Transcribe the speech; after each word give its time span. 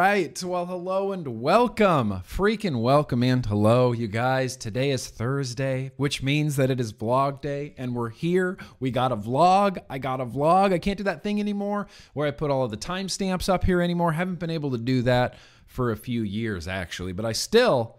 right. 0.00 0.42
Well, 0.42 0.64
hello 0.64 1.12
and 1.12 1.42
welcome. 1.42 2.22
Freaking 2.26 2.80
welcome 2.80 3.22
and 3.22 3.44
hello, 3.44 3.92
you 3.92 4.08
guys. 4.08 4.56
Today 4.56 4.92
is 4.92 5.06
Thursday, 5.06 5.92
which 5.98 6.22
means 6.22 6.56
that 6.56 6.70
it 6.70 6.80
is 6.80 6.90
vlog 6.90 7.42
day, 7.42 7.74
and 7.76 7.94
we're 7.94 8.08
here. 8.08 8.56
We 8.78 8.92
got 8.92 9.12
a 9.12 9.16
vlog. 9.16 9.76
I 9.90 9.98
got 9.98 10.22
a 10.22 10.24
vlog. 10.24 10.72
I 10.72 10.78
can't 10.78 10.96
do 10.96 11.04
that 11.04 11.22
thing 11.22 11.38
anymore 11.38 11.86
where 12.14 12.26
I 12.26 12.30
put 12.30 12.50
all 12.50 12.64
of 12.64 12.70
the 12.70 12.78
timestamps 12.78 13.50
up 13.50 13.64
here 13.64 13.82
anymore. 13.82 14.12
Haven't 14.12 14.38
been 14.38 14.48
able 14.48 14.70
to 14.70 14.78
do 14.78 15.02
that 15.02 15.34
for 15.66 15.90
a 15.90 15.98
few 15.98 16.22
years, 16.22 16.66
actually, 16.66 17.12
but 17.12 17.26
I 17.26 17.32
still, 17.32 17.98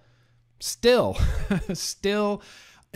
still, 0.60 1.20
still 1.74 2.42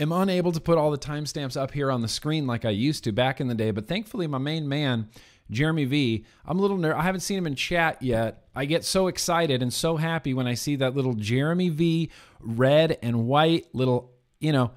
am 0.00 0.10
unable 0.10 0.50
to 0.50 0.60
put 0.60 0.78
all 0.78 0.90
the 0.90 0.98
timestamps 0.98 1.56
up 1.56 1.70
here 1.70 1.92
on 1.92 2.02
the 2.02 2.08
screen 2.08 2.48
like 2.48 2.64
I 2.64 2.70
used 2.70 3.04
to 3.04 3.12
back 3.12 3.40
in 3.40 3.46
the 3.46 3.54
day. 3.54 3.70
But 3.70 3.86
thankfully, 3.86 4.26
my 4.26 4.38
main 4.38 4.68
man, 4.68 5.10
Jeremy 5.50 5.84
V. 5.84 6.24
I'm 6.44 6.58
a 6.58 6.62
little 6.62 6.76
ner- 6.76 6.94
I 6.94 7.02
haven't 7.02 7.20
seen 7.20 7.38
him 7.38 7.46
in 7.46 7.54
chat 7.54 8.02
yet. 8.02 8.44
I 8.54 8.64
get 8.64 8.84
so 8.84 9.06
excited 9.06 9.62
and 9.62 9.72
so 9.72 9.96
happy 9.96 10.34
when 10.34 10.46
I 10.46 10.54
see 10.54 10.76
that 10.76 10.94
little 10.94 11.14
Jeremy 11.14 11.68
V. 11.68 12.10
red 12.40 12.98
and 13.02 13.26
white 13.26 13.66
little, 13.72 14.12
you 14.40 14.52
know, 14.52 14.72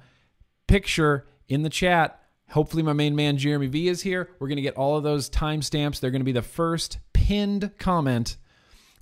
picture 0.66 1.26
in 1.48 1.62
the 1.62 1.70
chat. 1.70 2.22
Hopefully, 2.50 2.82
my 2.82 2.92
main 2.92 3.14
man 3.14 3.36
Jeremy 3.36 3.68
V 3.68 3.88
is 3.88 4.02
here. 4.02 4.30
We're 4.38 4.48
going 4.48 4.56
to 4.56 4.62
get 4.62 4.76
all 4.76 4.96
of 4.96 5.02
those 5.02 5.30
timestamps. 5.30 6.00
They're 6.00 6.10
going 6.10 6.20
to 6.20 6.24
be 6.24 6.32
the 6.32 6.42
first 6.42 6.98
pinned 7.12 7.70
comment 7.78 8.36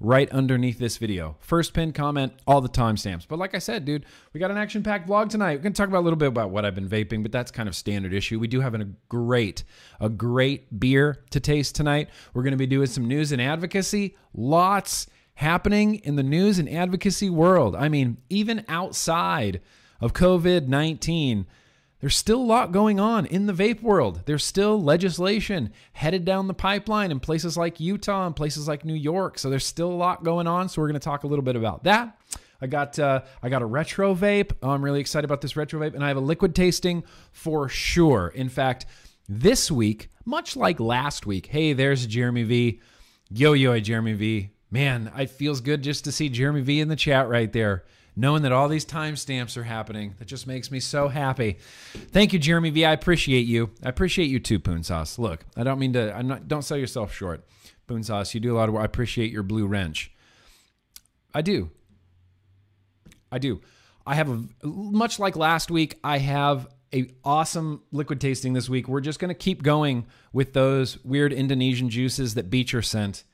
right 0.01 0.31
underneath 0.31 0.79
this 0.79 0.97
video. 0.97 1.37
First 1.41 1.75
pinned 1.75 1.95
comment, 1.95 2.33
all 2.47 2.61
the 2.61 2.69
timestamps. 2.69 3.27
But 3.27 3.39
like 3.39 3.55
I 3.55 3.59
said, 3.59 3.85
dude, 3.85 4.07
we 4.33 4.41
got 4.41 4.51
an 4.51 4.57
action 4.57 4.83
packed 4.83 5.09
vlog 5.09 5.29
tonight. 5.29 5.57
We're 5.57 5.63
to 5.73 5.77
talk 5.77 5.89
about 5.89 6.01
a 6.01 6.07
little 6.07 6.17
bit 6.17 6.29
about 6.29 6.51
what 6.51 6.65
I've 6.65 6.75
been 6.75 6.89
vaping, 6.89 7.23
but 7.23 7.33
that's 7.33 7.51
kind 7.51 7.69
of 7.69 7.75
standard 7.75 8.13
issue. 8.13 8.39
We 8.39 8.47
do 8.47 8.61
have 8.61 8.75
a 8.75 8.85
great, 9.09 9.65
a 10.01 10.09
great 10.09 10.79
beer 10.79 11.25
to 11.31 11.41
taste 11.41 11.75
tonight. 11.75 12.09
We're 12.33 12.43
to 12.53 12.59
be 12.59 12.67
doing 12.67 12.87
some 12.87 13.09
news 13.09 13.33
and 13.33 13.43
advocacy. 13.43 14.17
Lots 14.35 15.09
happening 15.35 15.97
in 15.97 16.17
the 16.17 16.23
news 16.23 16.59
and 16.59 16.69
advocacy 16.69 17.31
world. 17.31 17.75
I 17.75 17.89
mean, 17.89 18.19
even 18.29 18.65
outside 18.69 19.61
of 20.01 20.12
COVID 20.12 20.69
19, 20.69 21.47
there's 22.01 22.17
still 22.17 22.41
a 22.41 22.43
lot 22.43 22.71
going 22.71 23.01
on 23.01 23.27
in 23.27 23.47
the 23.47 23.53
vape 23.53 23.83
world. 23.83 24.23
There's 24.25 24.45
still 24.45 24.81
legislation 24.81 25.73
headed 25.93 26.25
down 26.25 26.47
the 26.47 26.55
pipeline 26.55 27.11
in 27.11 27.19
places 27.19 27.57
like 27.57 27.81
Utah 27.81 28.27
and 28.27 28.37
places 28.37 28.69
like 28.69 28.85
New 28.85 28.95
York. 28.95 29.39
So 29.39 29.51
there's 29.51 29.67
still 29.67 29.91
a 29.91 29.95
lot 29.95 30.23
going 30.23 30.47
on. 30.47 30.69
So 30.69 30.81
we're 30.81 30.89
going 30.89 31.01
to 31.01 31.05
talk 31.05 31.25
a 31.25 31.27
little 31.27 31.45
bit 31.45 31.57
about 31.57 31.85
that. 31.85 32.17
I 32.61 32.67
got 32.67 32.99
uh, 32.99 33.23
I 33.43 33.49
got 33.49 33.63
a 33.63 33.67
retro 33.67 34.15
vape. 34.15 34.53
Oh, 34.63 34.71
I'm 34.71 34.85
really 34.85 35.01
excited 35.01 35.25
about 35.25 35.41
this 35.41 35.57
retro 35.57 35.81
vape, 35.81 35.95
and 35.95 36.05
I 36.05 36.09
have 36.09 36.17
a 36.17 36.21
liquid 36.21 36.57
tasting 36.57 37.05
for 37.31 37.69
sure. 37.69 38.33
In 38.35 38.49
fact, 38.49 38.87
this 39.29 39.71
week, 39.71 40.09
much 40.25 40.57
like 40.57 40.81
last 40.81 41.25
week, 41.25 41.47
hey, 41.47 41.73
there's 41.73 42.07
Jeremy 42.07 42.43
V. 42.43 42.81
Yo 43.31 43.53
yo, 43.53 43.79
Jeremy 43.79 44.15
V. 44.15 44.51
Man, 44.71 45.12
it 45.17 45.31
feels 45.31 45.61
good 45.61 45.83
just 45.83 46.05
to 46.05 46.12
see 46.12 46.29
Jeremy 46.29 46.62
V 46.62 46.81
in 46.81 46.89
the 46.89 46.97
chat 46.97 47.29
right 47.29 47.53
there 47.53 47.85
knowing 48.19 48.43
that 48.43 48.53
all 48.53 48.69
these 48.69 48.85
timestamps 48.85 49.57
are 49.57 49.63
happening. 49.63 50.15
That 50.19 50.27
just 50.27 50.47
makes 50.47 50.71
me 50.71 50.81
so 50.81 51.09
happy. 51.09 51.59
Thank 52.11 52.33
you, 52.33 52.39
Jeremy 52.39 52.71
V. 52.71 52.85
I 52.85 52.93
appreciate 52.93 53.47
you. 53.47 53.71
I 53.83 53.89
appreciate 53.89 54.27
you 54.27 54.41
too, 54.41 54.59
Poon 54.59 54.83
Sauce. 54.83 55.19
Look, 55.19 55.45
I 55.57 55.63
don't 55.63 55.79
mean 55.79 55.93
to. 55.93 56.15
I'm 56.15 56.27
not. 56.27 56.49
Don't 56.49 56.63
sell 56.63 56.77
yourself 56.77 57.15
short, 57.15 57.47
Poon 57.87 58.03
Sauce. 58.03 58.35
You 58.35 58.41
do 58.41 58.55
a 58.55 58.59
lot 58.59 58.69
of 58.69 58.75
work. 58.75 58.83
I 58.83 58.87
appreciate 58.87 59.31
your 59.31 59.45
blue 59.45 59.67
wrench. 59.67 60.11
I 61.33 61.43
do. 61.43 61.71
I 63.31 63.39
do. 63.39 63.61
I 64.05 64.15
have 64.15 64.28
a 64.31 64.67
much 64.67 65.19
like 65.19 65.37
last 65.37 65.71
week. 65.71 65.99
I 66.03 66.19
have 66.19 66.67
a 66.95 67.11
awesome 67.23 67.83
liquid 67.93 68.21
tasting 68.21 68.55
this 68.55 68.69
week. 68.69 68.89
We're 68.89 69.03
just 69.03 69.21
going 69.21 69.28
to 69.28 69.34
keep 69.34 69.62
going 69.62 70.07
with 70.33 70.55
those 70.55 71.03
weird 71.05 71.33
Indonesian 71.33 71.91
juices 71.91 72.34
that 72.34 72.51
Beecher 72.51 72.83
sent. 72.83 73.25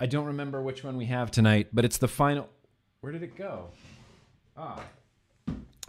I 0.00 0.06
don't 0.06 0.24
remember 0.24 0.62
which 0.62 0.82
one 0.82 0.96
we 0.96 1.04
have 1.06 1.30
tonight, 1.30 1.68
but 1.72 1.84
it's 1.84 1.98
the 1.98 2.08
final. 2.08 2.48
Where 3.02 3.12
did 3.12 3.22
it 3.22 3.36
go? 3.36 3.68
Ah. 4.56 4.82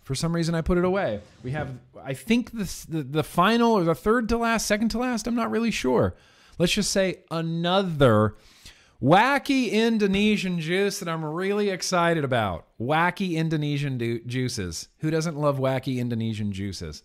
For 0.04 0.16
some 0.16 0.36
reason, 0.36 0.54
I 0.54 0.62
put 0.62 0.78
it 0.78 0.84
away. 0.84 1.22
We 1.44 1.52
have, 1.52 1.70
I 2.04 2.14
think, 2.14 2.52
the, 2.52 2.86
the 2.90 3.24
final 3.24 3.74
or 3.74 3.84
the 3.84 3.96
third 3.96 4.28
to 4.30 4.38
last, 4.38 4.68
second 4.68 4.90
to 4.90 4.98
last. 5.00 5.28
I'm 5.28 5.36
not 5.36 5.50
really 5.50 5.72
sure. 5.72 6.16
Let's 6.60 6.74
just 6.74 6.92
say 6.92 7.20
another 7.32 8.36
wacky 9.02 9.72
Indonesian 9.72 10.60
juice 10.60 11.00
that 11.00 11.08
I'm 11.08 11.24
really 11.24 11.70
excited 11.70 12.24
about. 12.24 12.68
Wacky 12.80 13.36
Indonesian 13.36 14.22
juices. 14.28 14.90
Who 15.00 15.10
doesn't 15.10 15.38
love 15.38 15.58
wacky 15.58 15.98
Indonesian 16.00 16.52
juices? 16.52 17.04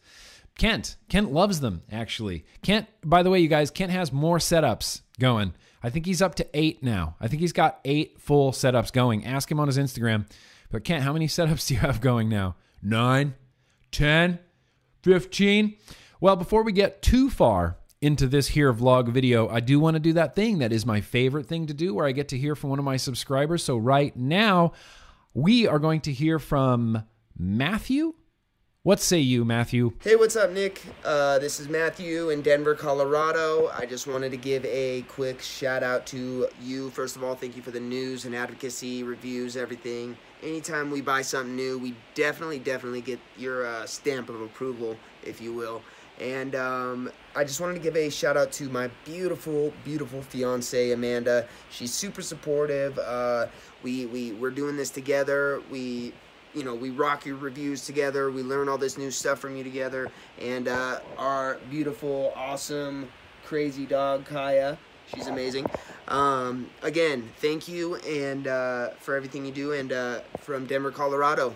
Kent. 0.59 0.97
Kent 1.09 1.33
loves 1.33 1.61
them, 1.61 1.83
actually. 1.91 2.45
Kent, 2.63 2.89
by 3.05 3.23
the 3.23 3.31
way, 3.31 3.39
you 3.39 3.49
guys, 3.49 3.71
Kent 3.71 3.93
has 3.93 4.13
more 4.13 4.39
setups 4.39 5.03
going. 5.21 5.55
I 5.85 5.91
think 5.91 6.05
he's 6.05 6.21
up 6.21 6.35
to 6.35 6.47
eight 6.53 6.83
now. 6.83 7.15
I 7.21 7.29
think 7.29 7.41
he's 7.41 7.53
got 7.53 7.79
eight 7.85 8.21
full 8.21 8.51
setups 8.51 8.93
going. 8.93 9.25
Ask 9.25 9.51
him 9.51 9.61
on 9.61 9.69
his 9.69 9.79
Instagram. 9.79 10.27
But 10.71 10.85
Kent, 10.85 11.05
how 11.05 11.13
many 11.13 11.27
setups 11.27 11.67
do 11.69 11.75
you 11.75 11.81
have 11.81 12.01
going 12.01 12.29
now? 12.29 12.57
Nine, 12.83 13.35
10, 13.93 14.39
15? 15.03 15.77
Well, 16.21 16.37
before 16.37 16.63
we 16.63 16.73
get 16.73 17.03
too 17.03 17.31
far 17.31 17.77
into 18.01 18.27
this 18.27 18.49
here 18.49 18.73
vlog 18.73 19.09
video, 19.09 19.49
I 19.49 19.61
do 19.61 19.81
want 19.81 19.95
to 19.95 20.01
do 20.01 20.13
that 20.15 20.35
thing 20.35 20.59
that 20.59 20.73
is 20.73 20.87
my 20.87 21.01
favorite 21.01 21.47
thing 21.47 21.67
to 21.67 21.75
do 21.75 21.95
where 21.95 22.07
I 22.07 22.13
get 22.13 22.29
to 22.29 22.39
hear 22.39 22.55
from 22.55 22.71
one 22.71 22.79
of 22.79 22.85
my 22.85 22.97
subscribers. 22.97 23.65
So 23.65 23.77
right 23.77 24.17
now, 24.17 24.73
we 25.35 25.67
are 25.67 25.79
going 25.79 26.01
to 26.03 26.13
hear 26.13 26.39
from 26.39 27.05
Matthew. 27.37 28.15
What 28.83 29.01
say 29.01 29.19
you, 29.19 29.45
Matthew? 29.45 29.93
Hey, 30.01 30.17
what's 30.17 30.37
up, 30.37 30.51
Nick? 30.51 30.83
Uh, 31.05 31.39
this 31.41 31.61
is 31.61 31.69
Matthew 31.69 32.31
in 32.31 32.43
Denver, 32.43 32.75
Colorado. 32.75 33.71
I 33.77 33.85
just 33.85 34.07
wanted 34.07 34.31
to 34.31 34.37
give 34.37 34.65
a 34.65 35.03
quick 35.03 35.43
shout 35.43 35.83
out 35.83 36.07
to 36.07 36.49
you. 36.63 36.91
First 36.91 37.17
of 37.17 37.25
all, 37.25 37.35
thank 37.35 37.57
you 37.57 37.63
for 37.63 37.71
the 37.71 37.81
news 37.81 38.25
and 38.25 38.35
advocacy, 38.35 39.03
reviews, 39.03 39.57
everything 39.57 40.17
anytime 40.43 40.91
we 40.91 41.01
buy 41.01 41.23
something 41.23 41.55
new, 41.55 41.79
we 41.79 41.95
definitely, 42.15 42.59
definitely 42.59 43.01
get 43.01 43.19
your 43.37 43.67
uh, 43.67 43.87
stamp 43.87 44.29
of 44.29 44.41
approval, 44.41 44.97
if 45.25 45.41
you 45.41 45.53
will. 45.53 45.83
And 46.21 46.55
um, 46.57 47.11
I 47.37 47.45
just 47.45 47.61
wanted 47.61 47.75
to 47.75 47.81
give 47.81 47.97
a 47.97 48.11
shout 48.11 48.37
out 48.37 48.51
to 48.53 48.69
my 48.69 48.91
beautiful, 49.05 49.73
beautiful 49.85 50.21
fiance 50.21 50.91
Amanda. 50.91 51.47
She's 51.71 51.95
super 51.95 52.23
supportive. 52.23 52.99
Uh, 52.99 53.47
we 53.83 54.07
we 54.07 54.33
we're 54.33 54.51
doing 54.51 54.77
this 54.77 54.91
together. 54.91 55.63
We 55.71 56.13
you 56.55 56.65
know 56.65 56.75
we 56.75 56.91
rock 56.91 57.25
your 57.25 57.37
reviews 57.37 57.87
together. 57.87 58.33
We 58.33 58.43
learn 58.43 58.69
all 58.69 58.79
this 58.79 58.99
new 58.99 59.13
stuff 59.13 59.39
from 59.39 59.57
you 59.57 59.63
together. 59.63 60.11
And 60.41 60.67
uh, 60.67 61.01
our 61.17 61.59
beautiful, 61.71 62.33
awesome, 62.35 63.09
crazy 63.45 63.87
dog 63.87 64.25
Kaya. 64.25 64.77
She's 65.15 65.27
amazing. 65.27 65.67
Um, 66.09 66.71
again, 66.83 67.29
thank 67.39 67.69
you 67.69 67.97
and 67.97 68.47
uh, 68.47 68.91
for 68.99 69.17
everything 69.17 69.45
you 69.45 69.53
do, 69.53 69.73
and 69.73 69.93
uh, 69.93 70.21
from 70.41 70.67
Denver, 70.67 70.91
Colorado. 70.91 71.55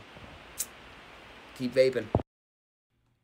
Keep 1.57 1.75
vaping. 1.75 2.07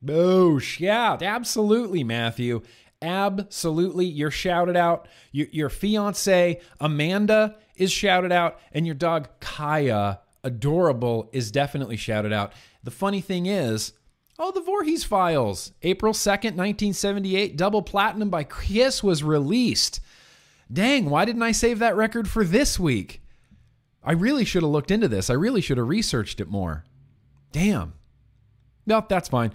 Boosh. 0.04 0.80
Yeah, 0.80 1.16
absolutely, 1.20 2.04
Matthew. 2.04 2.62
Absolutely. 3.00 4.06
You're 4.06 4.30
shouted 4.30 4.76
out. 4.76 5.08
Your, 5.32 5.46
your 5.50 5.68
fiance, 5.68 6.60
Amanda, 6.80 7.56
is 7.76 7.92
shouted 7.92 8.32
out. 8.32 8.60
And 8.72 8.86
your 8.86 8.94
dog, 8.94 9.28
Kaya, 9.40 10.20
adorable, 10.42 11.28
is 11.32 11.50
definitely 11.50 11.96
shouted 11.96 12.32
out. 12.32 12.52
The 12.82 12.90
funny 12.90 13.20
thing 13.20 13.46
is, 13.46 13.92
oh, 14.38 14.52
the 14.52 14.60
Voorhees 14.60 15.04
Files, 15.04 15.72
April 15.82 16.12
2nd, 16.12 16.54
1978, 16.56 17.56
double 17.56 17.82
platinum 17.82 18.30
by 18.30 18.44
Kiss 18.44 19.02
was 19.02 19.22
released. 19.22 20.00
Dang, 20.72 21.08
why 21.08 21.24
didn't 21.24 21.42
I 21.42 21.52
save 21.52 21.78
that 21.78 21.96
record 21.96 22.28
for 22.28 22.44
this 22.44 22.78
week? 22.78 23.22
I 24.02 24.12
really 24.12 24.44
should 24.44 24.62
have 24.62 24.70
looked 24.70 24.90
into 24.90 25.08
this. 25.08 25.30
I 25.30 25.34
really 25.34 25.60
should 25.60 25.78
have 25.78 25.88
researched 25.88 26.40
it 26.40 26.48
more. 26.48 26.84
Damn. 27.52 27.94
No, 28.86 29.04
that's 29.06 29.28
fine. 29.28 29.52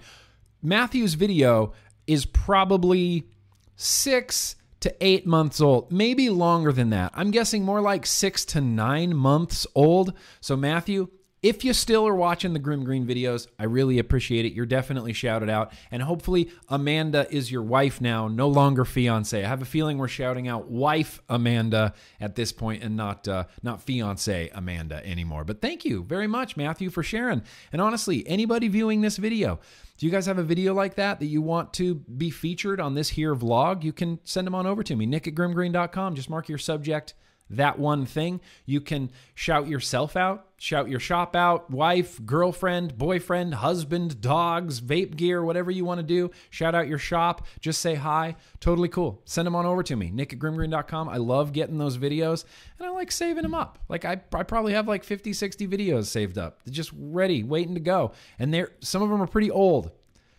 Matthew's 0.62 1.14
video 1.14 1.72
is 2.06 2.26
probably 2.26 3.28
six 3.76 4.56
to 4.80 4.94
eight 5.00 5.26
months 5.26 5.60
old, 5.60 5.90
maybe 5.90 6.28
longer 6.28 6.72
than 6.72 6.90
that. 6.90 7.10
I'm 7.14 7.30
guessing 7.30 7.64
more 7.64 7.80
like 7.80 8.04
six 8.06 8.44
to 8.46 8.60
nine 8.60 9.14
months 9.16 9.66
old. 9.74 10.12
So, 10.40 10.56
Matthew, 10.56 11.08
if 11.44 11.62
you 11.62 11.74
still 11.74 12.08
are 12.08 12.14
watching 12.14 12.54
the 12.54 12.58
Grimm 12.58 12.84
Green 12.84 13.06
videos, 13.06 13.48
I 13.58 13.64
really 13.64 13.98
appreciate 13.98 14.46
it. 14.46 14.54
You're 14.54 14.64
definitely 14.64 15.12
shouted 15.12 15.50
out. 15.50 15.74
And 15.90 16.02
hopefully, 16.02 16.50
Amanda 16.70 17.26
is 17.30 17.52
your 17.52 17.62
wife 17.62 18.00
now, 18.00 18.28
no 18.28 18.48
longer 18.48 18.86
fiance. 18.86 19.44
I 19.44 19.46
have 19.46 19.60
a 19.60 19.66
feeling 19.66 19.98
we're 19.98 20.08
shouting 20.08 20.48
out 20.48 20.70
wife 20.70 21.20
Amanda 21.28 21.92
at 22.18 22.34
this 22.34 22.50
point 22.50 22.82
and 22.82 22.96
not, 22.96 23.28
uh, 23.28 23.44
not 23.62 23.82
fiance 23.82 24.50
Amanda 24.54 25.06
anymore. 25.06 25.44
But 25.44 25.60
thank 25.60 25.84
you 25.84 26.02
very 26.02 26.26
much, 26.26 26.56
Matthew, 26.56 26.88
for 26.88 27.02
sharing. 27.02 27.42
And 27.74 27.82
honestly, 27.82 28.26
anybody 28.26 28.68
viewing 28.68 29.02
this 29.02 29.18
video, 29.18 29.60
do 29.98 30.06
you 30.06 30.10
guys 30.10 30.24
have 30.24 30.38
a 30.38 30.42
video 30.42 30.72
like 30.72 30.94
that 30.94 31.20
that 31.20 31.26
you 31.26 31.42
want 31.42 31.74
to 31.74 31.96
be 31.96 32.30
featured 32.30 32.80
on 32.80 32.94
this 32.94 33.10
here 33.10 33.34
vlog? 33.34 33.84
You 33.84 33.92
can 33.92 34.18
send 34.24 34.46
them 34.46 34.54
on 34.54 34.66
over 34.66 34.82
to 34.82 34.96
me, 34.96 35.04
nick 35.04 35.28
at 35.28 35.34
grimmgreen.com. 35.34 36.14
Just 36.14 36.30
mark 36.30 36.48
your 36.48 36.56
subject 36.56 37.12
that 37.50 37.78
one 37.78 38.06
thing. 38.06 38.40
You 38.64 38.80
can 38.80 39.10
shout 39.34 39.68
yourself 39.68 40.16
out, 40.16 40.48
shout 40.58 40.88
your 40.88 41.00
shop 41.00 41.36
out, 41.36 41.70
wife, 41.70 42.24
girlfriend, 42.24 42.96
boyfriend, 42.96 43.54
husband, 43.54 44.20
dogs, 44.20 44.80
vape 44.80 45.16
gear, 45.16 45.44
whatever 45.44 45.70
you 45.70 45.84
want 45.84 45.98
to 45.98 46.06
do. 46.06 46.30
Shout 46.50 46.74
out 46.74 46.88
your 46.88 46.98
shop. 46.98 47.46
Just 47.60 47.80
say 47.80 47.94
hi. 47.94 48.36
Totally 48.60 48.88
cool. 48.88 49.20
Send 49.24 49.46
them 49.46 49.56
on 49.56 49.66
over 49.66 49.82
to 49.82 49.96
me, 49.96 50.10
nick 50.10 50.32
at 50.32 50.38
grimmgreen.com. 50.38 51.08
I 51.08 51.18
love 51.18 51.52
getting 51.52 51.78
those 51.78 51.98
videos 51.98 52.44
and 52.78 52.88
I 52.88 52.90
like 52.90 53.12
saving 53.12 53.42
them 53.42 53.54
up. 53.54 53.78
Like 53.88 54.04
I, 54.04 54.20
I 54.32 54.42
probably 54.42 54.72
have 54.72 54.88
like 54.88 55.04
50, 55.04 55.32
60 55.32 55.68
videos 55.68 56.06
saved 56.06 56.38
up, 56.38 56.60
They're 56.64 56.74
just 56.74 56.92
ready, 56.96 57.42
waiting 57.42 57.74
to 57.74 57.80
go. 57.80 58.12
And 58.38 58.52
they're, 58.52 58.70
some 58.80 59.02
of 59.02 59.10
them 59.10 59.22
are 59.22 59.26
pretty 59.26 59.50
old. 59.50 59.90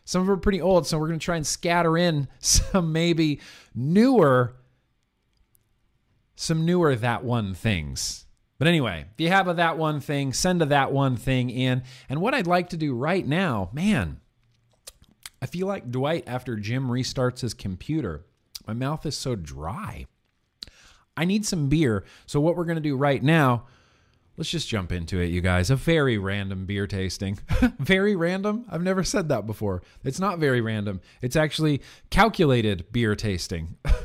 Some 0.05 0.21
of 0.21 0.27
them 0.27 0.35
are 0.35 0.39
pretty 0.39 0.61
old. 0.61 0.85
So 0.85 0.97
we're 0.97 1.07
going 1.07 1.19
to 1.19 1.25
try 1.25 1.35
and 1.35 1.45
scatter 1.45 1.97
in 1.97 2.27
some 2.39 2.93
maybe 2.93 3.41
newer 3.73 4.55
some 6.35 6.65
newer 6.65 6.95
that 6.95 7.23
one 7.23 7.53
things. 7.53 8.25
But 8.57 8.67
anyway, 8.67 9.05
if 9.13 9.19
you 9.19 9.29
have 9.29 9.47
a 9.47 9.53
that 9.55 9.77
one 9.77 9.99
thing, 9.99 10.31
send 10.31 10.61
a 10.61 10.65
that 10.67 10.91
one 10.91 11.17
thing 11.17 11.49
in. 11.49 11.83
And 12.07 12.21
what 12.21 12.33
I'd 12.33 12.47
like 12.47 12.69
to 12.69 12.77
do 12.77 12.95
right 12.95 13.25
now, 13.25 13.69
man, 13.73 14.21
I 15.41 15.45
feel 15.45 15.67
like 15.67 15.91
Dwight 15.91 16.23
after 16.25 16.55
Jim 16.55 16.87
restarts 16.87 17.41
his 17.41 17.53
computer. 17.53 18.25
My 18.65 18.73
mouth 18.73 19.05
is 19.05 19.17
so 19.17 19.35
dry. 19.35 20.05
I 21.17 21.25
need 21.25 21.45
some 21.45 21.69
beer. 21.69 22.03
So 22.25 22.39
what 22.39 22.55
we're 22.55 22.65
going 22.65 22.77
to 22.77 22.81
do 22.81 22.95
right 22.95 23.21
now, 23.21 23.65
let's 24.37 24.49
just 24.49 24.69
jump 24.69 24.91
into 24.91 25.19
it, 25.19 25.27
you 25.27 25.41
guys. 25.41 25.69
A 25.69 25.75
very 25.75 26.17
random 26.17 26.65
beer 26.65 26.87
tasting. 26.87 27.39
very 27.79 28.15
random? 28.15 28.65
I've 28.71 28.83
never 28.83 29.03
said 29.03 29.29
that 29.29 29.45
before. 29.45 29.81
It's 30.03 30.19
not 30.19 30.39
very 30.39 30.61
random. 30.61 31.01
It's 31.21 31.35
actually 31.35 31.81
calculated 32.09 32.91
beer 32.91 33.15
tasting. 33.15 33.77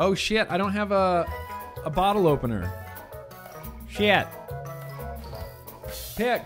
Oh 0.00 0.14
shit, 0.14 0.50
I 0.50 0.56
don't 0.56 0.72
have 0.72 0.92
a 0.92 1.30
a 1.84 1.90
bottle 1.90 2.26
opener. 2.26 2.72
Shit. 3.86 4.26
Pick. 6.16 6.42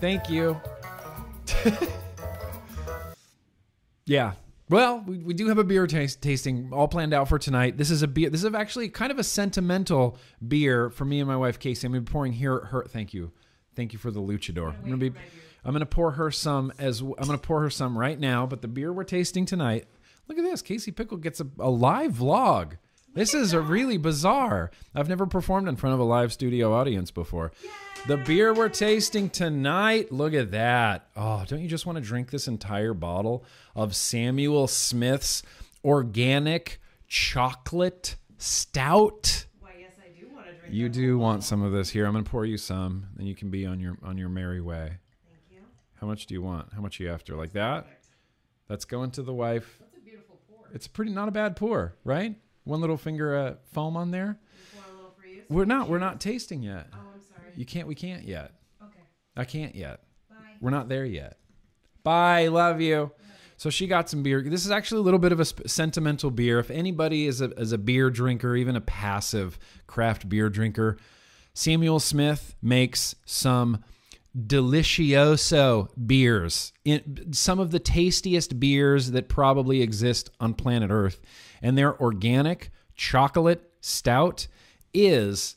Thank 0.00 0.28
you. 0.28 0.60
yeah. 4.06 4.32
Well, 4.68 5.04
we, 5.06 5.18
we 5.18 5.34
do 5.34 5.46
have 5.48 5.58
a 5.58 5.64
beer 5.64 5.86
taste, 5.86 6.20
tasting 6.20 6.70
all 6.72 6.88
planned 6.88 7.14
out 7.14 7.28
for 7.28 7.38
tonight. 7.38 7.76
This 7.76 7.92
is 7.92 8.02
a 8.02 8.08
beer. 8.08 8.28
This 8.28 8.42
is 8.42 8.54
actually 8.54 8.88
kind 8.88 9.12
of 9.12 9.20
a 9.20 9.24
sentimental 9.24 10.18
beer 10.46 10.90
for 10.90 11.04
me 11.04 11.20
and 11.20 11.28
my 11.28 11.36
wife 11.36 11.60
Casey. 11.60 11.86
I'm 11.86 11.92
gonna 11.92 12.02
be 12.02 12.10
pouring 12.10 12.32
here. 12.32 12.58
Her, 12.58 12.86
thank 12.88 13.14
you, 13.14 13.30
thank 13.76 13.92
you 13.92 14.00
for 14.00 14.10
the 14.10 14.20
luchador. 14.20 14.74
I'm 14.76 14.84
gonna 14.84 14.96
be, 14.96 15.12
I'm 15.64 15.72
gonna 15.72 15.86
pour 15.86 16.10
her 16.12 16.32
some 16.32 16.72
as 16.76 17.02
I'm 17.02 17.14
gonna 17.14 17.38
pour 17.38 17.60
her 17.60 17.70
some 17.70 17.96
right 17.96 18.18
now. 18.18 18.46
But 18.46 18.62
the 18.62 18.68
beer 18.68 18.92
we're 18.92 19.04
tasting 19.04 19.46
tonight 19.46 19.86
Look 20.30 20.38
at 20.38 20.44
this. 20.44 20.62
Casey 20.62 20.92
Pickle 20.92 21.16
gets 21.16 21.40
a, 21.40 21.46
a 21.58 21.68
live 21.68 22.12
vlog. 22.12 22.74
This 23.14 23.34
is 23.34 23.52
a 23.52 23.60
really 23.60 23.96
bizarre. 23.96 24.70
I've 24.94 25.08
never 25.08 25.26
performed 25.26 25.66
in 25.66 25.74
front 25.74 25.94
of 25.94 25.98
a 25.98 26.04
live 26.04 26.32
studio 26.32 26.72
audience 26.72 27.10
before. 27.10 27.50
The 28.06 28.16
beer 28.16 28.54
we're 28.54 28.68
tasting 28.68 29.28
tonight, 29.28 30.12
look 30.12 30.32
at 30.32 30.52
that. 30.52 31.08
Oh, 31.16 31.44
don't 31.48 31.60
you 31.60 31.66
just 31.66 31.84
want 31.84 31.96
to 31.96 32.00
drink 32.00 32.30
this 32.30 32.46
entire 32.46 32.94
bottle 32.94 33.44
of 33.74 33.96
Samuel 33.96 34.68
Smith's 34.68 35.42
organic 35.84 36.80
chocolate 37.08 38.14
stout? 38.38 39.46
Why, 39.58 39.70
yes, 39.80 39.90
I 39.98 40.16
do 40.16 40.32
want 40.32 40.46
to 40.46 40.52
drink. 40.52 40.72
You 40.72 40.88
do 40.88 41.18
want 41.18 41.38
bottle. 41.38 41.42
some 41.42 41.62
of 41.62 41.72
this 41.72 41.90
here. 41.90 42.06
I'm 42.06 42.12
going 42.12 42.22
to 42.22 42.30
pour 42.30 42.44
you 42.44 42.56
some, 42.56 43.08
and 43.18 43.26
you 43.26 43.34
can 43.34 43.50
be 43.50 43.66
on 43.66 43.80
your 43.80 43.98
on 44.04 44.16
your 44.16 44.28
merry 44.28 44.60
way. 44.60 44.92
Thank 45.26 45.42
you. 45.50 45.66
How 46.00 46.06
much 46.06 46.26
do 46.26 46.34
you 46.34 46.42
want? 46.42 46.72
How 46.72 46.80
much 46.80 47.00
are 47.00 47.02
you 47.02 47.10
after? 47.10 47.34
Like 47.34 47.54
that? 47.54 47.88
That's 48.68 48.84
going 48.84 49.10
to 49.12 49.22
the 49.22 49.32
wife. 49.34 49.78
That's 49.80 49.96
a 49.96 50.00
beautiful 50.00 50.38
pour. 50.48 50.59
It's 50.72 50.86
pretty 50.86 51.12
not 51.12 51.28
a 51.28 51.32
bad 51.32 51.56
pour, 51.56 51.96
right? 52.04 52.36
One 52.64 52.80
little 52.80 52.96
finger 52.96 53.36
uh, 53.36 53.54
foam 53.72 53.96
on 53.96 54.10
there. 54.10 54.38
Just 54.58 54.76
want 54.76 54.88
a 54.88 54.94
little 54.96 55.14
for 55.20 55.26
you. 55.26 55.42
We're 55.48 55.64
not 55.64 55.88
we're 55.88 55.98
not 55.98 56.20
tasting 56.20 56.62
yet. 56.62 56.86
Oh, 56.92 56.98
I'm 57.14 57.20
sorry. 57.22 57.52
You 57.56 57.64
can't 57.64 57.88
we 57.88 57.94
can't 57.94 58.24
yet. 58.24 58.52
Okay. 58.82 59.00
I 59.36 59.44
can't 59.44 59.74
yet. 59.74 60.02
Bye. 60.28 60.36
We're 60.60 60.70
not 60.70 60.88
there 60.88 61.04
yet. 61.04 61.38
Bye, 62.02 62.48
love 62.48 62.80
you. 62.80 63.12
So 63.56 63.68
she 63.68 63.86
got 63.86 64.08
some 64.08 64.22
beer. 64.22 64.42
This 64.42 64.64
is 64.64 64.70
actually 64.70 65.00
a 65.00 65.02
little 65.02 65.18
bit 65.18 65.32
of 65.32 65.40
a 65.40 65.68
sentimental 65.68 66.30
beer. 66.30 66.58
If 66.58 66.70
anybody 66.70 67.26
is 67.26 67.42
a, 67.42 67.50
is 67.60 67.72
a 67.72 67.78
beer 67.78 68.08
drinker, 68.08 68.56
even 68.56 68.74
a 68.74 68.80
passive 68.80 69.58
craft 69.86 70.30
beer 70.30 70.48
drinker, 70.48 70.96
Samuel 71.52 72.00
Smith 72.00 72.54
makes 72.62 73.14
some 73.26 73.84
delicioso 74.36 75.88
beers. 76.06 76.72
In, 76.84 77.32
some 77.32 77.58
of 77.58 77.70
the 77.70 77.78
tastiest 77.78 78.60
beers 78.60 79.10
that 79.10 79.28
probably 79.28 79.82
exist 79.82 80.30
on 80.40 80.54
planet 80.54 80.90
Earth. 80.90 81.20
And 81.62 81.76
their 81.76 82.00
organic 82.00 82.70
chocolate 82.94 83.70
stout 83.80 84.46
is 84.94 85.56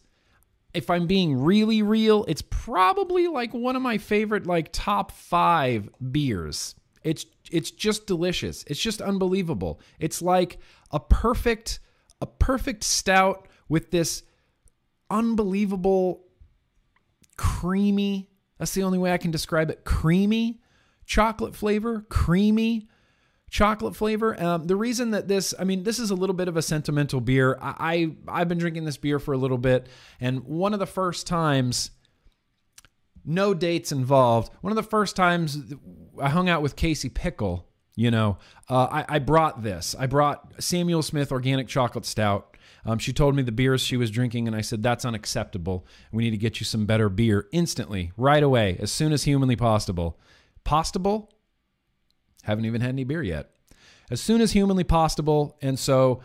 if 0.74 0.90
I'm 0.90 1.08
being 1.08 1.42
really 1.42 1.82
real, 1.82 2.26
it's 2.28 2.42
probably 2.42 3.28
like 3.28 3.54
one 3.54 3.76
of 3.76 3.82
my 3.82 3.98
favorite 3.98 4.48
like 4.48 4.70
top 4.72 5.12
5 5.12 5.90
beers. 6.12 6.76
It's 7.04 7.26
it's 7.52 7.70
just 7.70 8.08
delicious. 8.08 8.64
It's 8.68 8.80
just 8.80 9.02
unbelievable. 9.02 9.82
It's 10.00 10.22
like 10.22 10.60
a 10.92 11.00
perfect 11.00 11.80
a 12.22 12.26
perfect 12.26 12.84
stout 12.84 13.48
with 13.68 13.92
this 13.92 14.24
unbelievable 15.10 16.24
creamy 17.38 18.30
that's 18.64 18.74
the 18.76 18.84
only 18.84 18.98
way 18.98 19.12
I 19.12 19.18
can 19.18 19.30
describe 19.30 19.70
it. 19.70 19.84
Creamy 19.84 20.62
chocolate 21.06 21.54
flavor, 21.54 22.06
creamy 22.08 22.88
chocolate 23.50 23.94
flavor. 23.94 24.42
Um, 24.42 24.68
the 24.68 24.78
reason 24.78 25.12
that 25.12 25.28
this, 25.28 25.54
I 25.60 25.66
mean, 25.66 25.84
this 25.84 26.00
is 26.00 26.12
a 26.12 26.16
little 26.16 26.34
bit 26.34 26.48
of 26.48 26.56
a 26.56 26.62
sentimental 26.62 27.20
beer. 27.20 27.58
I, 27.62 28.16
I 28.26 28.40
I've 28.40 28.48
been 28.48 28.60
drinking 28.60 28.86
this 28.86 28.96
beer 28.96 29.20
for 29.20 29.34
a 29.34 29.38
little 29.38 29.58
bit, 29.58 29.88
and 30.22 30.46
one 30.46 30.72
of 30.72 30.80
the 30.80 30.86
first 30.86 31.28
times, 31.28 31.92
no 33.26 33.54
dates 33.54 33.92
involved. 33.92 34.54
One 34.62 34.72
of 34.72 34.78
the 34.78 34.82
first 34.82 35.18
times 35.18 35.58
I 36.22 36.30
hung 36.30 36.48
out 36.48 36.62
with 36.62 36.78
Casey 36.78 37.10
Pickle. 37.10 37.68
You 37.98 38.12
know, 38.12 38.38
uh, 38.70 38.88
I, 38.90 39.06
I 39.10 39.20
brought 39.20 39.62
this. 39.62 39.94
I 40.00 40.06
brought 40.08 40.54
Samuel 40.64 41.04
Smith 41.04 41.34
Organic 41.34 41.68
Chocolate 41.68 42.06
Stout. 42.06 42.53
Um, 42.86 43.00
she 43.00 43.14
told 43.14 43.36
me 43.36 43.44
the 43.44 43.52
beers 43.52 43.82
she 43.82 43.98
was 43.98 44.12
drinking, 44.12 44.48
and 44.48 44.56
I 44.56 44.62
said, 44.62 44.84
That's 44.84 45.06
unacceptable. 45.06 45.86
We 46.12 46.24
need 46.24 46.32
to 46.32 46.38
get 46.38 46.60
you 46.60 46.66
some 46.66 46.86
better 46.86 47.10
beer 47.10 47.48
instantly, 47.52 48.12
right 48.18 48.44
away, 48.44 48.78
as 48.80 48.92
soon 48.92 49.14
as 49.14 49.24
humanly 49.24 49.56
possible. 49.56 50.20
Possible? 50.64 51.32
Haven't 52.44 52.66
even 52.66 52.82
had 52.82 52.90
any 52.90 53.04
beer 53.04 53.24
yet. 53.24 53.52
As 54.12 54.22
soon 54.22 54.42
as 54.42 54.52
humanly 54.52 54.84
possible. 54.84 55.58
And 55.62 55.80
so 55.80 56.22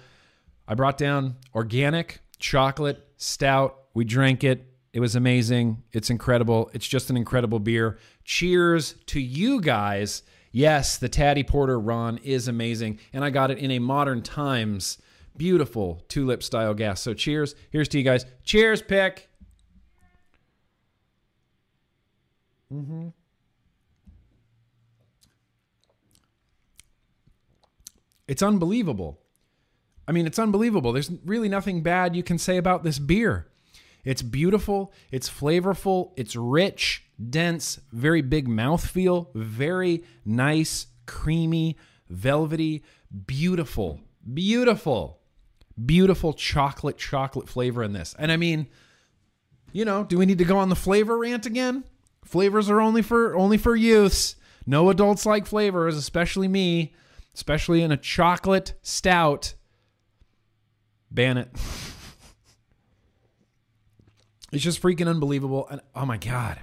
I 0.67 0.75
brought 0.75 0.99
down 0.99 1.37
organic 1.55 2.21
chocolate 2.39 3.07
stout. 3.17 3.77
We 3.95 4.05
drank 4.05 4.43
it. 4.45 4.65
It 4.93 5.01
was 5.01 5.15
amazing. 5.15 5.83
It's 5.93 6.11
incredible. 6.11 6.71
It's 6.75 6.89
just 6.89 7.09
an 7.09 7.17
incredible 7.17 7.61
beer. 7.61 7.99
Cheers 8.25 8.95
to 9.07 9.21
you 9.21 9.61
guys. 9.61 10.23
Yes, 10.51 10.99
the 10.99 11.09
Taddy 11.09 11.45
Porter 11.45 11.79
Ron 11.79 12.19
is 12.19 12.49
amazing. 12.49 12.99
And 13.13 13.25
I 13.25 13.31
got 13.31 13.51
it 13.51 13.59
in 13.59 13.71
a 13.71 13.79
modern 13.79 14.23
times 14.23 14.99
beautiful 15.39 16.05
tulip 16.09 16.43
style 16.43 16.75
gas. 16.75 17.01
So 17.01 17.15
cheers. 17.15 17.55
Here's 17.71 17.89
to 17.89 17.99
you 17.99 18.05
guys. 18.05 18.27
Cheers, 18.45 18.83
pick. 18.83 19.29
Mm-hmm. 22.73 23.09
It's 28.27 28.43
unbelievable. 28.43 29.19
I 30.07 30.13
mean, 30.13 30.27
it's 30.27 30.39
unbelievable. 30.39 30.93
There's 30.93 31.11
really 31.25 31.49
nothing 31.49 31.83
bad 31.83 32.15
you 32.15 32.23
can 32.23 32.39
say 32.39 32.59
about 32.59 32.83
this 32.83 32.99
beer. 32.99 33.47
It's 34.05 34.23
beautiful, 34.23 34.93
it's 35.11 35.29
flavorful, 35.29 36.13
it's 36.17 36.35
rich, 36.37 37.05
dense, 37.29 37.81
very 37.93 38.23
big 38.23 38.49
mouthfeel, 38.49 39.29
very 39.35 40.05
nice, 40.25 40.87
creamy, 41.05 41.77
velvety, 42.09 42.85
beautiful, 43.27 44.01
beautiful, 44.33 45.18
beautiful 45.85 46.33
chocolate, 46.33 46.99
chocolate 46.99 47.49
flavor 47.49 47.83
in 47.83 47.93
this. 47.93 48.15
And 48.19 48.33
I 48.33 48.37
mean, 48.37 48.67
you 49.73 49.85
know, 49.85 50.05
do 50.05 50.19
we 50.19 50.27
need 50.27 50.39
to 50.39 50.45
go 50.45 50.59
on 50.59 50.69
the 50.69 50.77
flavor 50.77 51.19
rant 51.19 51.47
again? 51.47 51.85
Flavors 52.25 52.69
are 52.69 52.81
only 52.81 53.03
for 53.03 53.37
only 53.37 53.59
for 53.59 53.75
youths. 53.75 54.37
No 54.67 54.91
adults 54.91 55.25
like 55.25 55.47
flavors, 55.47 55.97
especially 55.97 56.49
me, 56.49 56.95
especially 57.35 57.83
in 57.83 57.91
a 57.93 57.97
chocolate 57.97 58.75
stout. 58.83 59.55
Ban 61.11 61.39
it. 61.39 61.51
It's 64.51 64.65
just 64.65 64.81
freaking 64.81 65.09
unbelievable. 65.09 65.69
And 65.71 65.81
oh 65.95 66.07
my 66.07 66.17
God, 66.17 66.59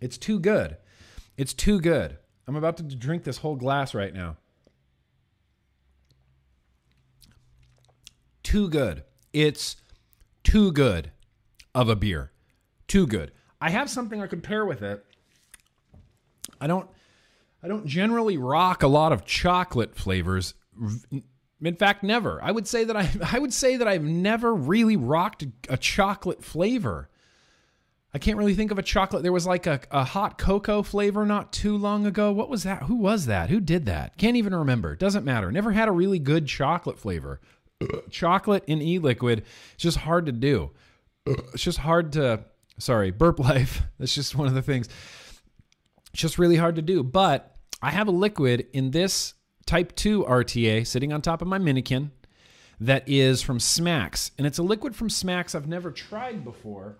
it's 0.00 0.16
too 0.16 0.38
good. 0.38 0.76
It's 1.36 1.52
too 1.52 1.80
good. 1.80 2.18
I'm 2.46 2.56
about 2.56 2.76
to 2.76 2.82
drink 2.84 3.24
this 3.24 3.38
whole 3.38 3.56
glass 3.56 3.94
right 3.94 4.14
now. 4.14 4.36
Too 8.54 8.68
good. 8.68 9.02
It's 9.32 9.74
too 10.44 10.70
good 10.70 11.10
of 11.74 11.88
a 11.88 11.96
beer. 11.96 12.30
Too 12.86 13.04
good. 13.04 13.32
I 13.60 13.70
have 13.70 13.90
something 13.90 14.22
I 14.22 14.28
could 14.28 14.44
pair 14.44 14.64
with 14.64 14.80
it. 14.80 15.04
I 16.60 16.68
don't 16.68 16.88
I 17.64 17.66
don't 17.66 17.84
generally 17.84 18.38
rock 18.38 18.84
a 18.84 18.86
lot 18.86 19.10
of 19.10 19.24
chocolate 19.24 19.96
flavors. 19.96 20.54
In 21.60 21.74
fact, 21.74 22.04
never. 22.04 22.40
I 22.44 22.52
would 22.52 22.68
say 22.68 22.84
that 22.84 22.96
I 22.96 23.10
I 23.32 23.40
would 23.40 23.52
say 23.52 23.76
that 23.76 23.88
I've 23.88 24.04
never 24.04 24.54
really 24.54 24.94
rocked 24.94 25.44
a 25.68 25.76
chocolate 25.76 26.44
flavor. 26.44 27.10
I 28.14 28.18
can't 28.18 28.38
really 28.38 28.54
think 28.54 28.70
of 28.70 28.78
a 28.78 28.84
chocolate. 28.84 29.24
There 29.24 29.32
was 29.32 29.48
like 29.48 29.66
a, 29.66 29.80
a 29.90 30.04
hot 30.04 30.38
cocoa 30.38 30.84
flavor 30.84 31.26
not 31.26 31.52
too 31.52 31.76
long 31.76 32.06
ago. 32.06 32.30
What 32.30 32.48
was 32.48 32.62
that? 32.62 32.84
Who 32.84 32.94
was 32.94 33.26
that? 33.26 33.50
Who 33.50 33.58
did 33.58 33.86
that? 33.86 34.16
Can't 34.16 34.36
even 34.36 34.54
remember. 34.54 34.94
Doesn't 34.94 35.24
matter. 35.24 35.50
Never 35.50 35.72
had 35.72 35.88
a 35.88 35.90
really 35.90 36.20
good 36.20 36.46
chocolate 36.46 37.00
flavor. 37.00 37.40
Chocolate 38.10 38.64
in 38.66 38.82
e 38.82 38.98
liquid, 38.98 39.44
it's 39.74 39.82
just 39.82 39.98
hard 39.98 40.26
to 40.26 40.32
do. 40.32 40.70
It's 41.26 41.62
just 41.62 41.78
hard 41.78 42.12
to, 42.12 42.44
sorry, 42.78 43.10
burp 43.10 43.38
life. 43.38 43.82
That's 43.98 44.14
just 44.14 44.34
one 44.34 44.46
of 44.46 44.54
the 44.54 44.62
things. 44.62 44.88
It's 46.12 46.22
just 46.22 46.38
really 46.38 46.56
hard 46.56 46.76
to 46.76 46.82
do. 46.82 47.02
But 47.02 47.56
I 47.82 47.90
have 47.90 48.08
a 48.08 48.12
liquid 48.12 48.66
in 48.72 48.90
this 48.90 49.34
Type 49.66 49.94
2 49.96 50.24
RTA 50.24 50.86
sitting 50.86 51.12
on 51.12 51.22
top 51.22 51.40
of 51.40 51.48
my 51.48 51.58
Minikin 51.58 52.10
that 52.80 53.08
is 53.08 53.40
from 53.40 53.58
Smacks. 53.58 54.30
And 54.36 54.46
it's 54.46 54.58
a 54.58 54.62
liquid 54.62 54.94
from 54.94 55.08
Smacks 55.08 55.54
I've 55.54 55.66
never 55.66 55.90
tried 55.90 56.44
before. 56.44 56.98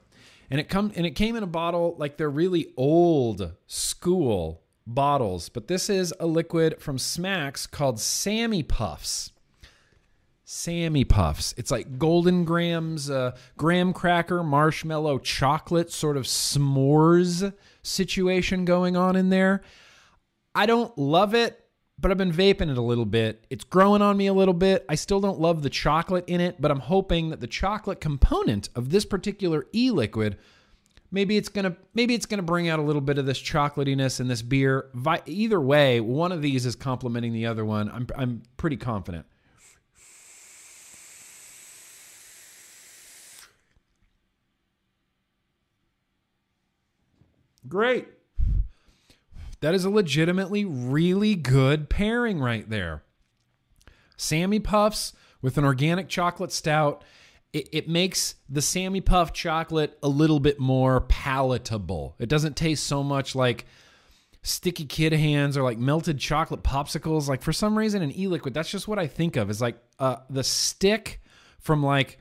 And 0.51 0.61
it 0.61 0.69
come 0.69 0.93
and 0.95 1.05
it 1.07 1.13
came 1.13 1.37
in 1.37 1.43
a 1.43 1.49
bottle 1.49 1.95
like 1.99 2.17
they're 2.17 2.31
really 2.31 2.73
old 2.77 3.53
school 3.67 4.63
bottles, 4.87 5.49
but 5.49 5.69
this 5.69 5.89
is 5.89 6.13
a 6.21 6.27
liquid 6.27 6.81
from 6.81 6.99
Smacks 6.99 7.67
called 7.67 7.99
Sammy 8.01 8.63
Puffs. 8.63 9.33
Sammy 10.55 11.05
Puffs. 11.05 11.53
It's 11.57 11.71
like 11.71 11.99
Golden 11.99 12.45
Grahams, 12.45 13.11
uh, 13.11 13.37
graham 13.57 13.93
cracker, 13.93 14.43
marshmallow, 14.43 15.19
chocolate, 15.19 15.91
sort 15.91 16.17
of 16.17 16.25
s'mores 16.25 17.53
situation 17.83 18.65
going 18.65 18.97
on 18.97 19.17
in 19.17 19.31
there. 19.31 19.63
I 20.55 20.67
don't 20.67 20.97
love 20.97 21.35
it 21.35 21.61
but 21.97 22.11
I've 22.11 22.19
been 22.19 22.33
vaping 22.33 22.71
it 22.71 22.77
a 22.77 22.83
little 22.83 23.05
bit. 23.05 23.47
It's 23.51 23.63
growing 23.63 24.03
on 24.03 24.17
me 24.17 24.27
a 24.27 24.33
little 24.33 24.53
bit. 24.53 24.85
I 24.89 24.97
still 24.97 25.21
don't 25.21 25.39
love 25.39 25.63
the 25.63 25.71
chocolate 25.71 26.25
in 26.27 26.41
it, 26.41 26.61
but 26.61 26.73
I'm 26.73 26.81
hoping 26.81 27.31
that 27.31 27.41
the 27.41 27.47
chocolate 27.47 28.01
component 28.01 28.69
of 28.75 28.91
this 28.91 29.05
particular 29.05 29.67
e-liquid 29.73 30.37
maybe 31.13 31.37
it's 31.37 31.49
to 31.49 31.77
maybe 31.95 32.15
it's 32.15 32.27
to 32.27 32.43
bring 32.43 32.69
out 32.69 32.81
a 32.81 32.83
little 32.83 33.01
bit 33.01 33.17
of 33.17 33.27
this 33.27 33.41
chocolatiness 33.41 34.21
in 34.21 34.27
this 34.27 34.43
beer. 34.43 34.91
Either 35.27 35.61
way, 35.61 36.01
one 36.01 36.33
of 36.33 36.43
these 36.43 36.67
is 36.67 36.75
complementing 36.75 37.33
the 37.33 37.47
other 37.47 37.65
one. 37.65 37.89
I'm 37.91 38.07
I'm 38.17 38.43
pretty 38.57 38.77
confident. 38.77 39.25
Great. 47.69 48.09
That 49.61 49.75
is 49.75 49.85
a 49.85 49.91
legitimately 49.91 50.65
really 50.65 51.35
good 51.35 51.89
pairing 51.89 52.41
right 52.41 52.69
there. 52.69 53.03
Sammy 54.17 54.61
Puffs 54.61 55.13
with 55.41 55.59
an 55.59 55.65
organic 55.65 56.09
chocolate 56.09 56.53
stout. 56.53 57.03
It, 57.53 57.69
it, 57.73 57.89
makes 57.89 58.35
the 58.49 58.61
Sammy 58.61 59.01
Puff 59.01 59.33
chocolate 59.33 59.97
a 60.03 60.09
little 60.09 60.41
bit 60.41 60.59
more 60.59 61.03
palatable. 61.03 62.17
It 62.19 62.29
doesn't 62.29 62.57
taste 62.57 62.85
so 62.85 63.03
much 63.03 63.35
like 63.35 63.67
sticky 64.43 64.85
kid 64.85 65.13
hands 65.13 65.57
or 65.57 65.63
like 65.63 65.79
melted 65.79 66.19
chocolate 66.19 66.63
popsicles. 66.63 67.29
Like 67.29 67.43
for 67.43 67.53
some 67.53 67.77
reason, 67.77 68.03
an 68.03 68.17
e-liquid, 68.19 68.55
that's 68.55 68.71
just 68.71 68.87
what 68.87 68.99
I 68.99 69.07
think 69.07 69.37
of 69.37 69.51
is 69.51 69.61
like 69.61 69.79
uh, 69.99 70.17
the 70.29 70.45
stick 70.45 71.23
from 71.59 71.83
like 71.83 72.19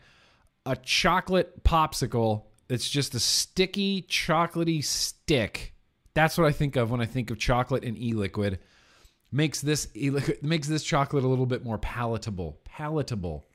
a 0.66 0.76
chocolate 0.76 1.64
popsicle. 1.64 2.44
It's 2.70 2.90
just 2.90 3.14
a 3.14 3.20
sticky, 3.20 4.04
chocolatey 4.04 4.84
stick 4.84 5.74
that's 6.14 6.38
what 6.38 6.48
I 6.48 6.52
think 6.52 6.76
of 6.76 6.92
when 6.92 7.02
I 7.02 7.06
think 7.06 7.32
of 7.32 7.40
chocolate 7.40 7.84
and 7.84 7.98
e-liquid. 7.98 8.60
Makes 9.32 9.62
this 9.62 9.88
e-liquid 9.96 10.44
makes 10.44 10.68
this 10.68 10.84
chocolate 10.84 11.24
a 11.24 11.28
little 11.28 11.48
bit 11.48 11.66
more 11.66 11.80
palatable. 11.80 12.60
Palatable. 12.66 13.48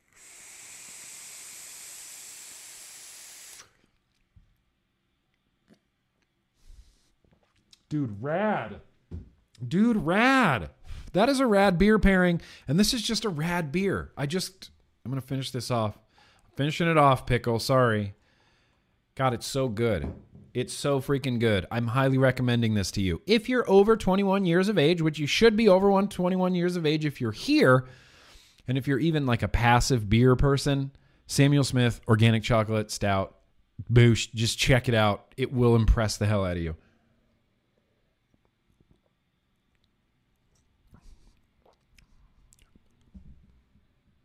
Dude, 7.87 8.21
rad. 8.21 8.81
Dude, 9.65 9.97
rad. 9.97 10.69
That 11.13 11.27
is 11.27 11.39
a 11.39 11.47
rad 11.47 11.79
beer 11.79 11.97
pairing, 11.97 12.39
and 12.67 12.79
this 12.79 12.93
is 12.93 13.01
just 13.01 13.25
a 13.25 13.29
rad 13.29 13.71
beer. 13.71 14.11
I 14.17 14.25
just 14.25 14.69
I'm 15.05 15.11
gonna 15.11 15.21
finish 15.21 15.51
this 15.51 15.71
off. 15.71 15.97
finishing 16.57 16.89
it 16.89 16.97
off, 16.97 17.25
pickle. 17.25 17.57
Sorry. 17.57 18.15
God, 19.19 19.33
it's 19.33 19.45
so 19.45 19.67
good. 19.67 20.13
It's 20.53 20.73
so 20.73 21.01
freaking 21.01 21.41
good. 21.41 21.65
I'm 21.69 21.87
highly 21.87 22.17
recommending 22.17 22.73
this 22.73 22.89
to 22.91 23.01
you. 23.01 23.21
If 23.27 23.49
you're 23.49 23.69
over 23.69 23.97
21 23.97 24.45
years 24.45 24.69
of 24.69 24.77
age, 24.77 25.01
which 25.01 25.19
you 25.19 25.27
should 25.27 25.57
be 25.57 25.67
over 25.67 26.01
21 26.01 26.55
years 26.55 26.77
of 26.77 26.85
age 26.85 27.03
if 27.03 27.19
you're 27.19 27.33
here, 27.33 27.85
and 28.65 28.77
if 28.77 28.87
you're 28.87 28.97
even 28.97 29.25
like 29.25 29.43
a 29.43 29.49
passive 29.49 30.09
beer 30.09 30.37
person, 30.37 30.91
Samuel 31.27 31.65
Smith 31.65 31.99
Organic 32.07 32.43
Chocolate 32.43 32.91
Stout, 32.91 33.35
boosh, 33.91 34.31
just 34.33 34.57
check 34.57 34.87
it 34.87 34.95
out. 34.95 35.33
It 35.35 35.51
will 35.51 35.75
impress 35.75 36.15
the 36.15 36.25
hell 36.25 36.45
out 36.45 36.55
of 36.55 36.63
you. 36.63 36.77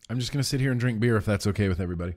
I'm 0.08 0.20
just 0.20 0.30
going 0.30 0.40
to 0.40 0.48
sit 0.48 0.60
here 0.60 0.70
and 0.70 0.78
drink 0.78 1.00
beer 1.00 1.16
if 1.16 1.24
that's 1.24 1.48
okay 1.48 1.68
with 1.68 1.80
everybody. 1.80 2.14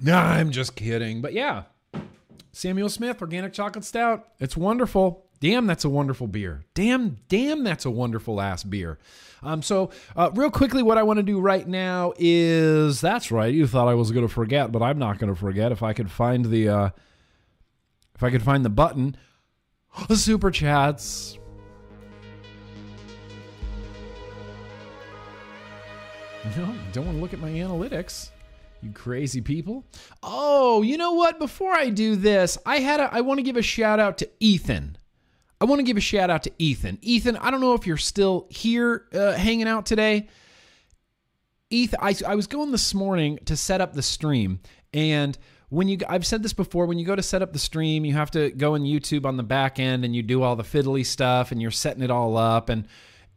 No, 0.00 0.16
I'm 0.16 0.50
just 0.50 0.74
kidding. 0.76 1.20
But 1.20 1.32
yeah, 1.32 1.64
Samuel 2.52 2.88
Smith, 2.88 3.20
organic 3.20 3.52
chocolate 3.52 3.84
stout. 3.84 4.28
It's 4.38 4.56
wonderful. 4.56 5.24
Damn, 5.40 5.66
that's 5.66 5.84
a 5.84 5.90
wonderful 5.90 6.26
beer. 6.26 6.64
Damn, 6.72 7.18
damn, 7.28 7.64
that's 7.64 7.84
a 7.84 7.90
wonderful 7.90 8.40
ass 8.40 8.64
beer. 8.64 8.98
Um, 9.42 9.60
so, 9.60 9.90
uh, 10.16 10.30
real 10.34 10.50
quickly, 10.50 10.82
what 10.82 10.96
I 10.96 11.02
want 11.02 11.18
to 11.18 11.22
do 11.22 11.38
right 11.38 11.66
now 11.66 12.14
is 12.16 13.00
that's 13.00 13.30
right. 13.30 13.52
You 13.52 13.66
thought 13.66 13.88
I 13.88 13.94
was 13.94 14.10
going 14.10 14.26
to 14.26 14.32
forget, 14.32 14.72
but 14.72 14.82
I'm 14.82 14.98
not 14.98 15.18
going 15.18 15.32
to 15.32 15.38
forget. 15.38 15.70
If 15.70 15.82
I 15.82 15.92
could 15.92 16.10
find 16.10 16.46
the, 16.46 16.68
uh, 16.68 16.90
if 18.14 18.22
I 18.22 18.30
could 18.30 18.42
find 18.42 18.64
the 18.64 18.70
button, 18.70 19.16
the 20.08 20.16
super 20.16 20.50
chats. 20.50 21.38
No, 26.56 26.74
don't 26.92 27.06
want 27.06 27.16
to 27.16 27.22
look 27.22 27.32
at 27.32 27.40
my 27.40 27.50
analytics. 27.50 28.30
You 28.84 28.92
crazy 28.92 29.40
people. 29.40 29.86
Oh, 30.22 30.82
you 30.82 30.98
know 30.98 31.12
what? 31.12 31.38
Before 31.38 31.72
I 31.72 31.88
do 31.88 32.16
this, 32.16 32.58
I 32.66 32.80
had 32.80 33.00
a, 33.00 33.12
I 33.12 33.22
want 33.22 33.38
to 33.38 33.42
give 33.42 33.56
a 33.56 33.62
shout 33.62 33.98
out 33.98 34.18
to 34.18 34.28
Ethan. 34.40 34.98
I 35.60 35.64
want 35.64 35.78
to 35.78 35.84
give 35.84 35.96
a 35.96 36.00
shout 36.00 36.28
out 36.28 36.42
to 36.42 36.52
Ethan. 36.58 36.98
Ethan, 37.00 37.38
I 37.38 37.50
don't 37.50 37.62
know 37.62 37.72
if 37.72 37.86
you're 37.86 37.96
still 37.96 38.46
here 38.50 39.06
uh, 39.14 39.32
hanging 39.32 39.68
out 39.68 39.86
today. 39.86 40.28
Ethan, 41.70 41.98
I, 42.02 42.14
I 42.26 42.34
was 42.34 42.46
going 42.46 42.72
this 42.72 42.92
morning 42.92 43.38
to 43.46 43.56
set 43.56 43.80
up 43.80 43.94
the 43.94 44.02
stream, 44.02 44.60
and 44.92 45.38
when 45.70 45.88
you 45.88 45.98
I've 46.08 46.26
said 46.26 46.42
this 46.42 46.52
before, 46.52 46.86
when 46.86 46.98
you 46.98 47.06
go 47.06 47.16
to 47.16 47.22
set 47.22 47.42
up 47.42 47.52
the 47.52 47.58
stream, 47.58 48.04
you 48.04 48.12
have 48.12 48.30
to 48.32 48.50
go 48.50 48.74
in 48.74 48.82
YouTube 48.82 49.24
on 49.24 49.36
the 49.36 49.42
back 49.42 49.78
end 49.78 50.04
and 50.04 50.14
you 50.14 50.22
do 50.22 50.42
all 50.42 50.56
the 50.56 50.62
fiddly 50.62 51.04
stuff 51.04 51.50
and 51.50 51.60
you're 51.60 51.70
setting 51.70 52.02
it 52.02 52.10
all 52.10 52.36
up 52.36 52.68
and 52.68 52.86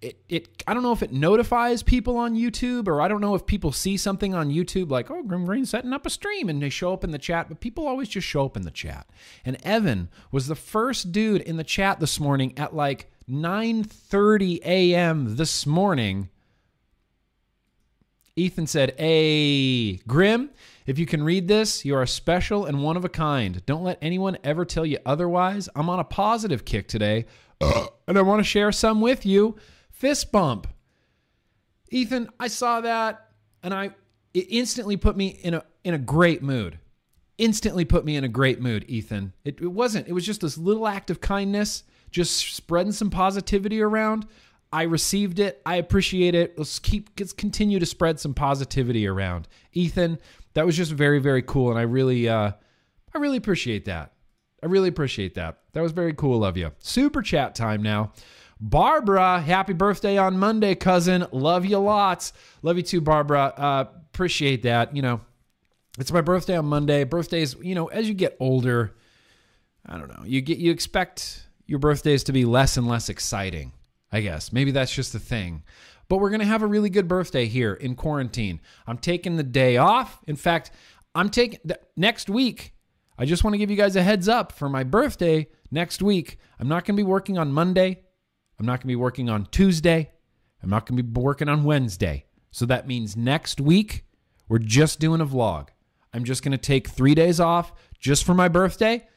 it, 0.01 0.19
it 0.29 0.63
I 0.67 0.73
don't 0.73 0.83
know 0.83 0.91
if 0.91 1.01
it 1.01 1.11
notifies 1.11 1.81
people 1.81 2.17
on 2.17 2.35
YouTube 2.35 2.87
or 2.87 3.01
I 3.01 3.07
don't 3.07 3.21
know 3.21 3.35
if 3.35 3.45
people 3.45 3.71
see 3.71 3.97
something 3.97 4.35
on 4.35 4.51
YouTube 4.51 4.91
like, 4.91 5.09
oh, 5.09 5.23
Grimm 5.23 5.45
Green 5.45 5.65
setting 5.65 5.93
up 5.93 6.05
a 6.05 6.09
stream 6.09 6.49
and 6.49 6.61
they 6.61 6.69
show 6.69 6.93
up 6.93 7.03
in 7.03 7.11
the 7.11 7.17
chat, 7.17 7.49
but 7.49 7.59
people 7.59 7.87
always 7.87 8.09
just 8.09 8.27
show 8.27 8.45
up 8.45 8.55
in 8.55 8.63
the 8.63 8.71
chat. 8.71 9.07
And 9.43 9.57
Evan 9.63 10.09
was 10.31 10.47
the 10.47 10.55
first 10.55 11.11
dude 11.11 11.41
in 11.41 11.57
the 11.57 11.63
chat 11.63 11.99
this 11.99 12.19
morning 12.19 12.53
at 12.57 12.75
like 12.75 13.11
9:30 13.29 14.61
a.m. 14.63 15.35
this 15.35 15.65
morning. 15.65 16.29
Ethan 18.35 18.67
said, 18.67 18.93
Hey, 18.99 19.95
Grimm, 20.07 20.51
if 20.85 20.99
you 20.99 21.07
can 21.07 21.23
read 21.23 21.47
this, 21.47 21.83
you 21.83 21.95
are 21.95 22.05
special 22.05 22.65
and 22.65 22.83
one 22.83 22.95
of 22.95 23.03
a 23.03 23.09
kind. 23.09 23.65
Don't 23.65 23.83
let 23.83 23.97
anyone 23.99 24.37
ever 24.43 24.63
tell 24.63 24.85
you 24.85 24.99
otherwise. 25.07 25.67
I'm 25.75 25.89
on 25.89 25.99
a 25.99 26.03
positive 26.03 26.63
kick 26.63 26.87
today, 26.87 27.25
and 27.61 28.15
I 28.15 28.21
want 28.21 28.39
to 28.39 28.43
share 28.43 28.71
some 28.71 29.01
with 29.01 29.25
you. 29.25 29.57
Fist 29.97 30.31
bump. 30.31 30.67
Ethan, 31.89 32.29
I 32.39 32.49
saw 32.49 32.81
that 32.81 33.31
and 33.63 33.73
I 33.73 33.95
it 34.31 34.45
instantly 34.51 34.95
put 34.95 35.17
me 35.17 35.39
in 35.41 35.55
a 35.55 35.63
in 35.83 35.95
a 35.95 35.97
great 35.97 36.43
mood. 36.43 36.77
Instantly 37.39 37.83
put 37.83 38.05
me 38.05 38.15
in 38.15 38.23
a 38.23 38.27
great 38.27 38.61
mood, 38.61 38.85
Ethan. 38.87 39.33
It, 39.43 39.59
it 39.59 39.71
wasn't. 39.71 40.07
It 40.07 40.13
was 40.13 40.23
just 40.23 40.41
this 40.41 40.55
little 40.55 40.87
act 40.87 41.09
of 41.09 41.19
kindness, 41.19 41.83
just 42.11 42.55
spreading 42.55 42.91
some 42.91 43.09
positivity 43.09 43.81
around. 43.81 44.27
I 44.71 44.83
received 44.83 45.39
it. 45.39 45.63
I 45.65 45.77
appreciate 45.77 46.35
it. 46.35 46.55
Let's 46.59 46.77
keep 46.77 47.09
let's 47.19 47.33
continue 47.33 47.79
to 47.79 47.85
spread 47.87 48.19
some 48.19 48.35
positivity 48.35 49.07
around. 49.07 49.47
Ethan, 49.73 50.19
that 50.53 50.67
was 50.67 50.77
just 50.77 50.91
very 50.91 51.17
very 51.17 51.41
cool 51.41 51.71
and 51.71 51.79
I 51.79 51.83
really 51.83 52.29
uh 52.29 52.51
I 53.15 53.17
really 53.17 53.37
appreciate 53.37 53.85
that. 53.85 54.13
I 54.61 54.67
really 54.67 54.89
appreciate 54.89 55.33
that. 55.35 55.57
That 55.73 55.81
was 55.81 55.91
very 55.91 56.13
cool 56.13 56.45
of 56.45 56.55
you. 56.55 56.71
Super 56.77 57.23
chat 57.23 57.55
time 57.55 57.81
now. 57.81 58.11
Barbara, 58.59 59.39
happy 59.39 59.73
birthday 59.73 60.17
on 60.17 60.37
Monday, 60.37 60.75
cousin. 60.75 61.25
Love 61.31 61.65
you 61.65 61.77
lots. 61.77 62.33
Love 62.61 62.77
you 62.77 62.83
too, 62.83 63.01
Barbara. 63.01 63.53
Uh, 63.55 63.85
appreciate 64.13 64.63
that. 64.63 64.95
You 64.95 65.01
know, 65.01 65.21
it's 65.99 66.11
my 66.11 66.21
birthday 66.21 66.57
on 66.57 66.65
Monday. 66.65 67.03
Birthdays, 67.03 67.55
you 67.61 67.75
know, 67.75 67.87
as 67.87 68.07
you 68.07 68.13
get 68.13 68.35
older, 68.39 68.95
I 69.85 69.97
don't 69.97 70.09
know. 70.09 70.23
You 70.25 70.41
get 70.41 70.57
you 70.57 70.71
expect 70.71 71.47
your 71.65 71.79
birthdays 71.79 72.23
to 72.25 72.31
be 72.31 72.45
less 72.45 72.77
and 72.77 72.87
less 72.87 73.09
exciting. 73.09 73.73
I 74.11 74.21
guess. 74.21 74.53
Maybe 74.53 74.71
that's 74.71 74.93
just 74.93 75.13
the 75.13 75.19
thing. 75.19 75.63
But 76.09 76.17
we're 76.17 76.29
to 76.37 76.45
have 76.45 76.63
a 76.63 76.67
really 76.67 76.89
good 76.89 77.07
birthday 77.07 77.45
here 77.45 77.73
in 77.73 77.95
quarantine. 77.95 78.61
I'm 78.85 78.97
taking 78.97 79.35
the 79.35 79.43
day 79.43 79.77
off. 79.77 80.19
In 80.25 80.37
fact, 80.37 80.71
I'm 81.13 81.29
taking 81.29 81.59
next 81.95 82.29
week. 82.29 82.73
I 83.17 83.25
just 83.25 83.43
want 83.43 83.55
to 83.55 83.57
give 83.57 83.69
you 83.69 83.75
guys 83.75 83.95
a 83.95 84.03
heads 84.03 84.29
up 84.29 84.51
for 84.51 84.69
my 84.69 84.83
birthday 84.83 85.47
next 85.71 86.01
week. 86.01 86.39
I'm 86.59 86.67
not 86.67 86.85
going 86.85 86.95
to 86.95 87.03
be 87.03 87.07
working 87.07 87.37
on 87.37 87.51
Monday. 87.51 88.03
I'm 88.59 88.65
not 88.65 88.73
going 88.73 88.81
to 88.81 88.87
be 88.87 88.95
working 88.95 89.29
on 89.29 89.47
Tuesday. 89.51 90.11
I'm 90.63 90.69
not 90.69 90.85
going 90.85 90.97
to 90.97 91.03
be 91.03 91.19
working 91.19 91.49
on 91.49 91.63
Wednesday. 91.63 92.25
So 92.51 92.65
that 92.65 92.87
means 92.87 93.15
next 93.15 93.61
week, 93.61 94.05
we're 94.49 94.59
just 94.59 94.99
doing 94.99 95.21
a 95.21 95.25
vlog. 95.25 95.69
I'm 96.13 96.23
just 96.23 96.43
going 96.43 96.53
to 96.53 96.57
take 96.57 96.87
three 96.87 97.13
days 97.13 97.39
off 97.39 97.73
just 97.99 98.23
for 98.23 98.33
my 98.33 98.47
birthday. 98.47 99.07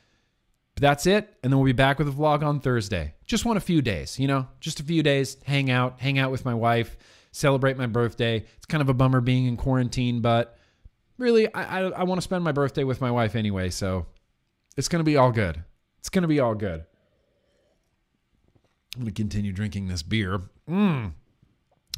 That's 0.76 1.06
it. 1.06 1.36
And 1.42 1.52
then 1.52 1.58
we'll 1.58 1.66
be 1.66 1.72
back 1.72 1.98
with 1.98 2.08
a 2.08 2.12
vlog 2.12 2.42
on 2.42 2.60
Thursday. 2.60 3.14
Just 3.26 3.44
want 3.44 3.56
a 3.56 3.60
few 3.60 3.80
days, 3.82 4.18
you 4.18 4.26
know, 4.26 4.48
just 4.60 4.80
a 4.80 4.82
few 4.82 5.02
days, 5.02 5.36
hang 5.44 5.70
out, 5.70 6.00
hang 6.00 6.18
out 6.18 6.30
with 6.30 6.44
my 6.44 6.54
wife, 6.54 6.96
celebrate 7.32 7.76
my 7.76 7.86
birthday. 7.86 8.44
It's 8.56 8.66
kind 8.66 8.82
of 8.82 8.88
a 8.88 8.94
bummer 8.94 9.20
being 9.20 9.46
in 9.46 9.56
quarantine, 9.56 10.20
but 10.20 10.58
really, 11.18 11.52
I, 11.54 11.80
I, 11.80 11.90
I 11.90 12.02
want 12.04 12.18
to 12.18 12.22
spend 12.22 12.42
my 12.44 12.52
birthday 12.52 12.84
with 12.84 13.00
my 13.00 13.10
wife 13.10 13.36
anyway. 13.36 13.70
So 13.70 14.06
it's 14.76 14.88
going 14.88 15.00
to 15.00 15.04
be 15.04 15.16
all 15.16 15.32
good. 15.32 15.62
It's 15.98 16.08
going 16.08 16.22
to 16.22 16.28
be 16.28 16.40
all 16.40 16.54
good. 16.54 16.84
I'm 18.96 19.02
going 19.02 19.06
to 19.06 19.22
continue 19.22 19.52
drinking 19.52 19.88
this 19.88 20.02
beer. 20.02 20.42
Mmm. 20.68 21.12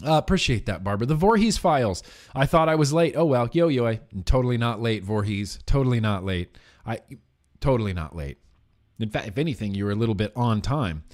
Uh, 0.05 0.13
appreciate 0.13 0.67
that, 0.67 0.83
Barbara. 0.83 1.07
The 1.07 1.15
Voorhees 1.15 1.59
files. 1.59 2.03
I 2.35 2.47
thought 2.47 2.69
I 2.69 2.75
was 2.75 2.93
late. 2.93 3.15
Oh 3.15 3.27
well, 3.27 3.49
yo 3.53 3.69
yo. 3.69 3.99
Totally 4.25 4.57
not 4.57 4.81
late, 4.81 5.05
Voorhees. 5.05 5.59
Totally 5.67 6.01
not 6.01 6.25
late. 6.25 6.57
I 6.87 7.01
totally 7.61 7.93
not 7.93 8.17
late. 8.17 8.39
In 8.99 9.11
fact, 9.11 9.29
if 9.29 9.39
anything, 9.39 9.75
you 9.75 9.85
were 9.85 9.91
a 9.91 9.97
little 9.97 10.15
bit 10.15 10.33
on 10.35 10.63
time. 10.63 11.05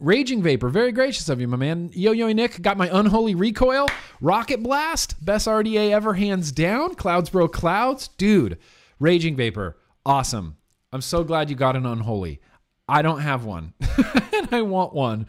Raging 0.00 0.42
Vapor, 0.42 0.68
very 0.68 0.90
gracious 0.92 1.28
of 1.28 1.40
you, 1.40 1.46
my 1.46 1.56
man. 1.56 1.90
Yo 1.92 2.12
Yo 2.12 2.32
Nick 2.32 2.60
got 2.62 2.76
my 2.76 2.88
unholy 2.92 3.34
recoil. 3.34 3.86
Rocket 4.20 4.62
Blast, 4.62 5.22
best 5.24 5.46
RDA 5.46 5.90
ever, 5.90 6.14
hands 6.14 6.50
down. 6.50 6.94
Clouds 6.94 7.30
Bro 7.30 7.48
Clouds, 7.48 8.08
dude. 8.16 8.58
Raging 8.98 9.36
Vapor, 9.36 9.76
awesome. 10.04 10.56
I'm 10.92 11.02
so 11.02 11.22
glad 11.22 11.50
you 11.50 11.56
got 11.56 11.76
an 11.76 11.86
unholy. 11.86 12.40
I 12.88 13.02
don't 13.02 13.20
have 13.20 13.44
one, 13.44 13.74
I 14.52 14.62
want 14.62 14.92
one. 14.92 15.26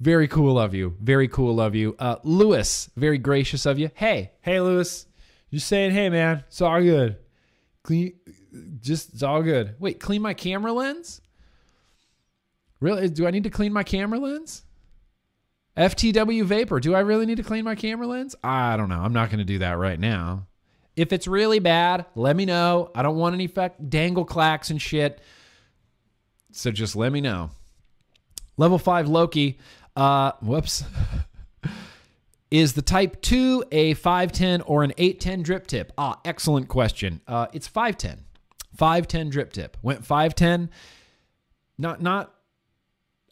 Very 0.00 0.28
cool 0.28 0.58
of 0.58 0.74
you. 0.74 0.96
Very 1.00 1.28
cool 1.28 1.60
of 1.60 1.74
you. 1.74 1.96
Uh, 1.98 2.16
Lewis, 2.22 2.90
very 2.96 3.16
gracious 3.16 3.64
of 3.64 3.78
you. 3.78 3.90
Hey, 3.94 4.32
hey, 4.42 4.60
Lewis. 4.60 5.06
Just 5.52 5.68
saying, 5.68 5.92
hey, 5.92 6.10
man, 6.10 6.44
it's 6.48 6.60
all 6.60 6.82
good. 6.82 7.16
Clean, 7.82 8.12
just 8.80 9.14
it's 9.14 9.22
all 9.22 9.42
good. 9.42 9.76
Wait, 9.78 10.00
clean 10.00 10.20
my 10.20 10.34
camera 10.34 10.72
lens? 10.72 11.20
Really? 12.80 13.08
Do 13.08 13.26
I 13.26 13.30
need 13.30 13.44
to 13.44 13.50
clean 13.50 13.72
my 13.72 13.84
camera 13.84 14.18
lens? 14.18 14.64
FTW 15.76 16.44
Vapor. 16.44 16.80
Do 16.80 16.94
I 16.94 17.00
really 17.00 17.26
need 17.26 17.36
to 17.36 17.42
clean 17.42 17.64
my 17.64 17.74
camera 17.74 18.06
lens? 18.06 18.34
I 18.42 18.76
don't 18.76 18.88
know. 18.88 19.00
I'm 19.00 19.12
not 19.12 19.28
going 19.28 19.38
to 19.38 19.44
do 19.44 19.60
that 19.60 19.78
right 19.78 19.98
now. 19.98 20.46
If 20.96 21.12
it's 21.12 21.26
really 21.26 21.58
bad, 21.58 22.06
let 22.14 22.34
me 22.34 22.46
know. 22.46 22.90
I 22.94 23.02
don't 23.02 23.16
want 23.16 23.34
any 23.34 23.48
dangle 23.88 24.24
clacks 24.24 24.70
and 24.70 24.80
shit. 24.80 25.20
So 26.52 26.70
just 26.70 26.96
let 26.96 27.12
me 27.12 27.20
know. 27.20 27.50
Level 28.56 28.78
5 28.78 29.08
Loki. 29.08 29.58
Uh, 29.94 30.32
whoops. 30.40 30.84
Is 32.50 32.74
the 32.74 32.82
Type 32.82 33.20
2 33.22 33.64
a 33.72 33.94
510 33.94 34.60
or 34.62 34.84
an 34.84 34.92
810 34.96 35.42
drip 35.42 35.66
tip? 35.66 35.92
Ah, 35.98 36.20
excellent 36.24 36.68
question. 36.68 37.20
Uh, 37.26 37.48
it's 37.52 37.66
510. 37.66 38.24
510 38.76 39.30
drip 39.30 39.52
tip. 39.52 39.76
Went 39.82 40.04
510. 40.04 40.70
Not, 41.78 42.00
not, 42.00 42.32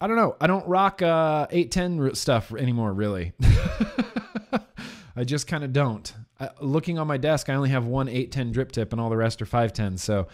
I 0.01 0.09
don't 0.09 0.17
know. 0.17 0.37
I 0.41 0.47
don't 0.47 0.67
rock 0.67 1.01
uh, 1.01 1.47
810 1.51 2.15
stuff 2.15 2.53
anymore, 2.53 2.93
really. 2.93 3.33
I 5.17 5.23
just 5.25 5.47
kind 5.47 5.63
of 5.63 5.73
don't. 5.73 6.13
I, 6.41 6.51
looking 6.61 6.99
on 6.99 7.07
my 7.07 7.17
desk, 7.17 7.49
I 7.49 7.55
only 7.55 7.71
have 7.71 7.87
one 7.87 8.09
810 8.09 8.53
drip 8.53 8.73
tip 8.73 8.93
and 8.93 9.01
all 9.01 9.11
the 9.11 9.17
rest 9.17 9.41
are 9.41 9.47
510. 9.47 9.99
So 9.99 10.27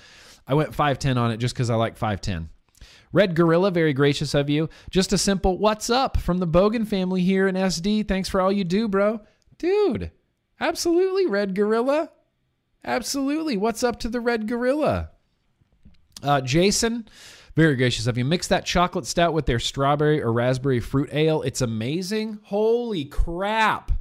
I 0.46 0.54
went 0.54 0.74
510 0.74 1.18
on 1.18 1.30
it 1.30 1.36
just 1.36 1.54
because 1.54 1.68
I 1.68 1.74
like 1.74 1.98
510. 1.98 2.48
Red 3.12 3.34
Gorilla, 3.34 3.70
very 3.70 3.92
gracious 3.92 4.34
of 4.34 4.48
you. 4.48 4.68
Just 4.90 5.12
a 5.12 5.18
simple 5.18 5.58
what's 5.58 5.90
up 5.90 6.16
from 6.16 6.38
the 6.38 6.46
Bogan 6.46 6.86
family 6.86 7.22
here 7.22 7.48
in 7.48 7.56
SD. 7.56 8.06
Thanks 8.06 8.28
for 8.28 8.40
all 8.40 8.52
you 8.52 8.64
do, 8.64 8.88
bro. 8.88 9.20
Dude, 9.58 10.10
absolutely, 10.60 11.26
Red 11.26 11.54
Gorilla. 11.54 12.10
Absolutely. 12.84 13.56
What's 13.56 13.82
up 13.82 13.98
to 14.00 14.08
the 14.08 14.20
Red 14.20 14.48
Gorilla? 14.48 15.10
Uh, 16.22 16.40
Jason, 16.40 17.08
very 17.56 17.76
gracious 17.76 18.06
of 18.06 18.16
you. 18.16 18.24
Mix 18.24 18.46
that 18.48 18.64
chocolate 18.64 19.06
stout 19.06 19.32
with 19.32 19.46
their 19.46 19.58
strawberry 19.58 20.22
or 20.22 20.32
raspberry 20.32 20.80
fruit 20.80 21.10
ale. 21.12 21.42
It's 21.42 21.60
amazing. 21.60 22.40
Holy 22.44 23.04
crap. 23.04 23.92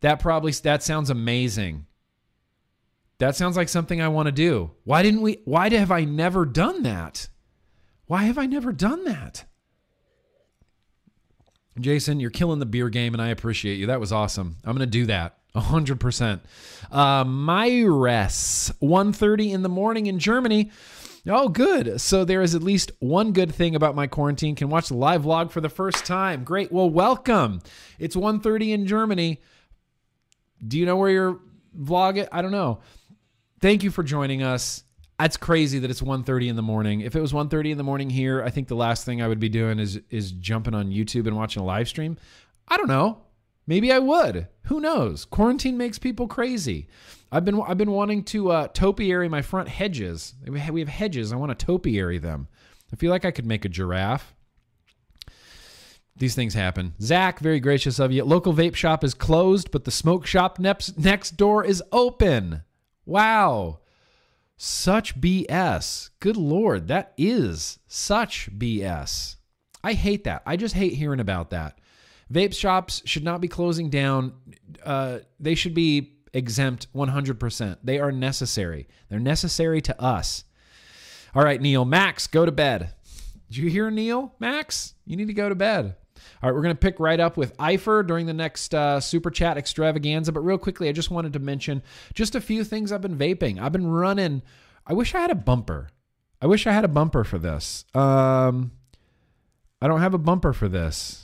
That 0.00 0.20
probably 0.20 0.52
that 0.52 0.82
sounds 0.82 1.10
amazing. 1.10 1.86
That 3.18 3.36
sounds 3.36 3.56
like 3.56 3.68
something 3.68 4.00
I 4.00 4.08
want 4.08 4.26
to 4.26 4.32
do. 4.32 4.72
Why 4.84 5.02
didn't 5.02 5.22
we 5.22 5.40
why 5.44 5.70
have 5.70 5.90
I 5.90 6.04
never 6.04 6.44
done 6.44 6.82
that? 6.82 7.28
Why 8.06 8.24
have 8.24 8.38
I 8.38 8.46
never 8.46 8.72
done 8.72 9.04
that? 9.04 9.44
Jason, 11.80 12.20
you're 12.20 12.30
killing 12.30 12.58
the 12.58 12.66
beer 12.66 12.88
game 12.88 13.14
and 13.14 13.22
I 13.22 13.28
appreciate 13.28 13.76
you. 13.76 13.86
That 13.86 14.00
was 14.00 14.12
awesome. 14.12 14.56
I'm 14.64 14.76
going 14.76 14.86
to 14.86 14.90
do 14.90 15.06
that. 15.06 15.38
100%. 15.54 16.40
Uh, 16.90 17.24
Myres, 17.24 18.72
1.30 18.82 19.52
in 19.52 19.62
the 19.62 19.68
morning 19.68 20.06
in 20.06 20.18
Germany. 20.18 20.70
Oh, 21.26 21.48
good. 21.48 22.00
So 22.00 22.24
there 22.24 22.42
is 22.42 22.54
at 22.54 22.62
least 22.62 22.92
one 23.00 23.32
good 23.32 23.54
thing 23.54 23.74
about 23.74 23.94
my 23.94 24.06
quarantine. 24.06 24.54
Can 24.54 24.68
watch 24.68 24.88
the 24.88 24.96
live 24.96 25.22
vlog 25.22 25.50
for 25.50 25.60
the 25.60 25.68
first 25.68 26.06
time. 26.06 26.44
Great. 26.44 26.70
Well, 26.70 26.88
welcome. 26.88 27.60
It's 27.98 28.14
1.30 28.14 28.72
in 28.72 28.86
Germany. 28.86 29.40
Do 30.66 30.78
you 30.78 30.86
know 30.86 30.96
where 30.96 31.10
you're 31.10 31.40
vlogging? 31.78 32.28
I 32.30 32.42
don't 32.42 32.52
know. 32.52 32.80
Thank 33.60 33.82
you 33.82 33.90
for 33.90 34.02
joining 34.02 34.42
us. 34.42 34.84
That's 35.18 35.38
crazy 35.38 35.78
that 35.78 35.90
it's 35.90 36.02
1.30 36.02 36.48
in 36.48 36.56
the 36.56 36.62
morning. 36.62 37.00
If 37.00 37.16
it 37.16 37.20
was 37.20 37.32
1.30 37.32 37.70
in 37.70 37.78
the 37.78 37.84
morning 37.84 38.10
here, 38.10 38.42
I 38.42 38.50
think 38.50 38.68
the 38.68 38.76
last 38.76 39.06
thing 39.06 39.22
I 39.22 39.28
would 39.28 39.40
be 39.40 39.48
doing 39.48 39.78
is 39.78 39.98
is 40.10 40.32
jumping 40.32 40.74
on 40.74 40.90
YouTube 40.90 41.26
and 41.26 41.36
watching 41.36 41.62
a 41.62 41.66
live 41.66 41.88
stream. 41.88 42.18
I 42.68 42.76
don't 42.76 42.88
know. 42.88 43.22
Maybe 43.66 43.90
I 43.90 43.98
would. 43.98 44.48
Who 44.64 44.80
knows? 44.80 45.24
Quarantine 45.24 45.76
makes 45.76 45.98
people 45.98 46.28
crazy. 46.28 46.86
I've 47.32 47.44
been 47.44 47.60
I've 47.60 47.78
been 47.78 47.92
wanting 47.92 48.24
to 48.24 48.50
uh, 48.50 48.68
topiary 48.68 49.28
my 49.28 49.42
front 49.42 49.68
hedges. 49.68 50.34
We 50.46 50.60
have, 50.60 50.74
we 50.74 50.80
have 50.80 50.88
hedges. 50.88 51.32
I 51.32 51.36
want 51.36 51.58
to 51.58 51.66
topiary 51.66 52.18
them. 52.18 52.48
I 52.92 52.96
feel 52.96 53.10
like 53.10 53.24
I 53.24 53.30
could 53.30 53.46
make 53.46 53.64
a 53.64 53.70
giraffe. 53.70 54.34
These 56.18 56.34
things 56.34 56.54
happen. 56.54 56.94
Zach, 57.00 57.40
very 57.40 57.60
gracious 57.60 57.98
of 57.98 58.12
you. 58.12 58.24
Local 58.24 58.54
vape 58.54 58.74
shop 58.74 59.02
is 59.02 59.12
closed, 59.12 59.70
but 59.70 59.84
the 59.84 59.90
smoke 59.90 60.26
shop 60.26 60.58
next 60.58 60.98
next 60.98 61.32
door 61.32 61.64
is 61.64 61.82
open. 61.90 62.62
Wow. 63.06 63.78
Such 64.56 65.20
BS. 65.20 66.10
Good 66.20 66.36
Lord, 66.36 66.88
that 66.88 67.12
is 67.16 67.78
such 67.86 68.50
BS. 68.58 69.36
I 69.84 69.92
hate 69.92 70.24
that. 70.24 70.42
I 70.44 70.56
just 70.56 70.74
hate 70.74 70.94
hearing 70.94 71.20
about 71.20 71.50
that. 71.50 71.78
Vape 72.32 72.54
shops 72.54 73.02
should 73.04 73.22
not 73.22 73.40
be 73.40 73.48
closing 73.48 73.88
down. 73.88 74.32
Uh, 74.84 75.20
they 75.38 75.54
should 75.54 75.74
be 75.74 76.16
exempt 76.32 76.92
100%. 76.92 77.78
They 77.84 77.98
are 78.00 78.10
necessary. 78.10 78.88
They're 79.08 79.20
necessary 79.20 79.80
to 79.82 80.02
us. 80.02 80.44
All 81.34 81.44
right, 81.44 81.60
Neil. 81.60 81.84
Max, 81.84 82.26
go 82.26 82.44
to 82.44 82.52
bed. 82.52 82.94
Did 83.48 83.58
you 83.58 83.70
hear 83.70 83.90
Neil? 83.90 84.34
Max, 84.40 84.94
you 85.04 85.16
need 85.16 85.28
to 85.28 85.34
go 85.34 85.48
to 85.48 85.54
bed. 85.54 85.94
All 86.42 86.50
right, 86.50 86.54
we're 86.54 86.62
going 86.62 86.74
to 86.74 86.78
pick 86.78 87.00
right 87.00 87.18
up 87.18 87.36
with 87.36 87.56
Eifer 87.56 88.06
during 88.06 88.26
the 88.26 88.34
next 88.34 88.74
uh, 88.74 89.00
Super 89.00 89.30
Chat 89.30 89.56
extravaganza. 89.56 90.32
But 90.32 90.40
real 90.40 90.58
quickly, 90.58 90.88
I 90.88 90.92
just 90.92 91.10
wanted 91.10 91.32
to 91.32 91.38
mention 91.38 91.82
just 92.14 92.34
a 92.34 92.40
few 92.40 92.62
things 92.64 92.92
I've 92.92 93.00
been 93.00 93.16
vaping. 93.16 93.60
I've 93.60 93.72
been 93.72 93.86
running. 93.86 94.42
I 94.86 94.92
wish 94.92 95.14
I 95.14 95.20
had 95.20 95.30
a 95.30 95.36
bumper. 95.36 95.88
I 96.40 96.46
wish 96.46 96.66
I 96.66 96.72
had 96.72 96.84
a 96.84 96.88
bumper 96.88 97.24
for 97.24 97.38
this. 97.38 97.84
Um, 97.94 98.72
I 99.80 99.88
don't 99.88 100.00
have 100.00 100.14
a 100.14 100.18
bumper 100.18 100.52
for 100.52 100.68
this. 100.68 101.22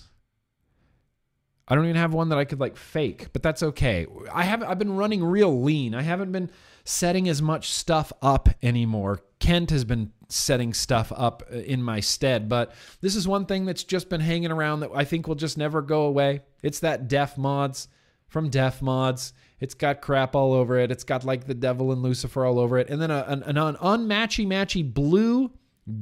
I 1.68 1.75
don't 1.75 1.85
even 1.85 1.96
have 1.96 2.12
one 2.12 2.31
that 2.31 2.38
I 2.38 2.44
could 2.44 2.61
like 2.61 2.77
fake, 2.77 3.33
but 3.33 3.42
that's 3.42 3.62
okay. 3.62 4.07
I 4.33 4.42
have 4.42 4.62
I've 4.62 4.79
been 4.79 4.96
running 4.96 5.25
real 5.25 5.62
lean. 5.62 5.94
I 5.94 6.03
haven't 6.03 6.33
been 6.33 6.51
setting 6.85 7.29
as 7.29 7.40
much 7.40 7.70
stuff 7.70 8.12
up 8.20 8.48
anymore. 8.62 9.20
Kent 9.42 9.70
has 9.70 9.85
been 9.85 10.12
setting 10.28 10.72
stuff 10.72 11.12
up 11.16 11.42
uh, 11.52 11.57
in 11.57 11.83
my 11.83 11.98
stead, 11.98 12.48
but 12.48 12.72
this 13.00 13.16
is 13.16 13.26
one 13.26 13.44
thing 13.44 13.64
that's 13.64 13.83
just 13.83 14.09
been 14.09 14.20
hanging 14.20 14.52
around 14.52 14.81
that 14.81 14.90
I 14.94 15.05
think 15.05 15.26
will 15.26 15.35
just 15.35 15.59
never 15.59 15.83
go 15.83 16.02
away. 16.02 16.42
It's 16.62 16.78
that 16.78 17.09
Def 17.09 17.37
Mods 17.37 17.88
from 18.28 18.50
Def 18.50 18.81
Mods. 18.81 19.33
It's 19.59 19.74
got 19.74 20.00
crap 20.00 20.37
all 20.37 20.52
over 20.52 20.78
it. 20.78 20.92
It's 20.92 21.02
got 21.02 21.24
like 21.24 21.48
the 21.48 21.55
devil 21.55 21.90
and 21.90 22.02
Lucifer 22.02 22.44
all 22.44 22.61
over 22.61 22.78
it, 22.78 22.88
and 22.88 23.02
then 23.02 23.11
a, 23.11 23.24
an, 23.26 23.42
an 23.42 23.57
unmatchy 23.57 24.46
matchy 24.46 24.94
blue 24.94 25.50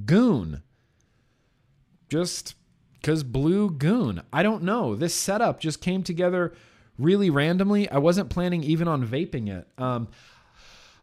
goon. 0.04 0.62
Just 2.10 2.56
because 3.00 3.24
Blue 3.24 3.70
Goon. 3.70 4.20
I 4.32 4.42
don't 4.42 4.62
know. 4.62 4.94
This 4.94 5.14
setup 5.14 5.60
just 5.60 5.80
came 5.80 6.02
together 6.02 6.52
really 6.98 7.30
randomly. 7.30 7.88
I 7.88 7.98
wasn't 7.98 8.28
planning 8.28 8.62
even 8.62 8.88
on 8.88 9.06
vaping 9.06 9.48
it. 9.48 9.66
Um, 9.78 10.08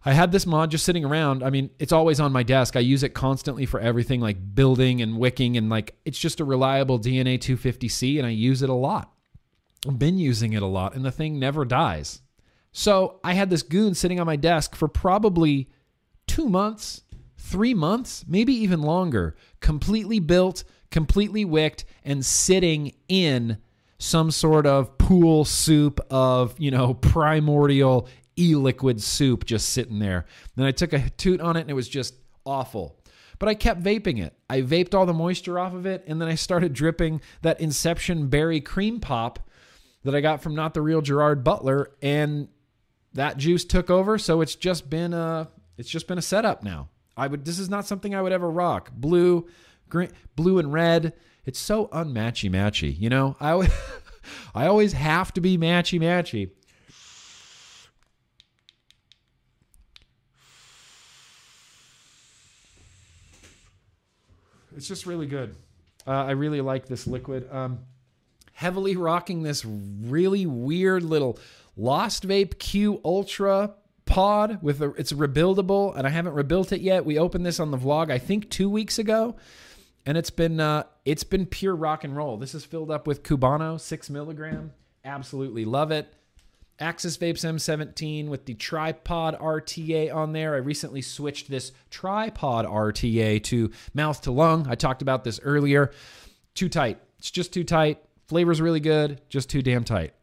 I 0.06 0.14
had 0.14 0.32
this 0.32 0.46
mod 0.46 0.72
just 0.72 0.86
sitting 0.86 1.04
around. 1.04 1.44
I 1.44 1.50
mean, 1.50 1.70
it's 1.80 1.92
always 1.92 2.20
on 2.20 2.32
my 2.32 2.44
desk. 2.44 2.76
I 2.76 2.82
use 2.82 3.04
it 3.04 3.14
constantly 3.14 3.66
for 3.66 3.80
everything 3.80 4.22
like 4.22 4.56
building 4.56 5.02
and 5.02 5.18
wicking 5.18 5.58
and 5.58 5.70
like 5.70 5.96
it's 6.06 6.20
just 6.20 6.40
a 6.40 6.46
reliable 6.46 7.00
DNA 7.00 7.38
250C 7.40 8.18
and 8.18 8.26
I 8.26 8.32
use 8.32 8.62
it 8.62 8.70
a 8.70 8.74
lot. 8.74 9.12
I've 9.88 10.00
been 10.00 10.18
using 10.18 10.54
it 10.54 10.62
a 10.62 10.68
lot 10.68 10.96
and 10.96 11.04
the 11.04 11.12
thing 11.12 11.40
never 11.40 11.66
dies. 11.66 12.22
So, 12.72 13.20
I 13.24 13.34
had 13.34 13.50
this 13.50 13.64
goon 13.64 13.96
sitting 13.96 14.20
on 14.20 14.28
my 14.28 14.36
desk 14.36 14.76
for 14.76 14.88
probably 14.88 15.70
2 16.28 16.48
months, 16.48 17.02
3 17.38 17.74
months, 17.74 18.24
maybe 18.28 18.54
even 18.54 18.82
longer, 18.82 19.36
completely 19.62 20.20
built, 20.20 20.64
completely 20.92 21.44
wicked 21.44 21.86
and 22.04 22.24
sitting 22.24 22.94
in 23.08 23.58
some 23.98 24.32
sort 24.32 24.68
of 24.68 24.98
pool 24.98 25.44
soup 25.44 26.00
of, 26.12 26.54
you 26.60 26.70
know, 26.72 26.94
primordial 27.02 28.08
e-liquid 28.38 29.02
soup 29.02 29.46
just 29.46 29.70
sitting 29.70 30.00
there. 30.00 30.26
Then 30.56 30.66
I 30.66 30.72
took 30.72 30.94
a 30.94 31.10
toot 31.12 31.42
on 31.42 31.58
it 31.58 31.62
and 31.62 31.70
it 31.70 31.76
was 31.76 31.90
just 31.90 32.16
awful. 32.46 33.00
But 33.40 33.50
I 33.50 33.54
kept 33.54 33.84
vaping 33.84 34.24
it. 34.24 34.34
I 34.50 34.62
vaped 34.62 34.96
all 34.96 35.06
the 35.06 35.14
moisture 35.14 35.60
off 35.60 35.74
of 35.74 35.86
it 35.86 36.04
and 36.08 36.22
then 36.22 36.28
I 36.28 36.36
started 36.36 36.74
dripping 36.74 37.22
that 37.42 37.60
Inception 37.62 38.28
berry 38.28 38.62
cream 38.62 39.00
pop 39.00 39.40
that 40.04 40.16
I 40.16 40.22
got 40.22 40.42
from 40.42 40.56
not 40.56 40.74
the 40.74 40.82
real 40.82 41.02
Gerard 41.02 41.44
Butler 41.44 41.92
and 42.02 42.48
that 43.14 43.38
juice 43.38 43.66
took 43.66 43.90
over, 43.90 44.18
so 44.18 44.42
it's 44.42 44.56
just 44.56 44.90
been 44.90 45.14
a 45.14 45.50
it's 45.78 45.90
just 45.90 46.08
been 46.08 46.18
a 46.18 46.22
setup 46.22 46.64
now. 46.64 46.90
I 47.16 47.28
would 47.28 47.46
this 47.46 47.60
is 47.60 47.70
not 47.70 47.86
something 47.86 48.14
I 48.16 48.22
would 48.22 48.32
ever 48.32 48.50
rock. 48.50 48.92
Blue, 48.94 49.48
green, 49.90 50.10
blue 50.36 50.60
and 50.60 50.72
red. 50.72 51.14
It's 51.46 51.60
so 51.60 51.88
unmatchy 51.88 52.50
matchy, 52.50 52.98
you 52.98 53.10
know? 53.10 53.36
I 53.40 53.70
I 54.56 54.68
always 54.68 54.94
have 54.94 55.34
to 55.34 55.42
be 55.42 55.58
matchy 55.58 56.00
matchy. 56.00 56.52
It's 64.78 64.88
just 64.88 65.06
really 65.06 65.26
good. 65.26 65.56
Uh, 66.06 66.12
I 66.12 66.32
really 66.32 66.62
like 66.62 66.88
this 66.88 67.08
liquid. 67.08 67.50
Um, 67.52 67.80
heavily 68.54 68.96
rocking 68.96 69.44
this 69.44 69.66
really 69.66 70.46
weird 70.46 71.04
little 71.04 71.38
Lost 71.76 72.28
Vape 72.28 72.60
Q 72.60 73.02
Ultra 73.04 73.74
pod 74.06 74.62
with 74.62 74.82
a, 74.82 74.92
it's 74.92 75.12
rebuildable, 75.12 75.96
and 75.98 76.08
I 76.08 76.12
haven't 76.12 76.34
rebuilt 76.34 76.72
it 76.72 76.82
yet. 76.82 77.06
We 77.06 77.20
opened 77.20 77.46
this 77.46 77.60
on 77.60 77.72
the 77.72 77.78
vlog, 77.78 78.12
I 78.12 78.20
think 78.20 78.50
two 78.50 78.70
weeks 78.70 78.98
ago, 79.00 79.36
and 80.06 80.18
it's 80.18 80.30
been 80.30 80.60
uh, 80.60 80.84
it's 81.06 81.24
been 81.24 81.46
pure 81.46 81.76
rock 81.76 82.04
and 82.04 82.16
roll. 82.16 82.38
This 82.38 82.56
is 82.56 82.64
filled 82.64 82.92
up 82.92 83.06
with 83.08 83.24
Cubano, 83.24 83.80
six 83.80 84.10
milligram. 84.10 84.72
Absolutely 85.04 85.66
love 85.66 85.92
it. 85.92 86.14
Axis 86.80 87.18
Vapes 87.18 87.44
M17 87.44 88.28
with 88.28 88.46
the 88.46 88.54
tripod 88.54 89.40
RTA 89.40 90.14
on 90.14 90.34
there. 90.34 90.54
I 90.54 90.58
recently 90.58 91.02
switched 91.02 91.50
this 91.50 91.72
tripod 91.90 92.66
RTA 92.66 93.44
to 93.46 93.72
mouth 93.94 94.22
to 94.22 94.32
lung. 94.32 94.68
I 94.70 94.76
talked 94.76 95.02
about 95.02 95.24
this 95.24 95.40
earlier. 95.42 95.92
Too 96.54 96.70
tight. 96.70 97.00
It's 97.18 97.32
just 97.32 97.52
too 97.52 97.64
tight. 97.64 98.04
Flavor's 98.28 98.62
really 98.62 98.80
good, 98.80 99.22
just 99.30 99.50
too 99.50 99.62
damn 99.62 99.84
tight. 99.84 100.14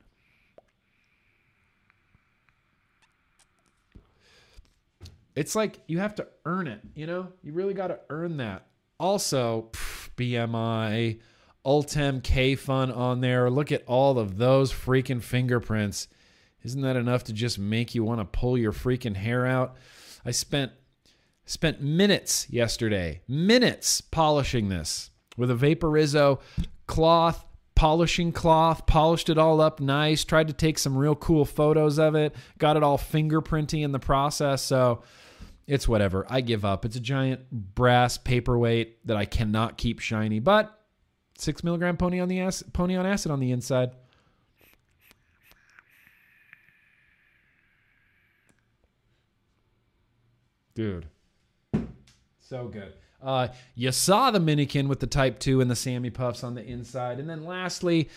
It's 5.35 5.57
like 5.57 5.81
you 5.89 5.99
have 5.99 6.15
to 6.17 6.29
earn 6.45 6.69
it, 6.69 6.81
you 6.95 7.07
know? 7.07 7.33
You 7.43 7.53
really 7.53 7.75
got 7.75 7.89
to 7.89 7.99
earn 8.09 8.37
that. 8.37 8.67
Also, 9.01 9.71
BMI, 10.17 11.19
Ultem 11.65 12.21
K 12.21 12.55
Fun 12.55 12.93
on 12.93 13.21
there. 13.21 13.51
Look 13.51 13.73
at 13.73 13.83
all 13.87 14.21
of 14.21 14.37
those 14.39 14.73
freaking 14.73 15.21
fingerprints. 15.21 16.07
Isn't 16.65 16.83
that 16.83 16.97
enough 16.97 17.25
to 17.25 17.33
just 17.33 17.59
make 17.59 17.95
you 17.95 18.03
want 18.03 18.21
to 18.21 18.25
pull 18.25 18.57
your 18.57 18.73
freaking 18.73 19.17
hair 19.17 19.47
out? 19.47 19.77
I 20.25 20.31
spent 20.31 20.73
spent 21.47 21.83
minutes 21.83 22.49
yesterday, 22.49 23.21
minutes 23.29 24.01
polishing 24.01 24.71
this 24.71 25.11
with 25.37 25.51
a 25.51 25.55
Vaporizzo 25.55 26.41
cloth, 26.87 27.45
polishing 27.75 28.33
cloth, 28.33 28.87
polished 28.87 29.29
it 29.29 29.37
all 29.37 29.61
up 29.61 29.79
nice, 29.79 30.25
tried 30.25 30.49
to 30.49 30.55
take 30.55 30.79
some 30.79 30.97
real 30.97 31.15
cool 31.15 31.45
photos 31.45 31.99
of 31.99 32.15
it, 32.15 32.35
got 32.59 32.77
it 32.77 32.83
all 32.83 32.97
fingerprinty 32.97 33.83
in 33.85 33.93
the 33.93 33.99
process. 33.99 34.63
So 34.63 35.03
it's 35.67 35.89
whatever. 35.89 36.27
I 36.29 36.41
give 36.41 36.65
up. 36.65 36.85
It's 36.85 36.97
a 36.97 37.01
giant 37.01 37.51
brass 37.51 38.17
paperweight 38.17 39.07
that 39.07 39.17
I 39.17 39.25
cannot 39.25 39.77
keep 39.77 39.99
shiny, 39.99 40.39
but 40.41 40.79
six 41.37 41.65
milligram 41.65 41.97
pony 41.97 42.21
on 42.21 42.29
the 42.29 42.41
acid, 42.41 42.73
pony 42.73 42.97
on 42.97 43.07
acid 43.07 43.31
on 43.31 43.41
the 43.41 43.53
inside. 43.53 43.91
Dude, 50.75 51.07
so 52.41 52.69
good. 52.69 52.95
Uh, 53.23 53.49
you 53.75 53.91
saw 53.91 54.31
the 54.31 54.39
Minikin 54.39 54.87
with 54.89 55.01
the 55.01 55.07
Type 55.07 55.39
2 55.39 55.61
and 55.61 55.71
the 55.71 55.77
Sammy 55.77 56.11
Puffs 56.11 56.45
on 56.45 56.55
the 56.55 56.65
inside. 56.65 57.19
And 57.19 57.29
then 57.29 57.45
lastly, 57.45 58.11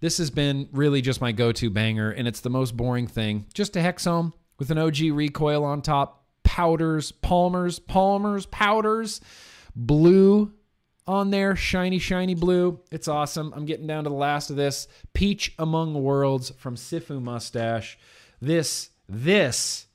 this 0.00 0.18
has 0.18 0.30
been 0.30 0.68
really 0.72 1.00
just 1.00 1.20
my 1.20 1.32
go 1.32 1.52
to 1.52 1.70
banger, 1.70 2.10
and 2.10 2.28
it's 2.28 2.40
the 2.40 2.50
most 2.50 2.76
boring 2.76 3.06
thing. 3.06 3.46
Just 3.54 3.76
a 3.76 3.80
Hexohm 3.80 4.32
with 4.58 4.70
an 4.70 4.78
OG 4.78 4.98
recoil 5.12 5.64
on 5.64 5.82
top, 5.82 6.24
powders, 6.42 7.12
Palmers, 7.12 7.78
Palmers, 7.78 8.46
powders, 8.46 9.20
blue 9.74 10.52
on 11.06 11.30
there, 11.30 11.56
shiny, 11.56 11.98
shiny 11.98 12.34
blue. 12.34 12.80
It's 12.90 13.08
awesome. 13.08 13.52
I'm 13.54 13.66
getting 13.66 13.86
down 13.86 14.04
to 14.04 14.10
the 14.10 14.16
last 14.16 14.50
of 14.50 14.56
this. 14.56 14.88
Peach 15.12 15.54
Among 15.58 15.94
Worlds 15.94 16.52
from 16.56 16.76
Sifu 16.76 17.20
Mustache. 17.20 17.98
This, 18.40 18.90
this, 19.08 19.86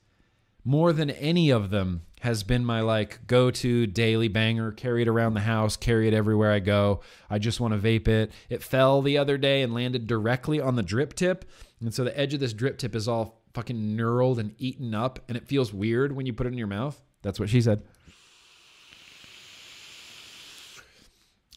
more 0.64 0.92
than 0.92 1.10
any 1.10 1.50
of 1.50 1.70
them, 1.70 2.02
has 2.20 2.42
been 2.42 2.64
my 2.64 2.80
like 2.80 3.26
go 3.26 3.50
to 3.50 3.86
daily 3.86 4.28
banger. 4.28 4.72
Carry 4.72 5.02
it 5.02 5.08
around 5.08 5.34
the 5.34 5.40
house, 5.40 5.76
carry 5.76 6.08
it 6.08 6.14
everywhere 6.14 6.50
I 6.52 6.60
go. 6.60 7.00
I 7.28 7.38
just 7.38 7.60
want 7.60 7.74
to 7.74 7.78
vape 7.80 8.08
it. 8.08 8.32
It 8.48 8.62
fell 8.62 9.02
the 9.02 9.18
other 9.18 9.36
day 9.38 9.62
and 9.62 9.74
landed 9.74 10.06
directly 10.06 10.60
on 10.60 10.76
the 10.76 10.82
drip 10.82 11.14
tip. 11.14 11.44
And 11.80 11.92
so 11.92 12.04
the 12.04 12.18
edge 12.18 12.34
of 12.34 12.40
this 12.40 12.52
drip 12.52 12.78
tip 12.78 12.94
is 12.94 13.06
all 13.06 13.42
fucking 13.54 13.96
knurled 13.96 14.38
and 14.38 14.54
eaten 14.58 14.94
up. 14.94 15.18
And 15.28 15.36
it 15.36 15.46
feels 15.46 15.72
weird 15.72 16.12
when 16.12 16.26
you 16.26 16.32
put 16.32 16.46
it 16.46 16.52
in 16.52 16.58
your 16.58 16.66
mouth. 16.66 17.00
That's 17.22 17.38
what 17.38 17.50
she 17.50 17.60
said. 17.60 17.82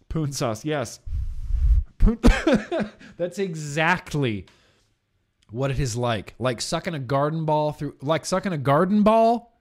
Poon 0.09 0.31
sauce, 0.31 0.65
yes. 0.65 0.99
Poon- 1.99 2.19
That's 3.17 3.37
exactly 3.37 4.45
what 5.51 5.71
it 5.71 5.79
is 5.79 5.95
like. 5.95 6.33
Like 6.39 6.61
sucking 6.61 6.95
a 6.95 6.99
garden 6.99 7.45
ball 7.45 7.71
through, 7.71 7.95
like 8.01 8.25
sucking 8.25 8.53
a 8.53 8.57
garden 8.57 9.03
ball 9.03 9.53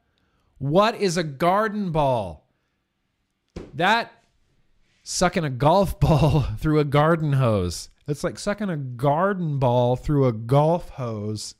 what 0.58 0.96
is 0.96 1.16
a 1.16 1.22
garden 1.22 1.90
ball? 1.90 2.46
That 3.74 4.12
sucking 5.02 5.44
a 5.44 5.50
golf 5.50 5.98
ball 6.00 6.42
through 6.58 6.78
a 6.78 6.84
garden 6.84 7.34
hose. 7.34 7.90
It's 8.06 8.24
like 8.24 8.38
sucking 8.38 8.70
a 8.70 8.76
garden 8.76 9.58
ball 9.58 9.96
through 9.96 10.26
a 10.26 10.32
golf 10.32 10.90
hose. 10.90 11.54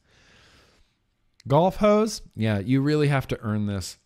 Golf 1.46 1.76
hose? 1.76 2.22
Yeah, 2.34 2.58
you 2.58 2.80
really 2.80 3.08
have 3.08 3.26
to 3.28 3.40
earn 3.40 3.66
this. 3.66 3.98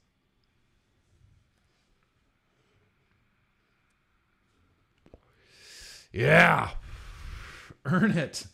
Yeah. 6.12 6.70
Earn 7.84 8.12
it 8.12 8.46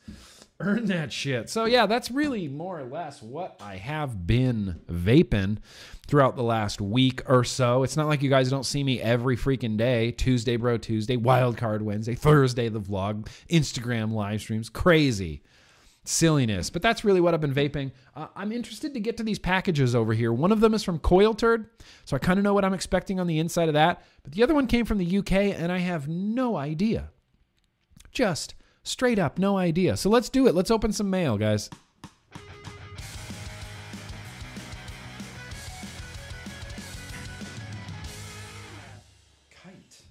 earn 0.61 0.87
that 0.87 1.13
shit. 1.13 1.49
So 1.49 1.65
yeah, 1.65 1.87
that's 1.87 2.11
really 2.11 2.49
more 2.49 2.81
or 2.81 2.85
less 2.85 3.23
what 3.23 3.61
I 3.61 3.77
have 3.77 4.27
been 4.27 4.81
vaping 4.91 5.59
throughout 6.07 6.37
the 6.37 6.43
last 6.43 6.81
week 6.81 7.23
or 7.27 7.45
so. 7.45 7.83
It's 7.85 7.97
not 7.97 8.09
like 8.09 8.23
you 8.23 8.31
guys 8.31 8.51
don't 8.51 8.67
see 8.67 8.83
me 8.83 9.01
every 9.01 9.37
freaking 9.37 9.77
day. 9.77 10.11
Tuesday, 10.11 10.57
bro, 10.57 10.79
Tuesday, 10.79 11.17
Wildcard 11.17 11.83
Wednesday, 11.83 12.15
Thursday, 12.15 12.69
the 12.69 12.81
vlog, 12.81 13.29
Instagram 13.49 14.13
live 14.13 14.41
streams, 14.41 14.69
crazy 14.69 15.43
silliness. 16.05 16.71
But 16.71 16.83
that's 16.83 17.05
really 17.05 17.21
what 17.21 17.35
I've 17.35 17.41
been 17.41 17.55
vaping. 17.55 17.93
Uh, 18.17 18.29
I'm 18.35 18.51
interested 18.51 18.95
to 18.95 19.01
get 19.01 19.17
to 19.19 19.23
these 19.23 19.39
packages 19.39 19.95
over 19.95 20.15
here. 20.15 20.33
One 20.33 20.51
of 20.51 20.61
them 20.61 20.75
is 20.75 20.83
from 20.83 20.99
Coil 20.99 21.35
Turd, 21.35 21.69
so 22.05 22.17
I 22.17 22.19
kind 22.19 22.39
of 22.39 22.45
know 22.45 22.55
what 22.55 22.65
I'm 22.65 22.75
expecting 22.75 23.21
on 23.21 23.27
the 23.27 23.39
inside 23.39 23.69
of 23.69 23.75
that. 23.75 24.03
But 24.23 24.33
the 24.33 24.43
other 24.43 24.55
one 24.55 24.67
came 24.67 24.87
from 24.87 24.99
the 24.99 25.19
UK, 25.19 25.33
and 25.33 25.71
I 25.71 25.79
have 25.79 26.09
no 26.09 26.57
idea. 26.57 27.11
Just 28.11 28.55
Straight 28.83 29.19
up, 29.19 29.39
no 29.39 29.59
idea. 29.59 29.97
So 29.97 30.09
let's 30.11 30.29
do 30.29 30.47
it. 30.47 30.55
Let's 30.55 30.71
open 30.71 30.93
some 30.93 31.11
mail, 31.11 31.37
guys. 31.37 31.69
Kite. 39.51 40.03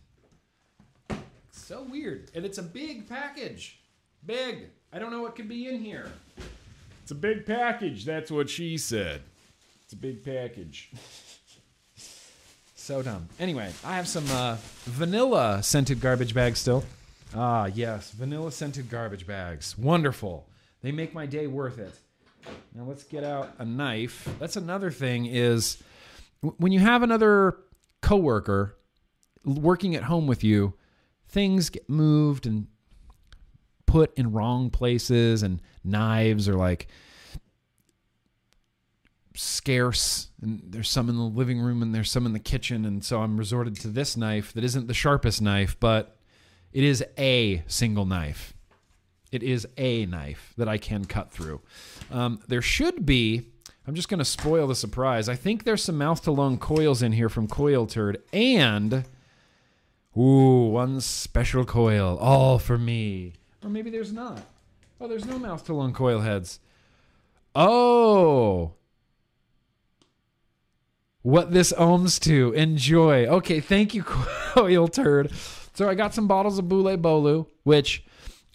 So 1.51 1.83
weird. 1.83 2.31
And 2.35 2.45
it's 2.45 2.57
a 2.57 2.63
big 2.63 3.09
package. 3.09 3.79
Big. 4.25 4.69
I 4.93 4.99
don't 4.99 5.11
know 5.11 5.21
what 5.21 5.35
could 5.35 5.49
be 5.49 5.67
in 5.67 5.79
here. 5.79 6.11
It's 7.01 7.11
a 7.11 7.15
big 7.15 7.45
package. 7.45 8.05
That's 8.05 8.29
what 8.29 8.49
she 8.49 8.77
said. 8.77 9.21
It's 9.83 9.93
a 9.93 9.97
big 9.97 10.23
package. 10.23 10.91
so 12.75 13.01
dumb. 13.01 13.29
Anyway, 13.39 13.71
I 13.85 13.95
have 13.95 14.07
some 14.07 14.25
uh, 14.29 14.57
vanilla 14.83 15.63
scented 15.63 16.01
garbage 16.01 16.33
bags 16.33 16.59
still. 16.59 16.83
Ah, 17.35 17.65
yes, 17.65 18.11
vanilla 18.11 18.51
scented 18.51 18.89
garbage 18.89 19.27
bags. 19.27 19.77
Wonderful. 19.77 20.47
They 20.81 20.91
make 20.91 21.13
my 21.13 21.25
day 21.25 21.47
worth 21.47 21.79
it. 21.79 21.93
Now 22.73 22.83
let's 22.83 23.03
get 23.03 23.23
out 23.23 23.53
a 23.59 23.65
knife. 23.65 24.27
That's 24.39 24.55
another 24.55 24.91
thing 24.91 25.25
is 25.25 25.81
when 26.41 26.71
you 26.71 26.79
have 26.79 27.03
another 27.03 27.57
coworker 28.01 28.77
working 29.43 29.95
at 29.95 30.03
home 30.03 30.27
with 30.27 30.43
you, 30.43 30.73
things 31.27 31.69
get 31.69 31.89
moved 31.89 32.45
and 32.45 32.67
put 33.85 34.17
in 34.17 34.31
wrong 34.31 34.69
places 34.69 35.43
and 35.43 35.61
knives 35.83 36.47
are 36.47 36.55
like 36.55 36.87
scarce 39.33 40.29
and 40.41 40.61
there's 40.65 40.89
some 40.89 41.09
in 41.09 41.15
the 41.15 41.21
living 41.21 41.59
room 41.59 41.81
and 41.81 41.93
there's 41.93 42.11
some 42.11 42.25
in 42.25 42.33
the 42.33 42.39
kitchen 42.39 42.85
and 42.85 43.05
so 43.05 43.21
I'm 43.21 43.37
resorted 43.37 43.75
to 43.81 43.87
this 43.87 44.17
knife 44.17 44.51
that 44.53 44.63
isn't 44.63 44.87
the 44.87 44.93
sharpest 44.93 45.41
knife 45.41 45.77
but 45.79 46.16
it 46.73 46.83
is 46.83 47.03
a 47.17 47.63
single 47.67 48.05
knife. 48.05 48.53
It 49.31 49.43
is 49.43 49.67
a 49.77 50.05
knife 50.05 50.53
that 50.57 50.69
I 50.69 50.77
can 50.77 51.05
cut 51.05 51.31
through. 51.31 51.61
Um, 52.11 52.39
there 52.47 52.61
should 52.61 53.05
be. 53.05 53.43
I'm 53.85 53.95
just 53.95 54.09
going 54.09 54.19
to 54.19 54.25
spoil 54.25 54.67
the 54.67 54.75
surprise. 54.75 55.29
I 55.29 55.35
think 55.35 55.63
there's 55.63 55.83
some 55.83 55.97
mouth 55.97 56.21
to 56.23 56.31
lung 56.31 56.57
coils 56.57 57.01
in 57.01 57.13
here 57.13 57.29
from 57.29 57.47
Coil 57.47 57.85
Turd, 57.87 58.21
and 58.33 59.05
ooh, 60.17 60.67
one 60.69 60.99
special 60.99 61.63
coil, 61.65 62.17
all 62.19 62.59
for 62.59 62.77
me. 62.77 63.33
Or 63.63 63.69
maybe 63.69 63.89
there's 63.89 64.11
not. 64.11 64.41
Oh, 64.99 65.07
there's 65.07 65.25
no 65.25 65.39
mouth 65.39 65.65
to 65.65 65.73
lung 65.73 65.93
coil 65.93 66.21
heads. 66.21 66.59
Oh, 67.55 68.73
what 71.21 71.51
this 71.51 71.73
ohms 71.73 72.19
to. 72.21 72.53
Enjoy. 72.53 73.25
Okay, 73.25 73.59
thank 73.59 73.93
you, 73.93 74.03
Coil 74.03 74.87
Turd. 74.87 75.31
So 75.77 75.87
I 75.87 75.93
got 75.93 76.11
some 76.11 76.25
bottles 76.25 76.57
of 76.57 76.67
Boule 76.67 76.97
Bolu, 76.97 77.45
which 77.61 78.03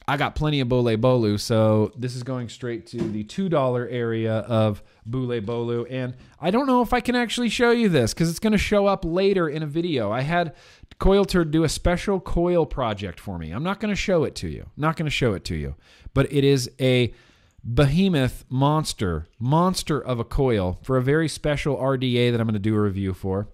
I 0.09 0.17
got 0.17 0.35
plenty 0.35 0.59
of 0.59 0.69
Bole 0.69 0.97
Bolu, 0.97 1.39
so 1.39 1.93
this 1.97 2.17
is 2.17 2.25
going 2.25 2.49
straight 2.49 2.85
to 2.89 2.97
the 2.97 3.23
$2 3.23 3.87
area 3.93 4.39
of 4.39 4.83
Boule 5.07 5.41
Bolu. 5.41 5.87
And 5.89 6.17
I 6.41 6.51
don't 6.51 6.67
know 6.67 6.83
if 6.83 6.93
I 6.93 6.99
can 6.99 7.15
actually 7.15 7.49
show 7.49 7.71
you 7.71 7.89
this 7.89 8.13
because 8.13 8.29
it's 8.29 8.41
going 8.41 8.55
to 8.55 8.59
show 8.59 8.89
up 8.89 9.05
later 9.05 9.49
in 9.49 9.63
a 9.63 9.69
video. 9.69 10.11
I 10.11 10.23
had 10.23 10.57
Coil 10.99 11.25
Turd 11.25 11.53
do 11.53 11.63
a 11.63 11.69
special 11.69 12.19
coil 12.19 12.67
project 12.67 13.21
for 13.21 13.39
me. 13.39 13.53
I'm 13.53 13.63
not 13.63 13.79
going 13.79 13.93
to 13.93 13.97
show 13.97 14.25
it 14.25 14.35
to 14.37 14.49
you. 14.49 14.67
Not 14.77 14.97
going 14.97 15.07
to 15.07 15.11
show 15.11 15.33
it 15.35 15.45
to 15.45 15.55
you. 15.55 15.77
But 16.15 16.33
it 16.33 16.43
is 16.43 16.73
a 16.81 17.15
behemoth 17.63 18.45
monster, 18.49 19.29
monster 19.39 20.01
of 20.01 20.19
a 20.19 20.25
coil 20.25 20.81
for 20.83 20.97
a 20.97 21.03
very 21.03 21.29
special 21.29 21.77
RDA 21.77 22.33
that 22.33 22.41
I'm 22.41 22.49
going 22.49 22.55
to 22.55 22.59
do 22.59 22.75
a 22.75 22.81
review 22.81 23.15
for. 23.15 23.47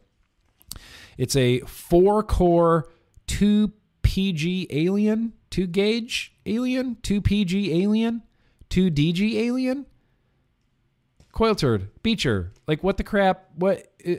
It's 1.18 1.36
a 1.36 1.60
four 1.60 2.22
core, 2.22 2.88
two 3.28 3.72
PG 4.02 4.66
alien, 4.70 5.34
two 5.50 5.68
gauge 5.68 6.34
alien, 6.44 6.96
two 7.02 7.20
PG 7.20 7.80
alien, 7.84 8.22
two 8.68 8.90
DG 8.90 9.34
alien. 9.34 9.86
Coil 11.30 11.54
turd, 11.54 11.88
Beecher. 12.02 12.52
Like 12.66 12.82
what 12.82 12.96
the 12.96 13.04
crap? 13.04 13.44
What? 13.54 13.86
Uh, 14.04 14.16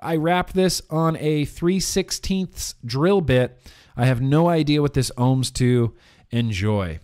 I 0.00 0.16
wrap 0.16 0.52
this 0.52 0.82
on 0.88 1.16
a 1.16 1.46
3 1.46 1.80
16ths 1.80 2.74
drill 2.84 3.20
bit. 3.20 3.58
I 3.96 4.06
have 4.06 4.20
no 4.20 4.48
idea 4.48 4.80
what 4.80 4.94
this 4.94 5.10
ohms 5.16 5.52
to. 5.54 5.94
Enjoy. 6.30 7.00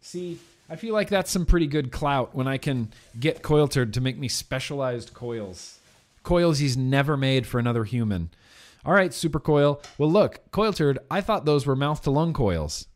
See, 0.00 0.38
I 0.68 0.76
feel 0.76 0.92
like 0.92 1.08
that's 1.08 1.30
some 1.30 1.46
pretty 1.46 1.66
good 1.66 1.92
clout 1.92 2.34
when 2.34 2.48
I 2.48 2.58
can 2.58 2.92
get 3.18 3.42
Coil 3.42 3.68
Turd 3.68 3.94
to 3.94 4.00
make 4.00 4.18
me 4.18 4.28
specialized 4.28 5.14
coils. 5.14 5.78
Coils 6.22 6.58
he's 6.58 6.76
never 6.76 7.16
made 7.16 7.46
for 7.46 7.58
another 7.58 7.84
human. 7.84 8.30
All 8.84 8.94
right, 8.94 9.14
Super 9.14 9.40
Coil. 9.40 9.80
Well, 9.98 10.10
look, 10.10 10.50
Coil 10.50 10.72
Turd, 10.72 10.98
I 11.10 11.20
thought 11.20 11.44
those 11.44 11.66
were 11.66 11.76
mouth 11.76 12.02
to 12.02 12.10
lung 12.10 12.32
coils. 12.32 12.86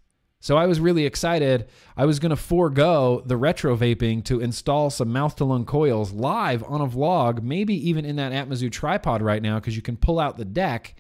So 0.41 0.57
I 0.57 0.67
was 0.67 0.81
really 0.81 1.07
excited. 1.07 1.67
I 1.97 2.05
was 2.05 2.19
going 2.19 2.31
to 2.31 2.37
forego 2.37 3.23
the 3.25 3.37
retro 3.37 3.77
vaping 3.77 4.25
to 4.25 4.41
install 4.41 4.91
some 4.91 5.13
mouth 5.13 5.37
to 5.37 5.45
lung 5.45 5.65
coils 5.65 6.13
live 6.13 6.63
on 6.65 6.81
a 6.81 6.87
vlog, 6.87 7.43
maybe 7.43 7.89
even 7.89 8.05
in 8.05 8.17
that 8.17 8.33
Atmizoo 8.33 8.71
tripod 8.71 9.23
right 9.23 9.43
now, 9.43 9.59
because 9.59 9.75
you 9.75 9.83
can 9.83 9.97
pull 9.97 10.21
out 10.21 10.37
the 10.37 10.45
deck. 10.45 10.95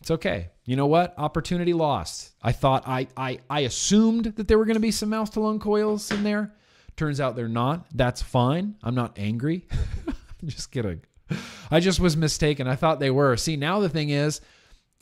It's 0.00 0.10
okay. 0.12 0.50
You 0.64 0.76
know 0.76 0.86
what? 0.86 1.14
Opportunity 1.18 1.72
lost. 1.72 2.34
I 2.42 2.52
thought 2.52 2.86
I 2.86 3.08
I 3.16 3.40
I 3.50 3.60
assumed 3.60 4.26
that 4.36 4.46
there 4.46 4.58
were 4.58 4.64
going 4.64 4.76
to 4.76 4.80
be 4.80 4.92
some 4.92 5.08
mouth 5.08 5.32
to 5.32 5.40
lung 5.40 5.58
coils 5.58 6.10
in 6.12 6.22
there. 6.22 6.54
Turns 6.96 7.20
out 7.20 7.36
they're 7.36 7.48
not. 7.48 7.86
That's 7.94 8.22
fine. 8.22 8.76
I'm 8.82 8.94
not 8.94 9.18
angry. 9.18 9.66
Just 10.44 10.70
kidding. 10.70 11.00
I 11.70 11.80
just 11.80 12.00
was 12.00 12.16
mistaken. 12.16 12.66
I 12.66 12.76
thought 12.76 13.00
they 13.00 13.10
were. 13.10 13.36
See, 13.36 13.56
now 13.56 13.80
the 13.80 13.88
thing 13.88 14.10
is, 14.10 14.40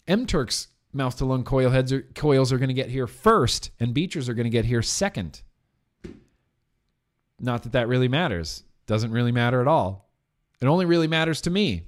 M 0.06 0.26
Turk's 0.26 0.68
mouth 0.92 1.16
to 1.18 1.24
lung 1.24 1.44
coil 1.44 1.70
heads 1.70 1.92
are, 1.92 2.02
coils 2.14 2.52
are 2.52 2.58
going 2.58 2.68
to 2.68 2.74
get 2.74 2.88
here 2.88 3.06
first, 3.06 3.70
and 3.78 3.94
Beechers 3.94 4.28
are 4.28 4.34
going 4.34 4.44
to 4.44 4.50
get 4.50 4.64
here 4.64 4.82
second. 4.82 5.42
Not 7.38 7.64
that 7.64 7.72
that 7.72 7.88
really 7.88 8.08
matters. 8.08 8.64
Doesn't 8.86 9.12
really 9.12 9.32
matter 9.32 9.60
at 9.60 9.68
all. 9.68 10.08
It 10.60 10.66
only 10.66 10.86
really 10.86 11.08
matters 11.08 11.42
to 11.42 11.50
me. 11.50 11.82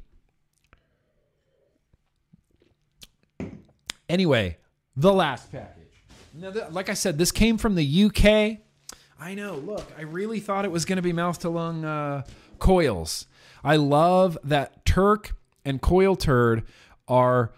Anyway, 4.09 4.59
the 4.97 5.13
last 5.13 5.51
package. 5.53 6.05
Now, 6.35 6.53
like 6.71 6.89
I 6.89 6.95
said, 6.95 7.19
this 7.19 7.33
came 7.33 7.59
from 7.59 7.75
the 7.75 8.05
UK. 8.05 8.59
I 9.21 9.35
know. 9.35 9.55
Look, 9.57 9.91
I 9.99 10.03
really 10.03 10.41
thought 10.41 10.65
it 10.65 10.71
was 10.71 10.85
going 10.85 10.97
to 10.97 11.03
be 11.03 11.13
mouth 11.13 11.39
to 11.41 11.49
lung 11.49 11.85
uh, 11.85 12.23
coils. 12.59 13.27
I 13.63 13.77
love 13.77 14.39
that 14.45 14.85
Turk 14.85 15.37
and 15.65 15.81
Coil 15.81 16.17
Turd 16.17 16.65
are 17.07 17.53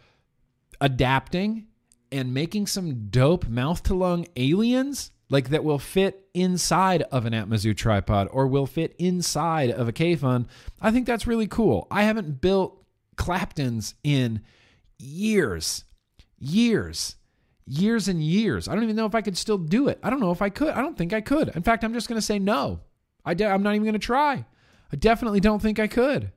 adapting 0.81 1.67
and 2.13 2.35
making 2.35 2.67
some 2.67 3.09
dope 3.09 3.49
mouth 3.49 3.83
to 3.85 3.95
lung 3.95 4.27
aliens 4.37 5.13
like 5.29 5.51
that 5.51 5.63
will 5.63 5.79
fit 5.79 6.27
inside 6.35 7.03
of 7.03 7.25
an 7.25 7.33
Atmizoo 7.33 7.77
tripod 7.77 8.29
or 8.33 8.47
will 8.47 8.67
fit 8.67 8.95
inside 8.99 9.71
of 9.71 9.89
a 9.89 9.93
K-Fun. 9.93 10.49
I 10.81 10.91
think 10.91 11.07
that's 11.07 11.27
really 11.27 11.47
cool. 11.47 11.87
I 11.91 12.03
haven't 12.03 12.41
built 12.41 12.85
Claptons 13.17 13.95
in 14.03 14.41
years, 14.99 15.85
years, 16.39 17.17
years 17.67 18.09
and 18.09 18.23
years. 18.23 18.67
I 18.67 18.75
don't 18.75 18.83
even 18.83 18.97
know 18.97 19.07
if 19.07 19.15
I 19.15 19.23
could 19.23 19.37
still 19.37 19.59
do 19.59 19.89
it. 19.89 20.01
I 20.03 20.11
don't 20.11 20.21
know 20.21 20.33
if 20.33 20.43
I 20.43 20.49
could. 20.49 20.71
I 20.71 20.83
don't 20.83 20.99
think 20.99 21.13
I 21.13 21.21
could. 21.21 21.55
In 21.55 21.63
fact, 21.63 21.85
I'm 21.85 21.95
just 21.95 22.09
going 22.09 22.19
to 22.21 22.27
say 22.27 22.39
no. 22.39 22.81
I 23.25 23.33
I'm 23.33 23.63
not 23.63 23.75
even 23.75 23.85
going 23.85 23.93
to 23.93 23.99
try. 23.99 24.45
I 24.93 24.97
definitely 24.97 25.41
don't 25.41 25.61
think 25.61 25.79
I 25.79 25.87
could. 25.87 26.33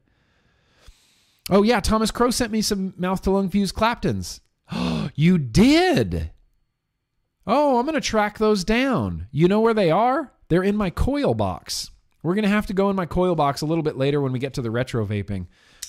Oh 1.50 1.64
yeah, 1.64 1.80
Thomas 1.80 2.12
Crow 2.12 2.30
sent 2.30 2.52
me 2.52 2.62
some 2.62 2.94
mouth 2.98 3.22
to 3.24 3.32
lung 3.32 3.50
fused 3.50 3.76
Claptons. 3.76 4.42
Oh, 4.72 5.10
you 5.16 5.38
did. 5.38 6.32
Oh, 7.46 7.78
I'm 7.78 7.86
going 7.86 7.96
to 7.96 8.02
track 8.02 8.38
those 8.38 8.64
down. 8.64 9.28
You 9.32 9.50
know 9.50 9.60
where 9.60 9.74
they 9.74 9.92
are? 9.92 10.32
They're 10.48 10.64
in 10.64 10.78
my 10.78 10.90
coil 10.90 11.34
box. 11.34 11.92
We're 12.22 12.36
going 12.36 12.44
to 12.44 12.50
have 12.50 12.68
to 12.68 12.74
go 12.74 12.90
in 12.90 12.96
my 12.96 13.06
coil 13.06 13.36
box 13.36 13.62
a 13.62 13.66
little 13.66 13.84
bit 13.84 13.98
later 13.98 14.22
when 14.22 14.32
we 14.32 14.40
get 14.40 14.54
to 14.54 14.62
the 14.62 14.72
retro 14.72 15.06
vaping. 15.06 15.48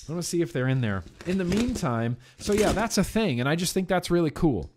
I 0.09 0.13
want 0.13 0.23
to 0.23 0.29
see 0.29 0.43
if 0.43 0.53
they're 0.53 0.69
in 0.69 0.81
there. 0.81 1.05
In 1.27 1.39
the 1.39 1.45
meantime, 1.45 2.17
so 2.39 2.53
yeah, 2.53 2.73
that's 2.73 2.99
a 2.99 3.05
thing, 3.05 3.39
and 3.39 3.49
I 3.49 3.55
just 3.55 3.73
think 3.73 3.89
that's 3.89 4.11
really 4.11 4.31
cool. 4.31 4.69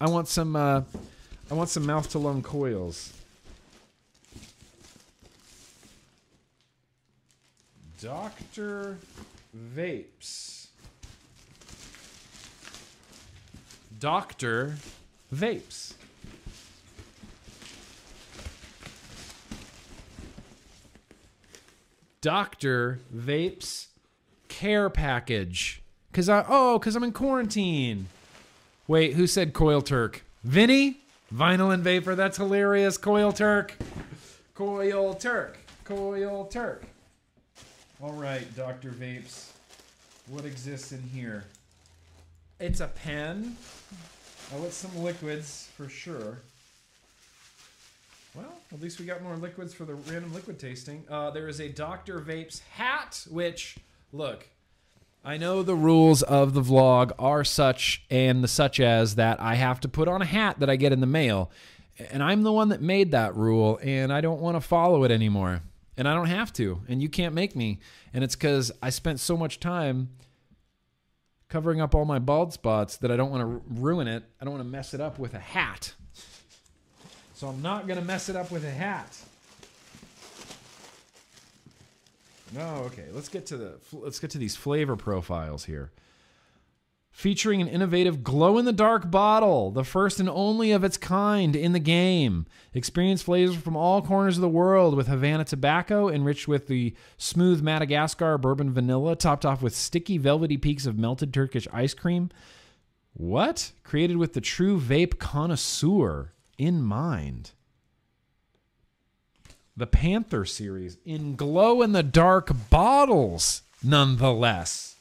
I 0.00 0.10
want 0.10 0.28
some. 0.28 0.54
Uh, 0.54 0.82
I 1.50 1.54
want 1.54 1.70
some 1.70 1.86
mouth 1.86 2.10
to 2.10 2.18
lung 2.18 2.42
coils. 2.42 3.12
Doctor 8.00 8.98
Vapes. 9.74 10.66
Doctor 13.98 14.76
Vapes. 15.34 15.94
Doctor 22.20 22.98
Vapes 23.14 23.86
care 24.48 24.90
package. 24.90 25.82
Cause 26.12 26.28
I 26.28 26.44
oh, 26.48 26.78
cause 26.78 26.96
I'm 26.96 27.04
in 27.04 27.12
quarantine. 27.12 28.08
Wait, 28.86 29.14
who 29.14 29.26
said 29.26 29.54
Coil 29.54 29.80
Turk? 29.80 30.22
Vinny? 30.44 30.98
Vinyl 31.34 31.72
and 31.72 31.82
Vapor. 31.82 32.14
That's 32.14 32.36
hilarious. 32.36 32.98
Coil 32.98 33.32
Turk. 33.32 33.74
Coil 34.54 35.14
Turk. 35.14 35.58
Coil 35.84 36.44
Turk. 36.44 36.84
All 38.02 38.12
right, 38.12 38.54
Dr. 38.54 38.90
Vapes. 38.90 39.52
What 40.28 40.44
exists 40.44 40.92
in 40.92 41.00
here? 41.00 41.44
It's 42.60 42.80
a 42.80 42.88
pen. 42.88 43.56
Oh, 44.54 44.64
it's 44.64 44.76
some 44.76 45.02
liquids 45.02 45.70
for 45.76 45.88
sure. 45.88 46.38
Well, 48.34 48.52
at 48.70 48.82
least 48.82 49.00
we 49.00 49.06
got 49.06 49.22
more 49.22 49.36
liquids 49.36 49.72
for 49.72 49.86
the 49.86 49.94
random 49.94 50.34
liquid 50.34 50.58
tasting. 50.58 51.04
Uh, 51.08 51.30
there 51.30 51.48
is 51.48 51.58
a 51.58 51.68
Dr. 51.68 52.20
Vapes 52.20 52.60
hat, 52.74 53.26
which, 53.30 53.76
look, 54.12 54.46
I 55.24 55.38
know 55.38 55.62
the 55.62 55.74
rules 55.74 56.22
of 56.22 56.52
the 56.52 56.60
vlog 56.60 57.12
are 57.18 57.44
such 57.44 58.04
and 58.10 58.44
the 58.44 58.48
such 58.48 58.78
as 58.78 59.14
that 59.14 59.40
I 59.40 59.54
have 59.54 59.80
to 59.80 59.88
put 59.88 60.06
on 60.06 60.20
a 60.20 60.26
hat 60.26 60.60
that 60.60 60.68
I 60.68 60.76
get 60.76 60.92
in 60.92 61.00
the 61.00 61.06
mail. 61.06 61.50
And 62.10 62.22
I'm 62.22 62.42
the 62.42 62.52
one 62.52 62.68
that 62.68 62.82
made 62.82 63.12
that 63.12 63.34
rule, 63.34 63.80
and 63.82 64.12
I 64.12 64.20
don't 64.20 64.42
want 64.42 64.56
to 64.56 64.60
follow 64.60 65.02
it 65.04 65.10
anymore 65.10 65.62
and 65.96 66.08
I 66.08 66.14
don't 66.14 66.26
have 66.26 66.52
to, 66.54 66.82
and 66.88 67.00
you 67.00 67.08
can't 67.08 67.34
make 67.34 67.56
me. 67.56 67.80
And 68.12 68.22
it's 68.22 68.36
because 68.36 68.72
I 68.82 68.90
spent 68.90 69.20
so 69.20 69.36
much 69.36 69.60
time 69.60 70.10
covering 71.48 71.80
up 71.80 71.94
all 71.94 72.04
my 72.04 72.18
bald 72.18 72.52
spots 72.52 72.96
that 72.98 73.10
I 73.10 73.16
don't 73.16 73.30
want 73.30 73.42
to 73.42 73.80
ruin 73.80 74.08
it. 74.08 74.24
I 74.40 74.44
don't 74.44 74.54
want 74.54 74.64
to 74.64 74.70
mess 74.70 74.94
it 74.94 75.00
up 75.00 75.18
with 75.18 75.34
a 75.34 75.38
hat. 75.38 75.94
So 77.34 77.48
I'm 77.48 77.62
not 77.62 77.86
going 77.86 77.98
to 77.98 78.04
mess 78.04 78.28
it 78.28 78.36
up 78.36 78.50
with 78.50 78.64
a 78.64 78.70
hat. 78.70 79.16
No, 82.54 82.82
okay. 82.86 83.06
Let's 83.12 83.28
get 83.28 83.46
to 83.46 83.56
the 83.56 83.78
let's 83.92 84.18
get 84.18 84.30
to 84.30 84.38
these 84.38 84.56
flavor 84.56 84.96
profiles 84.96 85.64
here. 85.64 85.90
Featuring 87.16 87.62
an 87.62 87.68
innovative 87.68 88.22
glow 88.22 88.58
in 88.58 88.66
the 88.66 88.74
dark 88.74 89.10
bottle, 89.10 89.70
the 89.70 89.84
first 89.84 90.20
and 90.20 90.28
only 90.28 90.70
of 90.70 90.84
its 90.84 90.98
kind 90.98 91.56
in 91.56 91.72
the 91.72 91.78
game. 91.78 92.44
Experience 92.74 93.22
flavors 93.22 93.56
from 93.56 93.74
all 93.74 94.02
corners 94.02 94.36
of 94.36 94.42
the 94.42 94.50
world 94.50 94.94
with 94.94 95.06
Havana 95.06 95.46
tobacco 95.46 96.10
enriched 96.10 96.46
with 96.46 96.66
the 96.66 96.94
smooth 97.16 97.62
Madagascar 97.62 98.36
bourbon 98.36 98.70
vanilla, 98.70 99.16
topped 99.16 99.46
off 99.46 99.62
with 99.62 99.74
sticky 99.74 100.18
velvety 100.18 100.58
peaks 100.58 100.84
of 100.84 100.98
melted 100.98 101.32
Turkish 101.32 101.66
ice 101.72 101.94
cream. 101.94 102.28
What? 103.14 103.72
Created 103.82 104.18
with 104.18 104.34
the 104.34 104.42
true 104.42 104.78
vape 104.78 105.18
connoisseur 105.18 106.34
in 106.58 106.82
mind. 106.82 107.52
The 109.74 109.86
Panther 109.86 110.44
series 110.44 110.98
in 111.06 111.34
glow 111.34 111.80
in 111.80 111.92
the 111.92 112.02
dark 112.02 112.50
bottles, 112.68 113.62
nonetheless. 113.82 114.95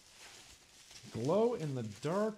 Glow 1.23 1.53
in 1.53 1.75
the 1.75 1.83
dark. 2.01 2.37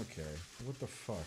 Okay, 0.00 0.22
what 0.64 0.80
the 0.80 0.86
fuck? 0.86 1.18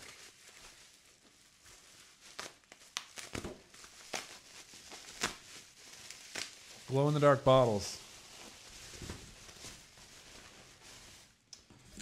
Glow 6.88 7.06
in 7.06 7.14
the 7.14 7.20
dark 7.20 7.44
bottles. 7.44 8.00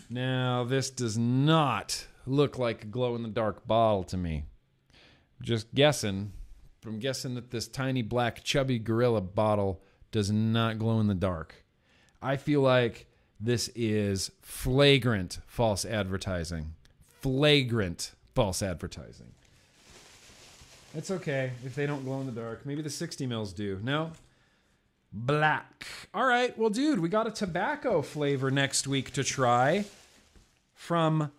Now, 0.09 0.65
this 0.65 0.89
does 0.89 1.19
not 1.19 2.07
look 2.25 2.59
like 2.59 2.85
a 2.85 2.87
glow 2.87 3.17
in 3.17 3.23
the 3.23 3.29
dark 3.29 3.67
bottle 3.67 4.05
to 4.05 4.17
me. 4.17 4.45
Just 5.43 5.75
guessing. 5.75 6.33
I'm 6.87 7.01
guessing 7.01 7.35
that 7.35 7.51
this 7.51 7.69
tiny 7.69 8.01
black 8.01 8.43
chubby 8.45 8.79
gorilla 8.79 9.21
bottle 9.21 9.83
does 10.11 10.31
not 10.31 10.79
glow 10.79 11.01
in 11.01 11.07
the 11.07 11.15
dark. 11.15 11.66
I 12.27 12.37
feel 12.37 12.61
like 12.61 13.07
this 13.39 13.71
is 13.77 14.33
flagrant 14.43 15.39
false 15.47 15.85
advertising. 15.85 16.75
Flagrant 17.21 18.15
false 18.35 18.63
advertising. 18.63 19.31
It's 20.93 21.13
okay 21.13 21.53
if 21.65 21.77
they 21.77 21.87
don't 21.87 22.03
glow 22.03 22.21
in 22.21 22.27
the 22.27 22.33
dark. 22.33 22.67
Maybe 22.67 22.83
the 22.83 22.91
60 22.91 23.27
mils 23.27 23.53
do. 23.53 23.79
No? 23.85 24.11
Black. 25.13 25.87
All 26.13 26.27
right. 26.27 26.59
Well, 26.59 26.69
dude, 26.69 26.99
we 26.99 27.09
got 27.09 27.29
a 27.29 27.31
tobacco 27.31 28.03
flavor 28.03 28.51
next 28.51 28.89
week 28.89 29.13
to 29.13 29.23
try 29.23 29.85
from 30.75 31.31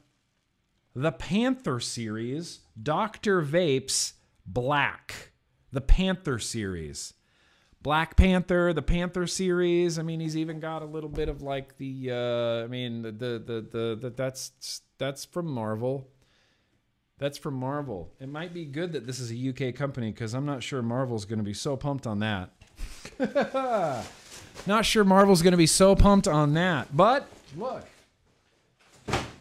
the 0.95 1.11
Panther 1.11 1.81
series, 1.81 2.59
Dr. 2.81 3.41
Vapes 3.41 4.13
Black. 4.45 5.31
The 5.73 5.81
Panther 5.81 6.39
series. 6.39 7.13
Black 7.81 8.17
Panther, 8.17 8.73
the 8.73 8.81
Panther 8.81 9.27
series. 9.27 9.99
I 9.99 10.01
mean, 10.01 10.19
he's 10.19 10.35
even 10.35 10.59
got 10.59 10.81
a 10.81 10.85
little 10.85 11.09
bit 11.09 11.29
of 11.29 11.41
like 11.41 11.77
the. 11.77 12.11
Uh, 12.11 12.63
I 12.65 12.67
mean, 12.67 13.01
the 13.01 13.11
the 13.11 13.43
the, 13.45 13.67
the, 13.71 13.97
the 14.01 14.09
that's 14.09 14.81
that's 14.97 15.25
from 15.25 15.47
Marvel. 15.47 16.07
That's 17.19 17.37
from 17.37 17.55
Marvel. 17.55 18.11
It 18.19 18.29
might 18.29 18.53
be 18.53 18.65
good 18.65 18.93
that 18.93 19.07
this 19.07 19.19
is 19.19 19.31
a 19.31 19.49
UK 19.49 19.73
company 19.73 20.11
because 20.11 20.35
I'm 20.35 20.45
not 20.45 20.61
sure 20.61 20.83
Marvel's 20.83 21.25
going 21.25 21.39
to 21.39 21.43
be 21.43 21.53
so 21.53 21.75
pumped 21.75 22.05
on 22.05 22.19
that. 22.19 22.51
not 24.67 24.85
sure 24.85 25.03
Marvel's 25.03 25.41
going 25.41 25.51
to 25.51 25.57
be 25.57 25.65
so 25.65 25.95
pumped 25.95 26.27
on 26.27 26.53
that. 26.53 26.95
But 26.95 27.27
look, 27.55 27.85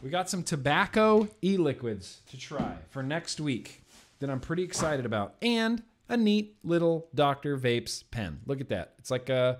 we 0.02 0.08
got 0.08 0.30
some 0.30 0.42
tobacco 0.42 1.28
e 1.42 1.58
liquids 1.58 2.20
to 2.30 2.38
try 2.38 2.76
for 2.88 3.02
next 3.02 3.40
week 3.40 3.82
that 4.20 4.30
I'm 4.30 4.40
pretty 4.40 4.62
excited 4.62 5.04
about. 5.04 5.34
And 5.42 5.82
a 6.08 6.16
neat 6.16 6.56
little 6.62 7.08
Dr. 7.14 7.58
Vapes 7.58 8.04
pen. 8.10 8.40
Look 8.46 8.60
at 8.60 8.68
that. 8.68 8.94
It's 8.98 9.10
like 9.10 9.28
a 9.28 9.58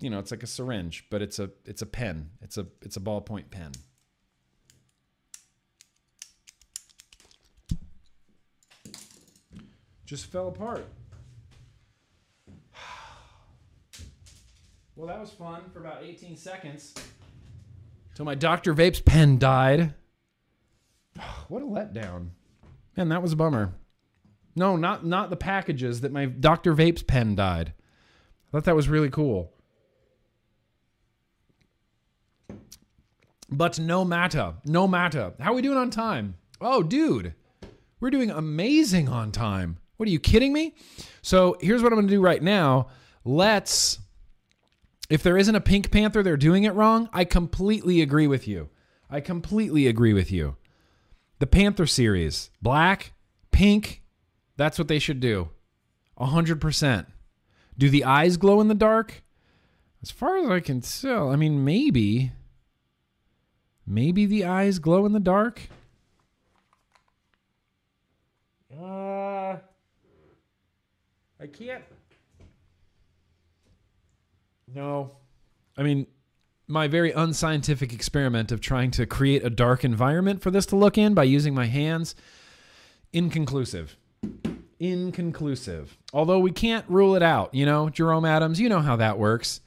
you 0.00 0.10
know, 0.10 0.20
it's 0.20 0.30
like 0.30 0.42
a 0.42 0.46
syringe, 0.46 1.06
but 1.10 1.22
it's 1.22 1.38
a 1.38 1.50
it's 1.64 1.82
a 1.82 1.86
pen. 1.86 2.30
It's 2.40 2.56
a 2.56 2.66
it's 2.82 2.96
a 2.96 3.00
ballpoint 3.00 3.50
pen. 3.50 3.72
Just 10.04 10.26
fell 10.26 10.48
apart. 10.48 10.86
Well, 14.96 15.06
that 15.06 15.20
was 15.20 15.30
fun 15.30 15.62
for 15.72 15.78
about 15.78 16.02
18 16.02 16.36
seconds. 16.36 16.92
Till 18.16 18.24
my 18.24 18.34
Dr. 18.34 18.74
Vapes 18.74 19.04
pen 19.04 19.38
died. 19.38 19.94
What 21.46 21.62
a 21.62 21.66
letdown. 21.66 22.30
Man, 22.96 23.08
that 23.10 23.22
was 23.22 23.32
a 23.32 23.36
bummer. 23.36 23.74
No, 24.58 24.76
not 24.76 25.06
not 25.06 25.30
the 25.30 25.36
packages 25.36 26.00
that 26.00 26.12
my 26.12 26.26
Dr. 26.26 26.74
Vapes 26.74 27.06
pen 27.06 27.34
died. 27.36 27.72
I 28.48 28.50
thought 28.50 28.64
that 28.64 28.76
was 28.76 28.88
really 28.88 29.10
cool. 29.10 29.52
But 33.48 33.78
no 33.78 34.04
matter, 34.04 34.54
no 34.64 34.86
matter. 34.88 35.32
How 35.40 35.52
are 35.52 35.54
we 35.54 35.62
doing 35.62 35.78
on 35.78 35.90
time? 35.90 36.34
Oh, 36.60 36.82
dude, 36.82 37.34
we're 38.00 38.10
doing 38.10 38.30
amazing 38.30 39.08
on 39.08 39.32
time. 39.32 39.78
What 39.96 40.08
are 40.08 40.12
you 40.12 40.20
kidding 40.20 40.52
me? 40.52 40.74
So 41.22 41.56
here's 41.60 41.82
what 41.82 41.92
I'm 41.92 41.96
going 41.96 42.08
to 42.08 42.14
do 42.14 42.20
right 42.20 42.42
now. 42.42 42.88
Let's, 43.24 43.98
if 45.08 45.22
there 45.22 45.38
isn't 45.38 45.54
a 45.54 45.60
Pink 45.60 45.90
Panther, 45.90 46.22
they're 46.22 46.36
doing 46.36 46.64
it 46.64 46.74
wrong. 46.74 47.08
I 47.12 47.24
completely 47.24 48.02
agree 48.02 48.26
with 48.26 48.46
you. 48.46 48.68
I 49.08 49.20
completely 49.20 49.86
agree 49.86 50.12
with 50.12 50.30
you. 50.30 50.56
The 51.38 51.46
Panther 51.46 51.86
series, 51.86 52.50
black, 52.60 53.12
pink, 53.50 54.02
that's 54.58 54.76
what 54.78 54.88
they 54.88 54.98
should 54.98 55.20
do. 55.20 55.48
100%. 56.18 57.06
Do 57.78 57.88
the 57.88 58.04
eyes 58.04 58.36
glow 58.36 58.60
in 58.60 58.66
the 58.66 58.74
dark? 58.74 59.22
As 60.02 60.10
far 60.10 60.36
as 60.36 60.50
I 60.50 60.60
can 60.60 60.80
tell, 60.80 61.30
I 61.30 61.36
mean, 61.36 61.64
maybe. 61.64 62.32
Maybe 63.86 64.26
the 64.26 64.44
eyes 64.44 64.80
glow 64.80 65.06
in 65.06 65.12
the 65.12 65.20
dark? 65.20 65.62
Uh, 68.76 69.56
I 71.40 71.46
can't. 71.52 71.84
No. 74.74 75.12
I 75.76 75.84
mean, 75.84 76.08
my 76.66 76.88
very 76.88 77.12
unscientific 77.12 77.92
experiment 77.92 78.50
of 78.50 78.60
trying 78.60 78.90
to 78.90 79.06
create 79.06 79.44
a 79.44 79.50
dark 79.50 79.84
environment 79.84 80.42
for 80.42 80.50
this 80.50 80.66
to 80.66 80.76
look 80.76 80.98
in 80.98 81.14
by 81.14 81.24
using 81.24 81.54
my 81.54 81.66
hands, 81.66 82.16
inconclusive 83.12 83.96
inconclusive. 84.80 85.96
Although 86.12 86.38
we 86.38 86.52
can't 86.52 86.84
rule 86.88 87.14
it 87.14 87.22
out, 87.22 87.54
you 87.54 87.66
know, 87.66 87.88
Jerome 87.88 88.24
Adams, 88.24 88.60
you 88.60 88.68
know 88.68 88.80
how 88.80 88.96
that 88.96 89.18
works. 89.18 89.60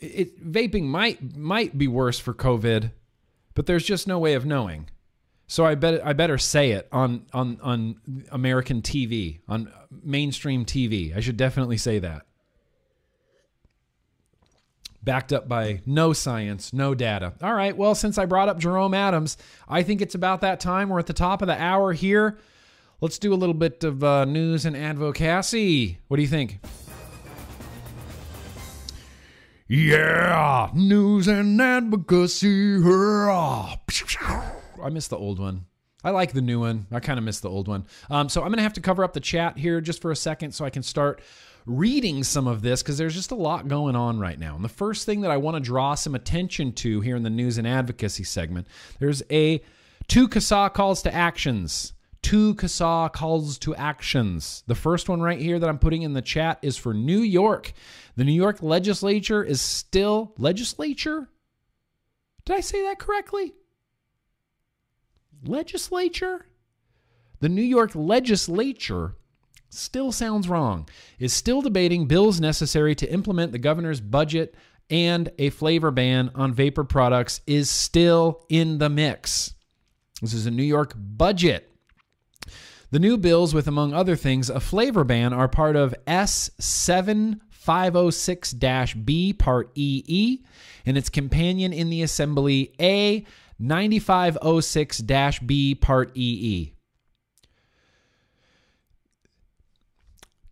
It, 0.00 0.50
vaping 0.50 0.84
might 0.84 1.36
might 1.36 1.76
be 1.76 1.88
worse 1.88 2.18
for 2.18 2.34
COVID, 2.34 2.92
but 3.54 3.66
there's 3.66 3.84
just 3.84 4.06
no 4.06 4.18
way 4.18 4.34
of 4.34 4.44
knowing. 4.44 4.88
So 5.46 5.66
I 5.66 5.74
bet 5.74 6.04
I 6.06 6.12
better 6.12 6.38
say 6.38 6.70
it 6.72 6.88
on 6.92 7.26
on 7.32 7.58
on 7.62 8.26
American 8.30 8.80
TV, 8.80 9.40
on 9.48 9.72
mainstream 10.02 10.64
TV. 10.64 11.16
I 11.16 11.20
should 11.20 11.36
definitely 11.36 11.76
say 11.76 11.98
that. 11.98 12.22
Backed 15.02 15.32
up 15.32 15.48
by 15.48 15.82
no 15.84 16.12
science, 16.12 16.72
no 16.72 16.94
data. 16.94 17.34
All 17.42 17.54
right, 17.54 17.76
well, 17.76 17.96
since 17.96 18.18
I 18.18 18.24
brought 18.24 18.48
up 18.48 18.60
Jerome 18.60 18.94
Adams, 18.94 19.36
I 19.68 19.82
think 19.82 20.00
it's 20.00 20.14
about 20.14 20.42
that 20.42 20.60
time. 20.60 20.88
We're 20.88 21.00
at 21.00 21.06
the 21.06 21.12
top 21.12 21.42
of 21.42 21.48
the 21.48 21.60
hour 21.60 21.92
here. 21.92 22.38
Let's 23.02 23.18
do 23.18 23.34
a 23.34 23.34
little 23.34 23.52
bit 23.52 23.82
of 23.82 24.04
uh, 24.04 24.24
news 24.26 24.64
and 24.64 24.76
advocacy. 24.76 25.98
What 26.06 26.18
do 26.18 26.22
you 26.22 26.28
think? 26.28 26.60
Yeah, 29.66 30.70
news 30.72 31.26
and 31.26 31.60
advocacy. 31.60 32.76
I 32.76 33.76
miss 34.92 35.08
the 35.08 35.16
old 35.16 35.40
one. 35.40 35.66
I 36.04 36.10
like 36.10 36.32
the 36.32 36.40
new 36.40 36.60
one. 36.60 36.86
I 36.92 37.00
kind 37.00 37.18
of 37.18 37.24
miss 37.24 37.40
the 37.40 37.50
old 37.50 37.66
one. 37.66 37.86
Um, 38.08 38.28
so 38.28 38.42
I'm 38.42 38.50
going 38.50 38.58
to 38.58 38.62
have 38.62 38.74
to 38.74 38.80
cover 38.80 39.02
up 39.02 39.14
the 39.14 39.20
chat 39.20 39.58
here 39.58 39.80
just 39.80 40.00
for 40.00 40.12
a 40.12 40.16
second 40.16 40.52
so 40.52 40.64
I 40.64 40.70
can 40.70 40.84
start 40.84 41.20
reading 41.66 42.22
some 42.22 42.46
of 42.46 42.62
this 42.62 42.84
because 42.84 42.98
there's 42.98 43.16
just 43.16 43.32
a 43.32 43.34
lot 43.34 43.66
going 43.66 43.96
on 43.96 44.20
right 44.20 44.38
now. 44.38 44.54
And 44.54 44.64
the 44.64 44.68
first 44.68 45.06
thing 45.06 45.22
that 45.22 45.32
I 45.32 45.38
want 45.38 45.56
to 45.56 45.60
draw 45.60 45.96
some 45.96 46.14
attention 46.14 46.72
to 46.74 47.00
here 47.00 47.16
in 47.16 47.24
the 47.24 47.30
news 47.30 47.58
and 47.58 47.66
advocacy 47.66 48.22
segment, 48.22 48.68
there's 49.00 49.24
a 49.28 49.60
two 50.06 50.28
CASAA 50.28 50.72
calls 50.72 51.02
to 51.02 51.12
actions 51.12 51.94
two 52.22 52.54
CASAA 52.54 53.12
calls 53.12 53.58
to 53.58 53.74
actions. 53.74 54.62
The 54.66 54.74
first 54.74 55.08
one 55.08 55.20
right 55.20 55.40
here 55.40 55.58
that 55.58 55.68
I'm 55.68 55.78
putting 55.78 56.02
in 56.02 56.14
the 56.14 56.22
chat 56.22 56.58
is 56.62 56.76
for 56.76 56.94
New 56.94 57.20
York. 57.20 57.72
The 58.16 58.24
New 58.24 58.32
York 58.32 58.62
legislature 58.62 59.42
is 59.42 59.60
still 59.60 60.32
legislature? 60.38 61.28
Did 62.44 62.56
I 62.56 62.60
say 62.60 62.82
that 62.82 62.98
correctly? 62.98 63.54
Legislature? 65.44 66.46
The 67.40 67.48
New 67.48 67.62
York 67.62 67.94
legislature 67.94 69.16
still 69.68 70.12
sounds 70.12 70.48
wrong. 70.48 70.88
Is 71.18 71.32
still 71.32 71.62
debating 71.62 72.06
bills 72.06 72.40
necessary 72.40 72.94
to 72.96 73.12
implement 73.12 73.52
the 73.52 73.58
governor's 73.58 74.00
budget 74.00 74.54
and 74.90 75.30
a 75.38 75.50
flavor 75.50 75.90
ban 75.90 76.30
on 76.34 76.52
vapor 76.52 76.84
products 76.84 77.40
is 77.46 77.70
still 77.70 78.44
in 78.48 78.78
the 78.78 78.88
mix. 78.88 79.54
This 80.20 80.34
is 80.34 80.46
a 80.46 80.50
New 80.50 80.62
York 80.62 80.92
budget 80.96 81.71
The 82.92 83.00
new 83.00 83.16
bills, 83.16 83.54
with 83.54 83.66
among 83.66 83.94
other 83.94 84.16
things 84.16 84.50
a 84.50 84.60
flavor 84.60 85.02
ban, 85.02 85.32
are 85.32 85.48
part 85.48 85.76
of 85.76 85.94
S7506 86.06 89.04
B 89.04 89.32
Part 89.32 89.70
EE 89.74 90.44
and 90.84 90.98
its 90.98 91.08
companion 91.08 91.72
in 91.72 91.88
the 91.88 92.02
Assembly 92.02 92.74
A9506 92.78 95.46
B 95.46 95.74
Part 95.74 96.14
EE. 96.14 96.74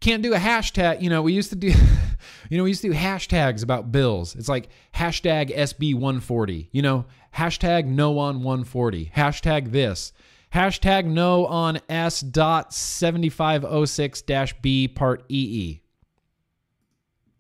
can't 0.01 0.23
do 0.23 0.35
a 0.35 0.39
hashtag. 0.39 1.03
You 1.03 1.11
know, 1.11 1.23
we 1.23 1.33
used 1.33 1.51
to 1.51 1.57
do, 1.57 1.69
you 2.51 2.57
know, 2.57 2.65
we 2.65 2.71
used 2.71 2.83
to 2.83 2.89
do 2.89 2.95
hashtags 2.95 3.63
about 3.63 3.93
bills. 3.93 4.35
It's 4.35 4.49
like 4.49 4.69
hashtag 4.95 5.55
SB140, 5.55 6.69
you 6.73 6.83
know, 6.83 7.05
hashtag 7.35 7.87
no 7.87 8.19
on 8.19 8.43
140, 8.43 9.13
hashtag 9.15 9.73
this, 9.73 10.13
hashtag 10.55 11.07
no 11.07 11.47
on 11.47 11.81
S 11.89 12.21
dot 12.21 12.73
7506 12.75 14.23
dash 14.23 14.55
B 14.61 14.89
part 14.89 15.25
EE. 15.29 15.81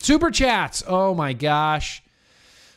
Super 0.00 0.30
chats. 0.30 0.82
Oh 0.86 1.14
my 1.14 1.32
gosh. 1.32 2.02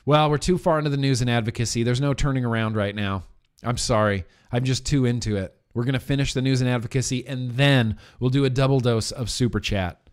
Well, 0.05 0.29
we're 0.29 0.37
too 0.37 0.57
far 0.57 0.77
into 0.77 0.89
the 0.89 0.97
news 0.97 1.21
and 1.21 1.29
advocacy. 1.29 1.83
There's 1.83 2.01
no 2.01 2.13
turning 2.13 2.43
around 2.43 2.75
right 2.75 2.93
now. 2.93 3.23
I'm 3.63 3.77
sorry. 3.77 4.25
I'm 4.51 4.65
just 4.65 4.85
too 4.85 5.05
into 5.05 5.37
it. 5.37 5.55
We're 5.73 5.85
going 5.85 5.93
to 5.93 5.99
finish 5.99 6.33
the 6.33 6.41
news 6.41 6.61
and 6.61 6.69
advocacy, 6.69 7.25
and 7.25 7.51
then 7.51 7.97
we'll 8.19 8.29
do 8.29 8.45
a 8.45 8.49
double 8.49 8.79
dose 8.79 9.11
of 9.11 9.29
super 9.29 9.59
chat. 9.59 10.09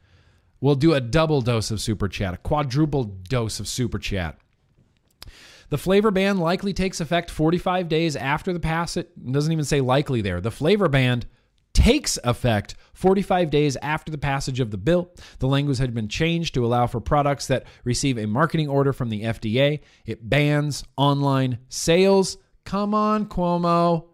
We'll 0.60 0.76
do 0.76 0.94
a 0.94 1.00
double 1.00 1.42
dose 1.42 1.70
of 1.70 1.80
super 1.80 2.08
chat, 2.08 2.34
a 2.34 2.38
quadruple 2.38 3.04
dose 3.04 3.60
of 3.60 3.68
super 3.68 3.98
chat. 3.98 4.38
The 5.70 5.78
flavor 5.78 6.10
ban 6.10 6.38
likely 6.38 6.72
takes 6.72 7.00
effect 7.00 7.30
45 7.30 7.88
days 7.88 8.16
after 8.16 8.52
the 8.52 8.60
pass. 8.60 8.96
It 8.96 9.32
doesn't 9.32 9.52
even 9.52 9.64
say 9.64 9.80
likely 9.80 10.20
there. 10.20 10.40
The 10.40 10.50
flavor 10.50 10.88
ban 10.88 11.22
takes 11.72 12.18
effect 12.24 12.74
45 12.94 13.50
days 13.50 13.76
after 13.76 14.10
the 14.10 14.18
passage 14.18 14.58
of 14.58 14.72
the 14.72 14.76
bill. 14.76 15.12
The 15.38 15.46
language 15.46 15.78
had 15.78 15.94
been 15.94 16.08
changed 16.08 16.54
to 16.54 16.66
allow 16.66 16.88
for 16.88 17.00
products 17.00 17.46
that 17.46 17.64
receive 17.84 18.18
a 18.18 18.26
marketing 18.26 18.68
order 18.68 18.92
from 18.92 19.10
the 19.10 19.22
FDA. 19.22 19.80
It 20.04 20.28
bans 20.28 20.82
online 20.96 21.58
sales. 21.68 22.36
Come 22.64 22.92
on, 22.92 23.26
Cuomo. 23.26 24.06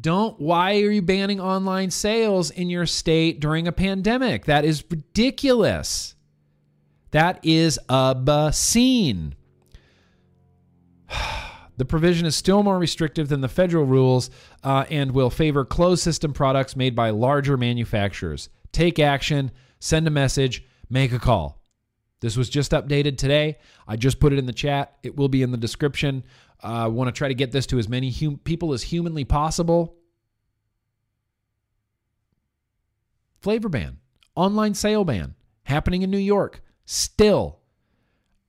Don't, 0.00 0.40
why 0.40 0.80
are 0.80 0.90
you 0.90 1.02
banning 1.02 1.40
online 1.40 1.90
sales 1.90 2.50
in 2.50 2.70
your 2.70 2.86
state 2.86 3.40
during 3.40 3.66
a 3.66 3.72
pandemic? 3.72 4.44
That 4.44 4.64
is 4.64 4.84
ridiculous. 4.88 6.14
That 7.10 7.40
is 7.42 7.78
obscene. 7.88 9.34
The 11.76 11.84
provision 11.84 12.24
is 12.24 12.36
still 12.36 12.62
more 12.62 12.78
restrictive 12.78 13.28
than 13.28 13.40
the 13.40 13.48
federal 13.48 13.84
rules 13.84 14.30
uh, 14.62 14.84
and 14.90 15.10
will 15.10 15.28
favor 15.28 15.64
closed 15.64 16.04
system 16.04 16.32
products 16.32 16.76
made 16.76 16.94
by 16.94 17.10
larger 17.10 17.56
manufacturers. 17.56 18.48
Take 18.70 19.00
action, 19.00 19.50
send 19.80 20.06
a 20.06 20.10
message, 20.10 20.64
make 20.88 21.10
a 21.10 21.18
call. 21.18 21.60
This 22.20 22.36
was 22.36 22.48
just 22.48 22.70
updated 22.70 23.18
today. 23.18 23.58
I 23.86 23.96
just 23.96 24.20
put 24.20 24.32
it 24.32 24.38
in 24.38 24.46
the 24.46 24.52
chat. 24.52 24.96
It 25.02 25.16
will 25.16 25.28
be 25.28 25.42
in 25.42 25.50
the 25.50 25.56
description. 25.56 26.24
I 26.62 26.84
uh, 26.84 26.88
want 26.88 27.08
to 27.08 27.12
try 27.12 27.28
to 27.28 27.34
get 27.34 27.52
this 27.52 27.66
to 27.66 27.78
as 27.78 27.88
many 27.88 28.10
hum- 28.10 28.40
people 28.44 28.72
as 28.72 28.82
humanly 28.82 29.24
possible. 29.24 29.96
Flavor 33.40 33.68
ban, 33.68 33.98
online 34.34 34.72
sale 34.72 35.04
ban 35.04 35.34
happening 35.64 36.00
in 36.00 36.10
New 36.10 36.16
York. 36.16 36.62
Still, 36.86 37.58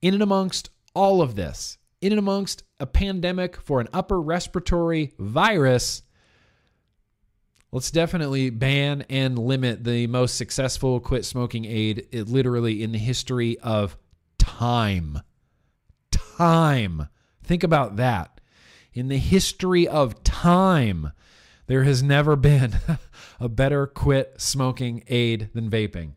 in 0.01 0.13
and 0.13 0.23
amongst 0.23 0.69
all 0.93 1.21
of 1.21 1.35
this, 1.35 1.77
in 2.01 2.11
and 2.11 2.19
amongst 2.19 2.63
a 2.79 2.85
pandemic 2.85 3.59
for 3.59 3.79
an 3.79 3.87
upper 3.93 4.21
respiratory 4.21 5.13
virus, 5.17 6.03
let's 7.71 7.91
definitely 7.91 8.49
ban 8.49 9.05
and 9.09 9.39
limit 9.39 9.83
the 9.83 10.07
most 10.07 10.35
successful 10.35 10.99
quit 10.99 11.25
smoking 11.25 11.65
aid 11.65 12.07
it, 12.11 12.27
literally 12.27 12.83
in 12.83 12.91
the 12.91 12.97
history 12.97 13.57
of 13.59 13.97
time. 14.37 15.19
Time. 16.11 17.07
Think 17.43 17.63
about 17.63 17.95
that. 17.97 18.41
In 18.93 19.07
the 19.07 19.17
history 19.17 19.87
of 19.87 20.23
time, 20.23 21.11
there 21.67 21.83
has 21.83 22.01
never 22.01 22.35
been 22.35 22.75
a 23.39 23.49
better 23.49 23.87
quit 23.87 24.35
smoking 24.37 25.03
aid 25.07 25.49
than 25.53 25.69
vaping. 25.69 26.13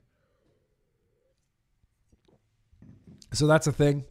So 3.32 3.46
that's 3.46 3.66
a 3.66 3.72
thing. 3.72 4.04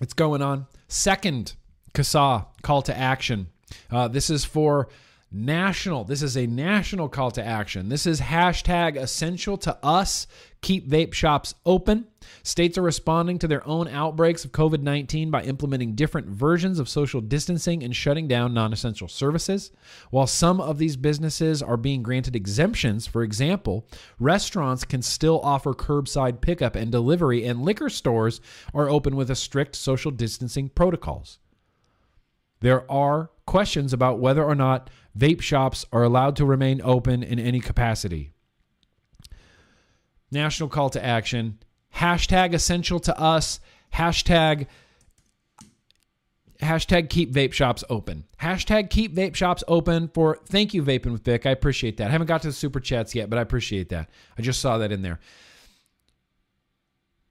It's 0.00 0.14
going 0.14 0.42
on. 0.42 0.66
Second, 0.88 1.54
CASAA 1.92 2.46
call 2.62 2.82
to 2.82 2.96
action. 2.96 3.48
Uh, 3.90 4.08
this 4.08 4.30
is 4.30 4.44
for 4.44 4.88
national. 5.30 6.04
This 6.04 6.22
is 6.22 6.36
a 6.36 6.46
national 6.46 7.08
call 7.08 7.30
to 7.32 7.44
action. 7.44 7.90
This 7.90 8.06
is 8.06 8.22
hashtag 8.22 8.96
essential 8.96 9.58
to 9.58 9.76
us. 9.84 10.26
Keep 10.62 10.88
vape 10.88 11.12
shops 11.12 11.54
open. 11.66 12.06
States 12.42 12.78
are 12.78 12.82
responding 12.82 13.38
to 13.38 13.48
their 13.48 13.66
own 13.66 13.88
outbreaks 13.88 14.44
of 14.44 14.52
COVID 14.52 14.82
19 14.82 15.30
by 15.30 15.42
implementing 15.42 15.94
different 15.94 16.28
versions 16.28 16.78
of 16.78 16.88
social 16.88 17.20
distancing 17.20 17.82
and 17.82 17.94
shutting 17.94 18.28
down 18.28 18.54
non 18.54 18.72
essential 18.72 19.08
services. 19.08 19.70
While 20.10 20.26
some 20.26 20.60
of 20.60 20.78
these 20.78 20.96
businesses 20.96 21.62
are 21.62 21.76
being 21.76 22.02
granted 22.02 22.36
exemptions, 22.36 23.06
for 23.06 23.22
example, 23.22 23.86
restaurants 24.18 24.84
can 24.84 25.02
still 25.02 25.40
offer 25.42 25.74
curbside 25.74 26.40
pickup 26.40 26.76
and 26.76 26.92
delivery, 26.92 27.44
and 27.44 27.62
liquor 27.62 27.88
stores 27.88 28.40
are 28.74 28.88
open 28.88 29.16
with 29.16 29.30
a 29.30 29.36
strict 29.36 29.76
social 29.76 30.10
distancing 30.10 30.68
protocols. 30.68 31.38
There 32.60 32.90
are 32.90 33.30
questions 33.46 33.92
about 33.92 34.18
whether 34.18 34.44
or 34.44 34.54
not 34.54 34.90
vape 35.16 35.40
shops 35.40 35.86
are 35.92 36.02
allowed 36.02 36.36
to 36.36 36.44
remain 36.44 36.80
open 36.82 37.22
in 37.22 37.38
any 37.38 37.60
capacity. 37.60 38.32
National 40.30 40.68
call 40.68 40.90
to 40.90 41.04
action. 41.04 41.58
Hashtag 41.96 42.54
essential 42.54 43.00
to 43.00 43.18
us. 43.18 43.60
Hashtag 43.94 44.66
hashtag 46.60 47.08
keep 47.08 47.32
vape 47.32 47.52
shops 47.52 47.84
open. 47.88 48.24
Hashtag 48.40 48.90
keep 48.90 49.14
vape 49.14 49.34
shops 49.34 49.62
open 49.68 50.08
for 50.08 50.38
thank 50.46 50.74
you, 50.74 50.82
Vaping 50.82 51.12
with 51.12 51.24
Vic. 51.24 51.46
I 51.46 51.50
appreciate 51.50 51.96
that. 51.98 52.08
I 52.08 52.10
haven't 52.10 52.26
got 52.26 52.42
to 52.42 52.48
the 52.48 52.52
super 52.52 52.80
chats 52.80 53.14
yet, 53.14 53.30
but 53.30 53.38
I 53.38 53.42
appreciate 53.42 53.88
that. 53.90 54.10
I 54.36 54.42
just 54.42 54.60
saw 54.60 54.78
that 54.78 54.92
in 54.92 55.02
there. 55.02 55.20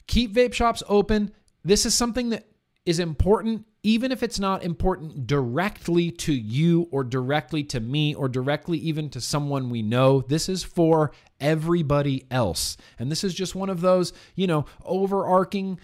Keep 0.08 0.34
vape 0.34 0.54
shops 0.54 0.82
open. 0.88 1.32
This 1.64 1.86
is 1.86 1.94
something 1.94 2.30
that 2.30 2.46
is 2.86 3.00
important, 3.00 3.66
even 3.88 4.12
if 4.12 4.22
it's 4.22 4.38
not 4.38 4.64
important 4.64 5.26
directly 5.26 6.12
to 6.12 6.34
you 6.34 6.90
or 6.92 7.06
directly 7.06 7.64
to 7.64 7.80
me 7.80 8.14
or 8.14 8.28
directly 8.28 8.78
even 8.80 9.10
to 9.10 9.22
someone 9.22 9.70
we 9.70 9.82
know. 9.82 10.20
This 10.20 10.50
is 10.50 10.62
for 10.62 11.14
everybody 11.40 12.26
else. 12.30 12.76
And 13.00 13.10
this 13.10 13.24
is 13.24 13.34
just 13.34 13.56
one 13.56 13.70
of 13.70 13.80
those, 13.80 14.12
you 14.36 14.46
know, 14.46 14.66
overarching, 14.84 15.80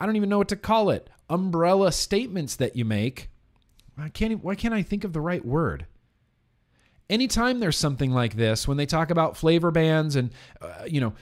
I 0.00 0.06
don't 0.06 0.16
even 0.16 0.30
know 0.30 0.38
what 0.38 0.48
to 0.48 0.56
call 0.56 0.88
it, 0.88 1.10
umbrella 1.28 1.92
statements 1.92 2.56
that 2.56 2.74
you 2.74 2.86
make. 2.86 3.28
I 3.98 4.08
can't, 4.08 4.42
why 4.42 4.54
can't 4.54 4.72
I 4.72 4.80
think 4.80 5.04
of 5.04 5.12
the 5.12 5.20
right 5.20 5.44
word? 5.44 5.84
Anytime 7.10 7.60
there's 7.60 7.76
something 7.76 8.12
like 8.12 8.34
this, 8.34 8.66
when 8.66 8.78
they 8.78 8.86
talk 8.86 9.10
about 9.10 9.36
flavor 9.36 9.70
bans 9.70 10.16
and, 10.16 10.30
uh, 10.62 10.84
you 10.86 11.02
know, 11.02 11.12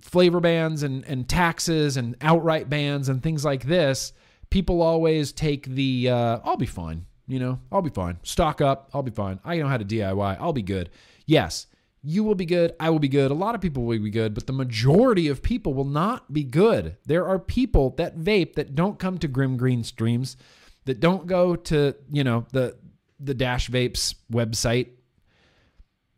flavor 0.00 0.38
bans 0.38 0.84
and, 0.84 1.04
and 1.06 1.28
taxes 1.28 1.96
and 1.96 2.14
outright 2.20 2.70
bans 2.70 3.08
and 3.08 3.20
things 3.20 3.44
like 3.44 3.64
this, 3.64 4.12
people 4.50 4.82
always 4.82 5.32
take 5.32 5.66
the 5.66 6.08
uh, 6.10 6.40
I'll 6.44 6.56
be 6.56 6.66
fine, 6.66 7.06
you 7.26 7.38
know, 7.38 7.60
I'll 7.70 7.82
be 7.82 7.90
fine. 7.90 8.18
Stock 8.22 8.60
up, 8.60 8.90
I'll 8.92 9.02
be 9.02 9.10
fine. 9.10 9.40
I 9.44 9.56
know 9.56 9.68
how 9.68 9.76
to 9.76 9.84
DIY, 9.84 10.36
I'll 10.40 10.52
be 10.52 10.62
good. 10.62 10.90
Yes, 11.26 11.66
you 12.02 12.24
will 12.24 12.34
be 12.34 12.46
good, 12.46 12.74
I 12.80 12.90
will 12.90 12.98
be 12.98 13.08
good. 13.08 13.30
A 13.30 13.34
lot 13.34 13.54
of 13.54 13.60
people 13.60 13.84
will 13.84 13.98
be 13.98 14.10
good, 14.10 14.34
but 14.34 14.46
the 14.46 14.52
majority 14.52 15.28
of 15.28 15.42
people 15.42 15.74
will 15.74 15.84
not 15.84 16.32
be 16.32 16.44
good. 16.44 16.96
There 17.06 17.26
are 17.26 17.38
people 17.38 17.90
that 17.96 18.18
vape 18.18 18.54
that 18.54 18.74
don't 18.74 18.98
come 18.98 19.18
to 19.18 19.28
Grimm 19.28 19.56
Green 19.56 19.84
Streams, 19.84 20.36
that 20.84 21.00
don't 21.00 21.26
go 21.26 21.56
to, 21.56 21.94
you 22.10 22.24
know, 22.24 22.46
the 22.52 22.76
the 23.20 23.34
Dash 23.34 23.68
Vapes 23.68 24.14
website 24.32 24.90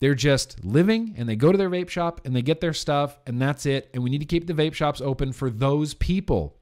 they're 0.00 0.14
just 0.14 0.64
living 0.64 1.14
and 1.18 1.28
they 1.28 1.36
go 1.36 1.52
to 1.52 1.58
their 1.58 1.70
vape 1.70 1.90
shop 1.90 2.22
and 2.24 2.34
they 2.34 2.42
get 2.42 2.60
their 2.60 2.72
stuff 2.72 3.18
and 3.26 3.40
that's 3.40 3.66
it. 3.66 3.90
And 3.92 4.02
we 4.02 4.10
need 4.10 4.18
to 4.18 4.24
keep 4.24 4.46
the 4.46 4.54
vape 4.54 4.74
shops 4.74 5.00
open 5.00 5.32
for 5.32 5.50
those 5.50 5.94
people, 5.94 6.56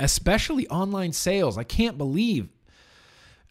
especially 0.00 0.68
online 0.68 1.12
sales. 1.12 1.58
I 1.58 1.64
can't 1.64 1.98
believe 1.98 2.48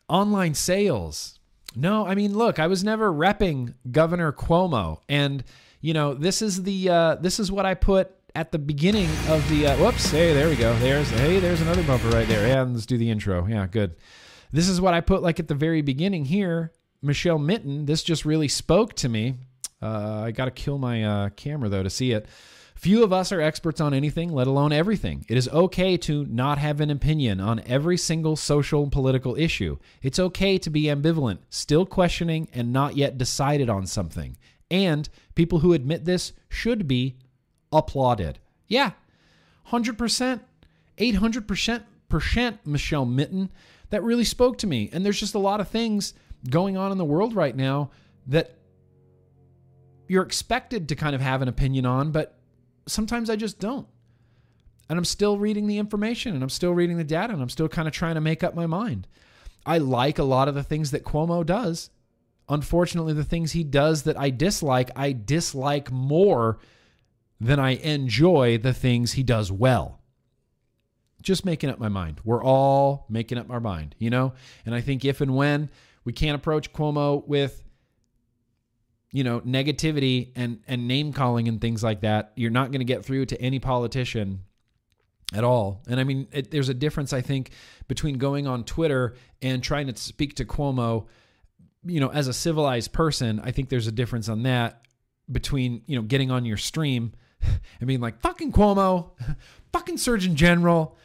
online 0.08 0.54
sales. 0.54 1.40
No, 1.76 2.06
I 2.06 2.16
mean, 2.16 2.36
look, 2.36 2.60
I 2.60 2.68
was 2.68 2.84
never 2.84 3.12
repping 3.12 3.74
Governor 3.92 4.32
Cuomo, 4.32 5.00
and 5.08 5.44
you 5.82 5.94
know, 5.94 6.14
this 6.14 6.42
is 6.42 6.64
the 6.64 6.90
uh, 6.90 7.16
this 7.16 7.40
is 7.40 7.52
what 7.52 7.66
I 7.66 7.74
put 7.74 8.12
at 8.36 8.52
the 8.52 8.60
beginning 8.60 9.10
of 9.28 9.48
the. 9.50 9.68
Uh, 9.68 9.78
whoops! 9.78 10.10
Hey, 10.10 10.34
there 10.34 10.50
we 10.50 10.56
go. 10.56 10.78
There's 10.80 11.10
hey, 11.10 11.40
there's 11.40 11.62
another 11.62 11.84
bumper 11.84 12.10
right 12.10 12.28
there. 12.28 12.48
Yeah, 12.48 12.64
let's 12.64 12.86
do 12.86 12.98
the 12.98 13.12
intro. 13.12 13.46
Yeah, 13.46 13.68
good. 13.68 13.96
This 14.52 14.70
is 14.70 14.80
what 14.82 14.94
I 14.94 15.02
put 15.02 15.22
like 15.22 15.40
at 15.40 15.48
the 15.48 15.56
very 15.56 15.82
beginning 15.82 16.26
here 16.26 16.72
Michelle 17.02 17.40
Minton, 17.40 17.86
this 17.86 18.04
just 18.04 18.26
really 18.26 18.48
spoke 18.48 18.94
to 18.96 19.10
me. 19.10 19.36
Uh, 19.82 20.24
I 20.26 20.32
got 20.32 20.46
to 20.46 20.52
kill 20.52 20.78
my 20.78 21.04
uh, 21.04 21.30
camera 21.30 21.70
though 21.70 21.84
to 21.84 21.90
see 21.90 22.12
it. 22.12 22.28
Few 22.78 23.04
of 23.04 23.12
us 23.12 23.32
are 23.32 23.42
experts 23.42 23.82
on 23.82 23.92
anything, 23.92 24.32
let 24.32 24.46
alone 24.46 24.72
everything. 24.72 25.26
It 25.28 25.36
is 25.36 25.50
okay 25.50 25.98
to 25.98 26.26
not 26.26 26.60
have 26.60 26.80
an 26.80 26.92
opinion 26.92 27.40
on 27.40 27.60
every 27.66 27.98
single 27.98 28.36
social 28.36 28.84
and 28.84 28.92
political 28.92 29.36
issue. 29.36 29.80
It's 30.04 30.20
okay 30.20 30.60
to 30.60 30.70
be 30.70 30.84
ambivalent, 30.84 31.40
still 31.50 31.88
questioning, 31.88 32.48
and 32.54 32.72
not 32.72 32.96
yet 32.96 33.18
decided 33.18 33.68
on 33.68 33.88
something. 33.88 34.38
And 34.70 35.10
people 35.34 35.60
who 35.60 35.74
admit 35.74 36.06
this 36.06 36.34
should 36.50 36.88
be 36.88 37.18
applauded. 37.72 38.38
Yeah, 38.68 38.92
100%, 39.70 40.42
800% 41.00 42.58
Michelle 42.64 43.06
Mitten. 43.06 43.50
That 43.90 44.04
really 44.04 44.24
spoke 44.24 44.60
to 44.60 44.68
me. 44.68 44.90
And 44.94 45.04
there's 45.04 45.20
just 45.20 45.34
a 45.34 45.40
lot 45.40 45.62
of 45.62 45.70
things 45.70 46.14
going 46.48 46.78
on 46.78 46.92
in 46.92 47.00
the 47.00 47.06
world 47.06 47.34
right 47.34 47.56
now 47.56 47.90
that 48.28 48.54
you're 50.08 50.24
expected 50.24 50.90
to 50.90 50.96
kind 50.96 51.16
of 51.16 51.22
have 51.22 51.42
an 51.42 51.48
opinion 51.48 51.86
on, 51.86 52.12
but 52.12 52.37
sometimes 52.88 53.30
I 53.30 53.36
just 53.36 53.60
don't. 53.60 53.88
And 54.90 54.98
I'm 54.98 55.06
still 55.06 55.38
reading 55.38 55.68
the 55.68 55.78
information 55.78 56.34
and 56.34 56.42
I'm 56.42 56.50
still 56.50 56.74
reading 56.74 56.98
the 56.98 57.04
data 57.04 57.34
and 57.34 57.42
I'm 57.42 57.50
still 57.50 57.68
kind 57.68 57.88
of 57.88 57.94
trying 57.94 58.16
to 58.16 58.22
make 58.22 58.44
up 58.44 58.56
my 58.56 58.66
mind. 58.66 59.08
I 59.66 59.80
like 59.80 60.18
a 60.18 60.24
lot 60.24 60.48
of 60.48 60.56
the 60.56 60.64
things 60.64 60.92
that 60.92 61.04
Cuomo 61.04 61.46
does. 61.46 61.90
Unfortunately, 62.48 63.12
the 63.12 63.26
things 63.26 63.52
he 63.52 63.66
does 63.66 64.04
that 64.04 64.18
I 64.18 64.30
dislike, 64.30 64.90
I 64.96 65.12
dislike 65.12 65.92
more 65.92 66.60
than 67.42 67.60
I 67.60 67.72
enjoy 67.72 68.58
the 68.58 68.74
things 68.74 69.14
he 69.14 69.24
does 69.24 69.52
well. 69.52 70.00
Just 71.22 71.44
making 71.44 71.70
up 71.70 71.80
my 71.80 71.90
mind. 71.90 72.22
We're 72.24 72.44
all 72.44 73.06
making 73.10 73.38
up 73.38 73.52
our 73.52 73.60
mind, 73.60 73.96
you 74.00 74.10
know? 74.10 74.34
And 74.66 74.74
I 74.74 74.80
think 74.80 75.04
if 75.04 75.20
and 75.20 75.36
when 75.36 75.70
we 76.06 76.14
can't 76.14 76.36
approach 76.36 76.72
Cuomo 76.72 77.28
with 77.28 77.64
you 79.12 79.24
know 79.24 79.40
negativity 79.42 80.32
and 80.36 80.60
and 80.68 80.88
name 80.88 81.14
calling 81.14 81.48
and 81.48 81.62
things 81.62 81.84
like 81.84 82.02
that 82.02 82.32
you're 82.36 82.52
not 82.52 82.72
going 82.72 82.80
to 82.80 82.86
get 82.86 83.06
through 83.06 83.26
to 83.26 83.40
any 83.42 83.60
politician 83.60 84.42
at 85.34 85.44
all 85.44 85.82
and 85.88 86.00
i 86.00 86.04
mean 86.04 86.28
it, 86.32 86.52
there's 86.52 86.70
a 86.70 86.74
difference 86.74 87.14
i 87.14 87.22
think 87.22 87.52
between 87.88 88.18
going 88.18 88.48
on 88.48 88.64
twitter 88.64 89.16
and 89.42 89.64
trying 89.64 89.88
to 89.88 89.96
speak 89.96 90.36
to 90.36 90.46
cuomo 90.46 91.06
you 91.86 92.00
know 92.00 92.10
as 92.10 92.28
a 92.28 92.34
civilized 92.34 92.92
person 92.92 93.40
i 93.44 93.52
think 93.52 93.70
there's 93.70 93.88
a 93.88 93.92
difference 93.92 94.30
on 94.30 94.44
that 94.44 94.82
between 95.32 95.82
you 95.88 95.96
know 95.96 96.02
getting 96.02 96.32
on 96.32 96.46
your 96.46 96.58
stream 96.58 97.14
and 97.80 97.88
being 97.88 98.02
like 98.02 98.20
fucking 98.22 98.52
cuomo 98.52 99.12
fucking 99.72 99.98
surgeon 99.98 100.36
general 100.36 100.98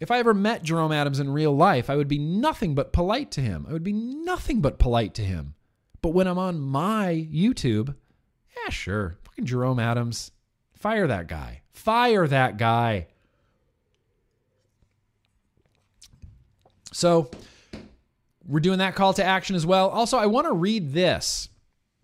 if 0.00 0.10
I 0.10 0.18
ever 0.18 0.34
met 0.34 0.64
Jerome 0.64 0.90
Adams 0.90 1.20
in 1.20 1.30
real 1.30 1.54
life, 1.54 1.88
I 1.88 1.94
would 1.94 2.08
be 2.08 2.18
nothing 2.18 2.74
but 2.74 2.92
polite 2.92 3.30
to 3.32 3.40
him. 3.40 3.64
I 3.68 3.72
would 3.72 3.84
be 3.84 3.92
nothing 3.92 4.60
but 4.60 4.80
polite 4.80 5.14
to 5.14 5.22
him. 5.22 5.54
But 6.02 6.10
when 6.10 6.26
I'm 6.26 6.38
on 6.38 6.60
my 6.60 7.26
YouTube, 7.32 7.94
yeah, 8.56 8.70
sure. 8.70 9.16
Fucking 9.22 9.46
Jerome 9.46 9.78
Adams. 9.78 10.32
Fire 10.74 11.06
that 11.06 11.28
guy. 11.28 11.62
Fire 11.72 12.26
that 12.26 12.56
guy. 12.58 13.06
So 16.92 17.30
we're 18.46 18.60
doing 18.60 18.78
that 18.80 18.94
call 18.94 19.14
to 19.14 19.24
action 19.24 19.56
as 19.56 19.64
well. 19.64 19.88
Also, 19.88 20.18
I 20.18 20.26
want 20.26 20.46
to 20.48 20.52
read 20.52 20.92
this. 20.92 21.48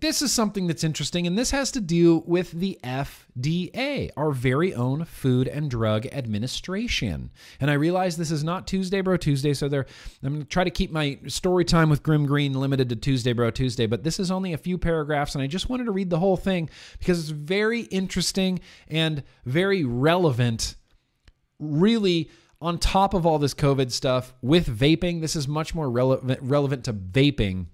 This 0.01 0.23
is 0.23 0.33
something 0.33 0.69
that's 0.69 0.85
interesting, 0.85 1.27
and 1.27 1.37
this 1.37 1.51
has 1.51 1.73
to 1.73 1.81
do 1.81 2.23
with 2.25 2.53
the 2.53 2.79
FDA, 2.85 4.11
our 4.17 4.31
very 4.31 4.73
own 4.73 5.05
Food 5.05 5.49
and 5.49 5.69
Drug 5.69 6.07
Administration. 6.07 7.33
And 7.61 7.69
I 7.69 7.75
realize 7.75 8.17
this 8.17 8.31
is 8.31 8.45
not 8.45 8.69
Tuesday, 8.69 9.01
Bro 9.01 9.17
Tuesday, 9.17 9.55
so 9.55 9.67
I'm 9.67 9.85
going 10.23 10.39
to 10.39 10.45
try 10.45 10.63
to 10.63 10.71
keep 10.71 10.93
my 10.93 11.19
story 11.27 11.65
time 11.65 11.91
with 11.91 12.05
Grimm 12.05 12.27
Green 12.27 12.53
limited 12.53 12.89
to 12.91 12.97
Tuesday, 12.97 13.33
Bro 13.33 13.51
Tuesday, 13.51 13.87
but 13.87 14.05
this 14.05 14.21
is 14.21 14.31
only 14.31 14.53
a 14.53 14.59
few 14.59 14.79
paragraphs, 14.79 15.35
and 15.35 15.43
I 15.43 15.49
just 15.49 15.69
wanted 15.69 15.87
to 15.87 15.91
read 15.91 16.11
the 16.11 16.21
whole 16.21 16.37
thing 16.37 16.71
because 17.01 17.19
it's 17.19 17.31
very 17.31 17.81
interesting 17.81 18.61
and 18.87 19.25
very 19.47 19.83
relevant, 19.85 20.77
really 21.59 22.31
on 22.61 22.79
top 22.79 23.15
of 23.15 23.27
all 23.27 23.41
this 23.41 23.55
COVID 23.55 23.91
stuff 23.91 24.33
with 24.43 24.69
vaping. 24.69 25.23
This 25.23 25.35
is 25.35 25.49
much 25.49 25.75
more 25.75 25.91
relevant, 25.91 26.41
relevant 26.41 26.85
to 26.85 26.93
vaping 26.93 27.67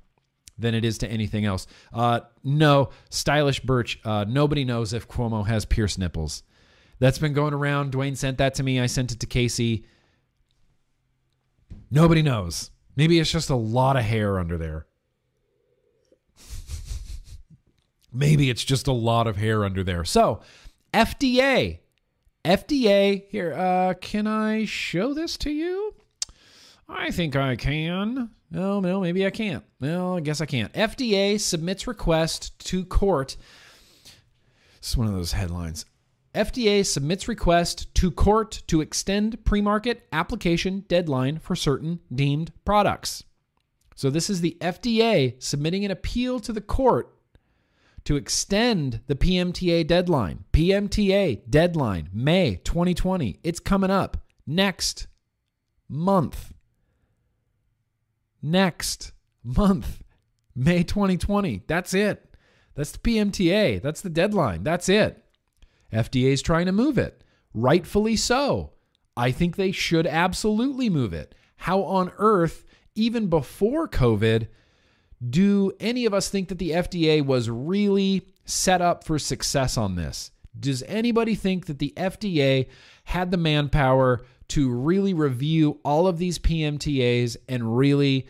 than 0.58 0.74
it 0.74 0.84
is 0.84 0.98
to 0.98 1.08
anything 1.08 1.44
else. 1.44 1.66
Uh, 1.92 2.20
no, 2.42 2.90
stylish 3.10 3.60
Birch. 3.60 3.98
Uh, 4.04 4.24
nobody 4.28 4.64
knows 4.64 4.92
if 4.92 5.08
Cuomo 5.08 5.46
has 5.46 5.64
pierced 5.64 5.98
nipples. 5.98 6.42
That's 6.98 7.18
been 7.18 7.32
going 7.32 7.54
around. 7.54 7.92
Dwayne 7.92 8.16
sent 8.16 8.38
that 8.38 8.54
to 8.54 8.62
me. 8.62 8.80
I 8.80 8.86
sent 8.86 9.12
it 9.12 9.20
to 9.20 9.26
Casey. 9.26 9.84
Nobody 11.90 12.22
knows. 12.22 12.70
Maybe 12.96 13.18
it's 13.18 13.30
just 13.30 13.50
a 13.50 13.56
lot 13.56 13.96
of 13.96 14.04
hair 14.04 14.38
under 14.38 14.56
there. 14.56 14.86
Maybe 18.12 18.50
it's 18.50 18.64
just 18.64 18.86
a 18.86 18.92
lot 18.92 19.26
of 19.26 19.36
hair 19.36 19.64
under 19.64 19.82
there. 19.82 20.04
So, 20.04 20.40
FDA. 20.92 21.80
FDA, 22.44 23.26
here, 23.28 23.54
uh, 23.54 23.94
can 23.94 24.26
I 24.26 24.66
show 24.66 25.14
this 25.14 25.36
to 25.38 25.50
you? 25.50 25.94
I 26.88 27.10
think 27.10 27.34
I 27.36 27.56
can. 27.56 28.30
Oh, 28.54 28.78
no, 28.78 29.00
maybe 29.00 29.26
I 29.26 29.30
can't. 29.30 29.64
Well, 29.80 30.16
I 30.16 30.20
guess 30.20 30.40
I 30.40 30.46
can't. 30.46 30.72
FDA 30.74 31.40
submits 31.40 31.88
request 31.88 32.56
to 32.66 32.84
court. 32.84 33.36
This 34.80 34.90
is 34.90 34.96
one 34.96 35.08
of 35.08 35.14
those 35.14 35.32
headlines. 35.32 35.86
FDA 36.34 36.84
submits 36.86 37.26
request 37.26 37.92
to 37.96 38.10
court 38.10 38.62
to 38.68 38.80
extend 38.80 39.44
pre-market 39.44 40.06
application 40.12 40.84
deadline 40.88 41.38
for 41.38 41.56
certain 41.56 42.00
deemed 42.14 42.52
products. 42.64 43.24
So 43.96 44.10
this 44.10 44.30
is 44.30 44.40
the 44.40 44.56
FDA 44.60 45.40
submitting 45.42 45.84
an 45.84 45.90
appeal 45.90 46.38
to 46.40 46.52
the 46.52 46.60
court 46.60 47.12
to 48.04 48.16
extend 48.16 49.00
the 49.06 49.14
PMTA 49.14 49.86
deadline. 49.86 50.44
PMTA 50.52 51.42
deadline 51.48 52.10
May 52.12 52.56
2020. 52.64 53.40
It's 53.42 53.60
coming 53.60 53.90
up 53.90 54.18
next 54.46 55.06
month 55.88 56.53
next 58.44 59.12
month, 59.42 60.02
May 60.54 60.84
2020. 60.84 61.62
That's 61.66 61.94
it. 61.94 62.36
That's 62.74 62.92
the 62.92 62.98
PMTA. 62.98 63.82
That's 63.82 64.02
the 64.02 64.10
deadline. 64.10 64.62
That's 64.62 64.88
it. 64.88 65.24
FDA 65.92 66.32
is 66.32 66.42
trying 66.42 66.66
to 66.66 66.72
move 66.72 66.98
it. 66.98 67.22
Rightfully 67.54 68.16
so. 68.16 68.72
I 69.16 69.30
think 69.30 69.56
they 69.56 69.72
should 69.72 70.06
absolutely 70.06 70.90
move 70.90 71.12
it. 71.12 71.34
How 71.56 71.82
on 71.82 72.12
earth, 72.18 72.64
even 72.94 73.28
before 73.28 73.88
COVID, 73.88 74.48
do 75.30 75.72
any 75.80 76.04
of 76.04 76.12
us 76.12 76.28
think 76.28 76.48
that 76.48 76.58
the 76.58 76.70
FDA 76.70 77.24
was 77.24 77.48
really 77.48 78.28
set 78.44 78.82
up 78.82 79.04
for 79.04 79.18
success 79.18 79.78
on 79.78 79.94
this? 79.94 80.32
Does 80.58 80.82
anybody 80.84 81.34
think 81.34 81.66
that 81.66 81.78
the 81.78 81.94
FDA 81.96 82.68
had 83.04 83.30
the 83.30 83.36
manpower 83.36 84.24
to 84.48 84.70
really 84.70 85.14
review 85.14 85.80
all 85.84 86.06
of 86.06 86.18
these 86.18 86.38
PMTAs 86.38 87.36
and 87.48 87.76
really, 87.76 88.28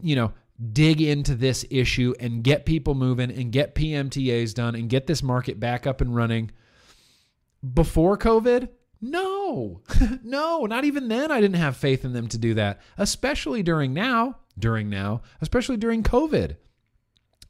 you 0.00 0.16
know, 0.16 0.32
dig 0.72 1.00
into 1.00 1.34
this 1.34 1.64
issue 1.70 2.14
and 2.20 2.44
get 2.44 2.66
people 2.66 2.94
moving 2.94 3.30
and 3.30 3.52
get 3.52 3.74
PMTAs 3.74 4.54
done 4.54 4.74
and 4.74 4.88
get 4.88 5.06
this 5.06 5.22
market 5.22 5.58
back 5.58 5.86
up 5.86 6.00
and 6.00 6.14
running 6.14 6.50
before 7.74 8.18
COVID? 8.18 8.68
No, 9.00 9.80
no, 10.22 10.66
not 10.66 10.84
even 10.84 11.08
then. 11.08 11.32
I 11.32 11.40
didn't 11.40 11.56
have 11.56 11.76
faith 11.76 12.04
in 12.04 12.12
them 12.12 12.28
to 12.28 12.38
do 12.38 12.54
that, 12.54 12.80
especially 12.98 13.62
during 13.62 13.92
now, 13.92 14.38
during 14.58 14.88
now, 14.88 15.22
especially 15.40 15.76
during 15.76 16.02
COVID, 16.02 16.56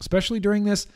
especially 0.01 0.40
during 0.40 0.64
this 0.64 0.86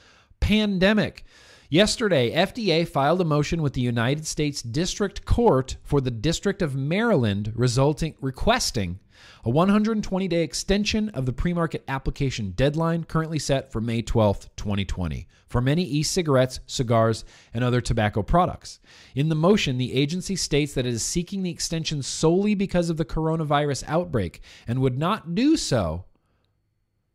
pandemic. 0.41 1.25
Yesterday, 1.69 2.31
FDA 2.31 2.87
filed 2.87 3.21
a 3.21 3.25
motion 3.25 3.61
with 3.61 3.73
the 3.73 3.81
United 3.81 4.25
States 4.25 4.63
District 4.63 5.25
Court 5.25 5.77
for 5.83 6.01
the 6.01 6.13
District 6.13 6.63
of 6.63 6.77
Maryland 6.77 7.53
resulting 7.57 8.15
requesting 8.21 9.01
a 9.45 9.51
120-day 9.51 10.43
extension 10.43 11.09
of 11.09 11.27
the 11.27 11.33
pre-market 11.33 11.83
application 11.89 12.53
deadline 12.53 13.03
currently 13.03 13.41
set 13.41 13.73
for 13.73 13.81
May 13.81 14.01
12, 14.01 14.55
2020 14.55 15.27
for 15.49 15.61
many 15.61 15.83
e-cigarettes, 15.83 16.61
cigars, 16.67 17.25
and 17.53 17.65
other 17.65 17.81
tobacco 17.81 18.23
products. 18.23 18.79
In 19.17 19.29
the 19.29 19.35
motion, 19.35 19.77
the 19.77 19.95
agency 19.95 20.37
states 20.37 20.75
that 20.75 20.87
it 20.87 20.95
is 20.95 21.03
seeking 21.03 21.43
the 21.43 21.51
extension 21.51 22.01
solely 22.01 22.55
because 22.55 22.91
of 22.91 22.97
the 22.97 23.05
coronavirus 23.05 23.83
outbreak 23.89 24.41
and 24.69 24.81
would 24.81 24.99
not 24.99 25.35
do 25.35 25.57
so 25.57 26.05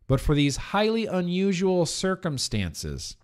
but 0.08 0.20
for 0.20 0.36
these 0.36 0.58
highly 0.58 1.06
unusual 1.06 1.86
circumstances. 1.86 3.16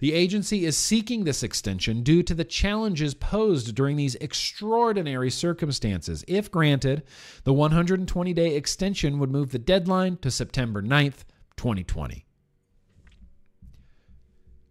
The 0.00 0.14
agency 0.14 0.64
is 0.64 0.78
seeking 0.78 1.24
this 1.24 1.42
extension 1.42 2.02
due 2.02 2.22
to 2.22 2.34
the 2.34 2.44
challenges 2.44 3.12
posed 3.12 3.74
during 3.74 3.96
these 3.96 4.14
extraordinary 4.14 5.30
circumstances. 5.30 6.24
If 6.26 6.50
granted, 6.50 7.02
the 7.44 7.52
120 7.52 8.32
day 8.32 8.56
extension 8.56 9.18
would 9.18 9.30
move 9.30 9.52
the 9.52 9.58
deadline 9.58 10.16
to 10.22 10.30
September 10.30 10.82
9th, 10.82 11.24
2020. 11.58 12.24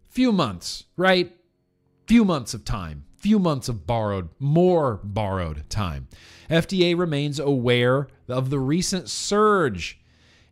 Few 0.08 0.32
months, 0.32 0.86
right? 0.96 1.36
Few 2.08 2.24
months 2.24 2.52
of 2.52 2.64
time, 2.64 3.04
few 3.16 3.38
months 3.38 3.68
of 3.68 3.86
borrowed, 3.86 4.30
more 4.40 4.98
borrowed 5.04 5.70
time. 5.70 6.08
FDA 6.50 6.98
remains 6.98 7.38
aware 7.38 8.08
of 8.26 8.50
the 8.50 8.58
recent 8.58 9.08
surge 9.08 10.00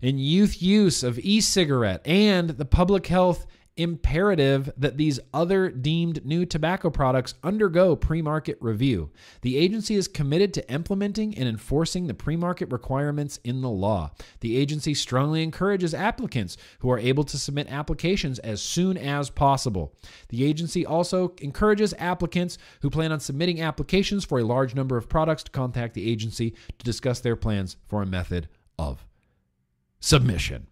in 0.00 0.18
youth 0.18 0.62
use 0.62 1.02
of 1.02 1.18
e 1.18 1.40
cigarette 1.40 2.06
and 2.06 2.50
the 2.50 2.64
public 2.64 3.08
health 3.08 3.44
imperative 3.78 4.70
that 4.76 4.96
these 4.96 5.20
other 5.32 5.70
deemed 5.70 6.26
new 6.26 6.44
tobacco 6.44 6.90
products 6.90 7.34
undergo 7.42 7.94
pre 7.96 8.20
market 8.20 8.58
review. 8.60 9.10
The 9.42 9.56
agency 9.56 9.94
is 9.94 10.08
committed 10.08 10.52
to 10.54 10.70
implementing 10.70 11.38
and 11.38 11.48
enforcing 11.48 12.06
the 12.06 12.14
pre 12.14 12.36
market 12.36 12.70
requirements 12.70 13.38
in 13.44 13.62
the 13.62 13.70
law. 13.70 14.10
The 14.40 14.56
agency 14.56 14.94
strongly 14.94 15.42
encourages 15.42 15.94
applicants 15.94 16.56
who 16.80 16.90
are 16.90 16.98
able 16.98 17.24
to 17.24 17.38
submit 17.38 17.70
applications 17.70 18.38
as 18.40 18.60
soon 18.60 18.98
as 18.98 19.30
possible. 19.30 19.94
The 20.28 20.44
agency 20.44 20.84
also 20.84 21.34
encourages 21.40 21.94
applicants 21.98 22.58
who 22.82 22.90
plan 22.90 23.12
on 23.12 23.20
submitting 23.20 23.62
applications 23.62 24.24
for 24.24 24.40
a 24.40 24.44
large 24.44 24.74
number 24.74 24.96
of 24.96 25.08
products 25.08 25.44
to 25.44 25.50
contact 25.52 25.94
the 25.94 26.10
agency 26.10 26.50
to 26.50 26.84
discuss 26.84 27.20
their 27.20 27.36
plans 27.36 27.76
for 27.86 28.02
a 28.02 28.06
method 28.06 28.48
of 28.78 29.06
submission. 30.00 30.66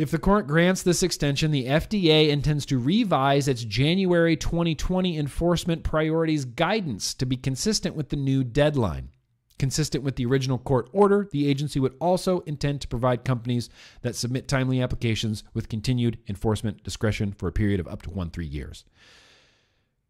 If 0.00 0.10
the 0.10 0.18
court 0.18 0.46
grants 0.46 0.82
this 0.82 1.02
extension, 1.02 1.50
the 1.50 1.66
FDA 1.66 2.30
intends 2.30 2.64
to 2.64 2.78
revise 2.78 3.46
its 3.46 3.64
January 3.64 4.34
2020 4.34 5.18
enforcement 5.18 5.82
priorities 5.82 6.46
guidance 6.46 7.12
to 7.12 7.26
be 7.26 7.36
consistent 7.36 7.94
with 7.94 8.08
the 8.08 8.16
new 8.16 8.42
deadline. 8.42 9.10
Consistent 9.58 10.02
with 10.02 10.16
the 10.16 10.24
original 10.24 10.56
court 10.56 10.88
order, 10.94 11.28
the 11.32 11.46
agency 11.46 11.78
would 11.80 11.96
also 12.00 12.40
intend 12.46 12.80
to 12.80 12.88
provide 12.88 13.26
companies 13.26 13.68
that 14.00 14.16
submit 14.16 14.48
timely 14.48 14.80
applications 14.80 15.44
with 15.52 15.68
continued 15.68 16.16
enforcement 16.30 16.82
discretion 16.82 17.32
for 17.32 17.46
a 17.46 17.52
period 17.52 17.78
of 17.78 17.86
up 17.86 18.00
to 18.00 18.10
one 18.10 18.30
three 18.30 18.46
years. 18.46 18.86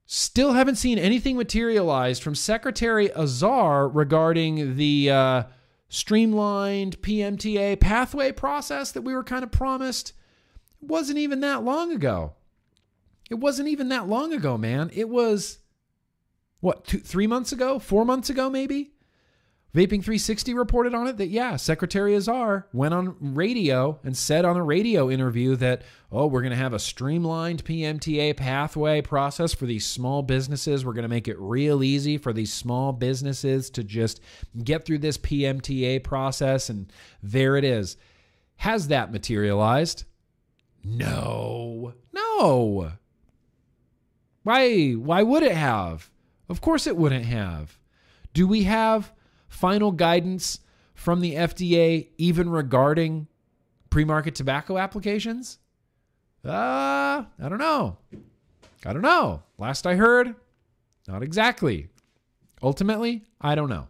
Still 0.06 0.52
haven't 0.52 0.76
seen 0.76 1.00
anything 1.00 1.36
materialized 1.36 2.22
from 2.22 2.36
Secretary 2.36 3.12
Azar 3.16 3.88
regarding 3.88 4.76
the 4.76 5.10
uh, 5.10 5.42
streamlined 5.90 7.02
PMTA 7.02 7.78
pathway 7.78 8.32
process 8.32 8.92
that 8.92 9.02
we 9.02 9.12
were 9.12 9.24
kind 9.24 9.42
of 9.42 9.50
promised. 9.50 10.14
It 10.80 10.88
wasn't 10.88 11.18
even 11.18 11.40
that 11.40 11.64
long 11.64 11.92
ago. 11.92 12.34
It 13.28 13.34
wasn't 13.34 13.68
even 13.68 13.90
that 13.90 14.08
long 14.08 14.32
ago, 14.32 14.56
man. 14.56 14.90
It 14.94 15.08
was, 15.08 15.58
what, 16.60 16.86
two, 16.86 17.00
three 17.00 17.26
months 17.26 17.52
ago? 17.52 17.78
Four 17.78 18.04
months 18.04 18.30
ago, 18.30 18.48
maybe? 18.48 18.92
Vaping 19.72 20.02
360 20.02 20.52
reported 20.54 20.94
on 20.94 21.06
it 21.06 21.16
that, 21.18 21.28
yeah, 21.28 21.54
Secretary 21.54 22.16
Azar 22.16 22.66
went 22.72 22.92
on 22.92 23.16
radio 23.20 24.00
and 24.02 24.16
said 24.16 24.44
on 24.44 24.56
a 24.56 24.64
radio 24.64 25.08
interview 25.08 25.54
that, 25.56 25.82
oh, 26.10 26.26
we're 26.26 26.40
going 26.40 26.50
to 26.50 26.56
have 26.56 26.72
a 26.72 26.78
streamlined 26.80 27.64
PMTA 27.64 28.36
pathway 28.36 29.00
process 29.00 29.54
for 29.54 29.66
these 29.66 29.86
small 29.86 30.22
businesses. 30.22 30.84
We're 30.84 30.94
going 30.94 31.04
to 31.04 31.08
make 31.08 31.28
it 31.28 31.38
real 31.38 31.84
easy 31.84 32.18
for 32.18 32.32
these 32.32 32.52
small 32.52 32.92
businesses 32.92 33.70
to 33.70 33.84
just 33.84 34.20
get 34.64 34.84
through 34.84 34.98
this 34.98 35.18
PMTA 35.18 36.02
process. 36.02 36.68
And 36.68 36.92
there 37.22 37.56
it 37.56 37.62
is. 37.62 37.96
Has 38.56 38.88
that 38.88 39.12
materialized? 39.12 40.02
No. 40.82 41.94
No. 42.12 42.92
Why? 44.42 44.92
Why 44.92 45.22
would 45.22 45.44
it 45.44 45.54
have? 45.54 46.10
Of 46.48 46.60
course 46.60 46.88
it 46.88 46.96
wouldn't 46.96 47.26
have. 47.26 47.78
Do 48.34 48.48
we 48.48 48.64
have 48.64 49.12
final 49.50 49.92
guidance 49.92 50.60
from 50.94 51.20
the 51.20 51.34
FDA 51.34 52.08
even 52.16 52.48
regarding 52.48 53.26
pre-market 53.90 54.34
tobacco 54.34 54.78
applications? 54.78 55.58
Uh, 56.42 56.48
I 57.38 57.48
don't 57.48 57.58
know. 57.58 57.98
I 58.86 58.94
don't 58.94 59.02
know. 59.02 59.42
Last 59.58 59.86
I 59.86 59.96
heard, 59.96 60.34
not 61.06 61.22
exactly. 61.22 61.88
Ultimately, 62.62 63.24
I 63.40 63.54
don't 63.54 63.68
know. 63.68 63.88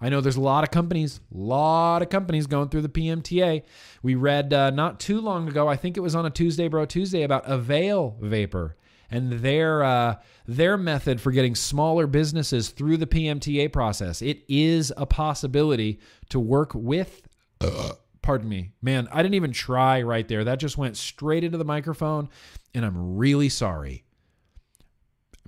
I 0.00 0.08
know 0.08 0.20
there's 0.20 0.36
a 0.36 0.40
lot 0.40 0.64
of 0.64 0.70
companies, 0.70 1.20
a 1.34 1.38
lot 1.38 2.02
of 2.02 2.08
companies 2.08 2.46
going 2.46 2.68
through 2.68 2.82
the 2.82 2.88
PMTA. 2.88 3.62
We 4.02 4.14
read 4.14 4.52
uh, 4.52 4.70
not 4.70 5.00
too 5.00 5.20
long 5.20 5.48
ago, 5.48 5.68
I 5.68 5.76
think 5.76 5.96
it 5.96 6.00
was 6.00 6.14
on 6.14 6.24
a 6.24 6.30
Tuesday 6.30 6.68
Bro 6.68 6.86
Tuesday 6.86 7.22
about 7.22 7.48
Avail 7.48 8.16
Vapor 8.20 8.76
and 9.10 9.32
their 9.32 9.82
uh, 9.82 10.16
their 10.46 10.76
method 10.76 11.20
for 11.20 11.32
getting 11.32 11.54
smaller 11.54 12.06
businesses 12.06 12.70
through 12.70 12.96
the 12.96 13.06
PMTA 13.06 13.72
process. 13.72 14.22
It 14.22 14.42
is 14.48 14.92
a 14.96 15.06
possibility 15.06 16.00
to 16.30 16.40
work 16.40 16.72
with. 16.74 17.22
Uh, 17.60 17.92
pardon 18.22 18.48
me, 18.48 18.72
man. 18.82 19.08
I 19.12 19.22
didn't 19.22 19.34
even 19.34 19.52
try 19.52 20.02
right 20.02 20.26
there. 20.26 20.44
That 20.44 20.58
just 20.58 20.78
went 20.78 20.96
straight 20.96 21.44
into 21.44 21.58
the 21.58 21.64
microphone, 21.64 22.28
and 22.74 22.84
I'm 22.84 23.16
really 23.16 23.48
sorry. 23.48 24.04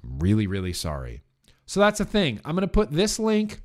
I'm 0.02 0.18
really, 0.18 0.46
really 0.46 0.72
sorry. 0.72 1.22
So 1.66 1.80
that's 1.80 1.98
the 1.98 2.04
thing. 2.04 2.40
I'm 2.44 2.56
to 2.56 2.66
put 2.66 2.90
this 2.90 3.18
link 3.18 3.61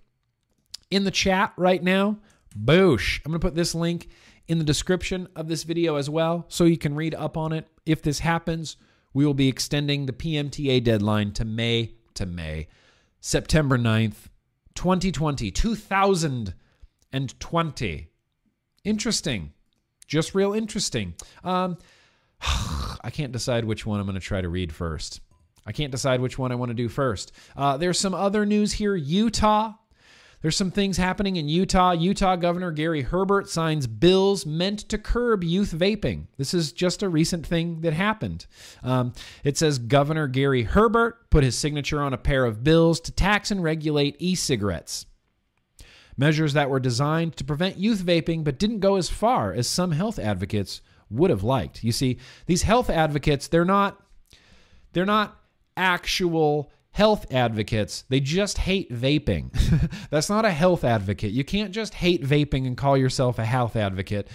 in 0.91 1.05
the 1.05 1.11
chat 1.11 1.53
right 1.57 1.81
now. 1.81 2.17
Boosh. 2.57 3.19
I'm 3.25 3.33
to 3.33 3.39
put 3.39 3.55
this 3.55 3.73
link 3.73 4.09
in 4.47 4.59
the 4.59 4.63
description 4.63 5.27
of 5.35 5.47
this 5.47 5.63
video 5.63 5.95
as 5.95 6.09
well 6.09 6.45
so 6.47 6.65
you 6.65 6.77
can 6.77 6.95
read 6.95 7.15
up 7.15 7.35
on 7.35 7.51
it 7.51 7.67
if 7.85 8.01
this 8.01 8.19
happens 8.19 8.77
we 9.15 9.25
will 9.25 9.33
be 9.33 9.47
extending 9.47 10.05
the 10.05 10.13
PMTA 10.13 10.83
deadline 10.83 11.31
to 11.31 11.45
May 11.45 11.93
to 12.15 12.25
May, 12.25 12.67
September 13.21 13.77
9th, 13.77 14.27
2020, 14.75 15.51
2020. 15.51 18.09
Interesting. 18.83 19.53
Just 20.05 20.35
real 20.35 20.53
interesting. 20.53 21.13
Um, 21.45 21.77
I 22.41 23.09
can't 23.11 23.31
decide 23.31 23.63
which 23.63 23.85
one 23.85 24.01
I'm 24.01 24.05
going 24.05 24.15
to 24.15 24.19
try 24.19 24.41
to 24.41 24.49
read 24.49 24.73
first. 24.73 25.21
I 25.65 25.71
can't 25.71 25.91
decide 25.91 26.19
which 26.19 26.37
one 26.37 26.51
I 26.51 26.55
want 26.55 26.71
to 26.71 26.75
do 26.75 26.89
first. 26.89 27.31
Uh, 27.55 27.77
there's 27.77 27.97
some 27.97 28.13
other 28.13 28.45
news 28.45 28.73
here. 28.73 28.97
Utah 28.97 29.75
there's 30.45 30.55
some 30.55 30.69
things 30.69 30.97
happening 30.97 31.37
in 31.37 31.49
Utah. 31.49 31.93
Utah 31.93 32.35
Governor 32.35 32.71
Gary 32.71 33.01
Herbert 33.01 33.49
signs 33.49 33.87
bills 33.87 34.45
meant 34.45 34.77
to 34.89 34.99
curb 34.99 35.43
youth 35.43 35.71
vaping. 35.71 36.27
This 36.37 36.53
is 36.53 36.71
just 36.71 37.01
a 37.01 37.09
recent 37.09 37.47
thing 37.47 37.81
that 37.81 37.93
happened. 37.93 38.45
Um, 38.83 39.13
it 39.43 39.57
says 39.57 39.79
Governor 39.79 40.27
Gary 40.27 40.61
Herbert 40.61 41.31
put 41.31 41.43
his 41.43 41.57
signature 41.57 41.99
on 41.99 42.13
a 42.13 42.19
pair 42.19 42.45
of 42.45 42.63
bills 42.63 42.99
to 42.99 43.11
tax 43.11 43.49
and 43.49 43.63
regulate 43.63 44.17
e 44.19 44.35
cigarettes. 44.35 45.07
Measures 46.15 46.53
that 46.53 46.69
were 46.69 46.79
designed 46.79 47.35
to 47.37 47.43
prevent 47.43 47.79
youth 47.79 48.03
vaping 48.03 48.43
but 48.43 48.59
didn't 48.59 48.81
go 48.81 48.97
as 48.97 49.09
far 49.09 49.51
as 49.51 49.67
some 49.67 49.93
health 49.93 50.19
advocates 50.19 50.79
would 51.09 51.31
have 51.31 51.41
liked. 51.41 51.83
You 51.83 51.91
see, 51.91 52.19
these 52.45 52.61
health 52.61 52.91
advocates, 52.91 53.47
they're 53.47 53.65
not 53.65 53.99
they're 54.93 55.07
not 55.07 55.39
actual 55.75 56.71
health 56.95 57.25
advocates, 57.29 58.05
they 58.07 58.21
just 58.21 58.57
hate 58.57 58.89
vaping. 58.89 59.51
That's 60.09 60.29
not 60.29 60.45
a 60.45 60.51
health 60.51 60.85
advocate. 60.85 61.33
You 61.33 61.43
can't 61.43 61.71
just 61.71 61.93
hate 61.93 62.23
vaping 62.23 62.65
and 62.65 62.77
call 62.77 62.95
yourself 62.97 63.37
a 63.37 63.43
health 63.43 63.75
advocate. 63.75 64.29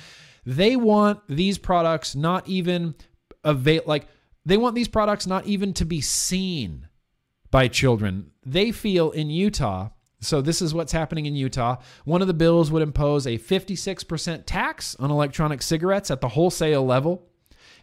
They 0.44 0.76
want 0.76 1.20
these 1.26 1.56
products 1.56 2.14
not 2.14 2.46
even 2.46 2.96
avail 3.44 3.80
like 3.86 4.08
they 4.44 4.58
want 4.58 4.74
these 4.74 4.88
products 4.88 5.26
not 5.26 5.46
even 5.46 5.72
to 5.74 5.86
be 5.86 6.02
seen 6.02 6.86
by 7.50 7.66
children. 7.68 8.30
They 8.44 8.72
feel 8.72 9.10
in 9.10 9.30
Utah 9.30 9.88
so, 10.22 10.42
this 10.42 10.60
is 10.60 10.74
what's 10.74 10.92
happening 10.92 11.24
in 11.24 11.34
Utah. 11.34 11.76
One 12.04 12.20
of 12.20 12.28
the 12.28 12.34
bills 12.34 12.70
would 12.70 12.82
impose 12.82 13.26
a 13.26 13.38
56% 13.38 14.42
tax 14.44 14.94
on 14.96 15.10
electronic 15.10 15.62
cigarettes 15.62 16.10
at 16.10 16.20
the 16.20 16.28
wholesale 16.28 16.84
level 16.84 17.29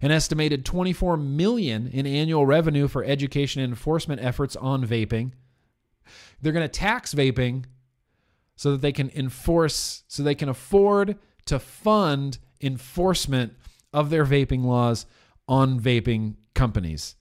an 0.01 0.11
estimated 0.11 0.65
24 0.65 1.17
million 1.17 1.87
in 1.87 2.05
annual 2.05 2.45
revenue 2.45 2.87
for 2.87 3.03
education 3.03 3.63
enforcement 3.63 4.21
efforts 4.21 4.55
on 4.55 4.85
vaping. 4.85 5.31
They're 6.41 6.53
going 6.53 6.65
to 6.65 6.69
tax 6.69 7.13
vaping 7.13 7.65
so 8.55 8.71
that 8.71 8.81
they 8.81 8.91
can 8.91 9.09
enforce 9.15 10.03
so 10.07 10.23
they 10.23 10.35
can 10.35 10.49
afford 10.49 11.17
to 11.45 11.59
fund 11.59 12.39
enforcement 12.61 13.53
of 13.93 14.09
their 14.09 14.25
vaping 14.25 14.63
laws 14.63 15.05
on 15.47 15.79
vaping 15.79 16.35
companies. 16.53 17.15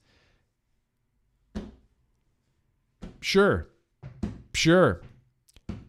Sure. 3.21 3.67
Sure. 4.53 5.01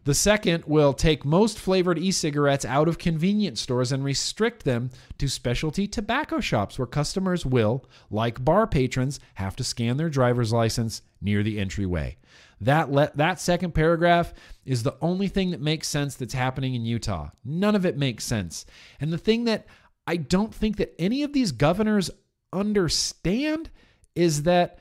The 0.09 0.15
second 0.15 0.65
will 0.65 0.95
take 0.95 1.27
most 1.27 1.59
flavored 1.59 1.99
e 1.99 2.13
cigarettes 2.13 2.65
out 2.65 2.89
of 2.89 2.97
convenience 2.97 3.61
stores 3.61 3.93
and 3.93 4.03
restrict 4.03 4.65
them 4.65 4.89
to 5.19 5.29
specialty 5.29 5.87
tobacco 5.87 6.41
shops 6.41 6.79
where 6.79 6.87
customers 6.87 7.45
will, 7.45 7.85
like 8.11 8.43
bar 8.43 8.67
patrons, 8.67 9.21
have 9.35 9.55
to 9.57 9.65
scan 9.65 9.99
their 9.99 10.09
driver's 10.09 10.51
license 10.51 11.03
near 11.21 11.43
the 11.43 11.59
entryway. 11.61 12.17
That, 12.59 12.91
le- 12.91 13.13
that 13.17 13.39
second 13.39 13.75
paragraph 13.75 14.33
is 14.65 14.83
the 14.83 14.97
only 15.03 15.29
thing 15.29 15.51
that 15.51 15.61
makes 15.61 15.89
sense 15.89 16.15
that's 16.15 16.33
happening 16.33 16.75
in 16.75 16.87
Utah. 16.87 17.29
None 17.45 17.77
of 17.77 17.85
it 17.85 17.99
makes 17.99 18.25
sense. 18.25 18.65
And 19.01 19.13
the 19.13 19.19
thing 19.19 19.45
that 19.45 19.67
I 20.07 20.17
don't 20.17 20.55
think 20.55 20.79
that 20.79 20.95
any 20.99 21.23
of 21.23 21.35
these 21.35 21.53
governors 21.53 22.11
understand 22.51 23.69
is 24.15 24.45
that 24.45 24.79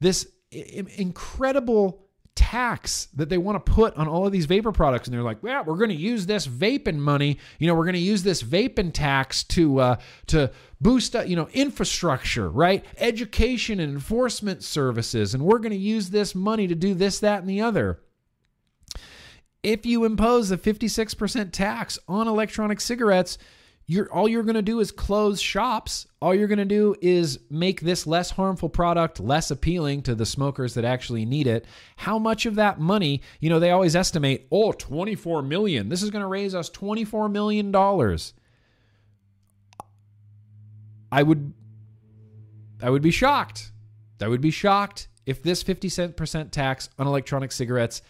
this 0.00 0.30
incredible 0.52 2.09
tax 2.36 3.08
that 3.14 3.28
they 3.28 3.38
want 3.38 3.64
to 3.64 3.72
put 3.72 3.94
on 3.96 4.08
all 4.08 4.26
of 4.26 4.32
these 4.32 4.46
vapor 4.46 4.72
products 4.72 5.06
and 5.06 5.14
they're 5.14 5.22
like 5.22 5.38
yeah 5.42 5.62
we're 5.62 5.76
going 5.76 5.90
to 5.90 5.96
use 5.96 6.26
this 6.26 6.46
vaping 6.46 6.96
money 6.96 7.38
you 7.58 7.66
know 7.66 7.74
we're 7.74 7.84
going 7.84 7.92
to 7.92 7.98
use 7.98 8.22
this 8.22 8.42
vaping 8.42 8.92
tax 8.92 9.42
to 9.42 9.78
uh, 9.78 9.96
to 10.26 10.50
boost 10.80 11.14
uh, 11.14 11.22
you 11.22 11.36
know 11.36 11.48
infrastructure 11.52 12.48
right? 12.48 12.84
Education 12.98 13.80
and 13.80 13.92
enforcement 13.92 14.62
services 14.62 15.34
and 15.34 15.42
we're 15.42 15.58
going 15.58 15.72
to 15.72 15.78
use 15.78 16.10
this 16.10 16.34
money 16.34 16.66
to 16.66 16.74
do 16.74 16.94
this 16.94 17.20
that 17.20 17.40
and 17.40 17.48
the 17.48 17.60
other. 17.60 18.00
If 19.62 19.84
you 19.84 20.04
impose 20.04 20.50
a 20.50 20.56
56% 20.56 21.52
tax 21.52 21.98
on 22.08 22.26
electronic 22.26 22.80
cigarettes 22.80 23.36
you're 23.90 24.08
all 24.12 24.28
you're 24.28 24.44
going 24.44 24.54
to 24.54 24.62
do 24.62 24.78
is 24.78 24.92
close 24.92 25.40
shops. 25.40 26.06
All 26.22 26.32
you're 26.32 26.46
going 26.46 26.58
to 26.58 26.64
do 26.64 26.94
is 27.00 27.40
make 27.50 27.80
this 27.80 28.06
less 28.06 28.30
harmful 28.30 28.68
product 28.68 29.18
less 29.18 29.50
appealing 29.50 30.02
to 30.02 30.14
the 30.14 30.24
smokers 30.24 30.74
that 30.74 30.84
actually 30.84 31.24
need 31.24 31.48
it. 31.48 31.64
How 31.96 32.16
much 32.16 32.46
of 32.46 32.54
that 32.54 32.78
money, 32.78 33.20
you 33.40 33.50
know, 33.50 33.58
they 33.58 33.72
always 33.72 33.96
estimate, 33.96 34.46
oh, 34.52 34.70
24 34.70 35.42
million. 35.42 35.88
This 35.88 36.04
is 36.04 36.10
going 36.10 36.22
to 36.22 36.28
raise 36.28 36.54
us 36.54 36.68
24 36.68 37.28
million 37.30 37.72
dollars. 37.72 38.32
I 41.10 41.24
would 41.24 41.52
I 42.80 42.90
would 42.90 43.02
be 43.02 43.10
shocked. 43.10 43.72
I 44.22 44.28
would 44.28 44.40
be 44.40 44.52
shocked 44.52 45.08
if 45.26 45.42
this 45.42 45.64
50 45.64 45.88
cent 45.88 46.16
percent 46.16 46.52
tax 46.52 46.90
on 46.96 47.08
electronic 47.08 47.50
cigarettes 47.50 48.02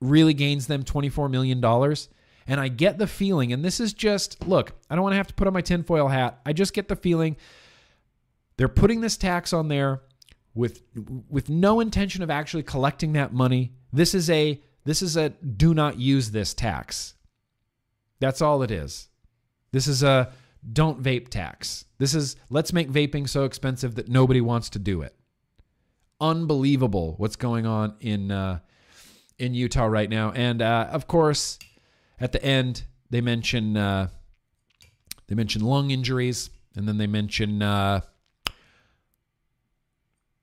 really 0.00 0.34
gains 0.34 0.68
them 0.68 0.84
24 0.84 1.28
million 1.28 1.60
dollars. 1.60 2.08
And 2.46 2.60
I 2.60 2.68
get 2.68 2.98
the 2.98 3.06
feeling, 3.06 3.52
and 3.52 3.64
this 3.64 3.80
is 3.80 3.92
just 3.92 4.46
look, 4.46 4.72
I 4.90 4.94
don't 4.94 5.02
want 5.02 5.12
to 5.12 5.18
have 5.18 5.28
to 5.28 5.34
put 5.34 5.46
on 5.46 5.52
my 5.52 5.60
tinfoil 5.60 6.08
hat. 6.08 6.40
I 6.44 6.52
just 6.52 6.74
get 6.74 6.88
the 6.88 6.96
feeling 6.96 7.36
they're 8.56 8.68
putting 8.68 9.00
this 9.00 9.16
tax 9.16 9.52
on 9.52 9.68
there 9.68 10.02
with 10.54 10.82
with 11.28 11.48
no 11.48 11.80
intention 11.80 12.22
of 12.22 12.30
actually 12.30 12.62
collecting 12.62 13.14
that 13.14 13.32
money. 13.32 13.72
This 13.92 14.14
is 14.14 14.28
a 14.30 14.60
this 14.84 15.02
is 15.02 15.16
a 15.16 15.30
do 15.30 15.74
not 15.74 15.98
use 15.98 16.30
this 16.30 16.54
tax. 16.54 17.14
That's 18.20 18.42
all 18.42 18.62
it 18.62 18.70
is. 18.70 19.08
This 19.72 19.86
is 19.86 20.02
a 20.02 20.32
don't 20.70 21.02
vape 21.02 21.28
tax. 21.28 21.86
This 21.98 22.14
is 22.14 22.36
let's 22.50 22.72
make 22.72 22.90
vaping 22.90 23.28
so 23.28 23.44
expensive 23.44 23.94
that 23.96 24.08
nobody 24.08 24.40
wants 24.40 24.70
to 24.70 24.78
do 24.78 25.02
it. 25.02 25.14
Unbelievable 26.20 27.14
what's 27.16 27.36
going 27.36 27.66
on 27.66 27.94
in 28.00 28.30
uh, 28.30 28.60
in 29.38 29.54
Utah 29.54 29.86
right 29.86 30.08
now, 30.08 30.30
and 30.32 30.62
uh, 30.62 30.88
of 30.92 31.08
course, 31.08 31.58
at 32.22 32.32
the 32.32 32.42
end 32.42 32.84
they 33.10 33.20
mention 33.20 33.76
uh, 33.76 34.08
they 35.26 35.34
mention 35.34 35.62
lung 35.62 35.90
injuries, 35.90 36.50
and 36.76 36.88
then 36.88 36.98
they 36.98 37.06
mention 37.06 37.62
uh, 37.62 38.00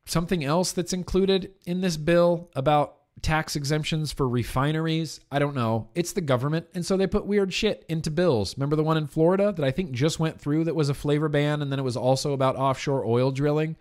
something 0.06 0.44
else 0.44 0.72
that's 0.72 0.94
included 0.94 1.52
in 1.66 1.82
this 1.82 1.98
bill 1.98 2.50
about 2.56 2.96
tax 3.22 3.56
exemptions 3.56 4.12
for 4.12 4.28
refineries. 4.28 5.20
I 5.32 5.40
don't 5.40 5.56
know. 5.56 5.90
It's 5.94 6.14
the 6.14 6.22
government. 6.22 6.68
And 6.74 6.86
so 6.86 6.96
they 6.96 7.08
put 7.08 7.26
weird 7.26 7.54
shit 7.54 7.86
into 7.90 8.10
bills. 8.10 8.56
Remember 8.58 8.76
the 8.76 8.84
one 8.84 8.98
in 8.98 9.08
Florida 9.08 9.52
that 9.52 9.66
I 9.66 9.72
think 9.72 9.92
just 9.92 10.20
went 10.20 10.40
through 10.40 10.64
that 10.66 10.76
was 10.76 10.90
a 10.90 10.94
flavor 10.94 11.28
ban 11.28 11.62
and 11.62 11.72
then 11.72 11.80
it 11.80 11.84
was 11.84 11.98
also 11.98 12.34
about 12.34 12.56
offshore 12.56 13.06
oil 13.06 13.32
drilling. 13.32 13.76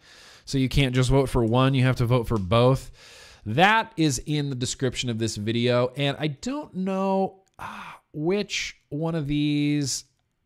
So 0.45 0.59
you 0.59 0.69
can't 0.69 0.95
just 0.95 1.11
vote 1.11 1.29
for 1.29 1.45
one, 1.45 1.75
you 1.75 1.85
have 1.85 1.97
to 1.97 2.07
vote 2.07 2.27
for 2.27 2.39
both. 2.39 2.91
That 3.47 3.93
is 3.97 4.21
in 4.27 4.51
the 4.51 4.57
description 4.57 5.09
of 5.09 5.19
this 5.19 5.37
video. 5.37 5.93
And 5.97 6.17
I 6.19 6.27
don't 6.27 6.75
know 6.75 7.43
Ah, 7.59 8.01
which 8.13 8.77
one 8.89 9.15
of 9.15 9.27
these 9.27 10.05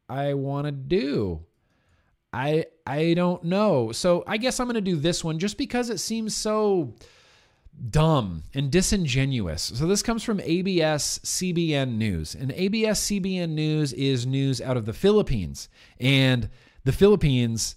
I 0.09 0.35
want 0.35 0.67
to 0.67 0.73
do. 0.73 1.45
I 2.33 2.67
I 2.87 3.15
don't 3.15 3.45
know. 3.45 3.93
So 3.93 4.25
I 4.27 4.37
guess 4.37 4.59
I'm 4.59 4.67
going 4.67 4.75
to 4.75 4.81
do 4.81 4.97
this 4.97 5.23
one 5.23 5.39
just 5.39 5.59
because 5.59 5.91
it 5.91 5.99
seems 5.99 6.35
so 6.35 6.95
dumb 7.91 8.45
and 8.55 8.71
disingenuous. 8.71 9.73
So 9.75 9.87
this 9.87 10.03
comes 10.03 10.23
from 10.23 10.41
ABS 10.41 11.21
CBN 11.25 11.97
News. 11.97 12.35
And 12.35 12.53
ABS 12.53 13.01
CBN 13.01 13.51
News 13.51 13.93
is 13.93 14.27
news 14.27 14.61
out 14.61 14.77
of 14.77 14.87
the 14.87 14.93
Philippines. 14.93 15.69
And 16.01 16.49
the 16.85 16.93
Philippines 16.93 17.77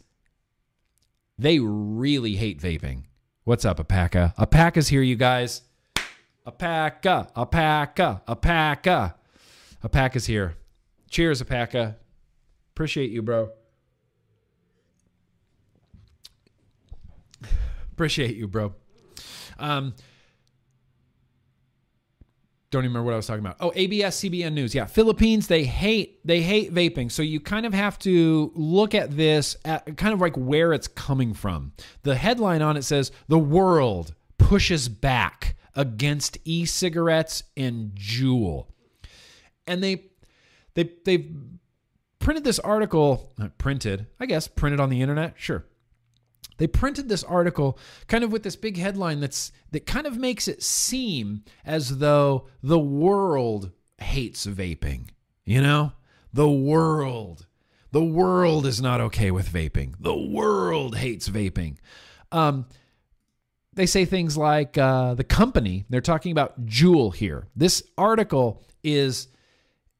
they 1.38 1.60
really 1.60 2.36
hate 2.36 2.62
vaping. 2.62 3.04
What's 3.44 3.66
up, 3.66 3.78
Apaca? 3.80 4.34
Apaca's 4.38 4.88
here, 4.88 5.02
you 5.02 5.16
guys. 5.16 5.62
Apaca, 6.48 7.30
Apaca, 7.36 8.22
Apaca. 8.28 9.16
Apaca's 9.86 10.26
here. 10.26 10.56
Cheers, 11.12 11.42
Apaca. 11.42 11.96
Appreciate 12.74 13.12
you, 13.12 13.22
bro. 13.22 13.52
Appreciate 17.92 18.36
you, 18.36 18.48
bro. 18.48 18.74
Um, 19.60 19.94
don't 22.72 22.84
even 22.84 22.94
remember 22.94 23.06
what 23.06 23.14
I 23.14 23.18
was 23.18 23.28
talking 23.28 23.46
about. 23.46 23.58
Oh, 23.60 23.72
ABS 23.76 24.18
CBN 24.22 24.54
News. 24.54 24.74
Yeah, 24.74 24.86
Philippines 24.86 25.48
they 25.48 25.64
hate 25.64 26.20
they 26.26 26.42
hate 26.42 26.74
vaping. 26.74 27.12
So 27.12 27.22
you 27.22 27.40
kind 27.40 27.68
of 27.68 27.74
have 27.74 28.00
to 28.00 28.52
look 28.56 28.96
at 28.96 29.16
this 29.16 29.56
at 29.64 29.96
kind 29.98 30.14
of 30.14 30.20
like 30.20 30.36
where 30.36 30.74
it's 30.74 30.88
coming 30.88 31.36
from. 31.36 31.74
The 32.02 32.16
headline 32.16 32.64
on 32.64 32.76
it 32.76 32.82
says 32.82 33.12
the 33.28 33.40
world 33.40 34.16
pushes 34.40 34.90
back 34.90 35.56
against 35.76 36.40
e-cigarettes 36.44 37.44
and 37.56 37.92
Juul. 37.92 38.66
And 39.68 39.84
they 39.84 40.06
they 40.74 40.92
they 41.06 41.32
printed 42.20 42.44
this 42.44 42.60
article, 42.60 43.34
printed, 43.58 44.08
I 44.20 44.26
guess, 44.26 44.48
printed 44.48 44.80
on 44.80 44.90
the 44.90 45.02
internet, 45.02 45.34
sure. 45.38 45.66
They 46.58 46.68
printed 46.68 47.10
this 47.10 47.24
article 47.24 47.78
kind 48.08 48.24
of 48.24 48.32
with 48.32 48.44
this 48.44 48.56
big 48.56 48.78
headline 48.78 49.20
that's 49.20 49.52
that 49.72 49.86
kind 49.86 50.08
of 50.08 50.18
makes 50.18 50.48
it 50.48 50.64
seem 50.64 51.44
as 51.66 51.98
though 51.98 52.48
the 52.64 52.80
world 52.80 53.72
hates 53.98 54.46
vaping. 54.46 55.10
You 55.46 55.62
know? 55.62 55.94
The 56.34 56.50
world. 56.50 57.46
The 57.92 58.04
world 58.04 58.66
is 58.66 58.82
not 58.82 59.00
okay 59.02 59.32
with 59.32 59.50
vaping. 59.50 59.96
The 60.00 60.18
world 60.18 60.98
hates 60.98 61.30
vaping. 61.30 61.78
Um, 62.32 62.66
they 63.74 63.86
say 63.86 64.06
things 64.06 64.36
like 64.36 64.78
uh, 64.78 65.14
the 65.14 65.24
company, 65.24 65.86
they're 65.90 66.02
talking 66.02 66.32
about 66.32 66.66
Juul 66.66 67.14
here. 67.14 67.48
This 67.56 67.84
article 67.98 68.64
is 68.84 69.28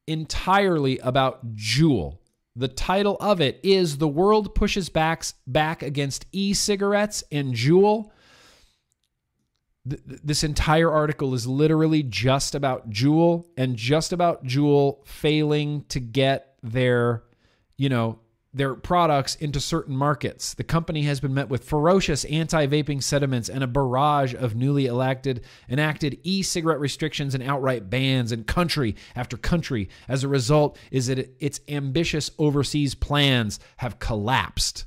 entirely 0.06 0.98
about 0.98 1.54
Juul. 1.54 2.18
The 2.54 2.68
title 2.68 3.16
of 3.20 3.40
it 3.40 3.60
is 3.62 3.98
The 3.98 4.08
World 4.08 4.54
Pushes 4.54 4.88
Back, 4.88 5.24
back 5.46 5.82
Against 5.82 6.26
E 6.32 6.54
Cigarettes 6.54 7.22
and 7.30 7.54
Juul. 7.54 8.10
Th- 9.88 10.00
this 10.04 10.42
entire 10.42 10.90
article 10.90 11.34
is 11.34 11.46
literally 11.46 12.02
just 12.02 12.54
about 12.54 12.88
Juul 12.88 13.44
and 13.58 13.76
just 13.76 14.12
about 14.12 14.44
Juul 14.44 15.06
failing 15.06 15.84
to 15.90 16.00
get 16.00 16.54
their, 16.62 17.24
you 17.76 17.88
know, 17.90 18.18
their 18.56 18.74
products 18.74 19.34
into 19.34 19.60
certain 19.60 19.94
markets. 19.94 20.54
The 20.54 20.64
company 20.64 21.02
has 21.02 21.20
been 21.20 21.34
met 21.34 21.50
with 21.50 21.62
ferocious 21.62 22.24
anti-vaping 22.24 23.02
sentiments 23.02 23.50
and 23.50 23.62
a 23.62 23.66
barrage 23.66 24.34
of 24.34 24.56
newly 24.56 24.86
elected 24.86 25.44
enacted 25.68 26.18
e-cigarette 26.22 26.80
restrictions 26.80 27.34
and 27.34 27.44
outright 27.44 27.90
bans 27.90 28.32
in 28.32 28.44
country 28.44 28.96
after 29.14 29.36
country. 29.36 29.90
As 30.08 30.24
a 30.24 30.28
result, 30.28 30.78
is 30.90 31.08
that 31.08 31.36
its 31.38 31.60
ambitious 31.68 32.30
overseas 32.38 32.94
plans 32.94 33.60
have 33.76 33.98
collapsed. 33.98 34.86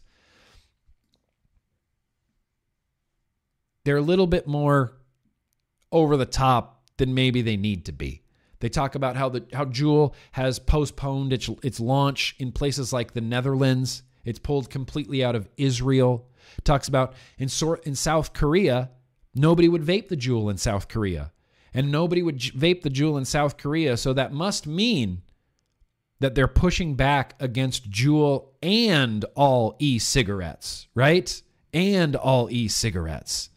They're 3.85 3.97
a 3.97 4.01
little 4.01 4.27
bit 4.27 4.47
more 4.47 4.97
over 5.91 6.17
the 6.17 6.25
top 6.25 6.81
than 6.97 7.13
maybe 7.13 7.43
they 7.43 7.55
need 7.55 7.85
to 7.85 7.91
be. 7.91 8.23
They 8.59 8.69
talk 8.69 8.95
about 8.95 9.15
how 9.15 9.29
the 9.29 9.45
how 9.53 9.65
Juul 9.65 10.13
has 10.33 10.59
postponed 10.59 11.33
its 11.33 11.49
its 11.63 11.79
launch 11.79 12.35
in 12.39 12.51
places 12.51 12.91
like 12.91 13.13
the 13.13 13.21
Netherlands. 13.21 14.03
It's 14.25 14.39
pulled 14.39 14.69
completely 14.69 15.23
out 15.23 15.35
of 15.35 15.49
Israel. 15.57 16.27
Talks 16.63 16.87
about 16.87 17.13
in 17.37 17.49
in 17.83 17.95
South 17.95 18.33
Korea, 18.33 18.91
nobody 19.33 19.69
would 19.69 19.83
vape 19.83 20.09
the 20.09 20.17
Juul 20.17 20.51
in 20.51 20.57
South 20.57 20.87
Korea, 20.87 21.31
and 21.73 21.91
nobody 21.91 22.21
would 22.21 22.39
vape 22.39 22.81
the 22.81 22.89
Juul 22.89 23.17
in 23.17 23.25
South 23.25 23.57
Korea. 23.57 23.95
So 23.95 24.13
that 24.13 24.33
must 24.33 24.67
mean 24.67 25.21
that 26.19 26.35
they're 26.35 26.47
pushing 26.47 26.95
back 26.95 27.35
against 27.39 27.89
Juul 27.89 28.49
and 28.61 29.23
all 29.35 29.77
e-cigarettes, 29.79 30.87
right? 30.93 31.41
And 31.73 32.15
all 32.15 32.49
e-cigarettes. 32.51 33.49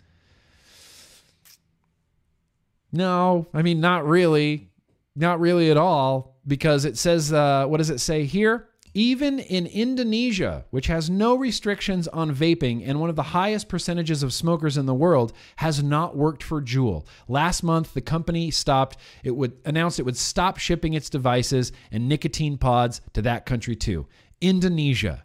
No, 2.93 3.49
I 3.53 3.63
mean 3.63 3.81
not 3.81 4.07
really. 4.07 4.72
Not 5.15 5.41
really 5.41 5.71
at 5.71 5.77
all, 5.77 6.39
because 6.47 6.85
it 6.85 6.97
says, 6.97 7.33
uh, 7.33 7.67
what 7.67 7.79
does 7.79 7.91
it 7.91 7.99
say 7.99 8.25
here? 8.25 8.69
Even 8.95 9.39
in 9.39 9.67
Indonesia, 9.67 10.67
which 10.71 10.87
has 10.89 11.09
no 11.09 11.35
restrictions 11.35 12.09
on 12.09 12.35
vaping 12.35 12.87
and 12.87 13.01
one 13.01 13.09
of 13.09 13.17
the 13.17 13.23
highest 13.23 13.69
percentages 13.69 14.23
of 14.23 14.35
smokers 14.35 14.77
in 14.77 14.85
the 14.85 14.95
world, 14.95 15.33
has 15.57 15.83
not 15.83 16.15
worked 16.15 16.43
for 16.43 16.61
Juul. 16.61 17.07
Last 17.27 17.63
month, 17.63 17.95
the 17.95 18.03
company 18.03 18.51
stopped. 18.51 18.99
It 19.25 19.31
would 19.31 19.59
announce 19.65 19.99
it 19.99 20.05
would 20.05 20.19
stop 20.19 20.59
shipping 20.59 20.93
its 20.93 21.09
devices 21.09 21.73
and 21.91 22.07
nicotine 22.07 22.59
pods 22.59 23.01
to 23.15 23.23
that 23.23 23.47
country 23.47 23.77
too. 23.77 24.07
Indonesia. 24.43 25.25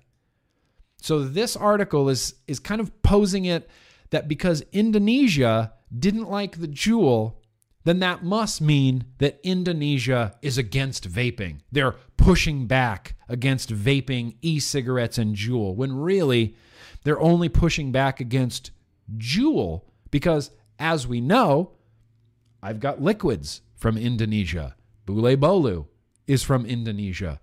So 1.01 1.23
this 1.23 1.57
article 1.57 2.07
is 2.07 2.35
is 2.47 2.59
kind 2.59 2.79
of 2.79 3.01
posing 3.01 3.45
it 3.45 3.69
that 4.11 4.29
because 4.29 4.63
Indonesia 4.71 5.73
didn't 5.97 6.29
like 6.29 6.59
the 6.61 6.67
Juul, 6.67 7.35
then 7.87 7.99
that 7.99 8.21
must 8.21 8.59
mean 8.59 9.05
that 9.19 9.39
Indonesia 9.43 10.35
is 10.41 10.57
against 10.57 11.09
vaping. 11.09 11.59
They're 11.71 11.95
pushing 12.17 12.67
back 12.67 13.15
against 13.29 13.73
vaping, 13.73 14.35
e 14.41 14.59
cigarettes, 14.59 15.17
and 15.17 15.37
Juul, 15.37 15.73
when 15.73 15.95
really 15.95 16.57
they're 17.03 17.21
only 17.21 17.47
pushing 17.47 17.93
back 17.93 18.19
against 18.19 18.71
Juul 19.17 19.83
because, 20.11 20.51
as 20.77 21.07
we 21.07 21.21
know, 21.21 21.71
I've 22.61 22.81
got 22.81 23.01
liquids 23.01 23.61
from 23.77 23.97
Indonesia. 23.97 24.75
Bule 25.05 25.37
Bolu 25.37 25.85
is 26.27 26.43
from 26.43 26.65
Indonesia. 26.65 27.39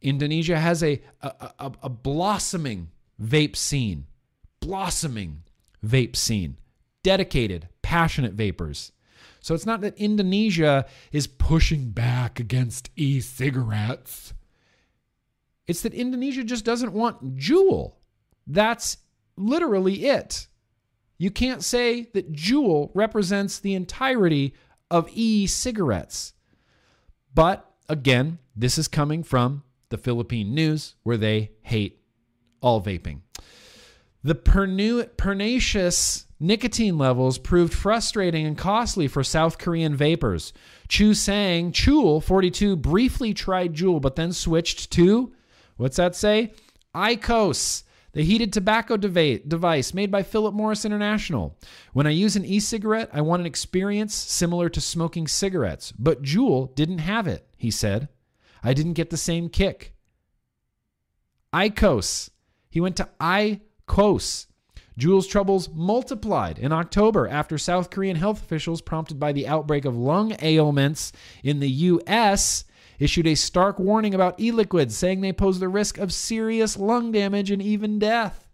Indonesia 0.00 0.58
has 0.58 0.82
a, 0.82 1.02
a, 1.20 1.52
a, 1.58 1.72
a 1.82 1.88
blossoming 1.90 2.88
vape 3.22 3.56
scene, 3.56 4.06
blossoming 4.60 5.42
vape 5.84 6.16
scene, 6.16 6.56
dedicated, 7.02 7.68
passionate 7.82 8.32
vapors. 8.32 8.92
So 9.40 9.54
it's 9.54 9.66
not 9.66 9.80
that 9.80 9.96
Indonesia 9.96 10.86
is 11.12 11.26
pushing 11.26 11.90
back 11.90 12.38
against 12.38 12.90
e 12.96 13.20
cigarettes. 13.20 14.34
It's 15.66 15.82
that 15.82 15.94
Indonesia 15.94 16.44
just 16.44 16.64
doesn't 16.64 16.92
want 16.92 17.36
Juul. 17.36 17.94
That's 18.46 18.98
literally 19.36 20.06
it. 20.06 20.46
You 21.16 21.30
can't 21.30 21.62
say 21.62 22.08
that 22.14 22.32
Juul 22.32 22.90
represents 22.94 23.58
the 23.58 23.74
entirety 23.74 24.54
of 24.90 25.08
e 25.12 25.46
cigarettes. 25.46 26.34
But 27.34 27.70
again, 27.88 28.38
this 28.56 28.78
is 28.78 28.88
coming 28.88 29.22
from 29.22 29.62
the 29.90 29.98
Philippine 29.98 30.54
news 30.54 30.94
where 31.02 31.16
they 31.16 31.52
hate 31.62 32.02
all 32.60 32.82
vaping. 32.82 33.20
The 34.22 34.34
pernu- 34.34 35.16
pernicious 35.16 36.26
nicotine 36.40 36.98
levels 36.98 37.38
proved 37.38 37.72
frustrating 37.72 38.46
and 38.46 38.58
costly 38.58 39.06
for 39.06 39.22
South 39.22 39.58
Korean 39.58 39.94
vapors. 39.94 40.52
Chu 40.88 41.14
Sang 41.14 41.70
Chul, 41.70 42.22
42, 42.22 42.76
briefly 42.76 43.32
tried 43.34 43.74
Juul, 43.74 44.00
but 44.00 44.16
then 44.16 44.32
switched 44.32 44.90
to, 44.92 45.32
what's 45.76 45.98
that 45.98 46.16
say? 46.16 46.52
IQOS, 46.94 47.84
the 48.12 48.24
heated 48.24 48.52
tobacco 48.52 48.96
device 48.96 49.94
made 49.94 50.10
by 50.10 50.24
Philip 50.24 50.54
Morris 50.54 50.84
International. 50.84 51.56
When 51.92 52.08
I 52.08 52.10
use 52.10 52.34
an 52.34 52.44
e 52.44 52.58
cigarette, 52.58 53.10
I 53.12 53.20
want 53.20 53.40
an 53.40 53.46
experience 53.46 54.14
similar 54.14 54.68
to 54.70 54.80
smoking 54.80 55.28
cigarettes, 55.28 55.92
but 55.92 56.22
Juul 56.22 56.74
didn't 56.74 56.98
have 56.98 57.28
it, 57.28 57.46
he 57.56 57.70
said. 57.70 58.08
I 58.64 58.74
didn't 58.74 58.94
get 58.94 59.10
the 59.10 59.16
same 59.16 59.48
kick. 59.48 59.94
IQOS. 61.52 62.30
He 62.68 62.80
went 62.80 62.96
to 62.96 63.08
IQOS. 63.20 64.46
Juul's 65.00 65.26
troubles 65.26 65.70
multiplied 65.70 66.58
in 66.58 66.72
October 66.72 67.26
after 67.26 67.56
South 67.56 67.90
Korean 67.90 68.16
health 68.16 68.42
officials, 68.42 68.82
prompted 68.82 69.18
by 69.18 69.32
the 69.32 69.48
outbreak 69.48 69.86
of 69.86 69.96
lung 69.96 70.36
ailments 70.42 71.12
in 71.42 71.58
the 71.58 71.70
U.S., 71.70 72.64
issued 72.98 73.26
a 73.26 73.34
stark 73.34 73.78
warning 73.78 74.14
about 74.14 74.38
e 74.38 74.52
liquids, 74.52 74.94
saying 74.94 75.22
they 75.22 75.32
pose 75.32 75.58
the 75.58 75.68
risk 75.68 75.96
of 75.96 76.12
serious 76.12 76.76
lung 76.76 77.12
damage 77.12 77.50
and 77.50 77.62
even 77.62 77.98
death. 77.98 78.46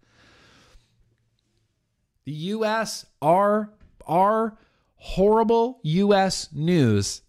The 2.25 2.33
U.S., 2.33 3.07
our, 3.21 3.73
our 4.07 4.57
horrible 4.95 5.81
U.S. 5.83 6.49
news, 6.53 7.23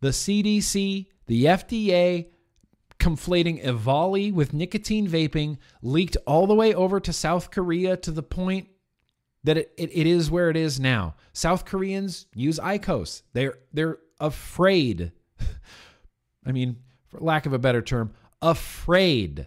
the 0.00 0.08
CDC, 0.08 1.06
the 1.26 1.44
FDA, 1.44 2.28
conflating 3.06 3.62
Evali 3.62 4.32
with 4.32 4.52
nicotine 4.52 5.06
vaping 5.06 5.58
leaked 5.80 6.16
all 6.26 6.48
the 6.48 6.54
way 6.56 6.74
over 6.74 6.98
to 6.98 7.12
South 7.12 7.52
Korea 7.52 7.96
to 7.98 8.10
the 8.10 8.22
point 8.22 8.66
that 9.44 9.56
it, 9.56 9.72
it, 9.78 9.90
it 9.96 10.08
is 10.08 10.28
where 10.28 10.50
it 10.50 10.56
is 10.56 10.80
now. 10.80 11.14
South 11.32 11.64
Koreans 11.64 12.26
use 12.34 12.58
IQOS. 12.58 13.22
They're 13.32 13.58
they're 13.72 13.98
afraid. 14.18 15.12
I 16.46 16.50
mean, 16.50 16.78
for 17.06 17.20
lack 17.20 17.46
of 17.46 17.52
a 17.52 17.60
better 17.60 17.80
term, 17.80 18.12
afraid 18.42 19.46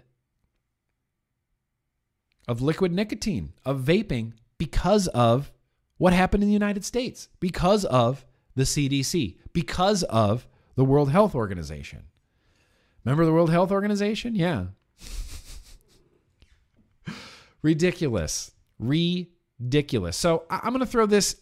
of 2.47 2.61
liquid 2.61 2.93
nicotine, 2.93 3.51
of 3.65 3.81
vaping 3.81 4.31
because 4.57 5.09
of 5.09 5.51
what 5.97 6.13
happened 6.13 6.43
in 6.43 6.49
the 6.49 6.53
United 6.53 6.85
States, 6.85 7.27
because 7.41 7.83
of 7.83 8.25
the 8.55 8.63
CDC, 8.63 9.35
because 9.51 10.03
of 10.03 10.47
the 10.75 10.85
World 10.85 11.11
Health 11.11 11.35
Organization. 11.35 12.05
Remember 13.03 13.25
the 13.25 13.33
World 13.33 13.49
Health 13.49 13.71
Organization? 13.71 14.35
Yeah. 14.35 14.65
Ridiculous. 17.61 18.51
Ridiculous. 18.79 20.17
So 20.17 20.43
I'm 20.49 20.73
going 20.73 20.79
to 20.79 20.85
throw 20.85 21.05
this 21.05 21.37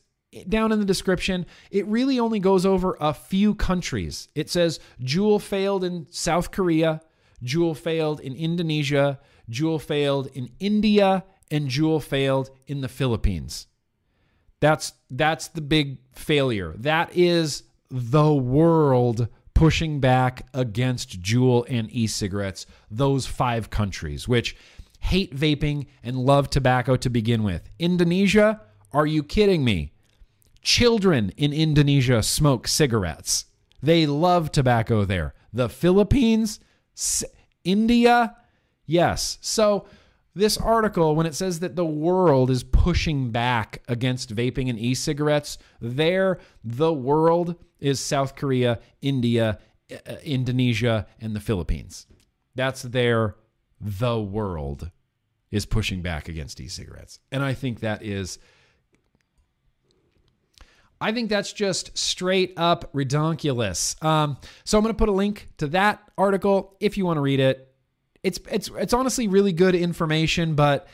down 0.48 0.72
in 0.72 0.80
the 0.80 0.86
description. 0.86 1.46
It 1.72 1.86
really 1.88 2.20
only 2.20 2.40
goes 2.40 2.66
over 2.66 2.98
a 3.00 3.14
few 3.14 3.56
countries. 3.56 4.28
It 4.36 4.50
says 4.50 4.80
Juul 5.02 5.42
failed 5.42 5.84
in 5.84 6.08
South 6.10 6.52
Korea, 6.52 7.02
Juul 7.44 7.76
failed 7.76 8.20
in 8.20 8.36
Indonesia, 8.36 9.20
Juul 9.50 9.82
failed 9.82 10.28
in 10.34 10.50
India, 10.60 11.24
and 11.50 11.70
Juul 11.70 12.02
failed 12.02 12.50
in 12.68 12.82
the 12.82 12.90
Philippines. 12.90 13.68
That's 14.60 14.94
that's 15.10 15.48
the 15.50 15.62
big 15.62 16.00
failure. 16.14 16.74
That 16.78 17.16
is 17.16 17.64
the 17.90 18.34
world 18.34 19.28
pushing 19.58 20.00
back 20.00 20.46
against 20.54 21.20
Juul 21.20 21.66
and 21.68 21.92
e-cigarettes. 21.92 22.68
Those 22.92 23.26
five 23.26 23.72
countries 23.72 24.28
which 24.28 24.56
hate 25.00 25.36
vaping 25.36 25.88
and 26.04 26.16
love 26.16 26.50
tobacco 26.50 26.96
to 26.98 27.10
begin 27.10 27.42
with. 27.42 27.68
Indonesia, 27.80 28.62
are 28.94 29.08
you 29.08 29.24
kidding 29.24 29.64
me? 29.66 29.94
Children 30.62 31.34
in 31.38 31.54
Indonesia 31.54 32.22
smoke 32.22 32.68
cigarettes. 32.68 33.46
They 33.82 34.06
love 34.06 34.52
tobacco 34.52 35.06
there. 35.06 35.34
The 35.52 35.70
Philippines, 35.70 36.60
India, 37.64 38.36
yes. 38.86 39.40
So 39.42 39.88
this 40.38 40.58
article, 40.58 41.16
when 41.16 41.26
it 41.26 41.36
says 41.36 41.60
that 41.60 41.76
the 41.76 41.86
world 41.86 42.50
is 42.50 42.64
pushing 42.64 43.32
back 43.32 43.82
against 43.88 44.36
vaping 44.36 44.70
and 44.70 44.80
e 44.80 44.94
cigarettes, 44.94 45.58
there, 45.82 46.40
the 46.64 46.94
world 46.94 47.56
is 47.80 48.00
South 48.00 48.36
Korea, 48.36 48.80
India, 49.02 49.60
uh, 49.92 50.14
Indonesia, 50.24 51.08
and 51.20 51.36
the 51.36 51.40
Philippines. 51.40 52.08
That's 52.56 52.82
their, 52.84 53.36
the 53.82 54.20
world 54.20 54.92
is 55.52 55.66
pushing 55.66 56.02
back 56.02 56.30
against 56.30 56.60
e 56.62 56.68
cigarettes. 56.68 57.20
And 57.32 57.44
I 57.44 57.54
think 57.54 57.80
that 57.82 58.04
is. 58.04 58.40
I 61.00 61.12
think 61.12 61.30
that's 61.30 61.54
just 61.54 61.96
straight 61.96 62.54
up 62.58 62.92
redonkulous. 62.92 64.04
Um, 64.04 64.38
so 64.64 64.80
I'm 64.80 64.84
going 64.84 64.96
to 64.96 64.98
put 64.98 65.10
a 65.10 65.12
link 65.12 65.48
to 65.58 65.68
that 65.68 66.02
article 66.18 66.76
if 66.80 66.98
you 66.98 67.06
want 67.06 67.18
to 67.18 67.22
read 67.22 67.40
it 67.40 67.72
it's 68.28 68.40
it's 68.52 68.70
it's 68.78 68.94
honestly 68.94 69.28
really 69.28 69.54
good 69.54 69.74
information, 69.74 70.54
but 70.54 70.88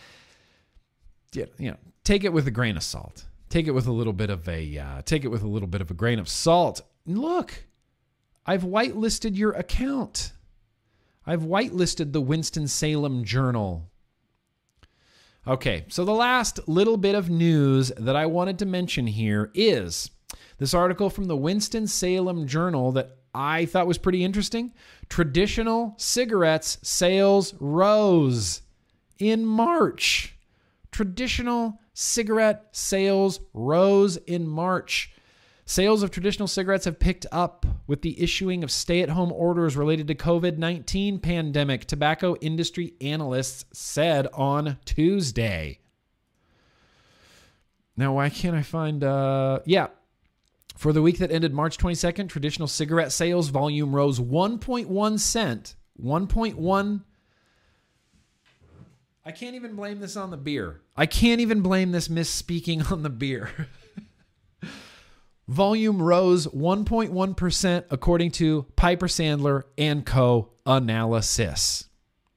you 1.33 1.47
know, 1.59 1.77
take 2.03 2.23
it 2.23 2.31
with 2.31 2.47
a 2.47 2.51
grain 2.51 2.77
of 2.77 2.83
salt. 2.83 3.25
Take 3.49 3.67
it 3.67 3.71
with 3.71 3.87
a 3.87 3.91
little 3.91 4.13
bit 4.13 4.29
of 4.29 4.47
a 4.47 4.77
uh, 4.77 5.01
take 5.03 5.25
it 5.25 5.29
with 5.29 5.41
a 5.41 5.47
little 5.47 5.67
bit 5.67 5.81
of 5.81 5.89
a 5.89 5.95
grain 5.95 6.19
of 6.19 6.29
salt. 6.29 6.81
Look, 7.05 7.65
I've 8.45 8.63
whitelisted 8.63 9.35
your 9.35 9.51
account. 9.51 10.31
I've 11.25 11.41
whitelisted 11.41 12.11
the 12.11 12.21
Winston 12.21 12.67
Salem 12.67 13.23
Journal. 13.23 13.89
Okay, 15.47 15.85
so 15.89 16.05
the 16.05 16.13
last 16.13 16.67
little 16.67 16.97
bit 16.97 17.15
of 17.15 17.29
news 17.29 17.91
that 17.97 18.15
I 18.15 18.27
wanted 18.27 18.59
to 18.59 18.65
mention 18.65 19.07
here 19.07 19.51
is 19.53 20.11
this 20.57 20.73
article 20.73 21.09
from 21.09 21.25
the 21.25 21.35
Winston 21.35 21.87
Salem 21.87 22.47
Journal 22.47 22.91
that 22.93 23.17
I 23.33 23.65
thought 23.65 23.87
was 23.87 23.97
pretty 23.97 24.23
interesting. 24.23 24.73
Traditional 25.09 25.95
cigarettes 25.97 26.77
sales 26.81 27.53
rose 27.59 28.61
in 29.19 29.45
March. 29.45 30.35
Traditional 30.91 31.79
cigarette 31.93 32.67
sales 32.71 33.39
rose 33.53 34.17
in 34.17 34.47
March. 34.47 35.11
Sales 35.65 36.03
of 36.03 36.11
traditional 36.11 36.47
cigarettes 36.47 36.85
have 36.85 36.99
picked 36.99 37.25
up 37.31 37.65
with 37.87 38.01
the 38.01 38.21
issuing 38.21 38.63
of 38.63 38.71
stay-at-home 38.71 39.31
orders 39.31 39.77
related 39.77 40.07
to 40.07 40.15
COVID-19 40.15 41.21
pandemic, 41.21 41.85
tobacco 41.85 42.35
industry 42.41 42.93
analysts 42.99 43.65
said 43.71 44.27
on 44.33 44.77
Tuesday. 44.83 45.79
Now, 47.95 48.13
why 48.15 48.29
can't 48.29 48.55
I 48.55 48.61
find 48.61 49.03
uh 49.03 49.59
yeah, 49.65 49.87
for 50.75 50.93
the 50.93 51.01
week 51.01 51.19
that 51.19 51.31
ended 51.31 51.53
March 51.53 51.77
22nd, 51.77 52.29
traditional 52.29 52.67
cigarette 52.67 53.11
sales 53.11 53.49
volume 53.49 53.95
rose 53.95 54.19
1.1 54.19 55.19
cent. 55.19 55.75
1.1 56.01 57.03
I 59.25 59.31
can't 59.31 59.55
even 59.55 59.75
blame 59.75 59.99
this 59.99 60.17
on 60.17 60.31
the 60.31 60.37
beer. 60.37 60.81
I 60.97 61.05
can't 61.05 61.39
even 61.39 61.61
blame 61.61 61.91
this 61.91 62.07
misspeaking 62.07 62.91
on 62.91 63.03
the 63.03 63.09
beer. 63.09 63.69
volume 65.47 66.01
rose 66.01 66.47
1.1% 66.47 67.85
according 67.89 68.31
to 68.31 68.65
Piper 68.75 69.07
Sandler 69.07 69.63
and 69.77 70.05
Co 70.05 70.51
analysis. 70.65 71.85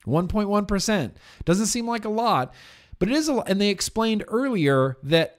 1.1%. 0.07 1.13
Doesn't 1.45 1.67
seem 1.67 1.89
like 1.89 2.05
a 2.05 2.11
lot, 2.11 2.55
but 3.01 3.09
it 3.09 3.15
is 3.15 3.27
a 3.27 3.35
lot. 3.35 3.49
And 3.49 3.61
they 3.61 3.71
explained 3.71 4.25
earlier 4.29 4.97
that 5.03 5.36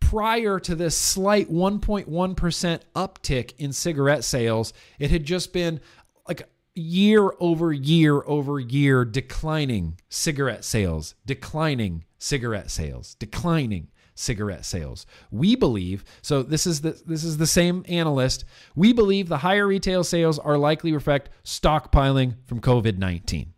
prior 0.00 0.58
to 0.60 0.74
this 0.74 0.96
slight 0.96 1.50
1.1% 1.50 2.80
uptick 2.96 3.52
in 3.58 3.72
cigarette 3.72 4.24
sales, 4.24 4.72
it 4.98 5.10
had 5.10 5.24
just 5.24 5.52
been 5.52 5.80
like 6.26 6.48
year 6.74 7.32
over 7.38 7.72
year 7.72 8.22
over 8.26 8.58
year 8.58 9.04
declining 9.04 9.98
cigarette 10.08 10.64
sales, 10.64 11.14
declining 11.26 12.04
cigarette 12.18 12.70
sales, 12.70 13.14
declining 13.18 13.88
cigarette 14.14 14.64
sales. 14.64 15.06
We 15.30 15.56
believe, 15.56 16.04
so 16.22 16.42
this 16.42 16.66
is 16.66 16.82
the 16.82 17.00
this 17.06 17.24
is 17.24 17.38
the 17.38 17.46
same 17.46 17.84
analyst. 17.88 18.44
We 18.74 18.92
believe 18.92 19.28
the 19.28 19.38
higher 19.38 19.66
retail 19.66 20.04
sales 20.04 20.38
are 20.38 20.58
likely 20.58 20.92
reflect 20.92 21.30
stockpiling 21.44 22.34
from 22.46 22.60
COVID-19. 22.60 23.48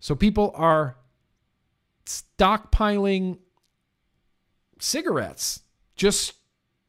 So 0.00 0.14
people 0.14 0.52
are 0.54 0.96
stockpiling 2.04 3.38
cigarettes. 4.78 5.62
Just 5.96 6.34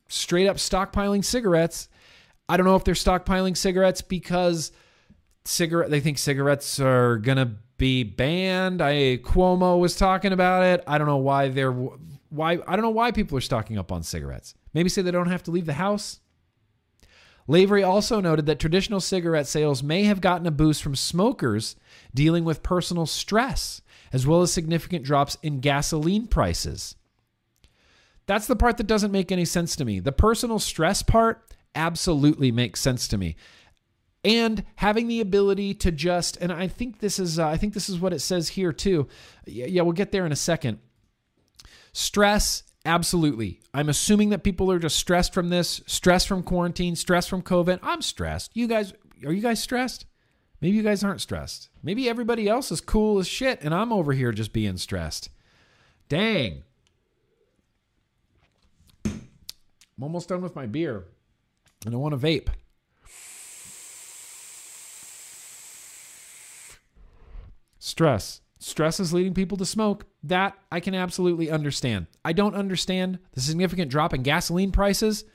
straight 0.07 0.47
up 0.47 0.57
stockpiling 0.57 1.23
cigarettes. 1.23 1.87
I 2.47 2.57
don't 2.57 2.65
know 2.65 2.75
if 2.75 2.83
they're 2.83 2.93
stockpiling 2.93 3.55
cigarettes 3.55 4.01
because 4.01 4.71
cigarette 5.45 5.89
they 5.89 5.99
think 5.99 6.17
cigarettes 6.17 6.79
are 6.79 7.17
gonna 7.17 7.57
be 7.77 8.03
banned. 8.03 8.81
I 8.81 9.17
Cuomo 9.17 9.79
was 9.79 9.95
talking 9.95 10.33
about 10.33 10.63
it. 10.63 10.83
I 10.87 10.97
don't 10.97 11.07
know 11.07 11.17
why 11.17 11.49
they're 11.49 11.71
why 11.71 12.59
I 12.67 12.75
don't 12.75 12.81
know 12.81 12.89
why 12.89 13.11
people 13.11 13.37
are 13.37 13.41
stocking 13.41 13.77
up 13.77 13.91
on 13.91 14.03
cigarettes. 14.03 14.53
Maybe 14.73 14.89
say 14.89 15.01
they 15.01 15.11
don't 15.11 15.31
have 15.31 15.43
to 15.43 15.51
leave 15.51 15.65
the 15.65 15.73
house. 15.73 16.19
Lavery 17.47 17.81
also 17.81 18.21
noted 18.21 18.45
that 18.45 18.59
traditional 18.59 18.99
cigarette 18.99 19.47
sales 19.47 19.81
may 19.81 20.03
have 20.03 20.21
gotten 20.21 20.45
a 20.45 20.51
boost 20.51 20.83
from 20.83 20.95
smokers 20.95 21.75
dealing 22.13 22.43
with 22.45 22.61
personal 22.61 23.07
stress, 23.07 23.81
as 24.13 24.27
well 24.27 24.43
as 24.43 24.53
significant 24.53 25.03
drops 25.03 25.35
in 25.41 25.59
gasoline 25.59 26.27
prices. 26.27 26.95
That's 28.29 28.45
the 28.45 28.55
part 28.55 28.77
that 28.77 28.85
doesn't 28.85 29.11
make 29.11 29.31
any 29.31 29.43
sense 29.43 29.75
to 29.77 29.83
me. 29.83 29.99
The 29.99 30.11
personal 30.11 30.59
stress 30.59 31.01
part 31.01 31.51
absolutely 31.73 32.51
makes 32.51 32.79
sense 32.79 33.07
to 33.07 33.17
me. 33.17 33.35
And 34.23 34.65
having 34.75 35.07
the 35.07 35.19
ability 35.19 35.73
to 35.73 35.91
just, 35.91 36.37
and 36.37 36.53
I 36.53 36.67
think 36.67 36.99
this 36.99 37.17
is, 37.17 37.39
uh, 37.39 37.47
I 37.47 37.57
think 37.57 37.73
this 37.73 37.89
is 37.89 37.97
what 37.97 38.13
it 38.13 38.19
says 38.19 38.49
here 38.49 38.71
too. 38.71 39.07
Yeah, 39.47 39.65
yeah, 39.65 39.81
we'll 39.81 39.93
get 39.93 40.11
there 40.11 40.27
in 40.27 40.31
a 40.31 40.35
second. 40.35 40.77
Stress, 41.91 42.61
absolutely. 42.85 43.61
I'm 43.73 43.89
assuming 43.89 44.29
that 44.29 44.43
people 44.43 44.71
are 44.71 44.77
just 44.77 44.97
stressed 44.97 45.33
from 45.33 45.49
this, 45.49 45.81
stressed 45.87 46.27
from 46.27 46.43
quarantine, 46.43 46.95
stressed 46.95 47.31
from 47.31 47.41
COVID. 47.41 47.79
I'm 47.81 48.03
stressed. 48.03 48.55
You 48.55 48.67
guys, 48.67 48.93
are 49.25 49.33
you 49.33 49.41
guys 49.41 49.59
stressed? 49.59 50.05
Maybe 50.61 50.77
you 50.77 50.83
guys 50.83 51.03
aren't 51.03 51.21
stressed. 51.21 51.69
Maybe 51.81 52.07
everybody 52.07 52.47
else 52.47 52.71
is 52.71 52.79
cool 52.79 53.17
as 53.17 53.27
shit, 53.27 53.59
and 53.63 53.73
I'm 53.73 53.91
over 53.91 54.13
here 54.13 54.31
just 54.31 54.53
being 54.53 54.77
stressed. 54.77 55.29
Dang. 56.09 56.61
I'm 59.99 60.03
almost 60.03 60.29
done 60.29 60.41
with 60.41 60.55
my 60.55 60.65
beer, 60.65 61.03
and 61.85 61.93
I 61.93 61.97
want 61.97 62.17
to 62.17 62.25
vape. 62.25 62.47
Stress. 67.79 68.39
Stress 68.59 69.01
is 69.01 69.11
leading 69.11 69.33
people 69.33 69.57
to 69.57 69.65
smoke. 69.65 70.05
That 70.23 70.57
I 70.71 70.79
can 70.79 70.95
absolutely 70.95 71.51
understand. 71.51 72.07
I 72.23 72.31
don't 72.31 72.55
understand 72.55 73.19
the 73.33 73.41
significant 73.41 73.91
drop 73.91 74.13
in 74.13 74.23
gasoline 74.23 74.71
prices. 74.71 75.25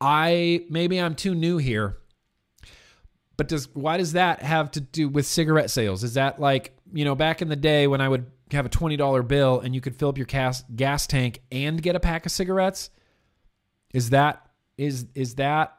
I 0.00 0.64
maybe 0.70 0.98
I'm 0.98 1.14
too 1.14 1.34
new 1.34 1.58
here. 1.58 1.98
But 3.36 3.48
does 3.48 3.68
why 3.74 3.98
does 3.98 4.12
that 4.12 4.40
have 4.40 4.70
to 4.70 4.80
do 4.80 5.10
with 5.10 5.26
cigarette 5.26 5.70
sales? 5.70 6.02
Is 6.02 6.14
that 6.14 6.40
like, 6.40 6.74
you 6.94 7.04
know, 7.04 7.14
back 7.14 7.42
in 7.42 7.48
the 7.48 7.56
day 7.56 7.86
when 7.86 8.00
I 8.00 8.08
would 8.08 8.24
have 8.52 8.64
a 8.64 8.70
$20 8.70 9.28
bill 9.28 9.60
and 9.60 9.74
you 9.74 9.82
could 9.82 9.96
fill 9.96 10.08
up 10.08 10.16
your 10.16 10.26
gas 10.26 10.64
gas 10.74 11.06
tank 11.06 11.42
and 11.52 11.82
get 11.82 11.94
a 11.94 12.00
pack 12.00 12.24
of 12.24 12.32
cigarettes? 12.32 12.88
Is 13.92 14.10
that 14.10 14.46
is 14.76 15.06
is 15.14 15.36
that 15.36 15.76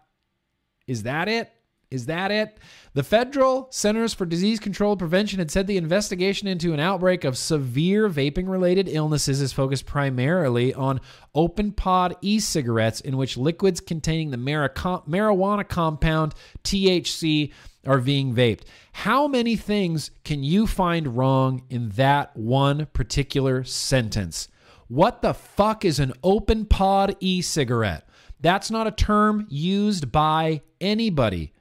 is 0.87 1.03
that 1.03 1.27
it? 1.27 1.51
Is 1.93 2.07
that 2.07 2.31
it? 2.31 2.57
The 2.95 3.03
Federal 3.03 3.67
Centers 3.69 4.15
for 4.15 4.25
Disease 4.25 4.59
Control 4.59 4.93
and 4.93 4.99
Prevention 4.99 5.37
had 5.37 5.51
said 5.51 5.67
the 5.67 5.77
investigation 5.77 6.47
into 6.47 6.73
an 6.73 6.79
outbreak 6.79 7.23
of 7.23 7.37
severe 7.37 8.09
vaping 8.09 8.49
related 8.49 8.89
illnesses 8.89 9.39
is 9.41 9.53
focused 9.53 9.85
primarily 9.85 10.73
on 10.73 11.01
open 11.35 11.71
pod 11.71 12.15
e 12.21 12.39
cigarettes, 12.39 12.99
in 12.99 13.15
which 13.15 13.37
liquids 13.37 13.79
containing 13.79 14.31
the 14.31 14.37
marijuana 14.37 15.67
compound 15.67 16.33
THC 16.63 17.53
are 17.85 17.99
being 17.99 18.33
vaped. 18.33 18.63
How 18.93 19.27
many 19.27 19.55
things 19.55 20.09
can 20.23 20.43
you 20.43 20.65
find 20.65 21.15
wrong 21.15 21.61
in 21.69 21.89
that 21.89 22.35
one 22.35 22.87
particular 22.87 23.63
sentence? 23.63 24.47
What 24.93 25.23
the 25.23 25.33
fuck 25.33 25.85
is 25.85 25.97
an 25.97 26.13
open 26.23 26.65
pod 26.67 27.15
e 27.19 27.41
cigarette? 27.41 28.07
That's 28.39 28.69
not 28.69 28.85
a 28.85 28.91
term 28.91 29.47
used 29.49 30.11
by 30.11 30.61
anybody 30.79 31.51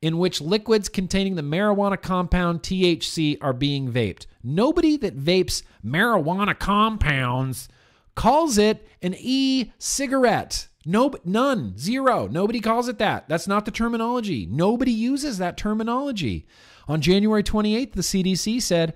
in 0.00 0.16
which 0.16 0.40
liquids 0.40 0.88
containing 0.88 1.34
the 1.34 1.42
marijuana 1.42 2.00
compound 2.00 2.62
THC 2.62 3.36
are 3.42 3.52
being 3.52 3.92
vaped. 3.92 4.24
Nobody 4.42 4.96
that 4.96 5.18
vapes 5.18 5.62
marijuana 5.84 6.58
compounds 6.58 7.68
calls 8.14 8.56
it 8.56 8.88
an 9.02 9.14
e 9.18 9.72
cigarette. 9.78 10.68
No, 10.86 11.12
none, 11.26 11.76
zero. 11.76 12.26
Nobody 12.26 12.60
calls 12.60 12.88
it 12.88 12.96
that. 13.00 13.28
That's 13.28 13.48
not 13.48 13.66
the 13.66 13.70
terminology. 13.70 14.48
Nobody 14.50 14.92
uses 14.92 15.36
that 15.36 15.58
terminology. 15.58 16.46
On 16.88 17.02
January 17.02 17.42
28th, 17.42 17.92
the 17.92 18.00
CDC 18.00 18.62
said 18.62 18.94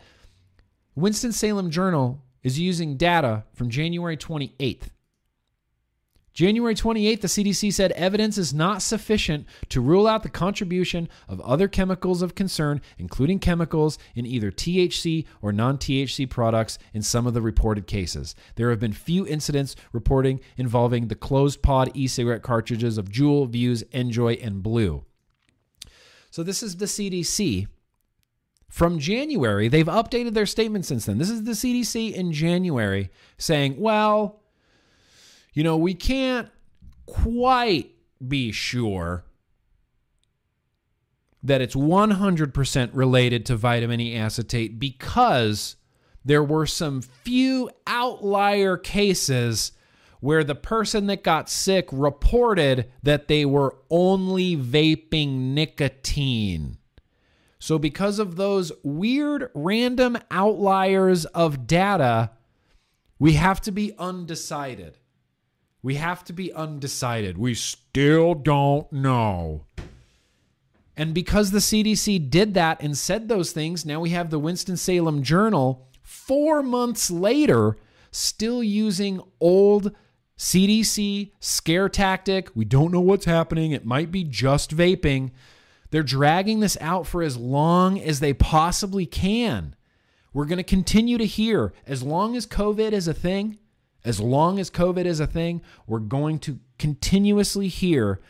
Winston-Salem 0.94 1.68
Journal 1.70 2.23
is 2.44 2.58
using 2.60 2.96
data 2.96 3.44
from 3.52 3.70
January 3.70 4.16
28th. 4.16 4.90
January 6.34 6.74
28th, 6.74 7.20
the 7.20 7.28
CDC 7.28 7.72
said 7.72 7.92
evidence 7.92 8.36
is 8.36 8.52
not 8.52 8.82
sufficient 8.82 9.46
to 9.68 9.80
rule 9.80 10.08
out 10.08 10.24
the 10.24 10.28
contribution 10.28 11.08
of 11.28 11.40
other 11.42 11.68
chemicals 11.68 12.22
of 12.22 12.34
concern, 12.34 12.80
including 12.98 13.38
chemicals 13.38 13.98
in 14.16 14.26
either 14.26 14.50
THC 14.50 15.26
or 15.40 15.52
non 15.52 15.78
THC 15.78 16.28
products 16.28 16.76
in 16.92 17.02
some 17.02 17.28
of 17.28 17.34
the 17.34 17.40
reported 17.40 17.86
cases. 17.86 18.34
There 18.56 18.70
have 18.70 18.80
been 18.80 18.92
few 18.92 19.24
incidents 19.24 19.76
reporting 19.92 20.40
involving 20.56 21.06
the 21.06 21.14
closed 21.14 21.62
pod 21.62 21.92
e 21.94 22.08
cigarette 22.08 22.42
cartridges 22.42 22.98
of 22.98 23.10
Juul, 23.10 23.48
Vuse, 23.48 23.84
NJOY, 23.90 24.44
and 24.44 24.60
blu. 24.60 25.04
So, 26.32 26.42
this 26.42 26.64
is 26.64 26.78
the 26.78 26.86
CDC. 26.86 27.68
From 28.74 28.98
January, 28.98 29.68
they've 29.68 29.86
updated 29.86 30.34
their 30.34 30.46
statement 30.46 30.84
since 30.84 31.06
then. 31.06 31.18
This 31.18 31.30
is 31.30 31.44
the 31.44 31.52
CDC 31.52 32.12
in 32.12 32.32
January 32.32 33.08
saying, 33.38 33.76
well, 33.78 34.42
you 35.52 35.62
know, 35.62 35.76
we 35.76 35.94
can't 35.94 36.48
quite 37.06 37.92
be 38.26 38.50
sure 38.50 39.26
that 41.44 41.60
it's 41.60 41.76
100% 41.76 42.90
related 42.92 43.46
to 43.46 43.54
vitamin 43.54 44.00
E 44.00 44.16
acetate 44.16 44.80
because 44.80 45.76
there 46.24 46.42
were 46.42 46.66
some 46.66 47.00
few 47.00 47.70
outlier 47.86 48.76
cases 48.76 49.70
where 50.18 50.42
the 50.42 50.56
person 50.56 51.06
that 51.06 51.22
got 51.22 51.48
sick 51.48 51.88
reported 51.92 52.90
that 53.04 53.28
they 53.28 53.44
were 53.44 53.76
only 53.88 54.56
vaping 54.56 55.54
nicotine. 55.54 56.76
So, 57.64 57.78
because 57.78 58.18
of 58.18 58.36
those 58.36 58.72
weird 58.82 59.48
random 59.54 60.18
outliers 60.30 61.24
of 61.24 61.66
data, 61.66 62.32
we 63.18 63.32
have 63.32 63.62
to 63.62 63.72
be 63.72 63.94
undecided. 63.98 64.98
We 65.82 65.94
have 65.94 66.24
to 66.24 66.34
be 66.34 66.52
undecided. 66.52 67.38
We 67.38 67.54
still 67.54 68.34
don't 68.34 68.92
know. 68.92 69.64
And 70.94 71.14
because 71.14 71.52
the 71.52 71.60
CDC 71.60 72.28
did 72.28 72.52
that 72.52 72.82
and 72.82 72.98
said 72.98 73.28
those 73.28 73.52
things, 73.52 73.86
now 73.86 73.98
we 73.98 74.10
have 74.10 74.28
the 74.28 74.38
Winston-Salem 74.38 75.22
Journal 75.22 75.88
four 76.02 76.62
months 76.62 77.10
later 77.10 77.78
still 78.10 78.62
using 78.62 79.22
old 79.40 79.96
CDC 80.36 81.30
scare 81.40 81.88
tactic. 81.88 82.50
We 82.54 82.66
don't 82.66 82.92
know 82.92 83.00
what's 83.00 83.24
happening. 83.24 83.72
It 83.72 83.86
might 83.86 84.10
be 84.10 84.22
just 84.22 84.76
vaping. 84.76 85.30
They're 85.94 86.02
dragging 86.02 86.58
this 86.58 86.76
out 86.80 87.06
for 87.06 87.22
as 87.22 87.36
long 87.36 88.00
as 88.00 88.18
they 88.18 88.32
possibly 88.32 89.06
can. 89.06 89.76
We're 90.32 90.44
going 90.44 90.56
to 90.56 90.64
continue 90.64 91.18
to 91.18 91.24
hear 91.24 91.72
as 91.86 92.02
long 92.02 92.34
as 92.34 92.48
COVID 92.48 92.90
is 92.90 93.06
a 93.06 93.14
thing, 93.14 93.60
as 94.04 94.18
long 94.18 94.58
as 94.58 94.72
COVID 94.72 95.04
is 95.04 95.20
a 95.20 95.26
thing, 95.28 95.62
we're 95.86 96.00
going 96.00 96.40
to 96.40 96.58
continuously 96.80 97.68
hear 97.68 98.20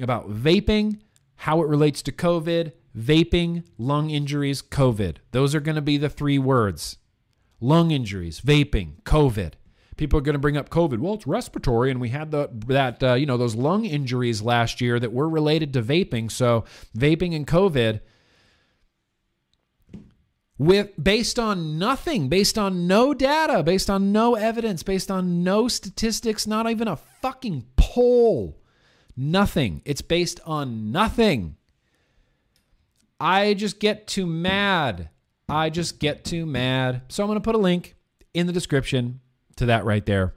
about 0.00 0.32
vaping, 0.32 0.98
how 1.36 1.62
it 1.62 1.68
relates 1.68 2.02
to 2.02 2.10
COVID, 2.10 2.72
vaping, 2.98 3.62
lung 3.78 4.10
injuries, 4.10 4.60
COVID. 4.60 5.18
Those 5.30 5.54
are 5.54 5.60
going 5.60 5.76
to 5.76 5.80
be 5.80 5.98
the 5.98 6.10
three 6.10 6.40
words 6.40 6.96
lung 7.60 7.92
injuries, 7.92 8.40
vaping, 8.40 9.00
COVID. 9.04 9.52
People 10.02 10.18
are 10.18 10.22
going 10.22 10.32
to 10.32 10.40
bring 10.40 10.56
up 10.56 10.68
COVID. 10.68 10.98
Well, 10.98 11.14
it's 11.14 11.28
respiratory, 11.28 11.92
and 11.92 12.00
we 12.00 12.08
had 12.08 12.32
the 12.32 12.50
that 12.66 13.00
uh, 13.04 13.14
you 13.14 13.24
know 13.24 13.36
those 13.36 13.54
lung 13.54 13.84
injuries 13.84 14.42
last 14.42 14.80
year 14.80 14.98
that 14.98 15.12
were 15.12 15.28
related 15.28 15.72
to 15.74 15.80
vaping. 15.80 16.28
So 16.28 16.64
vaping 16.98 17.36
and 17.36 17.46
COVID 17.46 18.00
with 20.58 20.90
based 21.00 21.38
on 21.38 21.78
nothing, 21.78 22.28
based 22.28 22.58
on 22.58 22.88
no 22.88 23.14
data, 23.14 23.62
based 23.62 23.88
on 23.88 24.10
no 24.10 24.34
evidence, 24.34 24.82
based 24.82 25.08
on 25.08 25.44
no 25.44 25.68
statistics, 25.68 26.48
not 26.48 26.68
even 26.68 26.88
a 26.88 26.96
fucking 26.96 27.64
poll. 27.76 28.60
Nothing. 29.16 29.82
It's 29.84 30.02
based 30.02 30.40
on 30.44 30.90
nothing. 30.90 31.54
I 33.20 33.54
just 33.54 33.78
get 33.78 34.08
too 34.08 34.26
mad. 34.26 35.10
I 35.48 35.70
just 35.70 36.00
get 36.00 36.24
too 36.24 36.44
mad. 36.44 37.02
So 37.08 37.22
I'm 37.22 37.28
going 37.28 37.36
to 37.36 37.40
put 37.40 37.54
a 37.54 37.58
link 37.58 37.94
in 38.34 38.48
the 38.48 38.52
description 38.52 39.20
to 39.56 39.66
that 39.66 39.84
right 39.84 40.04
there. 40.06 40.34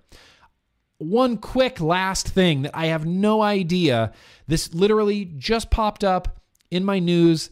one 0.98 1.38
quick 1.38 1.82
last 1.82 2.30
thing 2.30 2.62
that 2.64 2.76
I 2.76 2.88
have 2.88 3.06
no 3.06 3.42
idea. 3.42 4.14
This 4.48 4.74
literally 4.74 5.26
just 5.26 5.70
popped 5.70 6.04
up 6.04 6.40
in 6.72 6.86
my 6.86 7.00
news 7.00 7.50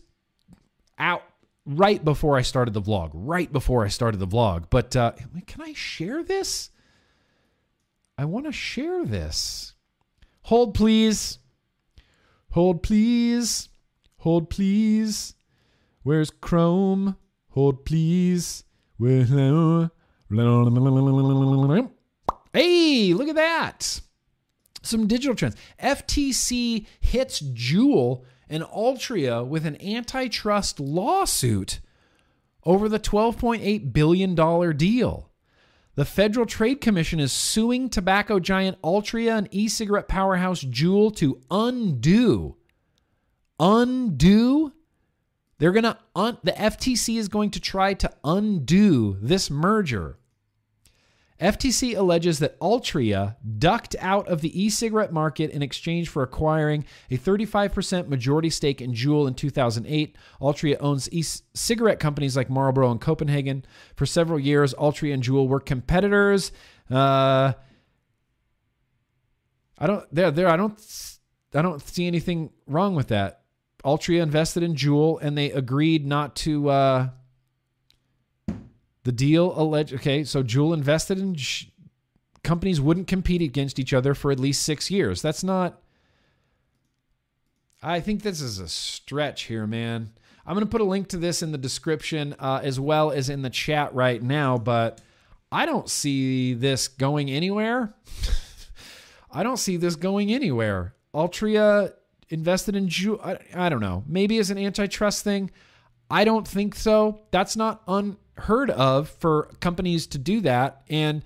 out 0.97 1.23
right 1.65 2.03
before 2.03 2.37
I 2.37 2.41
started 2.41 2.73
the 2.73 2.81
vlog. 2.81 3.11
Right 3.13 3.51
before 3.51 3.83
I 3.83 3.89
started 3.89 4.19
the 4.19 4.27
vlog. 4.27 4.65
But 4.69 4.95
uh, 4.95 5.11
can 5.45 5.61
I 5.61 5.73
share 5.73 6.23
this? 6.23 6.69
I 8.17 8.25
want 8.25 8.45
to 8.45 8.51
share 8.51 9.05
this. 9.05 9.73
Hold, 10.43 10.73
please. 10.73 11.39
Hold, 12.51 12.81
please. 12.83 13.69
Hold, 14.17 14.49
please. 14.49 15.35
Where's 16.03 16.29
Chrome? 16.29 17.17
Hold, 17.49 17.85
please. 17.85 18.63
Where- 18.97 19.89
Hey, 22.53 23.13
look 23.13 23.29
at 23.29 23.35
that. 23.35 24.01
Some 24.81 25.07
digital 25.07 25.35
trends. 25.35 25.55
FTC 25.81 26.85
hits 26.99 27.41
Juul 27.41 28.23
and 28.49 28.63
Altria 28.63 29.45
with 29.45 29.65
an 29.65 29.81
antitrust 29.81 30.79
lawsuit 30.79 31.79
over 32.65 32.87
the 32.89 32.99
$12.8 32.99 33.93
billion 33.93 34.35
deal. 34.77 35.29
The 35.95 36.05
Federal 36.05 36.45
Trade 36.45 36.81
Commission 36.81 37.19
is 37.19 37.31
suing 37.31 37.87
tobacco 37.87 38.39
giant 38.39 38.81
Altria 38.81 39.37
and 39.37 39.47
e 39.51 39.67
cigarette 39.67 40.07
powerhouse 40.07 40.63
Juul 40.63 41.15
to 41.17 41.39
undo. 41.51 42.57
Undo? 43.59 44.73
They're 45.59 45.71
going 45.71 45.83
to, 45.83 45.97
un- 46.15 46.39
the 46.43 46.51
FTC 46.51 47.17
is 47.17 47.27
going 47.27 47.51
to 47.51 47.59
try 47.59 47.93
to 47.93 48.11
undo 48.23 49.17
this 49.21 49.51
merger. 49.51 50.17
FTC 51.43 51.97
alleges 51.97 52.39
that 52.39 52.57
Altria 52.61 53.35
ducked 53.59 53.97
out 53.99 54.29
of 54.29 54.39
the 54.39 54.61
e 54.61 54.69
cigarette 54.69 55.11
market 55.11 55.51
in 55.51 55.61
exchange 55.61 56.07
for 56.07 56.23
acquiring 56.23 56.85
a 57.11 57.17
35% 57.17 58.07
majority 58.07 58.49
stake 58.49 58.81
in 58.81 58.93
Juul 58.93 59.27
in 59.27 59.33
2008. 59.33 60.15
Altria 60.41 60.77
owns 60.79 61.11
e 61.11 61.21
cigarette 61.53 61.99
companies 61.99 62.37
like 62.37 62.49
Marlboro 62.49 62.89
and 62.89 63.01
Copenhagen. 63.01 63.65
For 63.95 64.05
several 64.05 64.39
years, 64.39 64.73
Altria 64.75 65.13
and 65.13 65.21
Juul 65.21 65.49
were 65.49 65.59
competitors. 65.59 66.53
Uh, 66.89 67.53
I 69.77 69.87
don't 69.87 70.05
there 70.15 70.31
there 70.31 70.47
I 70.47 70.55
don't 70.55 70.79
I 71.53 71.61
don't 71.61 71.85
see 71.85 72.07
anything 72.07 72.51
wrong 72.67 72.95
with 72.95 73.09
that. 73.09 73.41
Altria 73.83 74.21
invested 74.21 74.63
in 74.63 74.75
Juul 74.75 75.19
and 75.21 75.37
they 75.37 75.51
agreed 75.51 76.05
not 76.05 76.37
to 76.37 76.69
uh, 76.69 77.09
the 79.03 79.11
deal 79.11 79.53
alleged. 79.59 79.93
Okay, 79.93 80.23
so 80.23 80.43
Juul 80.43 80.73
invested 80.73 81.19
in 81.19 81.35
companies 82.43 82.81
wouldn't 82.81 83.07
compete 83.07 83.41
against 83.41 83.79
each 83.79 83.93
other 83.93 84.13
for 84.13 84.31
at 84.31 84.39
least 84.39 84.63
six 84.63 84.91
years. 84.91 85.21
That's 85.21 85.43
not. 85.43 85.81
I 87.81 87.99
think 87.99 88.21
this 88.21 88.39
is 88.39 88.59
a 88.59 88.67
stretch 88.69 89.43
here, 89.43 89.67
man. 89.67 90.11
I'm 90.45 90.55
going 90.55 90.65
to 90.65 90.71
put 90.71 90.81
a 90.81 90.85
link 90.85 91.09
to 91.09 91.17
this 91.17 91.41
in 91.41 91.51
the 91.51 91.57
description 91.57 92.35
uh, 92.39 92.61
as 92.63 92.79
well 92.79 93.11
as 93.11 93.29
in 93.29 93.41
the 93.41 93.49
chat 93.49 93.93
right 93.93 94.21
now, 94.21 94.57
but 94.57 95.01
I 95.51 95.65
don't 95.65 95.89
see 95.89 96.53
this 96.53 96.87
going 96.87 97.29
anywhere. 97.29 97.93
I 99.31 99.43
don't 99.43 99.57
see 99.57 99.77
this 99.77 99.95
going 99.95 100.31
anywhere. 100.31 100.95
Altria 101.13 101.93
invested 102.29 102.75
in 102.75 102.89
Ju. 102.89 103.19
I, 103.19 103.37
I 103.53 103.69
don't 103.69 103.79
know. 103.79 104.03
Maybe 104.07 104.37
as 104.37 104.49
an 104.49 104.57
antitrust 104.57 105.23
thing. 105.23 105.51
I 106.09 106.25
don't 106.25 106.47
think 106.47 106.75
so. 106.75 107.21
That's 107.31 107.55
not 107.55 107.81
unheard 108.37 108.69
of 108.71 109.09
for 109.09 109.49
companies 109.59 110.07
to 110.07 110.17
do 110.17 110.41
that. 110.41 110.83
And 110.89 111.23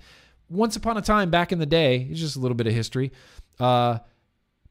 once 0.48 0.76
upon 0.76 0.96
a 0.96 1.02
time, 1.02 1.30
back 1.30 1.52
in 1.52 1.58
the 1.58 1.66
day, 1.66 2.06
it's 2.10 2.20
just 2.20 2.36
a 2.36 2.40
little 2.40 2.54
bit 2.56 2.66
of 2.66 2.72
history. 2.72 3.12
Uh, 3.58 3.98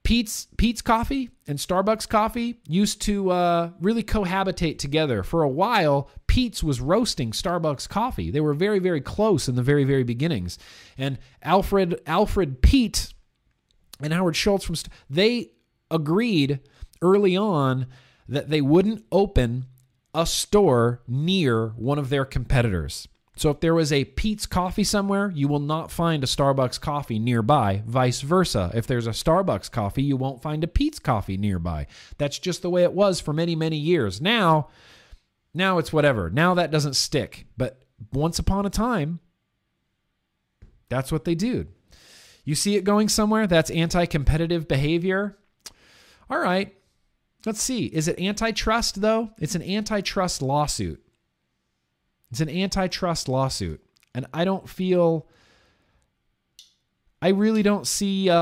Peet's 0.04 0.48
Peet's 0.58 0.82
Coffee 0.82 1.30
and 1.48 1.60
Starbucks 1.60 2.08
Coffee 2.08 2.62
used 2.66 3.02
to 3.02 3.30
uh, 3.30 3.72
really 3.82 4.04
cohabitate 4.04 4.80
together. 4.80 5.22
For 5.22 5.44
a 5.44 5.50
while, 5.50 6.10
Peet's 6.28 6.64
was 6.64 6.80
roasting 6.80 7.32
Starbucks 7.32 7.90
coffee. 7.90 8.32
They 8.32 8.40
were 8.40 8.54
very, 8.54 8.80
very 8.80 9.02
close 9.02 9.50
in 9.50 9.56
the 9.56 9.62
very, 9.62 9.84
very 9.84 10.04
beginnings. 10.04 10.58
And 10.98 11.20
Alfred 11.44 12.00
Alfred 12.08 12.62
Peet 12.62 13.14
and 14.00 14.14
Howard 14.14 14.38
Schultz 14.38 14.64
from 14.64 14.76
they 15.10 15.52
agreed 15.92 16.62
early 17.02 17.36
on 17.36 17.88
that 18.30 18.50
they 18.50 18.62
wouldn't 18.62 19.04
open 19.12 19.66
a 20.18 20.26
store 20.26 21.02
near 21.08 21.70
one 21.78 22.00
of 22.00 22.10
their 22.10 22.26
competitors. 22.26 23.08
So 23.36 23.52
if 23.52 23.60
there 23.60 23.76
was 23.76 23.94
a 23.94 24.06
Peet's 24.06 24.48
coffee 24.48 24.84
somewhere, 24.84 25.32
you 25.36 25.48
will 25.48 25.60
not 25.60 25.92
find 25.92 26.24
a 26.24 26.28
Starbucks 26.28 26.82
coffee 26.82 27.20
nearby. 27.20 27.84
Vice 27.86 28.22
versa. 28.22 28.72
If 28.74 28.88
there's 28.88 29.06
a 29.06 29.12
Starbucks 29.12 29.70
coffee, 29.70 30.02
you 30.02 30.18
won't 30.18 30.42
find 30.42 30.64
a 30.64 30.68
Peet's 30.68 30.98
coffee 30.98 31.38
nearby. 31.38 31.86
That's 32.18 32.40
just 32.40 32.64
the 32.64 32.70
way 32.72 32.82
it 32.82 32.94
was 32.94 33.22
for 33.22 33.34
many, 33.34 33.56
many 33.56 33.78
years. 33.78 34.20
Now, 34.20 34.70
now 35.54 35.78
it's 35.78 35.94
whatever. 35.94 36.32
Now 36.32 36.56
that 36.56 36.72
doesn't 36.72 36.96
stick. 36.96 37.46
But 37.56 37.80
once 38.12 38.40
upon 38.40 38.66
a 38.66 38.72
time, 38.72 39.20
that's 40.90 41.12
what 41.12 41.26
they 41.26 41.36
do. 41.36 41.68
You 42.44 42.56
see 42.56 42.76
it 42.76 42.86
going 42.86 43.10
somewhere? 43.10 43.46
That's 43.46 43.70
anti-competitive 43.70 44.68
behavior. 44.68 45.38
All 46.28 46.40
right. 46.40 46.74
Let's 47.48 47.62
see. 47.62 47.86
Is 47.86 48.10
it 48.10 48.20
antitrust 48.20 49.00
though? 49.00 49.30
It's 49.40 49.56
an 49.56 49.64
antitrust 49.64 50.42
lawsuit. 50.42 51.02
It's 52.30 52.42
an 52.42 52.50
antitrust 52.50 53.30
lawsuit. 53.30 53.82
And 54.14 54.26
I 54.34 54.44
don't 54.44 54.68
feel 54.68 55.30
I 57.22 57.30
really 57.30 57.64
don't 57.64 57.88
see 57.88 58.30
uh 58.30 58.36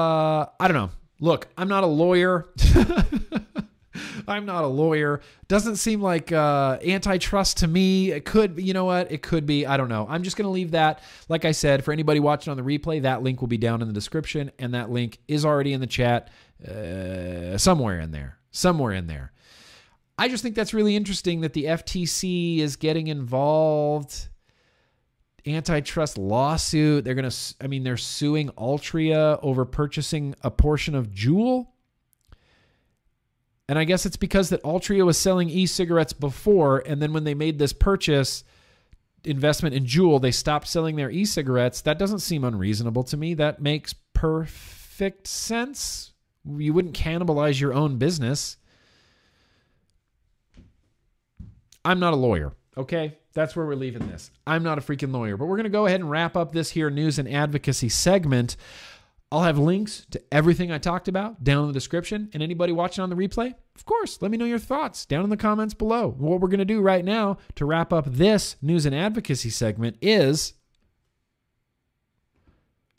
I 0.60 0.68
don't 0.68 0.74
know. 0.74 0.90
Look, 1.20 1.48
I'm 1.56 1.68
not 1.68 1.84
a 1.84 1.88
lawyer. 1.88 2.48
I'm 4.28 4.48
not 4.48 4.64
a 4.64 4.68
lawyer. 4.68 5.22
Doesn't 5.48 5.76
seem 5.76 6.02
like 6.02 6.32
uh, 6.32 6.80
antitrust 6.84 7.58
to 7.58 7.68
me. 7.68 8.12
It 8.12 8.26
could, 8.26 8.60
you 8.60 8.74
know 8.74 8.86
what? 8.86 9.12
It 9.12 9.22
could 9.22 9.46
be. 9.46 9.68
I 9.68 9.78
don't 9.78 9.88
know. 9.88 10.08
I'm 10.10 10.24
just 10.24 10.36
going 10.36 10.48
to 10.48 10.52
leave 10.52 10.72
that. 10.72 11.02
Like 11.30 11.46
I 11.46 11.52
said, 11.52 11.86
for 11.86 11.92
anybody 11.94 12.20
watching 12.20 12.50
on 12.50 12.58
the 12.58 12.64
replay, 12.64 13.04
that 13.04 13.22
link 13.22 13.40
will 13.40 13.48
be 13.48 13.60
down 13.60 13.84
in 13.84 13.88
the 13.88 13.94
description, 13.94 14.52
and 14.58 14.74
that 14.74 14.90
link 14.90 15.20
is 15.28 15.46
already 15.46 15.74
in 15.74 15.80
the 15.80 15.88
chat 15.88 16.32
uh, 16.68 17.58
somewhere 17.58 18.00
in 18.00 18.10
there. 18.12 18.40
Somewhere 18.56 18.94
in 18.94 19.08
there. 19.08 19.34
I 20.18 20.30
just 20.30 20.42
think 20.42 20.56
that's 20.56 20.74
really 20.74 20.96
interesting 20.96 21.42
that 21.42 21.52
the 21.52 21.66
FTC 21.66 22.60
is 22.60 22.78
getting 22.78 23.08
involved. 23.08 24.30
Antitrust 25.46 26.18
lawsuit. 26.18 27.04
They're 27.04 27.16
going 27.16 27.30
to, 27.30 27.56
I 27.60 27.68
mean, 27.68 27.84
they're 27.84 27.98
suing 27.98 28.48
Altria 28.52 29.40
over 29.44 29.66
purchasing 29.66 30.36
a 30.42 30.50
portion 30.50 30.96
of 30.96 31.10
Juul. 31.10 31.68
And 33.68 33.78
I 33.78 33.84
guess 33.84 34.06
it's 34.06 34.16
because 34.16 34.50
that 34.50 34.64
Altria 34.64 35.06
was 35.06 35.18
selling 35.18 35.50
e-cigarettes 35.50 36.14
before, 36.14 36.82
and 36.86 37.02
then 37.02 37.12
when 37.12 37.26
they 37.26 37.34
made 37.34 37.60
this 37.60 37.74
purchase 37.74 38.46
investment 39.26 39.76
in 39.76 39.84
Juul, 39.86 40.22
they 40.22 40.32
stopped 40.32 40.68
selling 40.68 40.96
their 40.96 41.12
e-cigarettes. 41.12 41.82
That 41.82 42.00
doesn't 42.00 42.20
seem 42.20 42.46
unreasonable 42.46 43.04
to 43.04 43.18
me. 43.18 43.34
That 43.34 43.62
makes 43.62 43.94
perfect 44.14 45.28
sense. 45.28 46.14
You 46.48 46.74
wouldn't 46.74 46.98
cannibalize 46.98 47.60
your 47.60 47.74
own 47.74 47.98
business. 47.98 48.58
I'm 51.84 52.00
not 52.00 52.14
a 52.14 52.18
lawyer, 52.18 52.54
okay? 52.78 53.18
That's 53.34 53.56
where 53.56 53.66
we're 53.66 53.76
leaving 53.76 54.08
this. 54.08 54.32
I'm 54.48 54.64
not 54.64 54.78
a 54.78 54.82
freaking 54.82 55.12
lawyer, 55.12 55.38
but 55.38 55.46
we're 55.46 55.58
going 55.58 55.66
to 55.66 55.70
go 55.70 55.86
ahead 55.86 56.00
and 56.00 56.10
wrap 56.10 56.36
up 56.36 56.52
this 56.52 56.72
here 56.72 56.90
news 56.90 57.20
and 57.20 57.28
advocacy 57.32 57.90
segment. 57.90 58.56
I'll 59.32 59.44
have 59.44 59.58
links 59.58 60.06
to 60.12 60.22
everything 60.32 60.72
I 60.72 60.78
talked 60.78 61.08
about 61.08 61.44
down 61.44 61.64
in 61.64 61.68
the 61.68 61.74
description. 61.74 62.30
And 62.34 62.42
anybody 62.42 62.72
watching 62.72 63.04
on 63.04 63.10
the 63.10 63.16
replay, 63.16 63.54
of 63.76 63.86
course, 63.86 64.22
let 64.22 64.32
me 64.32 64.38
know 64.38 64.46
your 64.46 64.60
thoughts 64.60 65.06
down 65.06 65.24
in 65.24 65.30
the 65.30 65.38
comments 65.38 65.74
below. 65.74 66.10
What 66.18 66.40
we're 66.40 66.48
going 66.48 66.60
to 66.60 66.66
do 66.66 66.80
right 66.80 67.04
now 67.04 67.38
to 67.56 67.66
wrap 67.66 67.92
up 67.92 68.06
this 68.08 68.56
news 68.62 68.86
and 68.86 68.96
advocacy 68.96 69.50
segment 69.50 69.98
is 70.02 70.54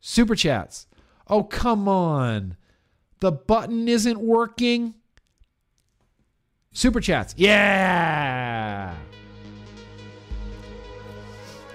super 0.01 0.35
chats. 0.35 0.87
Oh, 1.29 1.43
come 1.43 1.89
on. 1.89 2.57
The 3.21 3.33
button 3.33 3.89
isn't 3.89 4.19
working. 4.19 4.95
Super 6.73 7.01
chats. 7.01 7.35
Yeah. 7.37 8.95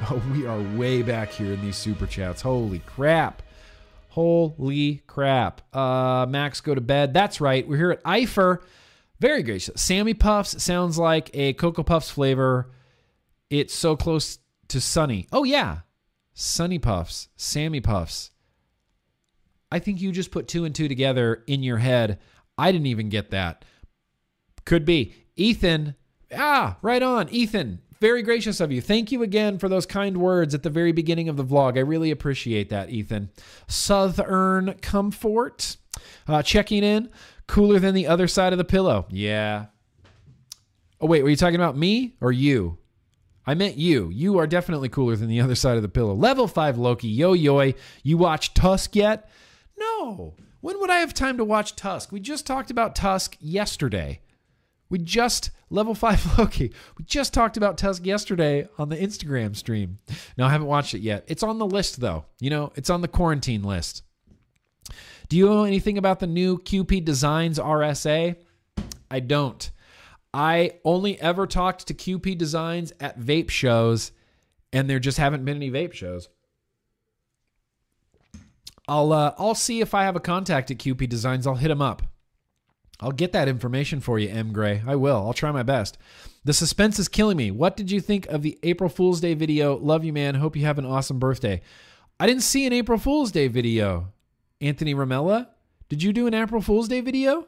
Oh, 0.09 0.21
we 0.33 0.45
are 0.45 0.59
way 0.77 1.01
back 1.01 1.31
here 1.31 1.53
in 1.53 1.61
these 1.61 1.75
super 1.75 2.05
chats. 2.07 2.41
Holy 2.41 2.79
crap. 2.79 3.41
Holy 4.09 5.01
crap. 5.07 5.61
Uh, 5.75 6.25
Max, 6.27 6.59
go 6.59 6.75
to 6.75 6.81
bed. 6.81 7.13
That's 7.13 7.39
right. 7.39 7.67
We're 7.67 7.77
here 7.77 7.91
at 7.91 8.03
Eifer. 8.03 8.61
Very 9.19 9.43
gracious. 9.43 9.81
Sammy 9.81 10.13
Puffs 10.13 10.61
sounds 10.61 10.97
like 10.97 11.29
a 11.33 11.53
Cocoa 11.53 11.83
Puffs 11.83 12.09
flavor. 12.09 12.71
It's 13.49 13.73
so 13.73 13.95
close 13.95 14.39
to 14.69 14.81
Sunny. 14.81 15.27
Oh, 15.31 15.43
yeah. 15.43 15.79
Sunny 16.33 16.79
Puffs. 16.79 17.29
Sammy 17.35 17.79
Puffs. 17.79 18.30
I 19.71 19.79
think 19.79 20.01
you 20.01 20.11
just 20.11 20.31
put 20.31 20.47
two 20.47 20.65
and 20.65 20.75
two 20.75 20.87
together 20.87 21.43
in 21.47 21.63
your 21.63 21.77
head. 21.77 22.19
I 22.57 22.71
didn't 22.71 22.87
even 22.87 23.09
get 23.09 23.31
that. 23.31 23.63
Could 24.65 24.85
be. 24.85 25.13
Ethan. 25.35 25.95
Ah, 26.35 26.77
right 26.81 27.01
on. 27.01 27.29
Ethan. 27.29 27.81
very 27.99 28.23
gracious 28.23 28.59
of 28.59 28.71
you. 28.71 28.81
Thank 28.81 29.11
you 29.11 29.21
again 29.23 29.59
for 29.59 29.69
those 29.69 29.85
kind 29.85 30.17
words 30.17 30.53
at 30.55 30.63
the 30.63 30.69
very 30.69 30.91
beginning 30.91 31.29
of 31.29 31.37
the 31.37 31.45
vlog. 31.45 31.77
I 31.77 31.81
really 31.81 32.11
appreciate 32.11 32.69
that, 32.69 32.89
Ethan. 32.89 33.29
Southern 33.67 34.73
Comfort 34.81 35.77
uh, 36.27 36.41
checking 36.41 36.83
in. 36.83 37.09
Cooler 37.47 37.79
than 37.79 37.93
the 37.93 38.07
other 38.07 38.27
side 38.27 38.53
of 38.53 38.57
the 38.57 38.63
pillow. 38.63 39.05
Yeah. 39.09 39.65
Oh, 40.99 41.07
wait, 41.07 41.23
were 41.23 41.29
you 41.29 41.35
talking 41.35 41.55
about 41.55 41.77
me 41.77 42.15
or 42.21 42.31
you? 42.31 42.77
I 43.45 43.55
meant 43.55 43.77
you. 43.77 44.09
You 44.09 44.37
are 44.37 44.47
definitely 44.47 44.89
cooler 44.89 45.15
than 45.15 45.27
the 45.27 45.41
other 45.41 45.55
side 45.55 45.75
of 45.75 45.81
the 45.81 45.89
pillow. 45.89 46.13
Level 46.13 46.47
5 46.47 46.77
Loki, 46.77 47.07
yo 47.07 47.33
yo. 47.33 47.73
You 48.03 48.17
watch 48.17 48.53
Tusk 48.53 48.95
yet? 48.95 49.29
No. 49.81 50.35
When 50.61 50.79
would 50.79 50.91
I 50.91 50.99
have 50.99 51.13
time 51.13 51.37
to 51.37 51.43
watch 51.43 51.75
Tusk? 51.75 52.11
We 52.11 52.19
just 52.19 52.45
talked 52.45 52.69
about 52.69 52.95
Tusk 52.95 53.35
yesterday. 53.39 54.21
We 54.89 54.99
just, 54.99 55.49
level 55.69 55.95
5 55.95 56.37
Loki, 56.37 56.71
we 56.97 57.05
just 57.05 57.33
talked 57.33 57.57
about 57.57 57.77
Tusk 57.77 58.05
yesterday 58.05 58.67
on 58.77 58.89
the 58.89 58.97
Instagram 58.97 59.55
stream. 59.55 59.99
No, 60.37 60.45
I 60.45 60.49
haven't 60.49 60.67
watched 60.67 60.93
it 60.93 61.01
yet. 61.01 61.23
It's 61.27 61.43
on 61.43 61.57
the 61.57 61.65
list, 61.65 61.99
though. 61.99 62.25
You 62.39 62.49
know, 62.49 62.73
it's 62.75 62.89
on 62.89 63.01
the 63.01 63.07
quarantine 63.07 63.63
list. 63.63 64.03
Do 65.29 65.37
you 65.37 65.47
know 65.47 65.63
anything 65.63 65.97
about 65.97 66.19
the 66.19 66.27
new 66.27 66.57
QP 66.59 67.05
Designs 67.05 67.57
RSA? 67.57 68.35
I 69.09 69.19
don't. 69.19 69.71
I 70.33 70.73
only 70.85 71.19
ever 71.19 71.47
talked 71.47 71.87
to 71.87 71.93
QP 71.93 72.37
Designs 72.37 72.93
at 72.99 73.19
vape 73.19 73.49
shows, 73.49 74.11
and 74.71 74.89
there 74.89 74.99
just 74.99 75.17
haven't 75.17 75.45
been 75.45 75.57
any 75.57 75.71
vape 75.71 75.93
shows. 75.93 76.29
I'll 78.91 79.13
uh, 79.13 79.33
I'll 79.37 79.55
see 79.55 79.79
if 79.79 79.93
I 79.93 80.03
have 80.03 80.17
a 80.17 80.19
contact 80.19 80.69
at 80.69 80.77
QP 80.77 81.07
Designs. 81.07 81.47
I'll 81.47 81.55
hit 81.55 81.71
him 81.71 81.81
up. 81.81 82.01
I'll 82.99 83.13
get 83.13 83.31
that 83.31 83.47
information 83.47 84.01
for 84.01 84.19
you, 84.19 84.27
M 84.27 84.51
Gray. 84.51 84.83
I 84.85 84.97
will. 84.97 85.15
I'll 85.15 85.31
try 85.31 85.49
my 85.51 85.63
best. 85.63 85.97
The 86.43 86.51
suspense 86.51 86.99
is 86.99 87.07
killing 87.07 87.37
me. 87.37 87.51
What 87.51 87.77
did 87.77 87.89
you 87.89 88.01
think 88.01 88.27
of 88.27 88.41
the 88.41 88.59
April 88.63 88.89
Fool's 88.89 89.21
Day 89.21 89.33
video? 89.33 89.77
Love 89.77 90.03
you, 90.03 90.11
man. 90.11 90.35
Hope 90.35 90.57
you 90.57 90.65
have 90.65 90.77
an 90.77 90.85
awesome 90.85 91.19
birthday. 91.19 91.61
I 92.19 92.27
didn't 92.27 92.43
see 92.43 92.65
an 92.65 92.73
April 92.73 92.97
Fool's 92.97 93.31
Day 93.31 93.47
video. 93.47 94.11
Anthony 94.59 94.93
Ramella, 94.93 95.47
did 95.87 96.03
you 96.03 96.11
do 96.11 96.27
an 96.27 96.33
April 96.33 96.61
Fool's 96.61 96.89
Day 96.89 96.99
video? 96.99 97.47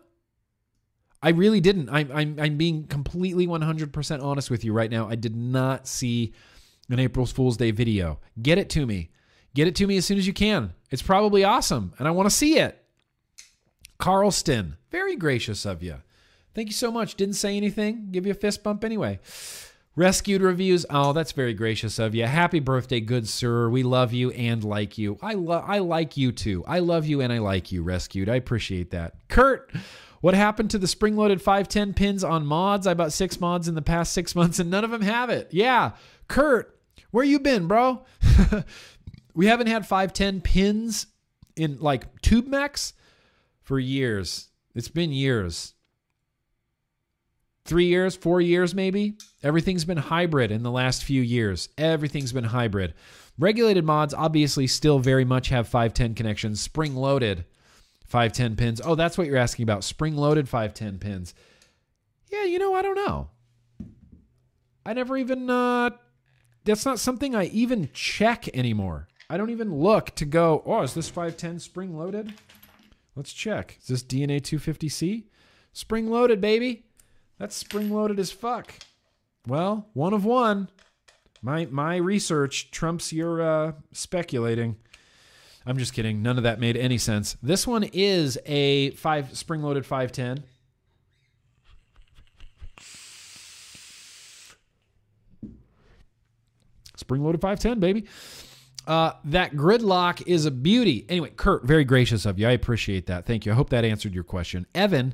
I 1.21 1.31
really 1.31 1.59
didn't. 1.59 1.89
I'm, 1.89 2.09
I'm, 2.13 2.39
I'm 2.39 2.55
being 2.55 2.87
completely 2.87 3.47
100% 3.47 4.23
honest 4.23 4.49
with 4.49 4.63
you 4.63 4.71
right 4.71 4.89
now. 4.89 5.09
I 5.09 5.15
did 5.15 5.35
not 5.35 5.89
see 5.89 6.33
an 6.89 6.99
April 6.99 7.25
Fool's 7.25 7.57
Day 7.57 7.71
video. 7.71 8.21
Get 8.41 8.57
it 8.57 8.69
to 8.71 8.85
me. 8.85 9.09
Get 9.55 9.67
it 9.67 9.75
to 9.75 9.87
me 9.87 9.97
as 9.97 10.05
soon 10.05 10.17
as 10.17 10.27
you 10.27 10.33
can. 10.33 10.73
It's 10.89 11.01
probably 11.01 11.43
awesome, 11.43 11.93
and 11.99 12.07
I 12.07 12.11
want 12.11 12.29
to 12.29 12.35
see 12.35 12.57
it. 12.57 12.83
Carlston, 13.99 14.77
very 14.91 15.15
gracious 15.15 15.65
of 15.65 15.83
you. 15.83 15.97
Thank 16.53 16.67
you 16.67 16.73
so 16.73 16.91
much. 16.91 17.15
Didn't 17.15 17.35
say 17.35 17.57
anything. 17.57 18.09
Give 18.11 18.25
you 18.25 18.31
a 18.31 18.35
fist 18.35 18.63
bump 18.63 18.83
anyway. 18.83 19.19
Rescued 19.95 20.41
reviews. 20.41 20.85
Oh, 20.89 21.13
that's 21.13 21.33
very 21.33 21.53
gracious 21.53 21.99
of 21.99 22.15
you. 22.15 22.25
Happy 22.25 22.59
birthday, 22.59 22.99
good 22.99 23.27
sir. 23.27 23.69
We 23.69 23.83
love 23.83 24.11
you 24.11 24.31
and 24.31 24.63
like 24.63 24.97
you. 24.97 25.19
I 25.21 25.33
love 25.33 25.65
I 25.67 25.79
like 25.79 26.17
you 26.17 26.31
too. 26.31 26.63
I 26.67 26.79
love 26.79 27.05
you 27.05 27.21
and 27.21 27.31
I 27.31 27.37
like 27.37 27.71
you, 27.71 27.83
Rescued. 27.83 28.27
I 28.27 28.35
appreciate 28.35 28.89
that. 28.89 29.13
Kurt, 29.29 29.71
what 30.21 30.33
happened 30.33 30.71
to 30.71 30.79
the 30.79 30.87
spring 30.87 31.15
loaded 31.15 31.43
510 31.43 31.93
pins 31.93 32.23
on 32.23 32.45
mods? 32.45 32.87
I 32.87 32.95
bought 32.95 33.13
six 33.13 33.39
mods 33.39 33.67
in 33.67 33.75
the 33.75 33.83
past 33.83 34.13
six 34.13 34.33
months 34.35 34.57
and 34.57 34.71
none 34.71 34.83
of 34.83 34.89
them 34.89 35.01
have 35.01 35.29
it. 35.29 35.49
Yeah. 35.51 35.91
Kurt, 36.27 36.79
where 37.11 37.23
you 37.23 37.39
been, 37.39 37.67
bro? 37.67 38.03
we 39.33 39.47
haven't 39.47 39.67
had 39.67 39.85
510 39.85 40.41
pins 40.41 41.07
in 41.55 41.79
like 41.79 42.21
tube 42.21 42.47
mechs 42.47 42.93
for 43.61 43.79
years. 43.79 44.49
It's 44.75 44.89
been 44.89 45.11
years. 45.11 45.73
Three 47.65 47.85
years, 47.85 48.15
four 48.15 48.41
years, 48.41 48.75
maybe. 48.75 49.13
Everything's 49.41 49.85
been 49.85 49.97
hybrid 49.97 50.51
in 50.51 50.63
the 50.63 50.71
last 50.71 51.03
few 51.03 51.21
years. 51.21 51.69
Everything's 51.77 52.33
been 52.33 52.43
hybrid. 52.45 52.93
Regulated 53.39 53.85
mods 53.85 54.13
obviously 54.13 54.67
still 54.67 54.99
very 54.99 55.23
much 55.25 55.49
have 55.49 55.67
510 55.67 56.13
connections. 56.15 56.59
Spring 56.59 56.95
loaded 56.95 57.45
510 58.05 58.57
pins. 58.57 58.81
Oh, 58.83 58.95
that's 58.95 59.17
what 59.17 59.27
you're 59.27 59.37
asking 59.37 59.63
about. 59.63 59.83
Spring 59.83 60.15
loaded 60.15 60.49
510 60.49 60.99
pins. 60.99 61.33
Yeah, 62.29 62.43
you 62.43 62.59
know, 62.59 62.73
I 62.73 62.81
don't 62.81 62.95
know. 62.95 63.29
I 64.85 64.93
never 64.93 65.15
even, 65.15 65.49
uh, 65.49 65.91
that's 66.65 66.85
not 66.85 66.99
something 66.99 67.33
I 67.33 67.45
even 67.45 67.89
check 67.93 68.49
anymore. 68.53 69.07
I 69.33 69.37
don't 69.37 69.49
even 69.49 69.73
look 69.73 70.13
to 70.17 70.25
go, 70.25 70.61
oh, 70.63 70.83
is 70.83 70.93
this 70.93 71.09
510 71.09 71.57
spring 71.57 71.97
loaded? 71.97 72.35
Let's 73.15 73.33
check. 73.33 73.79
Is 73.81 73.87
this 73.87 74.03
DNA 74.03 74.39
250C? 74.39 75.23
Spring 75.71 76.07
loaded, 76.07 76.39
baby. 76.39 76.85
That's 77.39 77.55
spring 77.55 77.89
loaded 77.89 78.19
as 78.19 78.29
fuck. 78.29 78.71
Well, 79.47 79.89
one 79.93 80.13
of 80.13 80.23
one. 80.23 80.69
My 81.41 81.65
my 81.65 81.95
research 81.95 82.69
trumps 82.69 83.11
your 83.11 83.41
uh, 83.41 83.71
speculating. 83.91 84.75
I'm 85.65 85.79
just 85.79 85.95
kidding. 85.95 86.21
None 86.21 86.37
of 86.37 86.43
that 86.43 86.59
made 86.59 86.77
any 86.77 86.99
sense. 86.99 87.35
This 87.41 87.65
one 87.65 87.85
is 87.91 88.37
a 88.45 88.91
five 88.91 89.35
spring 89.35 89.63
loaded 89.63 89.83
510. 89.83 90.43
Spring 96.97 97.23
loaded 97.23 97.41
510, 97.41 97.79
baby. 97.79 98.07
Uh, 98.85 99.13
that 99.25 99.53
gridlock 99.53 100.23
is 100.27 100.45
a 100.45 100.51
beauty. 100.51 101.05
Anyway, 101.07 101.31
Kurt, 101.35 101.63
very 101.63 101.85
gracious 101.85 102.25
of 102.25 102.37
you. 102.37 102.47
I 102.47 102.51
appreciate 102.51 103.05
that. 103.07 103.25
Thank 103.25 103.45
you. 103.45 103.51
I 103.51 103.55
hope 103.55 103.69
that 103.69 103.85
answered 103.85 104.13
your 104.13 104.23
question. 104.25 104.65
Evan, 104.75 105.13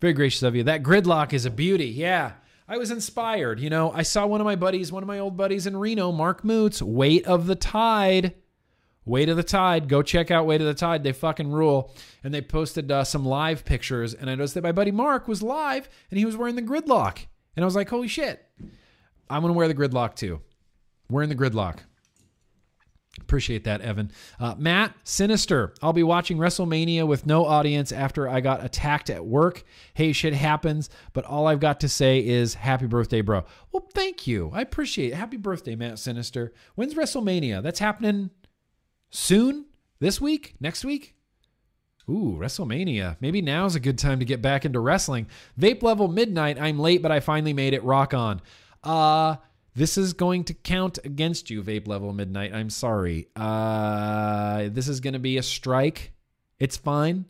very 0.00 0.12
gracious 0.12 0.42
of 0.42 0.54
you. 0.54 0.62
That 0.64 0.82
gridlock 0.82 1.32
is 1.32 1.46
a 1.46 1.50
beauty. 1.50 1.86
Yeah. 1.86 2.32
I 2.70 2.76
was 2.76 2.90
inspired. 2.90 3.60
You 3.60 3.70
know, 3.70 3.90
I 3.92 4.02
saw 4.02 4.26
one 4.26 4.42
of 4.42 4.44
my 4.44 4.56
buddies, 4.56 4.92
one 4.92 5.02
of 5.02 5.06
my 5.06 5.18
old 5.18 5.38
buddies 5.38 5.66
in 5.66 5.76
Reno, 5.76 6.12
Mark 6.12 6.44
Moots, 6.44 6.82
Weight 6.82 7.26
of 7.26 7.46
the 7.46 7.54
Tide. 7.54 8.34
Weight 9.06 9.30
of 9.30 9.38
the 9.38 9.42
Tide. 9.42 9.88
Go 9.88 10.02
check 10.02 10.30
out 10.30 10.44
Weight 10.44 10.60
of 10.60 10.66
the 10.66 10.74
Tide. 10.74 11.02
They 11.02 11.12
fucking 11.12 11.50
rule. 11.50 11.94
And 12.22 12.34
they 12.34 12.42
posted 12.42 12.92
uh, 12.92 13.04
some 13.04 13.24
live 13.24 13.64
pictures. 13.64 14.12
And 14.12 14.28
I 14.28 14.34
noticed 14.34 14.52
that 14.52 14.64
my 14.64 14.72
buddy 14.72 14.90
Mark 14.90 15.26
was 15.26 15.42
live 15.42 15.88
and 16.10 16.18
he 16.18 16.26
was 16.26 16.36
wearing 16.36 16.56
the 16.56 16.62
gridlock. 16.62 17.24
And 17.56 17.64
I 17.64 17.66
was 17.66 17.74
like, 17.74 17.88
holy 17.88 18.06
shit. 18.06 18.44
I'm 19.30 19.40
going 19.40 19.52
to 19.52 19.56
wear 19.56 19.68
the 19.68 19.74
gridlock 19.74 20.14
too. 20.14 20.42
Wearing 21.08 21.30
the 21.30 21.34
gridlock. 21.34 21.78
Appreciate 23.20 23.64
that, 23.64 23.80
Evan. 23.80 24.10
Uh, 24.38 24.54
Matt, 24.58 24.94
Sinister. 25.04 25.74
I'll 25.82 25.92
be 25.92 26.02
watching 26.02 26.38
WrestleMania 26.38 27.06
with 27.06 27.26
no 27.26 27.44
audience 27.44 27.92
after 27.92 28.28
I 28.28 28.40
got 28.40 28.64
attacked 28.64 29.10
at 29.10 29.26
work. 29.26 29.64
Hey, 29.94 30.12
shit 30.12 30.34
happens, 30.34 30.90
but 31.12 31.24
all 31.24 31.46
I've 31.46 31.60
got 31.60 31.80
to 31.80 31.88
say 31.88 32.24
is 32.26 32.54
happy 32.54 32.86
birthday, 32.86 33.20
bro. 33.20 33.44
Well, 33.72 33.88
thank 33.92 34.26
you. 34.26 34.50
I 34.52 34.62
appreciate 34.62 35.12
it. 35.12 35.16
Happy 35.16 35.36
birthday, 35.36 35.76
Matt 35.76 35.98
Sinister. 35.98 36.52
When's 36.74 36.94
WrestleMania? 36.94 37.62
That's 37.62 37.78
happening 37.80 38.30
soon? 39.10 39.66
This 40.00 40.20
week? 40.20 40.54
Next 40.60 40.84
week? 40.84 41.14
Ooh, 42.08 42.38
WrestleMania. 42.40 43.16
Maybe 43.20 43.42
now's 43.42 43.74
a 43.74 43.80
good 43.80 43.98
time 43.98 44.18
to 44.20 44.24
get 44.24 44.40
back 44.40 44.64
into 44.64 44.80
wrestling. 44.80 45.26
Vape 45.60 45.82
level 45.82 46.08
midnight. 46.08 46.58
I'm 46.58 46.78
late, 46.78 47.02
but 47.02 47.12
I 47.12 47.20
finally 47.20 47.52
made 47.52 47.74
it. 47.74 47.84
Rock 47.84 48.14
on. 48.14 48.40
Uh, 48.82 49.36
this 49.78 49.96
is 49.96 50.12
going 50.12 50.42
to 50.42 50.54
count 50.54 50.98
against 51.04 51.50
you, 51.50 51.62
Vape 51.62 51.86
Level 51.86 52.12
Midnight. 52.12 52.52
I'm 52.52 52.68
sorry. 52.68 53.28
Uh, 53.36 54.68
this 54.70 54.88
is 54.88 54.98
going 54.98 55.12
to 55.12 55.20
be 55.20 55.38
a 55.38 55.42
strike. 55.42 56.12
It's 56.58 56.76
fine. 56.76 57.26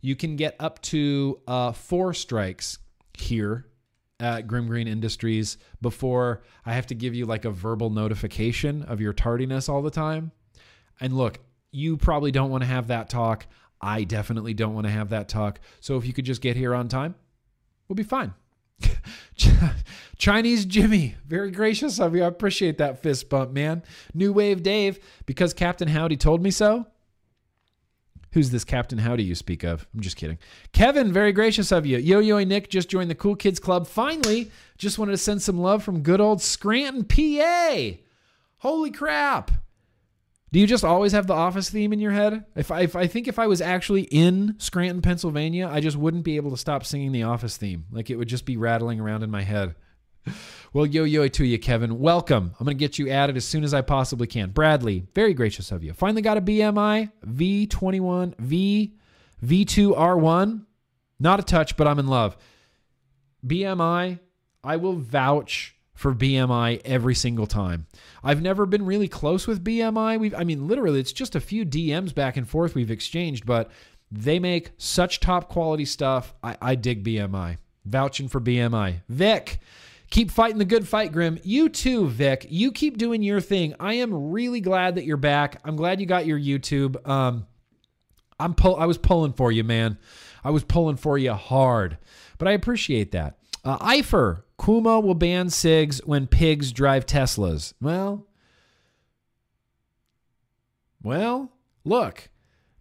You 0.00 0.16
can 0.16 0.36
get 0.36 0.56
up 0.58 0.80
to 0.82 1.40
uh, 1.46 1.72
four 1.72 2.14
strikes 2.14 2.78
here 3.12 3.66
at 4.18 4.46
Grimm 4.46 4.66
Green 4.66 4.88
Industries 4.88 5.58
before 5.82 6.42
I 6.64 6.72
have 6.72 6.86
to 6.86 6.94
give 6.94 7.14
you 7.14 7.26
like 7.26 7.44
a 7.44 7.50
verbal 7.50 7.90
notification 7.90 8.82
of 8.84 9.02
your 9.02 9.12
tardiness 9.12 9.68
all 9.68 9.82
the 9.82 9.90
time. 9.90 10.32
And 11.02 11.14
look, 11.14 11.38
you 11.70 11.98
probably 11.98 12.32
don't 12.32 12.50
want 12.50 12.62
to 12.62 12.68
have 12.68 12.86
that 12.86 13.10
talk. 13.10 13.46
I 13.78 14.04
definitely 14.04 14.54
don't 14.54 14.72
want 14.72 14.86
to 14.86 14.90
have 14.90 15.10
that 15.10 15.28
talk. 15.28 15.60
So 15.80 15.98
if 15.98 16.06
you 16.06 16.14
could 16.14 16.24
just 16.24 16.40
get 16.40 16.56
here 16.56 16.74
on 16.74 16.88
time, 16.88 17.14
we'll 17.88 17.96
be 17.96 18.04
fine. 18.04 18.32
Chinese 20.18 20.66
Jimmy, 20.66 21.16
very 21.26 21.50
gracious 21.50 21.98
of 21.98 22.14
you. 22.14 22.22
I 22.22 22.26
appreciate 22.26 22.78
that 22.78 23.02
fist 23.02 23.28
bump, 23.30 23.52
man. 23.52 23.82
New 24.12 24.32
Wave 24.32 24.62
Dave, 24.62 24.98
because 25.26 25.54
Captain 25.54 25.88
Howdy 25.88 26.16
told 26.16 26.42
me 26.42 26.50
so. 26.50 26.86
Who's 28.32 28.50
this 28.50 28.64
Captain 28.64 28.98
Howdy 28.98 29.24
you 29.24 29.34
speak 29.34 29.64
of? 29.64 29.86
I'm 29.92 30.00
just 30.00 30.16
kidding. 30.16 30.38
Kevin, 30.72 31.12
very 31.12 31.32
gracious 31.32 31.72
of 31.72 31.84
you. 31.84 31.98
Yo 31.98 32.20
Yo 32.20 32.42
Nick 32.44 32.70
just 32.70 32.88
joined 32.88 33.10
the 33.10 33.14
Cool 33.14 33.34
Kids 33.34 33.58
Club. 33.58 33.88
Finally, 33.88 34.50
just 34.78 34.98
wanted 34.98 35.12
to 35.12 35.18
send 35.18 35.42
some 35.42 35.58
love 35.58 35.82
from 35.82 36.02
good 36.02 36.20
old 36.20 36.40
Scranton, 36.40 37.04
PA. 37.04 37.98
Holy 38.58 38.90
crap. 38.90 39.50
Do 40.52 40.58
you 40.58 40.66
just 40.66 40.84
always 40.84 41.12
have 41.12 41.28
the 41.28 41.34
office 41.34 41.70
theme 41.70 41.92
in 41.92 42.00
your 42.00 42.10
head? 42.10 42.44
If 42.56 42.72
I, 42.72 42.80
if 42.80 42.96
I 42.96 43.06
think 43.06 43.28
if 43.28 43.38
I 43.38 43.46
was 43.46 43.60
actually 43.60 44.02
in 44.02 44.56
Scranton, 44.58 45.00
Pennsylvania, 45.00 45.68
I 45.70 45.80
just 45.80 45.96
wouldn't 45.96 46.24
be 46.24 46.36
able 46.36 46.50
to 46.50 46.56
stop 46.56 46.84
singing 46.84 47.12
the 47.12 47.22
office 47.22 47.56
theme. 47.56 47.86
Like 47.92 48.10
it 48.10 48.16
would 48.16 48.28
just 48.28 48.44
be 48.44 48.56
rattling 48.56 48.98
around 48.98 49.22
in 49.22 49.30
my 49.30 49.42
head. 49.42 49.76
Well, 50.72 50.86
yo 50.86 51.04
yo 51.04 51.26
to 51.26 51.44
you, 51.44 51.58
Kevin. 51.58 51.98
Welcome. 51.98 52.54
I'm 52.58 52.64
going 52.64 52.76
to 52.76 52.80
get 52.80 52.98
you 52.98 53.08
added 53.08 53.36
as 53.36 53.44
soon 53.44 53.64
as 53.64 53.74
I 53.74 53.80
possibly 53.80 54.26
can. 54.26 54.50
Bradley, 54.50 55.06
very 55.14 55.34
gracious 55.34 55.72
of 55.72 55.82
you. 55.82 55.92
Finally 55.92 56.22
got 56.22 56.36
a 56.36 56.42
BMI 56.42 57.10
V21 57.26 58.38
V 58.38 58.94
V2R1. 59.44 60.64
Not 61.18 61.40
a 61.40 61.42
touch, 61.42 61.76
but 61.76 61.86
I'm 61.86 61.98
in 61.98 62.06
love. 62.06 62.36
BMI, 63.46 64.18
I 64.62 64.76
will 64.76 64.94
vouch 64.94 65.76
for 66.00 66.14
BMI 66.14 66.80
every 66.82 67.14
single 67.14 67.46
time. 67.46 67.86
I've 68.24 68.40
never 68.40 68.64
been 68.64 68.86
really 68.86 69.06
close 69.06 69.46
with 69.46 69.62
BMI. 69.62 70.18
We've, 70.18 70.34
I 70.34 70.44
mean, 70.44 70.66
literally, 70.66 70.98
it's 70.98 71.12
just 71.12 71.36
a 71.36 71.40
few 71.40 71.66
DMs 71.66 72.14
back 72.14 72.38
and 72.38 72.48
forth 72.48 72.74
we've 72.74 72.90
exchanged, 72.90 73.44
but 73.44 73.70
they 74.10 74.38
make 74.38 74.70
such 74.78 75.20
top 75.20 75.50
quality 75.50 75.84
stuff. 75.84 76.32
I, 76.42 76.56
I 76.62 76.74
dig 76.74 77.04
BMI. 77.04 77.58
Vouching 77.84 78.28
for 78.28 78.40
BMI. 78.40 79.02
Vic, 79.10 79.60
keep 80.10 80.30
fighting 80.30 80.56
the 80.56 80.64
good 80.64 80.88
fight, 80.88 81.12
Grimm. 81.12 81.38
You 81.42 81.68
too, 81.68 82.08
Vic. 82.08 82.46
You 82.48 82.72
keep 82.72 82.96
doing 82.96 83.22
your 83.22 83.42
thing. 83.42 83.74
I 83.78 83.94
am 83.94 84.30
really 84.32 84.62
glad 84.62 84.94
that 84.94 85.04
you're 85.04 85.18
back. 85.18 85.60
I'm 85.66 85.76
glad 85.76 86.00
you 86.00 86.06
got 86.06 86.24
your 86.24 86.40
YouTube. 86.40 87.06
Um, 87.06 87.46
I'm 88.38 88.54
pull. 88.54 88.76
I 88.76 88.86
was 88.86 88.96
pulling 88.96 89.34
for 89.34 89.52
you, 89.52 89.64
man. 89.64 89.98
I 90.42 90.48
was 90.48 90.64
pulling 90.64 90.96
for 90.96 91.18
you 91.18 91.34
hard, 91.34 91.98
but 92.38 92.48
I 92.48 92.52
appreciate 92.52 93.12
that. 93.12 93.36
Uh, 93.62 93.76
Eifer, 93.78 94.44
Cuomo 94.70 95.02
will 95.02 95.14
ban 95.14 95.48
SIGs 95.48 96.06
when 96.06 96.28
pigs 96.28 96.70
drive 96.70 97.04
Teslas. 97.04 97.74
Well, 97.80 98.24
well, 101.02 101.50
look, 101.84 102.28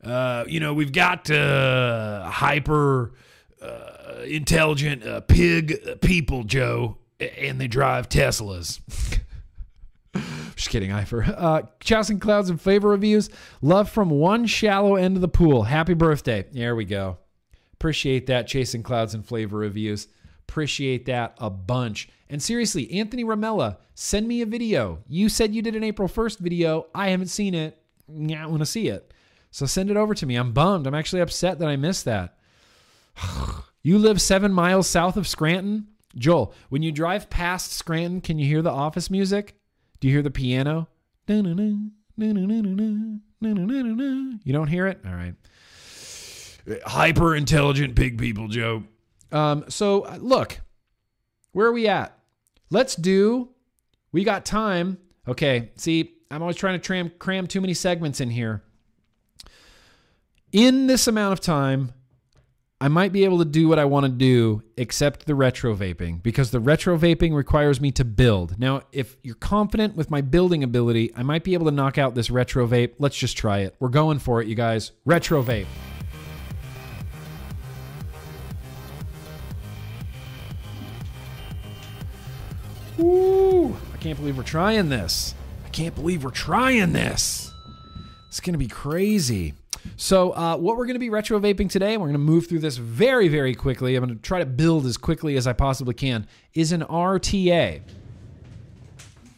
uh, 0.04 0.44
you 0.48 0.60
know 0.60 0.76
we've 0.76 0.92
got 0.92 1.32
uh, 1.32 2.30
hyper 2.30 3.14
uh, 3.60 4.22
intelligent 4.28 5.04
uh, 5.04 5.22
pig 5.22 6.00
people, 6.02 6.44
Joe, 6.44 7.00
and 7.20 7.60
they 7.60 7.68
drive 7.68 8.08
Teslas. 8.08 8.82
Just 10.56 10.70
kidding, 10.70 10.92
Ifer. 10.92 11.34
Uh, 11.36 11.62
Chasing 11.80 12.20
Clouds 12.20 12.52
and 12.52 12.62
Flavor 12.62 12.90
Reviews. 12.90 13.32
Love 13.64 13.90
from 13.90 14.12
one 14.12 14.46
shallow 14.46 14.96
end 14.96 15.18
of 15.18 15.22
the 15.22 15.28
pool. 15.28 15.64
Happy 15.64 15.96
birthday. 15.96 16.46
There 16.52 16.76
we 16.76 16.86
go. 16.86 17.18
Appreciate 17.74 18.28
that, 18.28 18.46
Chasing 18.46 18.84
Clouds 18.84 19.16
and 19.16 19.26
Flavor 19.26 19.58
Reviews. 19.58 20.08
Appreciate 20.50 21.06
that 21.06 21.36
a 21.38 21.52
bunch. 21.52 22.10
And 22.28 22.42
seriously, 22.42 22.92
Anthony 22.92 23.24
Ramella, 23.24 23.78
send 23.94 24.28
me 24.28 24.42
a 24.42 24.48
video. 24.48 24.98
You 25.08 25.30
said 25.30 25.54
you 25.54 25.62
did 25.62 25.76
an 25.76 25.84
April 25.84 26.08
1st 26.08 26.40
video. 26.40 26.88
I 26.96 27.10
haven't 27.10 27.28
seen 27.28 27.54
it. 27.54 27.80
I 28.10 28.48
want 28.48 28.60
to 28.60 28.66
see 28.66 28.88
it. 28.88 29.14
So 29.52 29.68
send 29.68 29.92
it 29.92 29.98
over 29.98 30.16
to 30.16 30.26
me. 30.26 30.36
I'm 30.36 30.52
bummed. 30.52 30.88
I'm 30.88 30.96
actually 30.96 31.22
upset 31.22 31.60
that 31.60 31.70
I 31.70 31.76
missed 31.76 32.06
that. 32.06 32.36
you 33.84 34.00
live 34.00 34.20
seven 34.20 34.52
miles 34.52 34.88
south 34.88 35.18
of 35.18 35.28
Scranton? 35.28 35.88
Joel, 36.16 36.56
when 36.70 36.82
you 36.82 36.92
drive 36.92 37.30
past 37.30 37.72
Scranton, 37.72 38.20
can 38.20 38.40
you 38.40 38.48
hear 38.48 38.64
the 38.64 38.72
office 38.72 39.12
music? 39.12 39.56
Do 40.00 40.08
you 40.08 40.16
hear 40.16 40.24
the 40.24 40.32
piano? 40.32 40.88
You 44.44 44.54
don't 44.54 44.68
hear 44.68 44.88
it? 44.88 45.00
All 45.06 45.14
right. 45.14 45.36
Hyper 46.86 47.36
intelligent 47.36 47.96
pig 47.96 48.18
people 48.18 48.48
joke. 48.48 48.84
Um, 49.32 49.66
so 49.70 50.02
uh, 50.02 50.18
look, 50.20 50.60
where 51.52 51.68
are 51.68 51.74
we 51.74 51.88
at? 51.88 52.18
Let's 52.70 52.96
do. 52.96 53.50
We 54.12 54.24
got 54.24 54.46
time. 54.46 54.98
Okay. 55.28 55.72
See, 55.76 56.16
I'm 56.32 56.42
always 56.42 56.56
trying 56.56 56.80
to 56.80 56.86
tram, 56.86 57.12
cram 57.20 57.48
too 57.48 57.62
many 57.62 57.74
segments 57.74 58.22
in 58.22 58.30
here. 58.30 58.64
In 60.52 60.88
this 60.88 61.08
amount 61.08 61.34
of 61.34 61.42
time, 61.42 61.94
I 62.82 62.88
might 62.88 63.12
be 63.12 63.26
able 63.26 63.40
to 63.40 63.46
do 63.46 63.68
what 63.68 63.78
I 63.78 63.84
want 63.86 64.06
to 64.06 64.12
do, 64.12 64.64
except 64.78 65.26
the 65.26 65.36
retro 65.36 65.76
vaping, 65.76 66.24
because 66.24 66.52
the 66.52 66.62
retro 66.62 66.98
vaping 66.98 67.36
requires 67.36 67.82
me 67.82 67.92
to 67.92 68.06
build. 68.06 68.58
Now, 68.58 68.84
if 68.94 69.18
you're 69.22 69.36
confident 69.36 69.98
with 69.98 70.10
my 70.10 70.22
building 70.22 70.64
ability, 70.64 71.12
I 71.14 71.24
might 71.24 71.44
be 71.44 71.56
able 71.56 71.66
to 71.66 71.72
knock 71.72 71.98
out 71.98 72.16
this 72.16 72.30
retro 72.30 72.66
vape. 72.66 72.94
Let's 72.98 73.18
just 73.18 73.38
try 73.38 73.60
it. 73.60 73.76
We're 73.80 73.90
going 73.90 74.20
for 74.20 74.42
it, 74.42 74.48
you 74.48 74.56
guys. 74.56 74.94
Retro 75.04 75.44
vape. 75.44 75.68
I 83.00 83.98
can't 84.00 84.18
believe 84.18 84.36
we're 84.36 84.44
trying 84.44 84.90
this. 84.90 85.34
I 85.66 85.70
can't 85.70 85.96
believe 85.96 86.24
we're 86.24 86.32
trying 86.32 86.92
this. 86.92 87.52
It's 88.28 88.42
going 88.42 88.54
to 88.54 88.60
be 88.60 88.68
crazy. 88.68 89.54
So, 89.96 90.32
uh, 90.32 90.58
what 90.58 90.76
we're 90.76 90.86
going 90.86 90.96
to 90.96 91.00
be 91.00 91.10
retro 91.10 91.40
vaping 91.40 91.70
today, 91.70 91.96
we're 91.96 92.08
going 92.08 92.14
to 92.14 92.20
move 92.20 92.48
through 92.48 92.60
this 92.60 92.76
very, 92.76 93.30
very 93.30 93.56
quickly. 93.56 93.96
I'm 93.96 94.04
going 94.04 94.18
to 94.18 94.22
try 94.22 94.40
to 94.40 94.46
build 94.46 94.86
as 94.86 94.98
quickly 94.98 95.38
as 95.38 95.48
I 95.48 95.54
possibly 95.54 95.94
can, 95.94 96.28
is 96.54 96.74
an 96.74 96.82
RTA. 96.82 97.76
In 97.76 97.84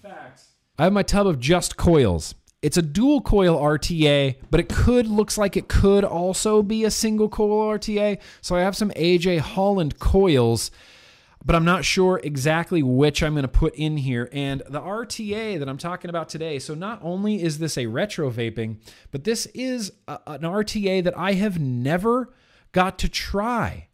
fact, 0.02 0.42
I 0.80 0.86
have 0.86 0.94
my 0.94 1.04
tub 1.04 1.28
of 1.28 1.40
just 1.40 1.78
coils. 1.78 2.34
It's 2.64 2.78
a 2.78 2.82
dual 2.82 3.22
coil 3.22 3.60
RTA, 3.60 4.38
but 4.50 4.60
it 4.60 4.70
could, 4.70 5.06
looks 5.06 5.38
like 5.38 5.56
it 5.56 5.68
could 5.68 6.04
also 6.04 6.64
be 6.64 6.84
a 6.84 6.92
single 6.92 7.30
coil 7.30 7.78
RTA. 7.78 8.20
So, 8.42 8.56
I 8.56 8.62
have 8.62 8.76
some 8.76 8.90
AJ 8.92 9.40
Holland 9.40 10.00
coils 10.00 10.72
but 11.44 11.56
I'm 11.56 11.66
not 11.66 11.86
sure 11.86 12.20
exactly 12.24 12.84
which 12.84 13.24
I'm 13.24 13.34
going 13.34 13.44
to 13.44 13.48
put 13.48 13.74
in 13.76 13.98
here. 13.98 14.30
And 14.32 14.62
the 14.70 14.82
RTA 14.82 15.60
that 15.60 15.68
I'm 15.68 15.78
talking 15.78 16.10
about 16.10 16.30
today, 16.30 16.60
so 16.60 16.74
not 16.74 17.00
only 17.02 17.42
is 17.42 17.60
this 17.60 17.78
a 17.78 17.88
retro 17.88 18.30
vaping, 18.30 18.78
but 19.12 19.24
this 19.24 19.48
is 19.48 19.92
a, 20.08 20.20
an 20.28 20.42
RTA 20.42 21.04
that 21.04 21.18
I 21.18 21.34
have 21.34 21.60
never 21.60 22.34
got 22.72 23.00
to 23.00 23.10
try. 23.10 23.88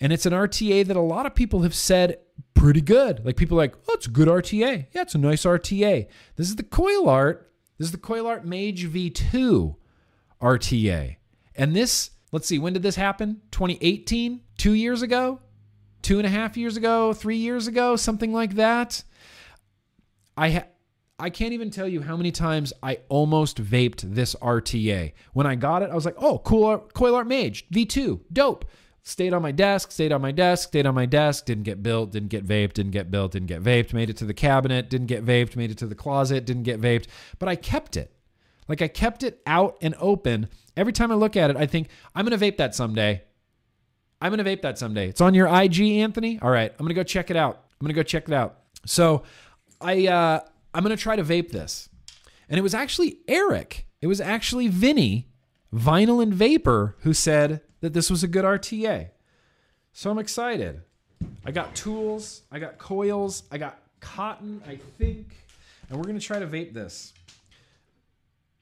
And 0.00 0.12
it's 0.12 0.26
an 0.26 0.32
RTA 0.32 0.86
that 0.86 0.96
a 0.96 1.00
lot 1.00 1.26
of 1.26 1.34
people 1.34 1.62
have 1.62 1.74
said 1.74 2.18
pretty 2.54 2.80
good. 2.80 3.24
Like 3.24 3.36
people 3.36 3.56
like, 3.56 3.74
oh, 3.88 3.94
it's 3.94 4.06
a 4.06 4.10
good 4.10 4.28
RTA. 4.28 4.86
Yeah, 4.92 5.02
it's 5.02 5.14
a 5.14 5.18
nice 5.18 5.44
RTA. 5.44 6.06
This 6.36 6.48
is 6.48 6.56
the 6.56 6.62
Coil 6.62 7.08
Art. 7.08 7.50
This 7.78 7.86
is 7.86 7.92
the 7.92 7.98
Coil 7.98 8.26
Art 8.26 8.44
Mage 8.44 8.86
V2 8.86 9.76
RTA. 10.40 11.16
And 11.56 11.74
this, 11.74 12.10
let's 12.32 12.46
see, 12.46 12.58
when 12.58 12.72
did 12.72 12.82
this 12.82 12.96
happen? 12.96 13.40
2018? 13.52 14.40
Two 14.56 14.72
years 14.72 15.02
ago? 15.02 15.40
Two 16.04 16.18
and 16.18 16.26
a 16.26 16.30
half 16.30 16.56
years 16.56 16.76
ago, 16.76 17.12
three 17.12 17.38
years 17.38 17.66
ago, 17.66 17.96
something 17.96 18.32
like 18.32 18.54
that. 18.54 19.02
I 20.36 20.50
ha- 20.50 20.66
I 21.18 21.30
can't 21.30 21.52
even 21.52 21.70
tell 21.70 21.88
you 21.88 22.02
how 22.02 22.16
many 22.16 22.30
times 22.30 22.72
I 22.82 22.98
almost 23.08 23.62
vaped 23.62 24.02
this 24.02 24.34
RTA. 24.36 25.12
When 25.32 25.46
I 25.46 25.54
got 25.54 25.82
it, 25.82 25.90
I 25.90 25.94
was 25.94 26.04
like, 26.04 26.16
oh, 26.18 26.38
cool 26.38 26.78
Coil 26.92 27.14
Art 27.14 27.26
Mage, 27.26 27.68
V2, 27.70 28.20
dope. 28.32 28.64
Stayed 29.06 29.34
on 29.34 29.42
my 29.42 29.52
desk, 29.52 29.92
stayed 29.92 30.12
on 30.12 30.22
my 30.22 30.32
desk, 30.32 30.68
stayed 30.68 30.86
on 30.86 30.94
my 30.94 31.04
desk, 31.06 31.44
didn't 31.44 31.64
get 31.64 31.82
built, 31.82 32.12
didn't 32.12 32.30
get 32.30 32.46
vaped, 32.46 32.72
didn't 32.74 32.92
get 32.92 33.10
built, 33.10 33.32
didn't 33.32 33.48
get 33.48 33.62
vaped, 33.62 33.92
made 33.92 34.08
it 34.08 34.16
to 34.16 34.24
the 34.24 34.34
cabinet, 34.34 34.88
didn't 34.88 35.08
get 35.08 35.24
vaped, 35.24 35.56
made 35.56 35.70
it 35.70 35.78
to 35.78 35.86
the 35.86 35.94
closet, 35.94 36.46
didn't 36.46 36.62
get 36.62 36.80
vaped, 36.80 37.06
but 37.38 37.48
I 37.48 37.54
kept 37.54 37.96
it. 37.96 38.12
Like 38.66 38.80
I 38.80 38.88
kept 38.88 39.22
it 39.22 39.40
out 39.46 39.76
and 39.82 39.94
open. 39.98 40.48
Every 40.76 40.92
time 40.92 41.12
I 41.12 41.16
look 41.16 41.36
at 41.36 41.50
it, 41.50 41.56
I 41.56 41.66
think, 41.66 41.88
I'm 42.14 42.26
going 42.26 42.38
to 42.38 42.44
vape 42.44 42.56
that 42.56 42.74
someday. 42.74 43.22
I'm 44.20 44.32
going 44.34 44.44
to 44.44 44.56
vape 44.56 44.62
that 44.62 44.78
someday. 44.78 45.08
It's 45.08 45.20
on 45.20 45.34
your 45.34 45.46
IG, 45.46 45.80
Anthony. 45.80 46.38
All 46.40 46.50
right, 46.50 46.70
I'm 46.70 46.78
going 46.78 46.88
to 46.88 46.94
go 46.94 47.02
check 47.02 47.30
it 47.30 47.36
out. 47.36 47.64
I'm 47.72 47.84
going 47.84 47.94
to 47.94 47.98
go 47.98 48.02
check 48.02 48.28
it 48.28 48.34
out. 48.34 48.60
So, 48.86 49.24
I 49.80 50.06
uh, 50.06 50.40
I'm 50.72 50.82
going 50.82 50.96
to 50.96 51.02
try 51.02 51.16
to 51.16 51.24
vape 51.24 51.50
this, 51.50 51.88
and 52.48 52.58
it 52.58 52.62
was 52.62 52.74
actually 52.74 53.18
Eric. 53.28 53.86
It 54.00 54.06
was 54.06 54.20
actually 54.20 54.68
Vinny, 54.68 55.28
Vinyl 55.72 56.22
and 56.22 56.32
Vapor, 56.32 56.96
who 57.00 57.12
said 57.14 57.62
that 57.80 57.92
this 57.92 58.10
was 58.10 58.22
a 58.22 58.28
good 58.28 58.44
RTA. 58.44 59.10
So 59.92 60.10
I'm 60.10 60.18
excited. 60.18 60.82
I 61.44 61.52
got 61.52 61.74
tools. 61.74 62.42
I 62.50 62.58
got 62.58 62.78
coils. 62.78 63.44
I 63.50 63.58
got 63.58 63.78
cotton. 64.00 64.60
I 64.66 64.76
think, 64.98 65.34
and 65.88 65.96
we're 65.96 66.04
going 66.04 66.18
to 66.18 66.24
try 66.24 66.38
to 66.38 66.46
vape 66.46 66.74
this. 66.74 67.12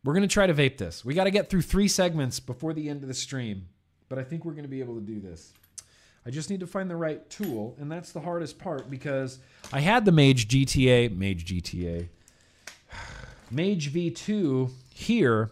We're 0.05 0.13
going 0.13 0.29
to 0.29 0.33
try 0.33 0.47
to 0.47 0.55
vape 0.55 0.79
this. 0.79 1.05
We 1.05 1.15
got 1.15 1.25
to 1.25 1.31
get 1.31 1.49
through 1.49 1.63
three 1.63 1.89
segments 1.89 2.41
before 2.41 2.75
the 2.75 2.89
end 2.89 3.03
of 3.03 3.09
the 3.09 3.15
stream 3.15 3.69
but 4.13 4.19
I 4.19 4.25
think 4.25 4.45
we're 4.45 4.53
going 4.53 4.65
to 4.65 4.69
be 4.69 4.81
able 4.81 4.97
to 4.97 5.01
do 5.01 5.21
this. 5.21 5.55
I 6.27 6.31
just 6.31 6.51
need 6.51 6.61
to 6.61 6.67
find 6.67 6.91
the 6.91 6.97
right 6.97 7.27
tool, 7.31 7.75
and 7.81 7.91
that's 7.91 8.13
the 8.13 8.21
hardest 8.21 8.59
part 8.59 8.91
because 8.91 9.39
I 9.73 9.81
had 9.81 10.05
the 10.05 10.13
Mage 10.13 10.49
GTA, 10.49 11.17
Mage 11.17 11.47
GTA, 11.47 12.09
Mage 13.51 13.91
V2 13.91 14.71
here, 14.93 15.51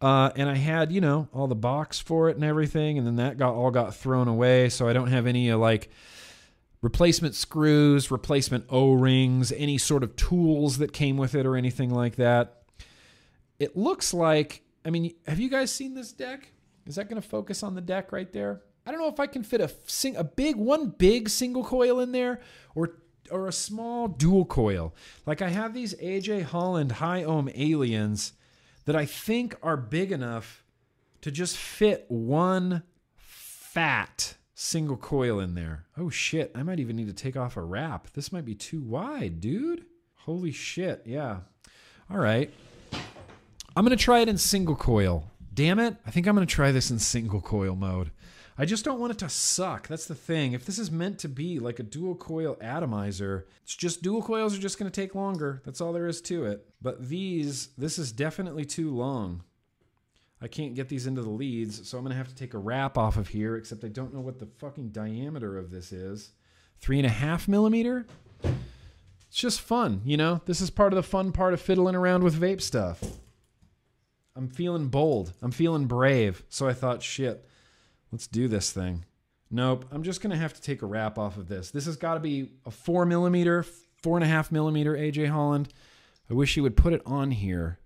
uh, 0.00 0.30
and 0.36 0.48
I 0.48 0.54
had 0.54 0.92
you 0.92 1.00
know 1.00 1.26
all 1.34 1.48
the 1.48 1.56
box 1.56 1.98
for 1.98 2.28
it 2.28 2.36
and 2.36 2.44
everything, 2.44 2.98
and 2.98 3.04
then 3.04 3.16
that 3.16 3.36
got 3.36 3.54
all 3.54 3.72
got 3.72 3.96
thrown 3.96 4.28
away, 4.28 4.68
so 4.68 4.86
I 4.86 4.92
don't 4.92 5.08
have 5.08 5.26
any 5.26 5.50
uh, 5.50 5.56
like 5.56 5.90
replacement 6.82 7.34
screws, 7.34 8.12
replacement 8.12 8.66
O 8.68 8.92
rings, 8.92 9.50
any 9.50 9.76
sort 9.76 10.04
of 10.04 10.14
tools 10.14 10.78
that 10.78 10.92
came 10.92 11.16
with 11.16 11.34
it 11.34 11.46
or 11.46 11.56
anything 11.56 11.92
like 11.92 12.14
that. 12.14 12.62
It 13.58 13.76
looks 13.76 14.14
like, 14.14 14.62
I 14.84 14.90
mean, 14.90 15.16
have 15.26 15.40
you 15.40 15.50
guys 15.50 15.72
seen 15.72 15.94
this 15.94 16.12
deck? 16.12 16.52
Is 16.88 16.96
that 16.96 17.08
going 17.08 17.20
to 17.20 17.28
focus 17.28 17.62
on 17.62 17.74
the 17.74 17.80
deck 17.80 18.10
right 18.10 18.32
there? 18.32 18.62
I 18.86 18.90
don't 18.90 19.00
know 19.00 19.08
if 19.08 19.20
I 19.20 19.26
can 19.26 19.42
fit 19.42 19.60
a 19.60 19.70
sing, 19.86 20.16
a 20.16 20.24
big 20.24 20.56
one 20.56 20.88
big 20.88 21.28
single 21.28 21.62
coil 21.62 22.00
in 22.00 22.12
there 22.12 22.40
or 22.74 22.96
or 23.30 23.46
a 23.46 23.52
small 23.52 24.08
dual 24.08 24.46
coil. 24.46 24.94
Like 25.26 25.42
I 25.42 25.50
have 25.50 25.74
these 25.74 25.94
AJ 25.96 26.44
Holland 26.44 26.92
high 26.92 27.22
ohm 27.22 27.50
aliens 27.54 28.32
that 28.86 28.96
I 28.96 29.04
think 29.04 29.54
are 29.62 29.76
big 29.76 30.10
enough 30.10 30.64
to 31.20 31.30
just 31.30 31.58
fit 31.58 32.06
one 32.08 32.82
fat 33.16 34.36
single 34.54 34.96
coil 34.96 35.38
in 35.38 35.54
there. 35.54 35.84
Oh 35.98 36.08
shit, 36.08 36.50
I 36.54 36.62
might 36.62 36.80
even 36.80 36.96
need 36.96 37.08
to 37.08 37.12
take 37.12 37.36
off 37.36 37.58
a 37.58 37.62
wrap. 37.62 38.10
This 38.14 38.32
might 38.32 38.46
be 38.46 38.54
too 38.54 38.80
wide, 38.80 39.42
dude. 39.42 39.84
Holy 40.16 40.52
shit, 40.52 41.02
yeah. 41.04 41.40
All 42.10 42.18
right. 42.18 42.50
I'm 43.76 43.84
going 43.84 43.96
to 43.96 44.02
try 44.02 44.20
it 44.20 44.28
in 44.28 44.38
single 44.38 44.74
coil 44.74 45.30
damn 45.58 45.80
it, 45.80 45.96
I 46.06 46.12
think 46.12 46.28
I'm 46.28 46.36
going 46.36 46.46
to 46.46 46.54
try 46.54 46.70
this 46.70 46.92
in 46.92 47.00
single 47.00 47.40
coil 47.40 47.74
mode. 47.74 48.12
I 48.56 48.64
just 48.64 48.84
don't 48.84 49.00
want 49.00 49.10
it 49.10 49.18
to 49.18 49.28
suck. 49.28 49.88
That's 49.88 50.06
the 50.06 50.14
thing. 50.14 50.52
If 50.52 50.64
this 50.64 50.78
is 50.78 50.88
meant 50.88 51.18
to 51.18 51.28
be 51.28 51.58
like 51.58 51.80
a 51.80 51.82
dual 51.82 52.14
coil 52.14 52.56
atomizer, 52.60 53.44
it's 53.64 53.74
just 53.74 54.00
dual 54.00 54.22
coils 54.22 54.56
are 54.56 54.60
just 54.60 54.78
going 54.78 54.88
to 54.88 55.00
take 55.00 55.16
longer. 55.16 55.60
That's 55.64 55.80
all 55.80 55.92
there 55.92 56.06
is 56.06 56.20
to 56.22 56.44
it. 56.44 56.64
But 56.80 57.08
these, 57.08 57.70
this 57.76 57.98
is 57.98 58.12
definitely 58.12 58.66
too 58.66 58.94
long. 58.94 59.42
I 60.40 60.46
can't 60.46 60.76
get 60.76 60.88
these 60.88 61.08
into 61.08 61.22
the 61.22 61.28
leads, 61.28 61.88
so 61.88 61.98
I'm 61.98 62.04
going 62.04 62.12
to 62.12 62.18
have 62.18 62.28
to 62.28 62.36
take 62.36 62.54
a 62.54 62.58
wrap 62.58 62.96
off 62.96 63.16
of 63.16 63.26
here, 63.26 63.56
except 63.56 63.82
I 63.82 63.88
don't 63.88 64.14
know 64.14 64.20
what 64.20 64.38
the 64.38 64.46
fucking 64.60 64.90
diameter 64.90 65.58
of 65.58 65.72
this 65.72 65.90
is. 65.90 66.30
Three 66.80 67.00
and 67.00 67.06
a 67.06 67.10
half 67.10 67.48
millimeter? 67.48 68.06
It's 68.44 69.36
just 69.36 69.60
fun, 69.60 70.02
you 70.04 70.16
know? 70.16 70.40
This 70.46 70.60
is 70.60 70.70
part 70.70 70.92
of 70.92 70.96
the 70.96 71.02
fun 71.02 71.32
part 71.32 71.52
of 71.52 71.60
fiddling 71.60 71.96
around 71.96 72.22
with 72.22 72.40
vape 72.40 72.60
stuff. 72.60 73.02
I'm 74.38 74.48
feeling 74.48 74.86
bold. 74.86 75.32
I'm 75.42 75.50
feeling 75.50 75.86
brave. 75.86 76.44
So 76.48 76.68
I 76.68 76.72
thought, 76.72 77.02
shit, 77.02 77.44
let's 78.12 78.28
do 78.28 78.46
this 78.46 78.70
thing. 78.70 79.04
Nope. 79.50 79.86
I'm 79.90 80.04
just 80.04 80.22
to 80.22 80.36
have 80.36 80.54
to 80.54 80.62
take 80.62 80.82
a 80.82 80.86
wrap 80.86 81.18
off 81.18 81.36
of 81.36 81.48
this. 81.48 81.72
This 81.72 81.86
has 81.86 81.96
got 81.96 82.14
to 82.14 82.20
be 82.20 82.52
a 82.64 82.70
four 82.70 83.04
millimeter, 83.04 83.64
four 84.00 84.16
and 84.16 84.24
a 84.24 84.28
half 84.28 84.52
millimeter 84.52 84.94
AJ 84.94 85.28
Holland. 85.30 85.70
I 86.30 86.34
wish 86.34 86.56
you 86.56 86.62
would 86.62 86.76
put 86.76 86.92
it 86.92 87.02
on 87.04 87.32
here. 87.32 87.80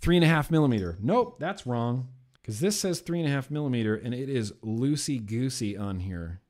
Three 0.00 0.16
and 0.16 0.24
a 0.24 0.28
half 0.28 0.50
millimeter. 0.50 0.98
Nope, 1.00 1.38
that's 1.38 1.64
wrong. 1.64 2.08
Because 2.34 2.58
this 2.58 2.80
says 2.80 2.98
three 2.98 3.20
and 3.20 3.28
a 3.28 3.32
half 3.32 3.48
millimeter 3.48 3.94
and 3.94 4.12
it 4.12 4.28
is 4.28 4.50
loosey 4.64 5.24
goosey 5.24 5.76
on 5.76 6.00
here. 6.00 6.40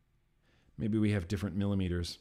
Maybe 0.79 0.97
we 0.97 1.13
have 1.13 1.29
different 1.29 1.55
millimeters. 1.55 2.19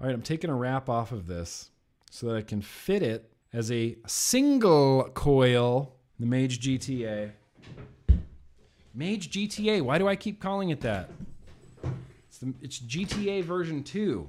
All 0.00 0.06
right, 0.06 0.14
I'm 0.14 0.22
taking 0.22 0.50
a 0.50 0.56
wrap 0.56 0.88
off 0.88 1.12
of 1.12 1.28
this 1.28 1.70
so 2.10 2.26
that 2.26 2.36
I 2.36 2.42
can 2.42 2.60
fit 2.60 3.02
it 3.04 3.30
as 3.52 3.70
a 3.70 3.96
single 4.08 5.04
coil, 5.14 5.93
the 6.18 6.26
Mage 6.26 6.60
GTA. 6.60 7.32
Mage 8.94 9.30
GTA, 9.30 9.82
why 9.82 9.98
do 9.98 10.06
I 10.06 10.16
keep 10.16 10.40
calling 10.40 10.70
it 10.70 10.80
that? 10.82 11.10
It's, 12.28 12.38
the, 12.38 12.54
it's 12.62 12.78
GTA 12.78 13.42
version 13.42 13.82
2, 13.82 14.26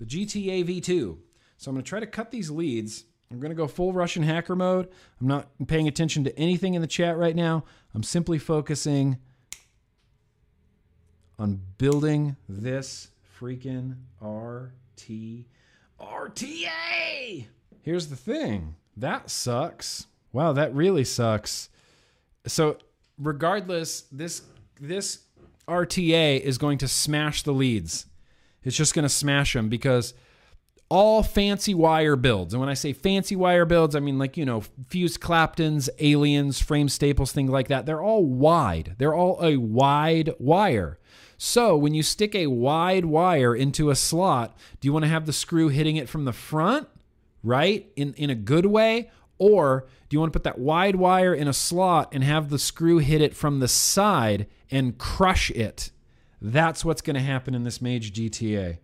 the 0.00 0.04
GTA 0.04 0.64
V2. 0.64 1.16
So 1.56 1.70
I'm 1.70 1.74
going 1.74 1.84
to 1.84 1.88
try 1.88 2.00
to 2.00 2.06
cut 2.06 2.30
these 2.30 2.50
leads. 2.50 3.04
I'm 3.30 3.40
going 3.40 3.50
to 3.50 3.56
go 3.56 3.68
full 3.68 3.92
Russian 3.92 4.22
hacker 4.22 4.56
mode. 4.56 4.88
I'm 5.20 5.26
not 5.26 5.48
paying 5.66 5.86
attention 5.86 6.24
to 6.24 6.38
anything 6.38 6.74
in 6.74 6.80
the 6.80 6.88
chat 6.88 7.16
right 7.16 7.36
now. 7.36 7.64
I'm 7.94 8.02
simply 8.02 8.38
focusing 8.38 9.18
on 11.38 11.60
building 11.78 12.36
this 12.48 13.08
freaking 13.40 13.96
RT 14.20 15.46
RTA. 16.00 17.46
Here's 17.82 18.08
the 18.08 18.16
thing. 18.16 18.74
That 18.96 19.30
sucks. 19.30 20.07
Wow, 20.32 20.52
that 20.52 20.74
really 20.74 21.04
sucks. 21.04 21.68
So, 22.46 22.78
regardless, 23.18 24.02
this 24.12 24.42
this 24.80 25.20
RTA 25.66 26.40
is 26.40 26.58
going 26.58 26.78
to 26.78 26.88
smash 26.88 27.42
the 27.42 27.52
leads. 27.52 28.06
It's 28.62 28.76
just 28.76 28.94
going 28.94 29.04
to 29.04 29.08
smash 29.08 29.52
them 29.52 29.68
because 29.68 30.14
all 30.90 31.22
fancy 31.22 31.74
wire 31.74 32.16
builds, 32.16 32.54
and 32.54 32.60
when 32.60 32.70
I 32.70 32.74
say 32.74 32.92
fancy 32.92 33.36
wire 33.36 33.66
builds, 33.66 33.94
I 33.94 34.00
mean 34.00 34.18
like, 34.18 34.36
you 34.36 34.46
know, 34.46 34.62
fused 34.88 35.20
Claptons, 35.20 35.90
aliens, 35.98 36.60
frame 36.60 36.88
staples, 36.88 37.32
things 37.32 37.50
like 37.50 37.68
that. 37.68 37.84
They're 37.84 38.02
all 38.02 38.24
wide. 38.24 38.94
They're 38.98 39.14
all 39.14 39.38
a 39.42 39.56
wide 39.58 40.32
wire. 40.38 40.98
So 41.36 41.76
when 41.76 41.94
you 41.94 42.02
stick 42.02 42.34
a 42.34 42.48
wide 42.48 43.04
wire 43.04 43.54
into 43.54 43.90
a 43.90 43.94
slot, 43.94 44.56
do 44.80 44.88
you 44.88 44.92
want 44.92 45.04
to 45.04 45.10
have 45.10 45.26
the 45.26 45.32
screw 45.32 45.68
hitting 45.68 45.96
it 45.96 46.08
from 46.08 46.24
the 46.24 46.32
front, 46.32 46.88
right? 47.42 47.90
In 47.94 48.14
in 48.14 48.30
a 48.30 48.34
good 48.34 48.66
way? 48.66 49.10
Or 49.38 49.86
do 50.08 50.14
you 50.14 50.20
want 50.20 50.32
to 50.32 50.38
put 50.38 50.44
that 50.44 50.58
wide 50.58 50.96
wire 50.96 51.34
in 51.34 51.48
a 51.48 51.52
slot 51.52 52.08
and 52.12 52.24
have 52.24 52.50
the 52.50 52.58
screw 52.58 52.98
hit 52.98 53.20
it 53.20 53.34
from 53.34 53.60
the 53.60 53.68
side 53.68 54.46
and 54.70 54.98
crush 54.98 55.50
it? 55.50 55.90
That's 56.40 56.84
what's 56.84 57.02
going 57.02 57.14
to 57.14 57.20
happen 57.20 57.54
in 57.54 57.64
this 57.64 57.82
Mage 57.82 58.12
GTA. 58.12 58.78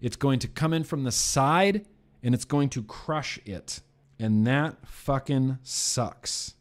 It's 0.00 0.16
going 0.16 0.38
to 0.40 0.48
come 0.48 0.72
in 0.72 0.84
from 0.84 1.04
the 1.04 1.12
side 1.12 1.86
and 2.22 2.34
it's 2.34 2.44
going 2.44 2.68
to 2.70 2.82
crush 2.82 3.38
it. 3.44 3.80
And 4.18 4.46
that 4.46 4.86
fucking 4.86 5.58
sucks. 5.62 6.54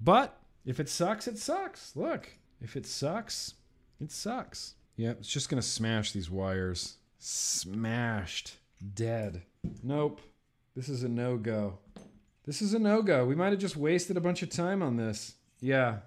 But 0.00 0.38
if 0.64 0.78
it 0.78 0.88
sucks, 0.88 1.26
it 1.26 1.38
sucks. 1.38 1.94
Look, 1.96 2.30
if 2.60 2.76
it 2.76 2.86
sucks, 2.86 3.54
it 4.00 4.10
sucks. 4.10 4.74
Yeah, 4.96 5.10
it's 5.10 5.28
just 5.28 5.48
going 5.48 5.60
to 5.60 5.66
smash 5.66 6.12
these 6.12 6.30
wires. 6.30 6.98
Smashed. 7.18 8.56
Dead. 8.94 9.42
Nope. 9.82 10.20
This 10.74 10.88
is 10.88 11.02
a 11.02 11.08
no 11.08 11.38
go. 11.38 11.78
This 12.46 12.62
is 12.62 12.74
a 12.74 12.78
no 12.78 13.02
go. 13.02 13.24
We 13.24 13.34
might 13.34 13.50
have 13.50 13.58
just 13.58 13.76
wasted 13.76 14.16
a 14.16 14.20
bunch 14.20 14.40
of 14.42 14.50
time 14.50 14.80
on 14.80 14.96
this. 14.96 15.34
Yeah. 15.60 15.98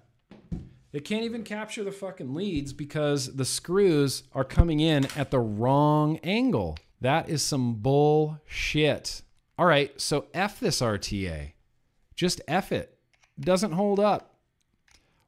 It 0.92 1.04
can't 1.04 1.24
even 1.24 1.44
capture 1.44 1.84
the 1.84 1.92
fucking 1.92 2.34
leads 2.34 2.72
because 2.72 3.36
the 3.36 3.44
screws 3.44 4.22
are 4.32 4.42
coming 4.42 4.80
in 4.80 5.06
at 5.16 5.30
the 5.30 5.38
wrong 5.38 6.18
angle. 6.24 6.78
That 7.00 7.28
is 7.28 7.42
some 7.42 7.74
bullshit. 7.74 9.22
All 9.58 9.66
right, 9.66 9.98
so 10.00 10.26
F 10.32 10.58
this 10.58 10.80
RTA. 10.80 11.52
Just 12.16 12.40
F 12.48 12.72
it. 12.72 12.96
It 13.38 13.44
doesn't 13.44 13.72
hold 13.72 14.00
up. 14.00 14.34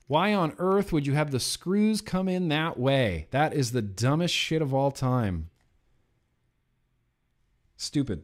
Why 0.07 0.35
on 0.35 0.55
earth 0.59 0.93
would 0.93 1.07
you 1.07 1.13
have 1.13 1.31
the 1.31 1.41
screws 1.41 2.01
come 2.01 2.29
in 2.29 2.49
that 2.49 2.79
way? 2.79 3.29
That 3.31 3.55
is 3.55 3.73
the 3.73 3.83
dumbest 3.83 4.35
shit 4.35 4.63
of 4.63 4.75
all 4.75 4.91
time. 4.91 5.51
Stupid. 7.77 8.23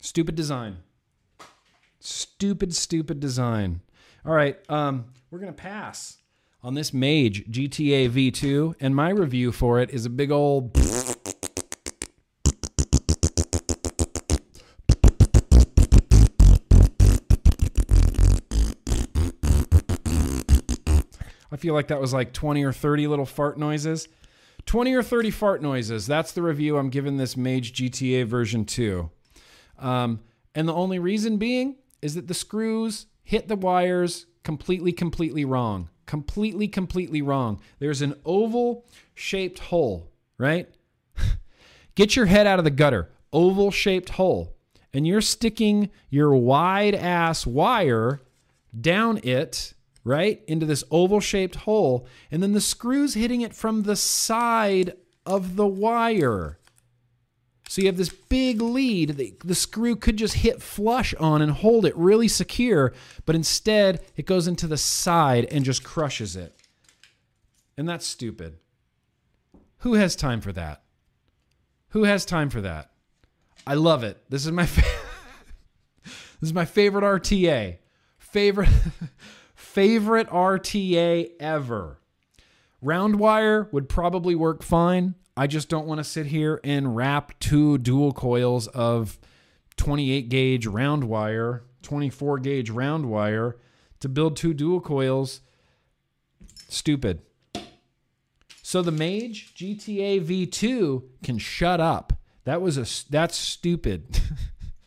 Stupid 0.00 0.34
design. 0.34 0.78
Stupid, 2.08 2.72
stupid 2.72 3.18
design. 3.18 3.80
All 4.24 4.32
right, 4.32 4.56
um, 4.70 5.06
we're 5.28 5.40
to 5.40 5.52
pass 5.52 6.18
on 6.62 6.74
this 6.74 6.94
Mage 6.94 7.44
GTA 7.50 8.08
V2, 8.08 8.76
and 8.78 8.94
my 8.94 9.10
review 9.10 9.50
for 9.50 9.80
it 9.80 9.90
is 9.90 10.06
a 10.06 10.10
big 10.10 10.30
old. 10.30 10.70
I 21.50 21.56
feel 21.56 21.74
like 21.74 21.88
that 21.88 22.00
was 22.00 22.12
like 22.12 22.32
20 22.32 22.62
or 22.62 22.72
30 22.72 23.08
little 23.08 23.26
fart 23.26 23.58
noises. 23.58 24.06
20 24.66 24.94
or 24.94 25.02
30 25.02 25.32
fart 25.32 25.60
noises. 25.60 26.06
That's 26.06 26.30
the 26.30 26.42
review 26.42 26.78
I'm 26.78 26.90
giving 26.90 27.16
this 27.16 27.36
Mage 27.36 27.72
GTA 27.72 28.26
version 28.26 28.64
2. 28.64 29.10
Um, 29.80 30.20
and 30.54 30.68
the 30.68 30.72
only 30.72 31.00
reason 31.00 31.38
being 31.38 31.78
is 32.02 32.14
that 32.14 32.28
the 32.28 32.34
screws 32.34 33.06
hit 33.22 33.48
the 33.48 33.56
wires 33.56 34.26
completely, 34.44 34.92
completely 34.92 35.44
wrong. 35.44 35.88
Completely, 36.06 36.68
completely 36.68 37.20
wrong. 37.20 37.60
There's 37.80 38.02
an 38.02 38.14
oval 38.24 38.84
shaped 39.14 39.58
hole, 39.58 40.08
right? 40.38 40.68
Get 41.96 42.14
your 42.14 42.26
head 42.26 42.46
out 42.46 42.60
of 42.60 42.64
the 42.64 42.70
gutter. 42.70 43.10
Oval 43.32 43.70
shaped 43.70 44.10
hole. 44.10 44.54
And 44.92 45.06
you're 45.06 45.20
sticking 45.20 45.90
your 46.08 46.34
wide 46.36 46.94
ass 46.94 47.46
wire 47.46 48.20
down 48.80 49.20
it, 49.24 49.74
right? 50.04 50.42
Into 50.46 50.64
this 50.64 50.84
oval 50.90 51.20
shaped 51.20 51.56
hole. 51.56 52.06
And 52.30 52.42
then 52.42 52.52
the 52.52 52.60
screws 52.60 53.14
hitting 53.14 53.40
it 53.40 53.54
from 53.54 53.82
the 53.82 53.96
side 53.96 54.94
of 55.26 55.56
the 55.56 55.66
wire. 55.66 56.58
So 57.68 57.82
you 57.82 57.88
have 57.88 57.96
this 57.96 58.10
big 58.10 58.60
lead 58.62 59.10
that 59.16 59.40
the 59.40 59.54
screw 59.54 59.96
could 59.96 60.16
just 60.16 60.34
hit 60.34 60.62
flush 60.62 61.14
on 61.14 61.42
and 61.42 61.50
hold 61.50 61.84
it 61.84 61.96
really 61.96 62.28
secure, 62.28 62.92
but 63.24 63.34
instead 63.34 64.04
it 64.16 64.24
goes 64.24 64.46
into 64.46 64.66
the 64.66 64.76
side 64.76 65.46
and 65.50 65.64
just 65.64 65.82
crushes 65.82 66.36
it. 66.36 66.54
And 67.76 67.88
that's 67.88 68.06
stupid. 68.06 68.58
Who 69.78 69.94
has 69.94 70.16
time 70.16 70.40
for 70.40 70.52
that? 70.52 70.82
Who 71.90 72.04
has 72.04 72.24
time 72.24 72.50
for 72.50 72.60
that? 72.60 72.90
I 73.66 73.74
love 73.74 74.04
it. 74.04 74.22
This 74.30 74.46
is 74.46 74.52
my 74.52 74.66
fa- 74.66 74.82
This 76.40 76.50
is 76.50 76.54
my 76.54 76.64
favorite 76.64 77.02
RTA. 77.02 77.78
Favorite 78.18 78.68
favorite 79.54 80.28
RTA 80.28 81.30
ever. 81.40 81.98
Round 82.80 83.18
wire 83.18 83.68
would 83.72 83.88
probably 83.88 84.34
work 84.34 84.62
fine. 84.62 85.14
I 85.36 85.46
just 85.46 85.68
don't 85.68 85.86
want 85.86 85.98
to 85.98 86.04
sit 86.04 86.26
here 86.26 86.60
and 86.64 86.96
wrap 86.96 87.38
two 87.40 87.76
dual 87.78 88.12
coils 88.12 88.68
of 88.68 89.18
28 89.76 90.28
gauge 90.30 90.66
round 90.66 91.04
wire, 91.04 91.64
24 91.82 92.38
gauge 92.38 92.70
round 92.70 93.10
wire 93.10 93.56
to 94.00 94.08
build 94.08 94.36
two 94.36 94.54
dual 94.54 94.80
coils. 94.80 95.42
Stupid. 96.68 97.20
So 98.62 98.82
the 98.82 98.90
Mage 98.90 99.54
GTA 99.54 100.24
V2 100.24 101.02
can 101.22 101.38
shut 101.38 101.80
up. 101.80 102.14
That 102.44 102.62
was 102.62 102.78
a 102.78 103.10
that's 103.10 103.36
stupid. 103.36 104.20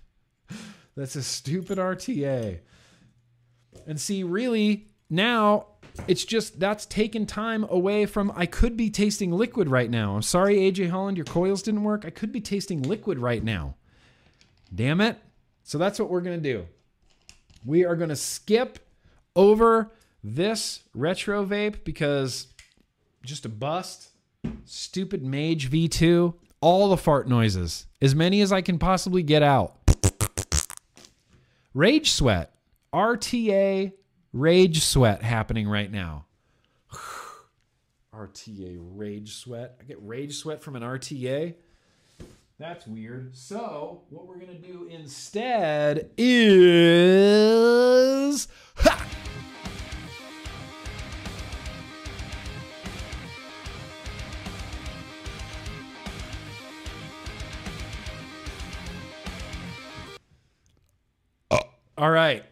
that's 0.96 1.16
a 1.16 1.24
stupid 1.24 1.78
RTA. 1.78 2.60
And 3.86 4.02
see, 4.02 4.24
really, 4.24 4.88
now 5.10 5.68
it's 6.08 6.26
just 6.26 6.60
that's 6.60 6.86
taken 6.86 7.26
time 7.26 7.66
away 7.70 8.06
from 8.06 8.32
I 8.36 8.46
could 8.46 8.76
be 8.78 8.90
tasting 8.90 9.32
liquid 9.32 9.70
right 9.70 9.90
now. 9.90 10.16
I'm 10.16 10.22
sorry, 10.22 10.58
AJ 10.58 10.90
Holland, 10.90 11.18
your 11.18 11.26
coils 11.26 11.62
didn't 11.62 11.84
work. 11.84 12.06
I 12.06 12.10
could 12.10 12.32
be 12.32 12.42
tasting 12.42 12.82
liquid 12.82 13.20
right 13.20 13.44
now. 13.44 13.76
Damn 14.74 15.02
it. 15.02 15.18
So 15.64 15.78
that's 15.78 16.00
what 16.00 16.10
we're 16.10 16.22
gonna 16.22 16.38
do. 16.38 16.66
We 17.66 17.86
are 17.86 17.96
gonna 17.96 18.16
skip 18.16 18.80
over 19.36 19.92
this 20.24 20.82
retro 20.94 21.46
vape 21.46 21.84
because 21.84 22.48
just 23.24 23.46
a 23.46 23.50
bust. 23.50 24.10
Stupid 24.66 25.24
Mage 25.24 25.70
V2. 25.70 26.34
All 26.62 26.90
the 26.90 26.98
fart 26.98 27.28
noises. 27.28 27.86
As 28.02 28.16
many 28.16 28.42
as 28.42 28.52
I 28.52 28.62
can 28.62 28.80
possibly 28.80 29.24
get 29.24 29.44
out. 29.44 29.76
Rage 31.74 32.12
Sweat. 32.12 32.54
RTA 32.94 33.94
Rage 34.32 34.84
Sweat 34.84 35.24
happening 35.24 35.68
right 35.68 35.92
now. 35.92 36.26
RTA 38.14 38.78
Rage 38.80 39.36
Sweat. 39.36 39.78
I 39.80 39.84
get 39.84 39.98
Rage 40.02 40.36
Sweat 40.36 40.62
from 40.62 40.76
an 40.76 40.84
RTA. 40.84 41.56
That's 42.60 42.86
weird. 42.86 43.36
So, 43.36 44.04
what 44.10 44.28
we're 44.28 44.38
going 44.38 44.48
to 44.50 44.56
do 44.56 44.88
instead 44.90 46.12
is. 46.18 47.30
Ha! 48.80 49.06
Uh, 61.52 61.58
all 61.98 62.12
right. 62.12 62.46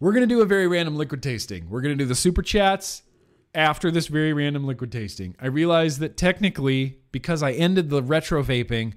We're 0.00 0.12
going 0.12 0.28
to 0.28 0.34
do 0.34 0.40
a 0.42 0.46
very 0.46 0.68
random 0.68 0.96
liquid 0.96 1.22
tasting. 1.22 1.68
We're 1.68 1.80
going 1.80 1.96
to 1.96 2.04
do 2.04 2.08
the 2.08 2.14
super 2.14 2.42
chats 2.42 3.02
after 3.54 3.90
this 3.90 4.06
very 4.06 4.32
random 4.32 4.64
liquid 4.64 4.92
tasting. 4.92 5.34
I 5.40 5.46
realized 5.46 5.98
that 6.00 6.16
technically, 6.16 6.98
because 7.10 7.42
I 7.42 7.52
ended 7.52 7.90
the 7.90 8.02
retro 8.02 8.42
vaping, 8.42 8.94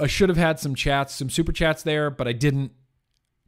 I 0.00 0.06
should 0.06 0.28
have 0.28 0.38
had 0.38 0.60
some 0.60 0.74
chats, 0.74 1.14
some 1.14 1.30
super 1.30 1.52
chats 1.52 1.82
there, 1.82 2.10
but 2.10 2.28
I 2.28 2.32
didn't 2.32 2.72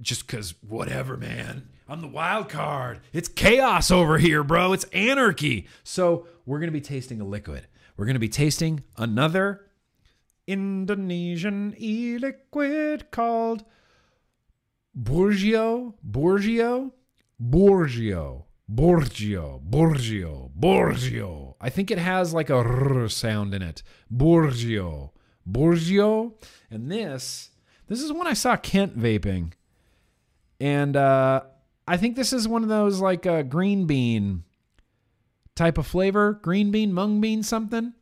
just 0.01 0.27
because 0.27 0.55
whatever, 0.61 1.17
man. 1.17 1.69
I'm 1.89 2.01
the 2.01 2.09
wild 2.09 2.49
card. 2.49 3.01
It's 3.13 3.29
chaos 3.29 3.93
over 3.93 4.19
here, 4.19 4.43
bro. 4.43 4.73
It's 4.73 4.85
anarchy. 4.93 5.69
So 5.85 6.27
we're 6.45 6.59
going 6.59 6.69
to 6.69 6.73
be 6.73 6.81
tasting 6.81 7.21
a 7.21 7.25
liquid. 7.25 7.69
We're 7.97 8.07
going 8.07 8.15
to 8.15 8.21
be 8.21 8.29
tasting 8.29 8.83
another 8.97 9.67
Indonesian 10.49 11.75
e 11.79 12.19
liquid 12.19 13.11
called 13.13 13.65
Borgio, 14.97 15.95
Borgio, 16.09 16.93
Borgio, 17.39 18.45
Borgio, 18.73 19.61
Borgio, 19.69 20.51
Borgio. 20.59 21.55
I 21.61 21.69
think 21.69 21.91
it 21.91 21.99
has 21.99 22.33
like 22.33 22.49
a 22.49 22.57
r 22.57 23.09
sound 23.09 23.55
in 23.55 23.61
it. 23.61 23.83
Borgio, 24.13 25.11
Borgio, 25.49 26.33
and 26.71 26.91
this, 26.91 27.51
this 27.89 28.01
is 28.01 28.11
one 28.11 28.27
I 28.27 28.33
saw 28.33 28.57
Kent 28.57 28.99
vaping, 28.99 29.53
and 30.59 30.97
uh, 30.97 31.43
I 31.87 31.97
think 31.99 32.17
this 32.17 32.33
is 32.33 32.49
one 32.49 32.63
of 32.63 32.71
those 32.71 33.01
like 33.01 33.27
a 33.27 33.43
green 33.43 33.87
bean 33.87 34.45
type 35.55 35.77
of 35.77 35.87
flavor, 35.87 36.41
green 36.43 36.71
bean, 36.71 36.93
mung 36.93 37.21
bean, 37.21 37.43
something. 37.43 37.93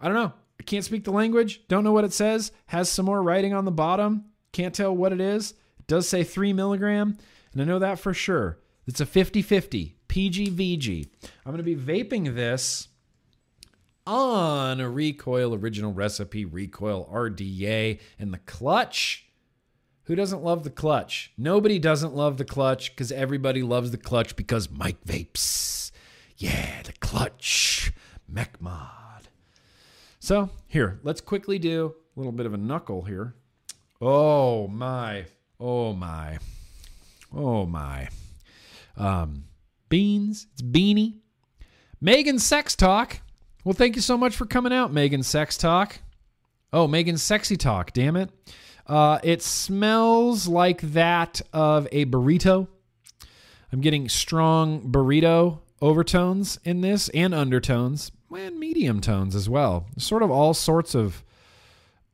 I 0.00 0.06
don't 0.06 0.14
know. 0.14 0.32
I 0.58 0.62
can't 0.64 0.84
speak 0.84 1.04
the 1.04 1.12
language. 1.12 1.66
Don't 1.68 1.84
know 1.84 1.92
what 1.92 2.04
it 2.04 2.12
says. 2.12 2.52
Has 2.66 2.88
some 2.88 3.06
more 3.06 3.22
writing 3.22 3.54
on 3.54 3.64
the 3.64 3.70
bottom. 3.70 4.26
Can't 4.52 4.74
tell 4.74 4.94
what 4.94 5.12
it 5.12 5.20
is. 5.20 5.54
It 5.84 5.88
does 5.88 6.08
say 6.08 6.24
three 6.24 6.54
milligram, 6.54 7.18
and 7.52 7.60
I 7.60 7.66
know 7.66 7.78
that 7.78 7.98
for 7.98 8.14
sure. 8.14 8.58
It's 8.86 9.02
a 9.02 9.06
50 9.06 9.42
50 9.42 9.98
PGVG. 10.08 11.08
I'm 11.44 11.52
going 11.52 11.58
to 11.58 11.62
be 11.62 11.76
vaping 11.76 12.34
this 12.34 12.88
on 14.06 14.80
a 14.80 14.88
Recoil 14.88 15.54
original 15.54 15.92
recipe, 15.92 16.46
Recoil 16.46 17.06
RDA, 17.12 18.00
and 18.18 18.32
the 18.32 18.38
clutch. 18.38 19.26
Who 20.04 20.14
doesn't 20.14 20.42
love 20.42 20.64
the 20.64 20.70
clutch? 20.70 21.32
Nobody 21.36 21.78
doesn't 21.78 22.14
love 22.14 22.38
the 22.38 22.46
clutch 22.46 22.90
because 22.90 23.12
everybody 23.12 23.62
loves 23.62 23.90
the 23.90 23.98
clutch 23.98 24.36
because 24.36 24.70
Mike 24.70 25.04
vapes. 25.04 25.90
Yeah, 26.38 26.80
the 26.82 26.94
clutch. 26.94 27.92
MechMod. 28.32 29.24
So, 30.18 30.48
here, 30.66 30.98
let's 31.02 31.20
quickly 31.20 31.58
do 31.58 31.94
a 32.16 32.18
little 32.18 32.32
bit 32.32 32.46
of 32.46 32.54
a 32.54 32.58
knuckle 32.58 33.02
here. 33.02 33.34
Oh, 34.00 34.66
my. 34.68 35.26
Oh, 35.66 35.94
my. 35.94 36.36
Oh, 37.34 37.64
my. 37.64 38.08
Um, 38.98 39.44
Beans. 39.88 40.46
It's 40.52 40.60
Beanie. 40.60 41.20
Megan 42.02 42.38
Sex 42.38 42.76
Talk. 42.76 43.22
Well, 43.64 43.72
thank 43.72 43.96
you 43.96 44.02
so 44.02 44.18
much 44.18 44.36
for 44.36 44.44
coming 44.44 44.74
out, 44.74 44.92
Megan 44.92 45.22
Sex 45.22 45.56
Talk. 45.56 46.00
Oh, 46.70 46.86
Megan 46.86 47.16
Sexy 47.16 47.56
Talk, 47.56 47.94
damn 47.94 48.14
it. 48.14 48.28
Uh, 48.86 49.18
it 49.22 49.40
smells 49.40 50.46
like 50.46 50.82
that 50.82 51.40
of 51.54 51.88
a 51.92 52.04
burrito. 52.04 52.68
I'm 53.72 53.80
getting 53.80 54.10
strong 54.10 54.82
burrito 54.92 55.60
overtones 55.80 56.58
in 56.64 56.82
this 56.82 57.08
and 57.08 57.34
undertones 57.34 58.12
and 58.36 58.60
medium 58.60 59.00
tones 59.00 59.34
as 59.34 59.48
well. 59.48 59.86
Sort 59.96 60.22
of 60.22 60.30
all 60.30 60.52
sorts 60.52 60.94
of 60.94 61.24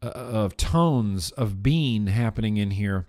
uh, 0.01 0.07
of 0.11 0.57
tones 0.57 1.33
of 1.33 1.65
bean 1.65 2.07
happening 2.07 2.57
in 2.57 2.71
here. 2.71 3.07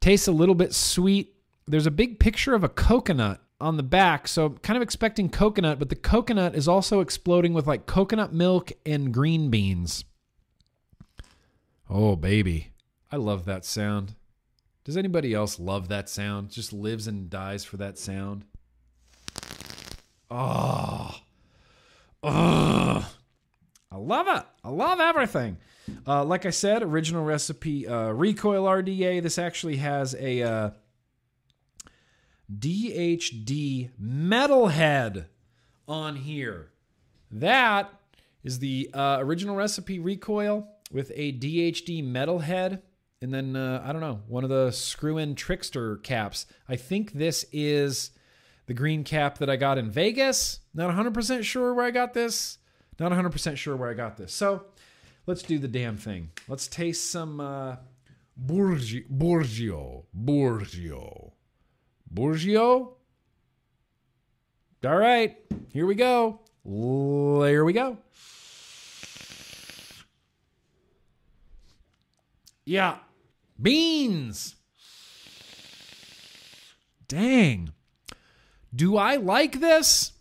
Tastes 0.00 0.28
a 0.28 0.32
little 0.32 0.54
bit 0.54 0.74
sweet. 0.74 1.34
There's 1.66 1.86
a 1.86 1.90
big 1.90 2.20
picture 2.20 2.54
of 2.54 2.62
a 2.62 2.68
coconut 2.68 3.40
on 3.60 3.76
the 3.76 3.82
back, 3.82 4.28
so 4.28 4.50
kind 4.50 4.76
of 4.76 4.82
expecting 4.82 5.28
coconut, 5.28 5.78
but 5.78 5.88
the 5.88 5.96
coconut 5.96 6.54
is 6.54 6.68
also 6.68 7.00
exploding 7.00 7.54
with 7.54 7.66
like 7.66 7.86
coconut 7.86 8.32
milk 8.32 8.72
and 8.84 9.12
green 9.12 9.50
beans. 9.50 10.04
Oh, 11.88 12.16
baby. 12.16 12.72
I 13.10 13.16
love 13.16 13.44
that 13.46 13.64
sound. 13.64 14.14
Does 14.84 14.96
anybody 14.96 15.34
else 15.34 15.58
love 15.58 15.88
that 15.88 16.08
sound? 16.08 16.50
Just 16.50 16.72
lives 16.72 17.06
and 17.06 17.30
dies 17.30 17.64
for 17.64 17.76
that 17.78 17.98
sound. 17.98 18.44
Oh. 20.30 21.14
Oh. 22.22 23.12
I 23.90 23.96
love 23.96 24.28
it. 24.28 24.44
I 24.62 24.68
love 24.68 25.00
everything. 25.00 25.58
Uh, 26.06 26.24
like 26.24 26.46
I 26.46 26.50
said, 26.50 26.82
original 26.82 27.24
recipe 27.24 27.86
uh, 27.86 28.10
Recoil 28.10 28.64
RDA. 28.64 29.22
This 29.22 29.38
actually 29.38 29.76
has 29.76 30.14
a 30.14 30.42
uh, 30.42 30.70
DHD 32.52 33.90
metalhead 34.00 35.26
on 35.88 36.16
here. 36.16 36.70
That 37.30 37.92
is 38.44 38.60
the 38.60 38.90
uh, 38.94 39.18
original 39.20 39.56
recipe 39.56 39.98
Recoil 39.98 40.68
with 40.92 41.10
a 41.14 41.32
DHD 41.32 42.04
metalhead. 42.04 42.82
And 43.20 43.32
then, 43.32 43.56
uh, 43.56 43.82
I 43.84 43.92
don't 43.92 44.02
know, 44.02 44.20
one 44.28 44.44
of 44.44 44.50
the 44.50 44.70
screw 44.70 45.18
in 45.18 45.34
trickster 45.34 45.96
caps. 45.96 46.46
I 46.68 46.76
think 46.76 47.12
this 47.12 47.46
is 47.50 48.10
the 48.66 48.74
green 48.74 49.04
cap 49.04 49.38
that 49.38 49.48
I 49.48 49.56
got 49.56 49.78
in 49.78 49.90
Vegas. 49.90 50.60
Not 50.74 50.94
100% 50.94 51.42
sure 51.42 51.72
where 51.72 51.86
I 51.86 51.90
got 51.90 52.14
this. 52.14 52.58
Not 52.98 53.12
100% 53.12 53.56
sure 53.56 53.76
where 53.76 53.90
I 53.90 53.94
got 53.94 54.16
this. 54.16 54.32
So 54.32 54.66
let's 55.26 55.42
do 55.42 55.58
the 55.58 55.68
damn 55.68 55.96
thing. 55.96 56.30
Let's 56.48 56.66
taste 56.68 57.10
some 57.10 57.40
uh, 57.40 57.76
Borgio. 58.44 59.04
Borgio. 59.10 60.04
Borgio. 60.16 61.32
Borgio. 62.12 62.92
All 64.84 64.96
right, 64.96 65.36
here 65.72 65.86
we 65.86 65.96
go. 65.96 66.40
There 66.64 67.64
we 67.64 67.72
go. 67.72 67.98
Yeah. 72.64 72.98
Beans. 73.60 74.56
Dang. 77.08 77.72
Do 78.74 78.96
I 78.96 79.16
like 79.16 79.60
this? 79.60 80.12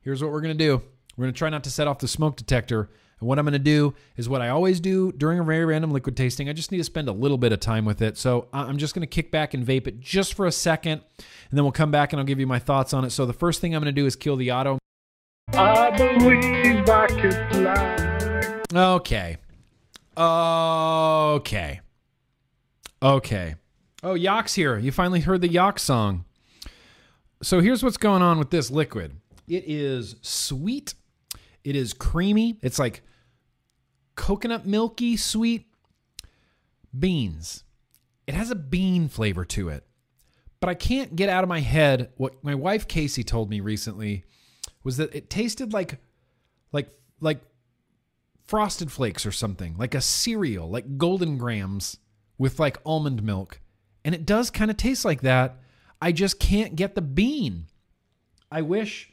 Here's 0.00 0.22
what 0.22 0.32
we're 0.32 0.40
going 0.40 0.56
to 0.56 0.64
do 0.64 0.82
we're 1.16 1.24
going 1.24 1.34
to 1.34 1.38
try 1.38 1.50
not 1.50 1.64
to 1.64 1.70
set 1.70 1.86
off 1.86 1.98
the 1.98 2.08
smoke 2.08 2.36
detector. 2.36 2.90
And 3.20 3.28
what 3.28 3.38
I'm 3.38 3.44
going 3.44 3.52
to 3.52 3.58
do 3.58 3.94
is 4.16 4.28
what 4.28 4.40
I 4.40 4.48
always 4.48 4.80
do 4.80 5.12
during 5.12 5.38
a 5.38 5.44
very 5.44 5.64
random 5.64 5.90
liquid 5.90 6.16
tasting. 6.16 6.48
I 6.48 6.52
just 6.52 6.72
need 6.72 6.78
to 6.78 6.84
spend 6.84 7.08
a 7.08 7.12
little 7.12 7.38
bit 7.38 7.52
of 7.52 7.60
time 7.60 7.84
with 7.84 8.02
it. 8.02 8.16
So 8.16 8.48
I'm 8.52 8.78
just 8.78 8.94
going 8.94 9.02
to 9.02 9.06
kick 9.06 9.30
back 9.30 9.54
and 9.54 9.66
vape 9.66 9.86
it 9.86 10.00
just 10.00 10.34
for 10.34 10.46
a 10.46 10.52
second. 10.52 11.02
And 11.18 11.58
then 11.58 11.64
we'll 11.64 11.72
come 11.72 11.90
back 11.90 12.12
and 12.12 12.20
I'll 12.20 12.26
give 12.26 12.40
you 12.40 12.46
my 12.46 12.58
thoughts 12.58 12.92
on 12.92 13.04
it. 13.04 13.10
So 13.10 13.26
the 13.26 13.32
first 13.32 13.60
thing 13.60 13.74
I'm 13.74 13.82
going 13.82 13.94
to 13.94 14.00
do 14.00 14.06
is 14.06 14.16
kill 14.16 14.36
the 14.36 14.50
auto. 14.52 14.78
I 15.52 15.90
believe 15.96 16.88
I 16.88 17.06
can 17.06 17.50
fly. 17.50 18.62
Okay. 18.74 19.36
Okay. 20.16 21.80
Okay. 23.02 23.54
Oh, 24.02 24.14
Yock's 24.14 24.54
here. 24.54 24.78
You 24.78 24.92
finally 24.92 25.20
heard 25.20 25.40
the 25.40 25.48
Yock 25.48 25.78
song. 25.78 26.24
So 27.42 27.60
here's 27.60 27.82
what's 27.82 27.96
going 27.96 28.22
on 28.22 28.38
with 28.38 28.50
this 28.50 28.70
liquid 28.70 29.16
it 29.48 29.64
is 29.66 30.16
sweet, 30.22 30.94
it 31.64 31.74
is 31.74 31.92
creamy, 31.92 32.58
it's 32.62 32.78
like 32.78 33.02
coconut 34.20 34.66
milky 34.66 35.16
sweet 35.16 35.66
beans. 36.96 37.64
It 38.26 38.34
has 38.34 38.50
a 38.50 38.54
bean 38.54 39.08
flavor 39.08 39.46
to 39.46 39.70
it. 39.70 39.86
But 40.60 40.68
I 40.68 40.74
can't 40.74 41.16
get 41.16 41.30
out 41.30 41.42
of 41.42 41.48
my 41.48 41.60
head 41.60 42.10
what 42.18 42.44
my 42.44 42.54
wife 42.54 42.86
Casey 42.86 43.24
told 43.24 43.48
me 43.48 43.60
recently 43.60 44.24
was 44.84 44.98
that 44.98 45.14
it 45.14 45.30
tasted 45.30 45.72
like 45.72 46.00
like 46.70 46.90
like 47.18 47.40
frosted 48.46 48.92
flakes 48.92 49.24
or 49.24 49.32
something, 49.32 49.74
like 49.78 49.94
a 49.94 50.02
cereal, 50.02 50.68
like 50.68 50.98
Golden 50.98 51.38
Grahams 51.38 51.96
with 52.36 52.60
like 52.60 52.76
almond 52.84 53.22
milk. 53.22 53.58
And 54.04 54.14
it 54.14 54.26
does 54.26 54.50
kind 54.50 54.70
of 54.70 54.76
taste 54.76 55.02
like 55.02 55.22
that. 55.22 55.56
I 56.02 56.12
just 56.12 56.38
can't 56.38 56.76
get 56.76 56.94
the 56.94 57.00
bean. 57.00 57.68
I 58.52 58.60
wish 58.60 59.09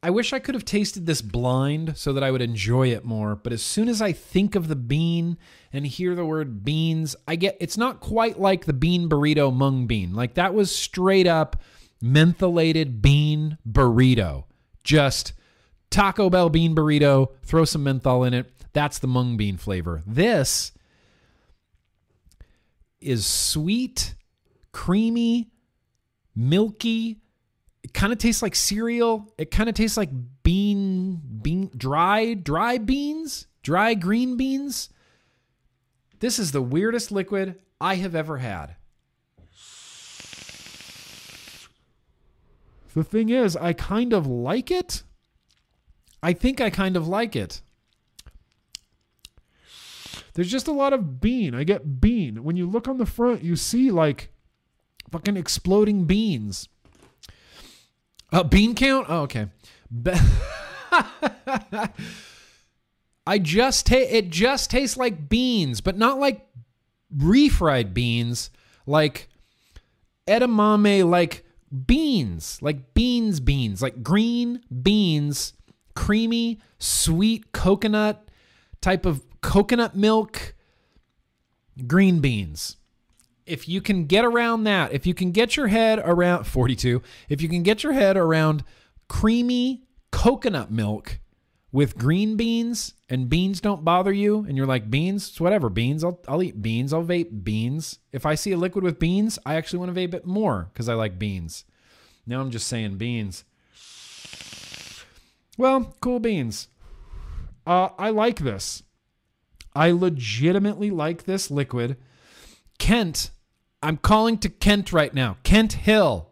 I 0.00 0.10
wish 0.10 0.32
I 0.32 0.38
could 0.38 0.54
have 0.54 0.64
tasted 0.64 1.06
this 1.06 1.20
blind 1.20 1.96
so 1.96 2.12
that 2.12 2.22
I 2.22 2.30
would 2.30 2.40
enjoy 2.40 2.88
it 2.88 3.04
more. 3.04 3.34
But 3.34 3.52
as 3.52 3.62
soon 3.62 3.88
as 3.88 4.00
I 4.00 4.12
think 4.12 4.54
of 4.54 4.68
the 4.68 4.76
bean 4.76 5.38
and 5.72 5.84
hear 5.86 6.14
the 6.14 6.24
word 6.24 6.64
beans, 6.64 7.16
I 7.26 7.34
get 7.34 7.56
it's 7.60 7.76
not 7.76 7.98
quite 7.98 8.38
like 8.38 8.64
the 8.64 8.72
bean 8.72 9.08
burrito 9.08 9.52
mung 9.52 9.86
bean. 9.86 10.14
Like 10.14 10.34
that 10.34 10.54
was 10.54 10.74
straight 10.74 11.26
up 11.26 11.60
mentholated 12.02 13.02
bean 13.02 13.58
burrito. 13.68 14.44
Just 14.84 15.32
Taco 15.90 16.30
Bell 16.30 16.48
bean 16.48 16.76
burrito, 16.76 17.32
throw 17.42 17.64
some 17.64 17.82
menthol 17.82 18.22
in 18.22 18.34
it. 18.34 18.52
That's 18.72 19.00
the 19.00 19.08
mung 19.08 19.36
bean 19.36 19.56
flavor. 19.56 20.02
This 20.06 20.70
is 23.00 23.26
sweet, 23.26 24.14
creamy, 24.70 25.50
milky. 26.36 27.20
It 27.82 27.94
kind 27.94 28.12
of 28.12 28.18
tastes 28.18 28.42
like 28.42 28.54
cereal. 28.54 29.32
It 29.38 29.50
kind 29.50 29.68
of 29.68 29.74
tastes 29.74 29.96
like 29.96 30.10
bean 30.42 31.20
bean 31.42 31.70
dry 31.76 32.34
dry 32.34 32.78
beans, 32.78 33.46
dry 33.62 33.94
green 33.94 34.36
beans. 34.36 34.90
This 36.20 36.38
is 36.38 36.52
the 36.52 36.62
weirdest 36.62 37.12
liquid 37.12 37.56
I 37.80 37.96
have 37.96 38.14
ever 38.14 38.38
had. 38.38 38.76
The 42.94 43.04
thing 43.04 43.28
is, 43.28 43.56
I 43.56 43.74
kind 43.74 44.12
of 44.12 44.26
like 44.26 44.70
it. 44.70 45.04
I 46.20 46.32
think 46.32 46.60
I 46.60 46.70
kind 46.70 46.96
of 46.96 47.06
like 47.06 47.36
it. 47.36 47.60
There's 50.34 50.50
just 50.50 50.68
a 50.68 50.72
lot 50.72 50.92
of 50.92 51.20
bean. 51.20 51.54
I 51.54 51.64
get 51.64 52.00
bean. 52.00 52.42
When 52.42 52.56
you 52.56 52.68
look 52.68 52.88
on 52.88 52.98
the 52.98 53.06
front, 53.06 53.42
you 53.42 53.54
see 53.56 53.90
like 53.90 54.32
fucking 55.10 55.36
exploding 55.36 56.04
beans. 56.04 56.68
Uh, 58.32 58.42
bean 58.42 58.74
count? 58.74 59.06
Oh, 59.08 59.22
okay. 59.22 59.48
I 63.26 63.38
just 63.38 63.86
ta- 63.86 63.96
it 63.96 64.30
just 64.30 64.70
tastes 64.70 64.96
like 64.96 65.28
beans, 65.28 65.80
but 65.80 65.96
not 65.96 66.18
like 66.18 66.46
refried 67.14 67.94
beans, 67.94 68.50
like 68.86 69.28
edamame, 70.26 71.08
like 71.08 71.44
beans, 71.86 72.58
like 72.62 72.94
beans, 72.94 73.40
beans, 73.40 73.82
like 73.82 74.02
green 74.02 74.62
beans, 74.82 75.54
creamy, 75.94 76.60
sweet 76.78 77.52
coconut 77.52 78.28
type 78.80 79.04
of 79.06 79.22
coconut 79.40 79.96
milk, 79.96 80.54
green 81.86 82.20
beans. 82.20 82.76
If 83.48 83.68
you 83.68 83.80
can 83.80 84.04
get 84.06 84.24
around 84.24 84.64
that, 84.64 84.92
if 84.92 85.06
you 85.06 85.14
can 85.14 85.32
get 85.32 85.56
your 85.56 85.68
head 85.68 86.00
around 86.04 86.44
42, 86.44 87.02
if 87.28 87.40
you 87.40 87.48
can 87.48 87.62
get 87.62 87.82
your 87.82 87.92
head 87.92 88.16
around 88.16 88.62
creamy 89.08 89.84
coconut 90.10 90.70
milk 90.70 91.18
with 91.70 91.96
green 91.96 92.36
beans 92.36 92.94
and 93.08 93.28
beans 93.28 93.60
don't 93.60 93.84
bother 93.84 94.12
you 94.12 94.44
and 94.46 94.56
you're 94.56 94.66
like 94.66 94.90
beans? 94.90 95.28
It's 95.28 95.40
whatever. 95.40 95.68
Beans 95.68 96.04
I'll, 96.04 96.20
I'll 96.28 96.42
eat 96.42 96.62
beans. 96.62 96.92
I'll 96.92 97.04
vape 97.04 97.44
beans. 97.44 97.98
If 98.12 98.24
i 98.26 98.34
see 98.34 98.52
a 98.52 98.56
liquid 98.56 98.84
with 98.84 98.98
beans 98.98 99.38
i 99.44 99.54
actually 99.54 99.80
want 99.80 99.94
to 99.94 100.00
vape 100.00 100.14
it 100.14 100.26
more 100.26 100.70
because 100.72 100.88
i 100.88 100.94
like 100.94 101.18
beans. 101.18 101.64
Now 102.26 102.40
i'm 102.40 102.50
just 102.50 102.66
saying 102.66 102.96
beans. 102.96 103.44
Well 105.56 105.96
cool 106.00 106.20
beans. 106.20 106.68
Uh, 107.66 107.90
i 107.98 108.10
like 108.10 108.38
this. 108.38 108.82
I 109.74 109.90
legitimately 109.90 110.90
like 110.90 111.24
this 111.24 111.50
liquid. 111.50 111.96
Kent 112.78 113.30
i'm 113.82 113.96
calling 113.96 114.38
to 114.38 114.48
kent 114.48 114.92
right 114.92 115.14
now 115.14 115.36
kent 115.42 115.74
hill 115.74 116.28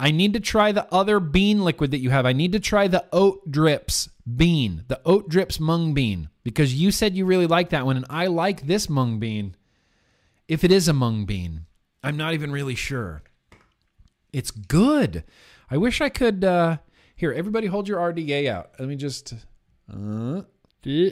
I 0.00 0.12
need 0.12 0.32
to 0.32 0.40
try 0.40 0.72
the 0.72 0.88
other 0.90 1.20
bean 1.20 1.62
liquid 1.62 1.90
that 1.90 1.98
you 1.98 2.08
have. 2.08 2.24
I 2.24 2.32
need 2.32 2.52
to 2.52 2.58
try 2.58 2.88
the 2.88 3.04
oat 3.12 3.50
drips 3.50 4.08
bean, 4.36 4.84
the 4.88 5.00
oat 5.04 5.28
drips 5.28 5.60
mung 5.60 5.92
bean, 5.92 6.30
because 6.42 6.74
you 6.74 6.90
said 6.90 7.14
you 7.14 7.26
really 7.26 7.46
like 7.46 7.68
that 7.68 7.84
one, 7.84 7.98
and 7.98 8.06
I 8.08 8.26
like 8.26 8.66
this 8.66 8.88
mung 8.88 9.18
bean. 9.18 9.56
If 10.48 10.64
it 10.64 10.72
is 10.72 10.88
a 10.88 10.94
mung 10.94 11.26
bean, 11.26 11.66
I'm 12.02 12.16
not 12.16 12.32
even 12.32 12.50
really 12.50 12.74
sure. 12.74 13.22
It's 14.32 14.50
good. 14.50 15.22
I 15.70 15.76
wish 15.76 16.00
I 16.00 16.08
could. 16.08 16.44
Uh, 16.44 16.78
here, 17.14 17.32
everybody, 17.32 17.66
hold 17.66 17.86
your 17.86 17.98
RDA 17.98 18.48
out. 18.48 18.70
Let 18.78 18.88
me 18.88 18.96
just. 18.96 19.34
Uh. 19.92 20.42
Yeah, 20.82 21.10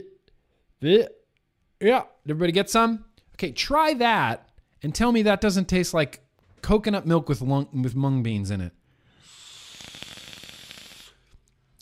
everybody 2.27 2.51
get 2.51 2.71
some. 2.71 3.05
Okay, 3.35 3.51
try 3.51 3.93
that 3.93 4.48
and 4.81 4.93
tell 4.93 5.11
me 5.11 5.21
that 5.23 5.41
doesn't 5.41 5.67
taste 5.67 5.93
like 5.93 6.21
coconut 6.61 7.05
milk 7.05 7.29
with 7.29 7.41
lung, 7.41 7.67
with 7.83 7.95
mung 7.95 8.23
beans 8.23 8.51
in 8.51 8.61
it. 8.61 8.73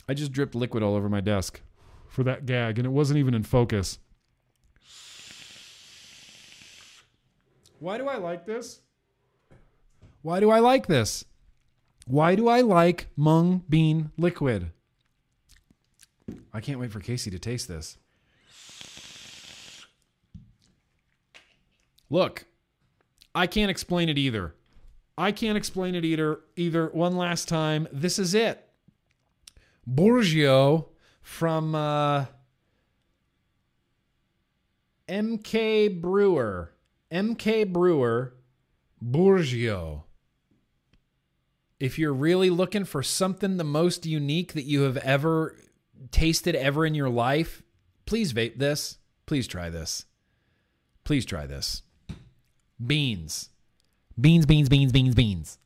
I 0.08 0.14
just 0.14 0.32
dripped 0.32 0.54
liquid 0.54 0.82
all 0.82 0.94
over 0.94 1.08
my 1.08 1.20
desk 1.20 1.60
for 2.08 2.22
that 2.24 2.46
gag, 2.46 2.78
and 2.78 2.86
it 2.86 2.90
wasn't 2.90 3.18
even 3.18 3.34
in 3.34 3.42
focus. 3.42 3.98
Why 7.78 7.98
do 7.98 8.08
I 8.08 8.16
like 8.16 8.46
this? 8.46 8.80
Why 10.22 10.40
do 10.40 10.50
I 10.50 10.58
like 10.58 10.86
this? 10.86 11.24
Why 12.06 12.34
do 12.34 12.48
I 12.48 12.62
like 12.62 13.08
mung 13.16 13.62
bean 13.68 14.10
liquid? 14.16 14.72
I 16.52 16.60
can't 16.60 16.80
wait 16.80 16.90
for 16.90 17.00
Casey 17.00 17.30
to 17.30 17.38
taste 17.38 17.68
this. 17.68 17.98
Look, 22.10 22.46
I 23.38 23.46
can't 23.46 23.70
explain 23.70 24.08
it 24.08 24.18
either. 24.18 24.56
I 25.16 25.30
can't 25.30 25.56
explain 25.56 25.94
it 25.94 26.04
either. 26.04 26.40
Either 26.56 26.88
one 26.88 27.16
last 27.16 27.46
time. 27.46 27.86
This 27.92 28.18
is 28.18 28.34
it. 28.34 28.68
Borgio 29.88 30.86
from 31.22 31.72
uh, 31.76 32.24
MK 35.08 36.00
Brewer. 36.00 36.72
MK 37.12 37.72
Brewer, 37.72 38.34
Borgio. 39.00 40.02
If 41.78 41.96
you're 41.96 42.12
really 42.12 42.50
looking 42.50 42.84
for 42.84 43.04
something 43.04 43.56
the 43.56 43.62
most 43.62 44.04
unique 44.04 44.54
that 44.54 44.64
you 44.64 44.82
have 44.82 44.96
ever 44.96 45.54
tasted 46.10 46.56
ever 46.56 46.84
in 46.84 46.96
your 46.96 47.08
life, 47.08 47.62
please 48.04 48.32
vape 48.32 48.58
this. 48.58 48.98
Please 49.26 49.46
try 49.46 49.70
this. 49.70 50.06
Please 51.04 51.24
try 51.24 51.46
this. 51.46 51.82
Beans. 52.84 53.50
Beans, 54.20 54.46
beans, 54.46 54.68
beans, 54.68 54.92
beans, 54.92 55.14
beans. 55.14 55.58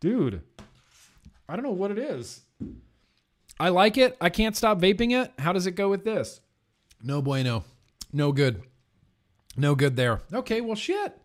Dude, 0.00 0.42
I 1.48 1.56
don't 1.56 1.64
know 1.64 1.72
what 1.72 1.90
it 1.90 1.98
is. 1.98 2.42
I 3.58 3.70
like 3.70 3.96
it. 3.98 4.16
I 4.20 4.28
can't 4.30 4.56
stop 4.56 4.78
vaping 4.78 5.20
it. 5.20 5.32
How 5.38 5.52
does 5.52 5.66
it 5.66 5.72
go 5.72 5.88
with 5.88 6.04
this? 6.04 6.40
No 7.02 7.20
bueno. 7.20 7.64
No 8.12 8.30
good. 8.30 8.62
No 9.56 9.74
good 9.74 9.96
there. 9.96 10.20
Okay, 10.32 10.60
well, 10.60 10.76
shit. 10.76 11.18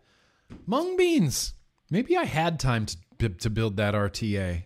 Mung 0.66 0.96
beans. 0.96 1.54
Maybe 1.88 2.16
I 2.16 2.24
had 2.24 2.58
time 2.58 2.86
to, 3.18 3.28
to 3.28 3.50
build 3.50 3.76
that 3.76 3.94
RTA. 3.94 4.64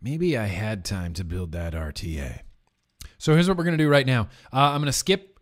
Maybe 0.00 0.36
I 0.36 0.46
had 0.46 0.84
time 0.84 1.12
to 1.14 1.24
build 1.24 1.52
that 1.52 1.74
RTA. 1.74 2.40
So 3.18 3.34
here's 3.34 3.48
what 3.48 3.56
we're 3.56 3.64
going 3.64 3.76
to 3.76 3.82
do 3.82 3.90
right 3.90 4.06
now. 4.06 4.28
Uh, 4.52 4.70
I'm 4.70 4.80
going 4.80 4.86
to 4.86 4.92
skip 4.92 5.38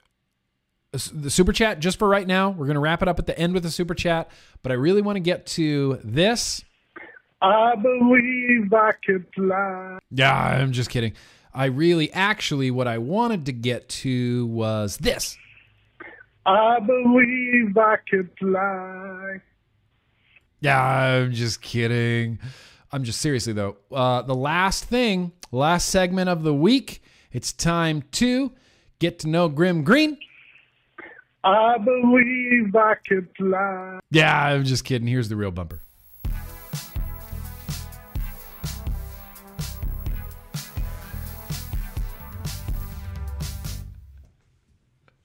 the 0.93 1.31
super 1.31 1.53
chat 1.53 1.81
just 1.81 1.99
for 1.99 2.09
right 2.09 2.27
now. 2.27 2.51
We're 2.51 2.67
going 2.67 2.77
to 2.77 2.81
wrap 2.81 3.03
it 3.03 3.09
up 3.09 3.19
at 3.19 3.27
the 3.27 3.39
end 3.39 3.53
with 3.53 3.63
the 3.63 3.71
super 3.71 3.95
chat, 3.95 4.31
but 4.63 4.73
I 4.73 4.77
really 4.77 5.03
want 5.03 5.17
to 5.17 5.21
get 5.21 5.47
to 5.47 6.01
this. 6.03 6.65
I 7.43 7.75
believe 7.77 8.73
I 8.73 8.93
could 9.05 9.27
fly. 9.35 9.99
Yeah, 10.11 10.35
I'm 10.35 10.73
just 10.73 10.89
kidding. 10.89 11.13
I 11.53 11.67
really, 11.67 12.13
actually, 12.13 12.71
what 12.71 12.89
I 12.89 12.99
wanted 12.99 13.47
to 13.47 13.53
get 13.53 13.89
to 13.91 14.47
was 14.47 14.97
this. 14.99 15.37
I 16.47 16.79
believe 16.81 17.77
I 17.77 17.97
could 18.09 18.31
fly. 18.39 19.41
Yeah, 20.61 20.81
I'm 20.83 21.33
just 21.33 21.61
kidding. 21.61 22.39
I'm 22.93 23.05
just 23.05 23.21
seriously 23.21 23.53
though. 23.53 23.77
Uh, 23.91 24.23
the 24.23 24.35
last 24.35 24.85
thing, 24.85 25.33
last 25.53 25.89
segment 25.89 26.29
of 26.29 26.43
the 26.43 26.55
week. 26.55 27.03
It's 27.33 27.53
time 27.53 28.03
to 28.13 28.53
get 28.99 29.19
to 29.21 29.29
know 29.29 29.49
Grimm 29.49 29.85
Green. 29.85 30.17
I 31.45 31.79
believe 31.79 32.75
I 32.75 32.95
could 33.07 33.29
fly. 33.37 33.99
Yeah, 34.11 34.47
I'm 34.47 34.65
just 34.65 34.85
kidding. 34.85 35.07
Here's 35.07 35.29
the 35.29 35.37
real 35.37 35.51
bumper. 35.51 35.83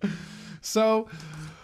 So, 0.64 1.10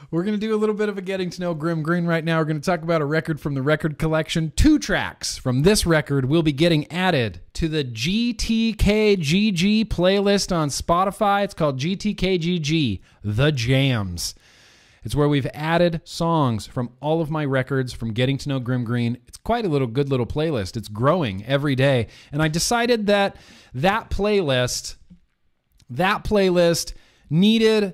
we're 0.09 0.23
going 0.23 0.39
to 0.39 0.39
do 0.39 0.55
a 0.55 0.57
little 0.57 0.75
bit 0.75 0.88
of 0.88 0.97
a 0.97 1.01
getting 1.01 1.29
to 1.29 1.41
know 1.41 1.53
Grimm 1.53 1.84
Green 1.84 2.05
right 2.05 2.23
now. 2.23 2.38
We're 2.38 2.45
going 2.45 2.61
to 2.61 2.65
talk 2.65 2.81
about 2.81 3.01
a 3.01 3.05
record 3.05 3.41
from 3.41 3.55
the 3.55 3.61
record 3.61 3.97
collection. 3.97 4.53
Two 4.55 4.79
tracks 4.79 5.38
from 5.38 5.63
this 5.63 5.85
record 5.85 6.25
will 6.25 6.43
be 6.43 6.53
getting 6.53 6.89
added 6.89 7.41
to 7.53 7.67
the 7.67 7.84
GTKGG 7.84 9.85
playlist 9.85 10.55
on 10.55 10.69
Spotify. 10.69 11.43
It's 11.43 11.53
called 11.53 11.79
GTKGG 11.79 13.01
The 13.21 13.51
Jams. 13.51 14.34
It's 15.03 15.15
where 15.15 15.27
we've 15.27 15.47
added 15.53 16.01
songs 16.05 16.67
from 16.67 16.91
all 17.01 17.21
of 17.21 17.29
my 17.29 17.43
records 17.43 17.91
from 17.91 18.13
getting 18.13 18.38
to 18.38 18.49
know 18.49 18.59
Grimm 18.59 18.85
Green. 18.85 19.17
It's 19.27 19.38
quite 19.38 19.65
a 19.65 19.69
little 19.69 19.88
good 19.88 20.09
little 20.09 20.25
playlist. 20.25 20.77
It's 20.77 20.88
growing 20.88 21.45
every 21.45 21.75
day. 21.75 22.07
And 22.31 22.41
I 22.41 22.47
decided 22.47 23.07
that 23.07 23.35
that 23.73 24.09
playlist 24.09 24.95
that 25.89 26.23
playlist 26.23 26.93
needed 27.29 27.93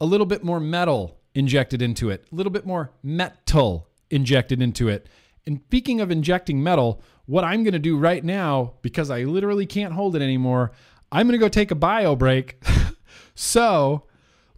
a 0.00 0.06
little 0.06 0.26
bit 0.26 0.44
more 0.44 0.60
metal 0.60 1.19
injected 1.34 1.82
into 1.82 2.10
it, 2.10 2.26
a 2.30 2.34
little 2.34 2.52
bit 2.52 2.66
more 2.66 2.92
metal 3.02 3.88
injected 4.10 4.60
into 4.60 4.88
it. 4.88 5.08
And 5.46 5.60
speaking 5.66 6.00
of 6.00 6.10
injecting 6.10 6.62
metal, 6.62 7.02
what 7.26 7.44
I'm 7.44 7.62
going 7.62 7.72
to 7.72 7.78
do 7.78 7.96
right 7.96 8.22
now, 8.22 8.74
because 8.82 9.10
I 9.10 9.24
literally 9.24 9.66
can't 9.66 9.94
hold 9.94 10.16
it 10.16 10.22
anymore, 10.22 10.72
I'm 11.12 11.26
going 11.26 11.38
to 11.38 11.44
go 11.44 11.48
take 11.48 11.70
a 11.70 11.76
bio 11.76 12.16
break. 12.16 12.62
so 13.34 14.04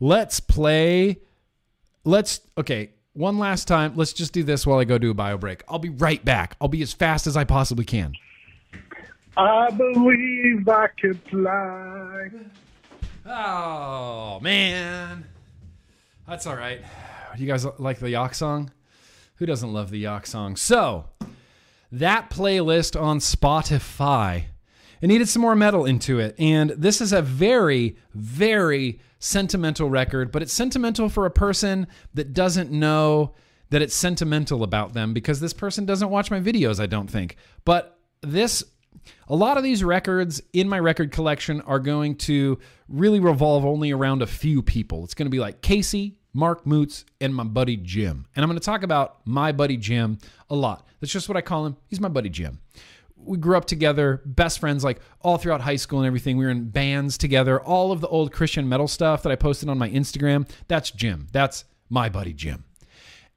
let's 0.00 0.40
play. 0.40 1.18
Let's, 2.04 2.40
okay, 2.58 2.90
one 3.12 3.38
last 3.38 3.68
time. 3.68 3.92
Let's 3.94 4.12
just 4.12 4.32
do 4.32 4.42
this 4.42 4.66
while 4.66 4.78
I 4.78 4.84
go 4.84 4.98
do 4.98 5.10
a 5.10 5.14
bio 5.14 5.38
break. 5.38 5.62
I'll 5.68 5.78
be 5.78 5.90
right 5.90 6.24
back. 6.24 6.56
I'll 6.60 6.68
be 6.68 6.82
as 6.82 6.92
fast 6.92 7.26
as 7.26 7.36
I 7.36 7.44
possibly 7.44 7.84
can. 7.84 8.14
I 9.36 9.70
believe 9.70 10.68
I 10.68 10.88
could 11.00 11.20
fly. 11.30 12.28
Oh, 13.24 14.40
man. 14.40 15.24
That's 16.26 16.46
all 16.46 16.56
right. 16.56 16.80
You 17.36 17.46
guys 17.46 17.66
like 17.78 17.98
the 17.98 18.10
Yak 18.10 18.34
song? 18.34 18.70
Who 19.36 19.46
doesn't 19.46 19.72
love 19.72 19.90
the 19.90 19.98
Yak 19.98 20.26
song? 20.26 20.56
So, 20.56 21.06
that 21.90 22.30
playlist 22.30 23.00
on 23.00 23.18
Spotify, 23.18 24.44
it 25.00 25.08
needed 25.08 25.28
some 25.28 25.42
more 25.42 25.56
metal 25.56 25.84
into 25.84 26.20
it. 26.20 26.34
And 26.38 26.70
this 26.70 27.00
is 27.00 27.12
a 27.12 27.22
very, 27.22 27.96
very 28.14 29.00
sentimental 29.18 29.90
record, 29.90 30.32
but 30.32 30.42
it's 30.42 30.52
sentimental 30.52 31.08
for 31.08 31.26
a 31.26 31.30
person 31.30 31.86
that 32.14 32.32
doesn't 32.32 32.70
know 32.70 33.34
that 33.70 33.82
it's 33.82 33.94
sentimental 33.94 34.62
about 34.62 34.92
them 34.92 35.12
because 35.14 35.40
this 35.40 35.52
person 35.52 35.86
doesn't 35.86 36.10
watch 36.10 36.30
my 36.30 36.40
videos, 36.40 36.78
I 36.78 36.86
don't 36.86 37.10
think. 37.10 37.36
But 37.64 37.98
this 38.20 38.62
a 39.28 39.36
lot 39.36 39.56
of 39.56 39.62
these 39.62 39.82
records 39.82 40.42
in 40.52 40.68
my 40.68 40.78
record 40.78 41.12
collection 41.12 41.60
are 41.62 41.78
going 41.78 42.16
to 42.16 42.58
really 42.88 43.20
revolve 43.20 43.64
only 43.64 43.90
around 43.90 44.22
a 44.22 44.26
few 44.26 44.62
people. 44.62 45.04
It's 45.04 45.14
going 45.14 45.26
to 45.26 45.30
be 45.30 45.40
like 45.40 45.62
Casey, 45.62 46.18
Mark 46.32 46.66
Moots, 46.66 47.04
and 47.20 47.34
my 47.34 47.44
buddy 47.44 47.76
Jim. 47.76 48.26
And 48.34 48.42
I'm 48.42 48.48
going 48.48 48.58
to 48.58 48.64
talk 48.64 48.82
about 48.82 49.26
my 49.26 49.52
buddy 49.52 49.76
Jim 49.76 50.18
a 50.50 50.54
lot. 50.54 50.86
That's 51.00 51.12
just 51.12 51.28
what 51.28 51.36
I 51.36 51.40
call 51.40 51.66
him. 51.66 51.76
He's 51.88 52.00
my 52.00 52.08
buddy 52.08 52.28
Jim. 52.28 52.60
We 53.16 53.38
grew 53.38 53.56
up 53.56 53.66
together, 53.66 54.20
best 54.24 54.58
friends, 54.58 54.82
like 54.82 55.00
all 55.20 55.38
throughout 55.38 55.60
high 55.60 55.76
school 55.76 56.00
and 56.00 56.06
everything. 56.06 56.36
We 56.36 56.44
were 56.44 56.50
in 56.50 56.70
bands 56.70 57.16
together. 57.16 57.60
All 57.60 57.92
of 57.92 58.00
the 58.00 58.08
old 58.08 58.32
Christian 58.32 58.68
metal 58.68 58.88
stuff 58.88 59.22
that 59.22 59.30
I 59.30 59.36
posted 59.36 59.68
on 59.68 59.78
my 59.78 59.88
Instagram, 59.90 60.48
that's 60.66 60.90
Jim. 60.90 61.28
That's 61.32 61.64
my 61.88 62.08
buddy 62.08 62.32
Jim. 62.32 62.64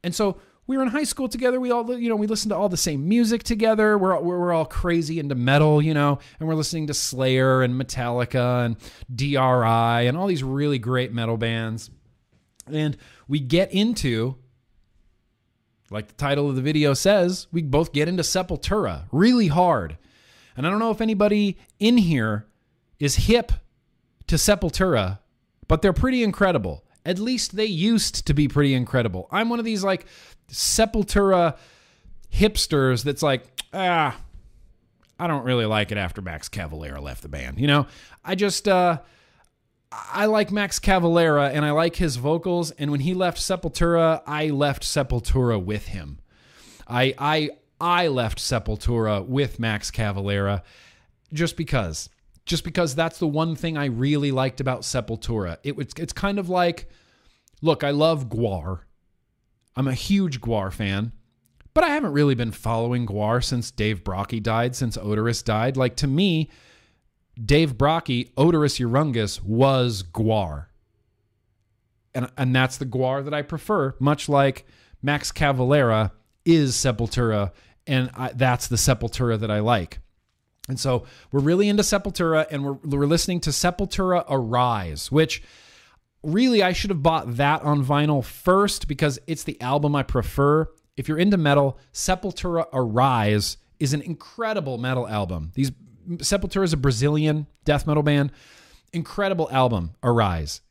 And 0.04 0.14
so 0.16 0.38
we 0.68 0.78
were 0.78 0.84
in 0.84 0.90
high 0.90 1.04
school 1.04 1.28
together. 1.28 1.60
We 1.60 1.72
all, 1.72 1.98
you 1.98 2.10
know, 2.10 2.16
we 2.16 2.28
listened 2.28 2.50
to 2.50 2.56
all 2.56 2.70
the 2.70 2.78
same 2.78 3.08
music 3.08 3.44
together. 3.44 3.98
We're, 3.98 4.20
we're, 4.20 4.40
we're 4.40 4.54
all 4.54 4.66
crazy 4.66 5.20
into 5.20 5.36
metal, 5.36 5.82
you 5.82 5.94
know, 5.94 6.20
and 6.40 6.48
we're 6.48 6.56
listening 6.56 6.88
to 6.88 6.94
Slayer 6.94 7.62
and 7.62 7.80
Metallica 7.80 8.66
and 8.66 8.78
DRI 9.14 10.08
and 10.08 10.18
all 10.18 10.28
these 10.28 10.44
really 10.44 10.80
great 10.80 11.14
metal 11.14 11.38
bands. 11.38 11.92
And 12.68 12.98
we 13.28 13.40
get 13.40 13.72
into, 13.72 14.38
like 15.92 16.08
the 16.08 16.16
title 16.16 16.50
of 16.50 16.56
the 16.56 16.64
video 16.64 16.96
says, 16.96 17.46
we 17.52 17.62
both 17.62 17.94
get 17.94 18.08
into 18.08 18.24
Sepultura 18.24 19.04
really 19.12 19.48
hard. 19.48 19.98
And 20.58 20.66
I 20.66 20.70
don't 20.72 20.80
know 20.80 20.92
if 20.92 21.02
anybody 21.02 21.58
in 21.80 21.98
here 21.98 22.48
is 22.98 23.16
hip 23.16 23.52
to 24.28 24.36
Sepultura, 24.36 25.20
but 25.68 25.84
they're 25.84 25.94
pretty 25.94 26.24
incredible. 26.24 26.85
At 27.06 27.20
least 27.20 27.56
they 27.56 27.66
used 27.66 28.26
to 28.28 28.34
be 28.34 28.48
pretty 28.48 28.74
incredible. 28.74 29.28
I'm 29.32 29.50
one 29.50 29.60
of 29.60 29.66
these 29.66 29.84
like 29.84 30.06
Sepultura 30.50 31.58
hipsters 32.34 33.04
that's 33.04 33.22
like, 33.22 33.46
ah, 33.74 34.18
I 35.20 35.28
don't 35.28 35.44
really 35.44 35.66
like 35.66 35.92
it 35.92 35.98
after 35.98 36.22
Max 36.22 36.50
Cavalera 36.50 37.02
left 37.02 37.22
the 37.22 37.30
band. 37.30 37.60
You 37.60 37.68
know, 37.68 37.88
I 38.24 38.36
just, 38.36 38.68
uh, 38.68 39.00
I 39.92 40.26
like 40.26 40.52
Max 40.52 40.80
Cavalera 40.80 41.54
and 41.54 41.64
I 41.64 41.72
like 41.72 41.96
his 41.96 42.18
vocals. 42.18 42.72
And 42.72 42.92
when 42.92 43.00
he 43.00 43.14
left 43.14 43.38
Sepultura, 43.38 44.22
I 44.26 44.50
left 44.50 44.84
Sepultura 44.84 45.64
with 45.64 45.88
him. 45.88 46.20
I, 46.88 47.14
I, 47.18 47.50
I 47.80 48.08
left 48.08 48.40
Sepultura 48.40 49.26
with 49.26 49.60
Max 49.60 49.92
Cavalera 49.92 50.64
just 51.32 51.56
because 51.56 52.10
just 52.46 52.64
because 52.64 52.96
that's 52.96 53.20
the 53.20 53.28
one 53.28 53.56
thing 53.56 53.78
I 53.78 53.86
really 53.86 54.32
liked 54.32 54.60
about 54.60 54.82
Sepultura. 54.82 55.58
It 55.64 55.76
was 55.76 55.88
it's 55.98 56.14
kind 56.14 56.40
of 56.40 56.50
like 56.50 56.90
look, 57.62 57.84
I 57.84 57.92
love 57.92 58.30
Gwar. 58.30 58.82
I'm 59.76 59.88
a 59.88 59.94
huge 59.94 60.42
Gwar 60.42 60.72
fan, 60.72 61.12
but 61.74 61.84
I 61.84 61.90
haven't 61.90 62.14
really 62.14 62.36
been 62.36 62.52
following 62.52 63.06
Gwar 63.06 63.44
since 63.44 63.72
Dave 63.72 64.04
Brockie 64.04 64.42
died, 64.42 64.76
since 64.76 64.98
Oderus 64.98 65.44
died. 65.44 65.76
Like 65.76 65.96
to 65.98 66.08
me, 66.08 66.50
Dave 67.44 67.76
Brockie, 67.78 68.32
Oderus 68.36 68.80
Urungus 68.80 69.42
was 69.44 70.04
Gwar. 70.04 70.68
And 72.14 72.30
and 72.38 72.56
that's 72.56 72.78
the 72.78 72.86
Gwar 72.86 73.24
that 73.26 73.34
I 73.34 73.42
prefer, 73.42 73.96
much 74.00 74.30
like 74.30 74.66
Max 75.02 75.32
Cavalera 75.32 76.12
is 76.46 76.76
Sepultura 76.76 77.52
and 77.88 78.10
I, 78.16 78.32
that's 78.34 78.68
the 78.68 78.76
Sepultura 78.76 79.40
that 79.40 79.52
I 79.52 79.60
like. 79.60 80.00
And 80.68 80.80
so 80.80 81.06
we're 81.32 81.42
really 81.42 81.70
into 81.70 81.84
Sepultura 81.84 82.48
and 82.50 82.64
we're, 82.64 82.74
we're 82.74 83.06
listening 83.06 83.40
to 83.42 83.52
Sepultura 83.52 84.26
Arise, 84.30 85.12
which 85.12 85.44
really 86.24 86.64
I 86.64 86.74
should 86.74 86.90
have 86.90 87.04
bought 87.04 87.38
that 87.38 87.62
on 87.62 87.86
vinyl 87.86 88.24
first 88.24 88.88
because 88.88 89.20
it's 89.28 89.44
the 89.44 89.60
album 89.62 89.96
I 89.96 90.04
prefer. 90.04 90.68
If 90.98 91.08
you're 91.08 91.20
into 91.20 91.38
metal, 91.38 91.78
Sepultura 91.94 92.66
Arise 92.74 93.58
is 93.80 93.94
an 93.94 94.02
incredible 94.02 94.78
metal 94.78 95.08
album. 95.08 95.52
These 95.54 95.72
Sepultura 96.08 96.64
is 96.64 96.74
a 96.74 96.78
Brazilian 96.78 97.48
death 97.64 97.88
metal 97.88 98.04
band. 98.04 98.32
Incredible 98.94 99.50
album, 99.52 99.96
Arise. 100.04 100.62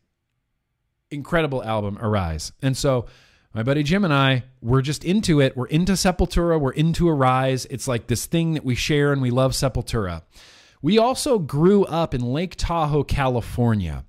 Incredible 1.10 1.62
album, 1.62 1.98
Arise. 2.00 2.52
And 2.62 2.76
so 2.76 3.06
my 3.54 3.62
buddy 3.62 3.84
Jim 3.84 4.04
and 4.04 4.12
I, 4.12 4.42
we're 4.60 4.82
just 4.82 5.04
into 5.04 5.40
it. 5.40 5.56
We're 5.56 5.66
into 5.66 5.92
Sepultura. 5.92 6.60
We're 6.60 6.72
into 6.72 7.08
Arise. 7.08 7.66
It's 7.70 7.86
like 7.86 8.08
this 8.08 8.26
thing 8.26 8.54
that 8.54 8.64
we 8.64 8.74
share 8.74 9.12
and 9.12 9.22
we 9.22 9.30
love 9.30 9.52
Sepultura. 9.52 10.22
We 10.82 10.98
also 10.98 11.38
grew 11.38 11.84
up 11.84 12.14
in 12.14 12.20
Lake 12.20 12.56
Tahoe, 12.56 13.04
California. 13.04 14.04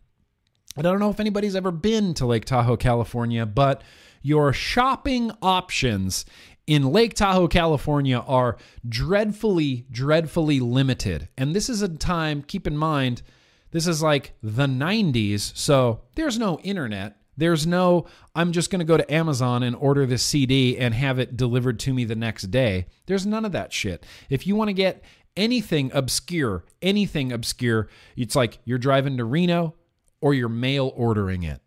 And 0.76 0.86
I 0.86 0.92
don't 0.92 1.00
know 1.00 1.12
if 1.12 1.20
anybody's 1.20 1.56
ever 1.56 1.72
been 1.72 2.16
to 2.16 2.26
Lake 2.26 2.46
Tahoe, 2.46 2.76
California, 2.76 3.46
but 3.46 3.84
your 4.24 4.52
shopping 4.52 5.32
options 5.44 6.26
in 6.66 6.92
Lake 6.92 7.14
Tahoe, 7.14 7.48
California 7.48 8.18
are 8.18 8.58
dreadfully, 8.90 9.86
dreadfully 9.92 10.60
limited. 10.60 11.30
And 11.38 11.56
this 11.56 11.70
is 11.70 11.84
a 11.84 11.88
time, 11.88 12.42
keep 12.42 12.66
in 12.66 12.76
mind, 12.76 13.22
this 13.70 13.86
is 13.86 14.02
like 14.02 14.34
the 14.42 14.66
90s, 14.66 15.56
so 15.56 16.02
there's 16.16 16.40
no 16.40 16.60
internet. 16.62 17.18
There's 17.38 17.68
no, 17.68 18.06
I'm 18.34 18.52
just 18.52 18.70
going 18.70 18.80
to 18.80 18.86
go 18.86 18.98
to 18.98 19.14
Amazon 19.14 19.64
and 19.64 19.76
order 19.76 20.06
this 20.06 20.24
CD 20.24 20.78
and 20.78 20.94
have 20.94 21.20
it 21.20 21.36
delivered 21.36 21.80
to 21.80 21.94
me 21.94 22.06
the 22.06 22.16
next 22.16 22.44
day. 22.52 22.88
There's 23.06 23.26
none 23.26 23.46
of 23.46 23.52
that 23.52 23.74
shit. 23.74 24.06
If 24.30 24.48
you 24.48 24.56
want 24.56 24.70
to 24.70 24.74
get 24.74 25.04
anything 25.36 25.92
obscure, 25.94 26.66
anything 26.82 27.32
obscure, 27.32 27.90
it's 28.16 28.36
like 28.36 28.60
you're 28.64 28.78
driving 28.78 29.18
to 29.18 29.26
Reno 29.26 29.76
or 30.22 30.34
you're 30.34 30.50
mail 30.50 30.94
ordering 30.96 31.44
it, 31.44 31.62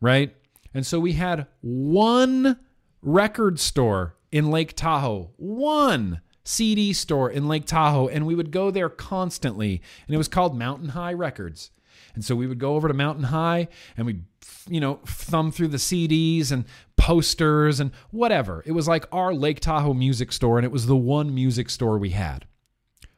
right? 0.00 0.34
And 0.74 0.86
so 0.86 1.00
we 1.00 1.12
had 1.12 1.46
one 1.60 2.58
record 3.02 3.58
store 3.58 4.16
in 4.30 4.50
Lake 4.50 4.74
Tahoe, 4.76 5.30
one 5.36 6.20
CD 6.44 6.92
store 6.92 7.30
in 7.30 7.48
Lake 7.48 7.66
Tahoe, 7.66 8.08
and 8.08 8.26
we 8.26 8.34
would 8.34 8.50
go 8.50 8.70
there 8.70 8.88
constantly. 8.88 9.80
And 10.06 10.14
it 10.14 10.18
was 10.18 10.28
called 10.28 10.56
Mountain 10.56 10.90
High 10.90 11.12
Records. 11.12 11.70
And 12.14 12.24
so 12.24 12.34
we 12.34 12.46
would 12.46 12.58
go 12.58 12.74
over 12.74 12.88
to 12.88 12.94
Mountain 12.94 13.24
High 13.24 13.68
and 13.96 14.06
we'd, 14.06 14.24
you 14.68 14.80
know, 14.80 15.00
thumb 15.06 15.52
through 15.52 15.68
the 15.68 15.76
CDs 15.76 16.50
and 16.52 16.64
posters 16.96 17.80
and 17.80 17.92
whatever. 18.10 18.62
It 18.66 18.72
was 18.72 18.88
like 18.88 19.06
our 19.12 19.32
Lake 19.32 19.60
Tahoe 19.60 19.94
music 19.94 20.32
store, 20.32 20.58
and 20.58 20.64
it 20.64 20.72
was 20.72 20.86
the 20.86 20.96
one 20.96 21.34
music 21.34 21.70
store 21.70 21.98
we 21.98 22.10
had. 22.10 22.46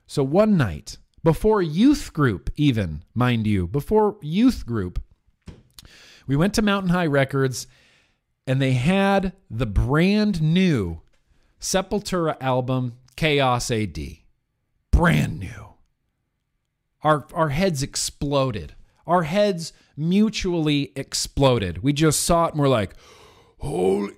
So 0.06 0.22
one 0.22 0.56
night, 0.56 0.98
before 1.24 1.62
youth 1.62 2.12
group, 2.12 2.50
even, 2.56 3.02
mind 3.14 3.46
you, 3.46 3.66
before 3.66 4.18
youth 4.22 4.66
group, 4.66 5.02
we 6.26 6.36
went 6.36 6.54
to 6.54 6.62
Mountain 6.62 6.90
High 6.90 7.06
Records 7.06 7.66
and 8.46 8.60
they 8.60 8.72
had 8.72 9.32
the 9.48 9.66
brand 9.66 10.42
new 10.42 11.00
Sepultura 11.60 12.36
album, 12.40 12.94
Chaos 13.14 13.70
AD. 13.70 13.98
Brand 14.90 15.38
new. 15.38 15.74
Our, 17.02 17.26
our 17.32 17.50
heads 17.50 17.82
exploded. 17.82 18.74
Our 19.06 19.22
heads 19.24 19.72
mutually 19.96 20.92
exploded. 20.96 21.82
We 21.82 21.92
just 21.92 22.22
saw 22.22 22.46
it 22.46 22.52
and 22.52 22.60
we're 22.60 22.68
like, 22.68 22.94
holy, 23.58 24.12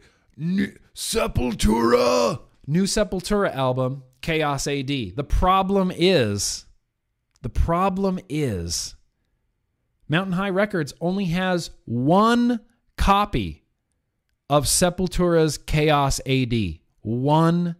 Sepultura! 0.94 2.40
New 2.66 2.84
Sepultura 2.84 3.54
album, 3.54 4.02
Chaos 4.22 4.66
AD. 4.66 4.86
The 4.88 5.26
problem 5.28 5.92
is, 5.94 6.66
the 7.42 7.50
problem 7.50 8.18
is, 8.28 8.94
Mountain 10.08 10.32
High 10.34 10.50
Records 10.50 10.94
only 11.00 11.26
has 11.26 11.70
one 11.84 12.60
copy 12.96 13.64
of 14.48 14.64
Sepultura's 14.64 15.58
Chaos 15.58 16.20
AD. 16.26 16.54
One 17.00 17.76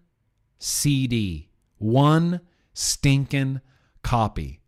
CD. 0.58 1.48
One 1.78 2.40
stinking 2.72 3.60
copy. 4.02 4.60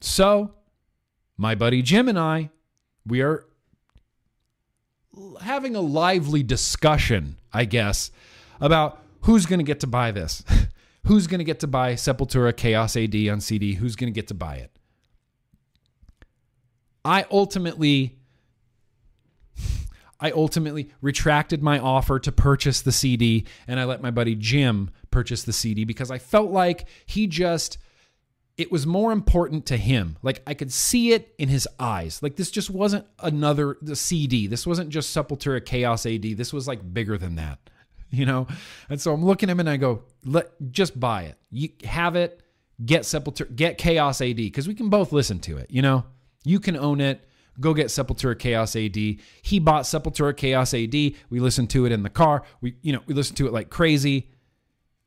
So, 0.00 0.54
my 1.42 1.56
buddy 1.56 1.82
Jim 1.82 2.08
and 2.08 2.18
I, 2.18 2.50
we 3.04 3.20
are 3.20 3.44
having 5.42 5.74
a 5.74 5.80
lively 5.80 6.44
discussion, 6.44 7.36
I 7.52 7.64
guess, 7.64 8.12
about 8.60 9.02
who's 9.22 9.44
going 9.44 9.58
to 9.58 9.64
get 9.64 9.80
to 9.80 9.88
buy 9.88 10.12
this. 10.12 10.44
who's 11.06 11.26
going 11.26 11.40
to 11.40 11.44
get 11.44 11.58
to 11.60 11.66
buy 11.66 11.94
Sepultura 11.94 12.56
Chaos 12.56 12.96
AD 12.96 13.16
on 13.28 13.40
CD? 13.40 13.74
Who's 13.74 13.96
going 13.96 14.12
to 14.12 14.14
get 14.14 14.28
to 14.28 14.34
buy 14.34 14.54
it? 14.54 14.70
I 17.04 17.26
ultimately 17.28 18.20
I 20.20 20.30
ultimately 20.30 20.92
retracted 21.00 21.60
my 21.60 21.80
offer 21.80 22.20
to 22.20 22.30
purchase 22.30 22.80
the 22.80 22.92
CD 22.92 23.46
and 23.66 23.80
I 23.80 23.84
let 23.84 24.00
my 24.00 24.12
buddy 24.12 24.36
Jim 24.36 24.90
purchase 25.10 25.42
the 25.42 25.52
CD 25.52 25.82
because 25.82 26.12
I 26.12 26.18
felt 26.18 26.52
like 26.52 26.86
he 27.04 27.26
just 27.26 27.78
it 28.58 28.70
was 28.70 28.86
more 28.86 29.12
important 29.12 29.66
to 29.66 29.76
him. 29.76 30.16
Like 30.22 30.42
I 30.46 30.54
could 30.54 30.72
see 30.72 31.12
it 31.12 31.34
in 31.38 31.48
his 31.48 31.66
eyes. 31.78 32.22
Like 32.22 32.36
this 32.36 32.50
just 32.50 32.70
wasn't 32.70 33.06
another 33.18 33.78
the 33.80 33.96
CD. 33.96 34.46
This 34.46 34.66
wasn't 34.66 34.90
just 34.90 35.16
Sepultura 35.16 35.64
Chaos 35.64 36.04
AD. 36.06 36.22
This 36.22 36.52
was 36.52 36.68
like 36.68 36.92
bigger 36.92 37.18
than 37.18 37.36
that. 37.36 37.58
You 38.14 38.26
know? 38.26 38.46
And 38.90 39.00
so 39.00 39.14
I'm 39.14 39.24
looking 39.24 39.48
at 39.48 39.52
him 39.52 39.60
and 39.60 39.70
I 39.70 39.78
go, 39.78 40.02
"Let 40.22 40.50
just 40.70 41.00
buy 41.00 41.22
it. 41.22 41.38
You 41.50 41.70
have 41.84 42.14
it. 42.14 42.42
Get 42.84 43.04
Sepultura 43.04 43.56
get 43.56 43.78
Chaos 43.78 44.20
AD 44.20 44.36
because 44.36 44.68
we 44.68 44.74
can 44.74 44.90
both 44.90 45.12
listen 45.12 45.38
to 45.40 45.56
it, 45.56 45.70
you 45.70 45.80
know? 45.80 46.04
You 46.44 46.60
can 46.60 46.76
own 46.76 47.00
it. 47.00 47.26
Go 47.58 47.72
get 47.72 47.86
Sepultura 47.86 48.38
Chaos 48.38 48.76
AD. 48.76 48.96
He 48.96 49.58
bought 49.60 49.84
Sepultura 49.84 50.36
Chaos 50.36 50.74
AD. 50.74 50.92
We 50.92 51.40
listened 51.40 51.70
to 51.70 51.86
it 51.86 51.92
in 51.92 52.02
the 52.02 52.10
car. 52.10 52.42
We, 52.60 52.76
you 52.82 52.92
know, 52.92 53.00
we 53.06 53.14
listened 53.14 53.38
to 53.38 53.46
it 53.46 53.52
like 53.54 53.70
crazy. 53.70 54.28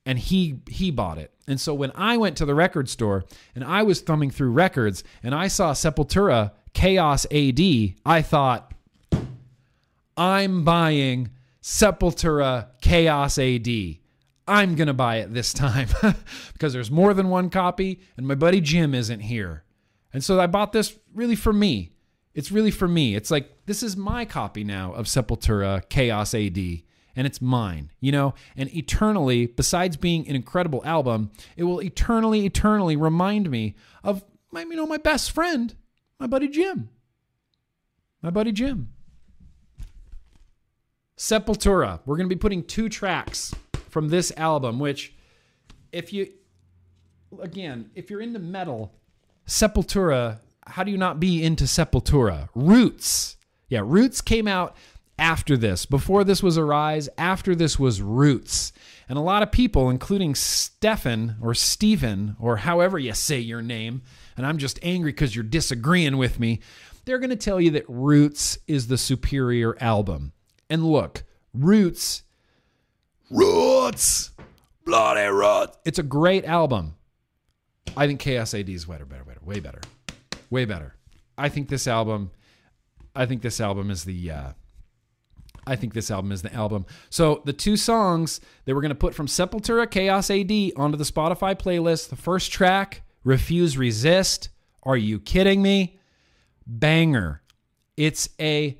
And 0.05 0.19
he 0.19 0.59
he 0.69 0.91
bought 0.91 1.17
it. 1.17 1.31
And 1.47 1.59
so 1.59 1.73
when 1.73 1.91
I 1.95 2.17
went 2.17 2.37
to 2.37 2.45
the 2.45 2.55
record 2.55 2.89
store 2.89 3.25
and 3.53 3.63
I 3.63 3.83
was 3.83 4.01
thumbing 4.01 4.31
through 4.31 4.51
records 4.51 5.03
and 5.23 5.33
I 5.33 5.47
saw 5.47 5.73
Sepultura 5.73 6.51
Chaos 6.73 7.25
AD, 7.31 7.59
I 8.05 8.21
thought, 8.21 8.73
I'm 10.17 10.63
buying 10.63 11.31
Sepultura 11.61 12.67
Chaos 12.81 13.37
AD. 13.37 13.67
I'm 14.47 14.75
going 14.75 14.87
to 14.87 14.93
buy 14.93 15.17
it 15.17 15.33
this 15.33 15.53
time 15.53 15.87
because 16.53 16.73
there's 16.73 16.91
more 16.91 17.13
than 17.13 17.29
one 17.29 17.49
copy 17.49 18.01
and 18.17 18.27
my 18.27 18.35
buddy 18.35 18.61
Jim 18.61 18.93
isn't 18.93 19.21
here. 19.21 19.63
And 20.13 20.23
so 20.23 20.39
I 20.39 20.47
bought 20.47 20.71
this 20.71 20.95
really 21.13 21.35
for 21.35 21.51
me. 21.51 21.91
It's 22.33 22.51
really 22.51 22.71
for 22.71 22.87
me. 22.87 23.15
It's 23.15 23.31
like 23.31 23.65
this 23.65 23.81
is 23.81 23.97
my 23.97 24.25
copy 24.25 24.63
now 24.63 24.93
of 24.93 25.07
Sepultura 25.07 25.87
Chaos 25.89 26.33
AD 26.33 26.57
and 27.15 27.25
it's 27.25 27.41
mine, 27.41 27.91
you 27.99 28.11
know? 28.11 28.33
And 28.55 28.73
eternally, 28.75 29.47
besides 29.47 29.97
being 29.97 30.27
an 30.27 30.35
incredible 30.35 30.81
album, 30.85 31.31
it 31.55 31.63
will 31.63 31.81
eternally 31.81 32.45
eternally 32.45 32.95
remind 32.95 33.49
me 33.49 33.75
of 34.03 34.23
my 34.51 34.61
you 34.61 34.75
know 34.75 34.87
my 34.87 34.97
best 34.97 35.31
friend, 35.31 35.75
my 36.19 36.27
buddy 36.27 36.47
Jim. 36.47 36.89
My 38.21 38.29
buddy 38.29 38.51
Jim. 38.51 38.89
Sepultura. 41.17 41.99
We're 42.05 42.17
going 42.17 42.27
to 42.29 42.35
be 42.35 42.39
putting 42.39 42.63
two 42.63 42.89
tracks 42.89 43.53
from 43.89 44.09
this 44.09 44.31
album 44.35 44.79
which 44.79 45.13
if 45.91 46.11
you 46.11 46.27
again, 47.41 47.89
if 47.95 48.09
you're 48.09 48.21
into 48.21 48.39
metal, 48.39 48.93
Sepultura, 49.47 50.39
how 50.67 50.83
do 50.83 50.91
you 50.91 50.97
not 50.97 51.19
be 51.19 51.43
into 51.43 51.65
Sepultura? 51.65 52.49
Roots. 52.55 53.37
Yeah, 53.69 53.81
Roots 53.83 54.21
came 54.21 54.47
out 54.47 54.75
after 55.17 55.55
this. 55.57 55.85
Before 55.85 56.23
this 56.23 56.43
was 56.43 56.57
Arise, 56.57 57.09
after 57.17 57.55
this 57.55 57.79
was 57.79 58.01
Roots. 58.01 58.73
And 59.07 59.17
a 59.17 59.21
lot 59.21 59.43
of 59.43 59.51
people, 59.51 59.89
including 59.89 60.35
Stefan 60.35 61.35
or 61.41 61.53
Stephen 61.53 62.35
or 62.39 62.57
however 62.57 62.97
you 62.97 63.13
say 63.13 63.39
your 63.39 63.61
name, 63.61 64.01
and 64.35 64.45
I'm 64.45 64.57
just 64.57 64.79
angry 64.81 65.11
because 65.11 65.35
you're 65.35 65.43
disagreeing 65.43 66.17
with 66.17 66.39
me, 66.39 66.59
they're 67.05 67.19
going 67.19 67.29
to 67.29 67.35
tell 67.35 67.61
you 67.61 67.71
that 67.71 67.85
Roots 67.87 68.57
is 68.67 68.87
the 68.87 68.97
superior 68.97 69.77
album. 69.79 70.33
And 70.69 70.83
look, 70.83 71.23
Roots, 71.53 72.23
Roots, 73.29 74.31
bloody 74.85 75.27
Roots. 75.27 75.77
It's 75.85 75.99
a 75.99 76.03
great 76.03 76.45
album. 76.45 76.95
I 77.95 78.07
think 78.07 78.19
Chaos 78.19 78.53
AD 78.53 78.69
is 78.69 78.85
better, 78.85 79.05
better, 79.05 79.23
better, 79.23 79.39
way 79.43 79.59
better, 79.59 79.81
way 80.49 80.65
better. 80.65 80.95
I 81.37 81.49
think 81.49 81.69
this 81.69 81.87
album, 81.87 82.31
I 83.15 83.25
think 83.25 83.41
this 83.41 83.61
album 83.61 83.91
is 83.91 84.03
the, 84.03 84.31
uh, 84.31 84.51
I 85.67 85.75
think 85.75 85.93
this 85.93 86.11
album 86.11 86.31
is 86.31 86.41
the 86.41 86.53
album. 86.53 86.85
So 87.09 87.41
the 87.45 87.53
two 87.53 87.77
songs 87.77 88.39
that 88.65 88.75
we're 88.75 88.81
gonna 88.81 88.95
put 88.95 89.15
from 89.15 89.27
Sepultura 89.27 89.89
Chaos 89.89 90.29
AD 90.29 90.73
onto 90.77 90.97
the 90.97 91.03
Spotify 91.03 91.55
playlist. 91.55 92.09
The 92.09 92.15
first 92.15 92.51
track, 92.51 93.01
Refuse 93.23 93.77
Resist. 93.77 94.49
Are 94.83 94.97
you 94.97 95.19
kidding 95.19 95.61
me? 95.61 95.99
Banger. 96.67 97.41
It's 97.97 98.29
a 98.39 98.79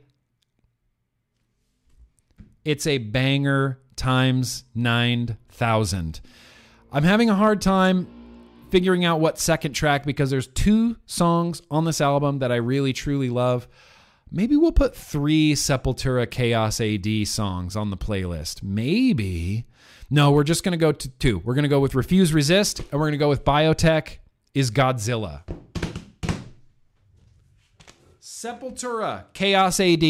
it's 2.63 2.87
a 2.87 2.97
banger 2.97 3.79
times 3.95 4.63
9,000. 4.73 6.19
I'm 6.91 7.03
having 7.03 7.29
a 7.29 7.35
hard 7.35 7.61
time 7.61 8.07
figuring 8.69 9.05
out 9.05 9.19
what 9.19 9.37
second 9.37 9.73
track 9.73 10.03
because 10.03 10.29
there's 10.29 10.47
two 10.47 10.97
songs 11.05 11.61
on 11.69 11.85
this 11.85 12.01
album 12.01 12.39
that 12.39 12.51
I 12.51 12.55
really 12.55 12.91
truly 12.91 13.29
love. 13.29 13.67
Maybe 14.31 14.55
we'll 14.57 14.71
put 14.71 14.95
three 14.95 15.53
Sepultura 15.53 16.29
Chaos 16.29 16.81
AD 16.81 17.27
songs 17.27 17.75
on 17.75 17.91
the 17.91 17.97
playlist. 17.97 18.63
Maybe. 18.63 19.65
No, 20.09 20.31
we're 20.31 20.43
just 20.43 20.63
going 20.63 20.71
to 20.71 20.77
go 20.77 20.91
to 20.91 21.09
two. 21.09 21.39
We're 21.39 21.53
going 21.53 21.63
to 21.63 21.69
go 21.69 21.79
with 21.79 21.95
Refuse 21.95 22.33
Resist 22.33 22.79
and 22.79 22.93
we're 22.93 23.07
going 23.07 23.11
to 23.11 23.17
go 23.17 23.29
with 23.29 23.45
Biotech 23.45 24.17
is 24.53 24.71
Godzilla. 24.71 25.43
Sepultura 28.19 29.25
Chaos 29.33 29.79
AD. 29.79 30.03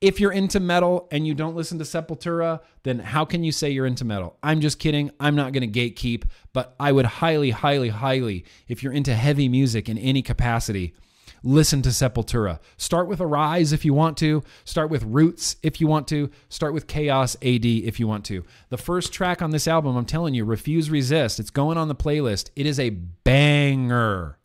If 0.00 0.20
you're 0.20 0.32
into 0.32 0.60
metal 0.60 1.08
and 1.10 1.26
you 1.26 1.34
don't 1.34 1.56
listen 1.56 1.78
to 1.78 1.84
Sepultura, 1.84 2.60
then 2.84 3.00
how 3.00 3.24
can 3.24 3.42
you 3.42 3.50
say 3.50 3.70
you're 3.70 3.86
into 3.86 4.04
metal? 4.04 4.36
I'm 4.44 4.60
just 4.60 4.78
kidding. 4.78 5.10
I'm 5.18 5.34
not 5.34 5.52
going 5.52 5.72
to 5.72 5.80
gatekeep, 5.80 6.24
but 6.52 6.76
I 6.78 6.92
would 6.92 7.06
highly, 7.06 7.50
highly, 7.50 7.88
highly, 7.88 8.44
if 8.68 8.82
you're 8.82 8.92
into 8.92 9.14
heavy 9.14 9.48
music 9.48 9.88
in 9.88 9.98
any 9.98 10.22
capacity, 10.22 10.94
listen 11.42 11.82
to 11.82 11.90
Sepultura. 11.90 12.60
Start 12.76 13.08
with 13.08 13.20
Arise 13.20 13.72
if 13.72 13.84
you 13.84 13.94
want 13.94 14.16
to. 14.18 14.42
Start 14.64 14.90
with 14.90 15.02
Roots 15.04 15.56
if 15.62 15.80
you 15.80 15.86
want 15.86 16.08
to. 16.08 16.30
Start 16.48 16.74
with 16.74 16.86
Chaos 16.86 17.36
AD 17.36 17.64
if 17.64 17.98
you 18.00 18.06
want 18.06 18.24
to. 18.26 18.44
The 18.70 18.78
first 18.78 19.12
track 19.12 19.42
on 19.42 19.50
this 19.50 19.68
album, 19.68 19.96
I'm 19.96 20.04
telling 20.04 20.34
you, 20.34 20.44
Refuse 20.44 20.90
Resist. 20.90 21.40
It's 21.40 21.50
going 21.50 21.78
on 21.78 21.88
the 21.88 21.94
playlist. 21.94 22.50
It 22.56 22.66
is 22.66 22.78
a 22.80 22.90
banger. 22.90 24.38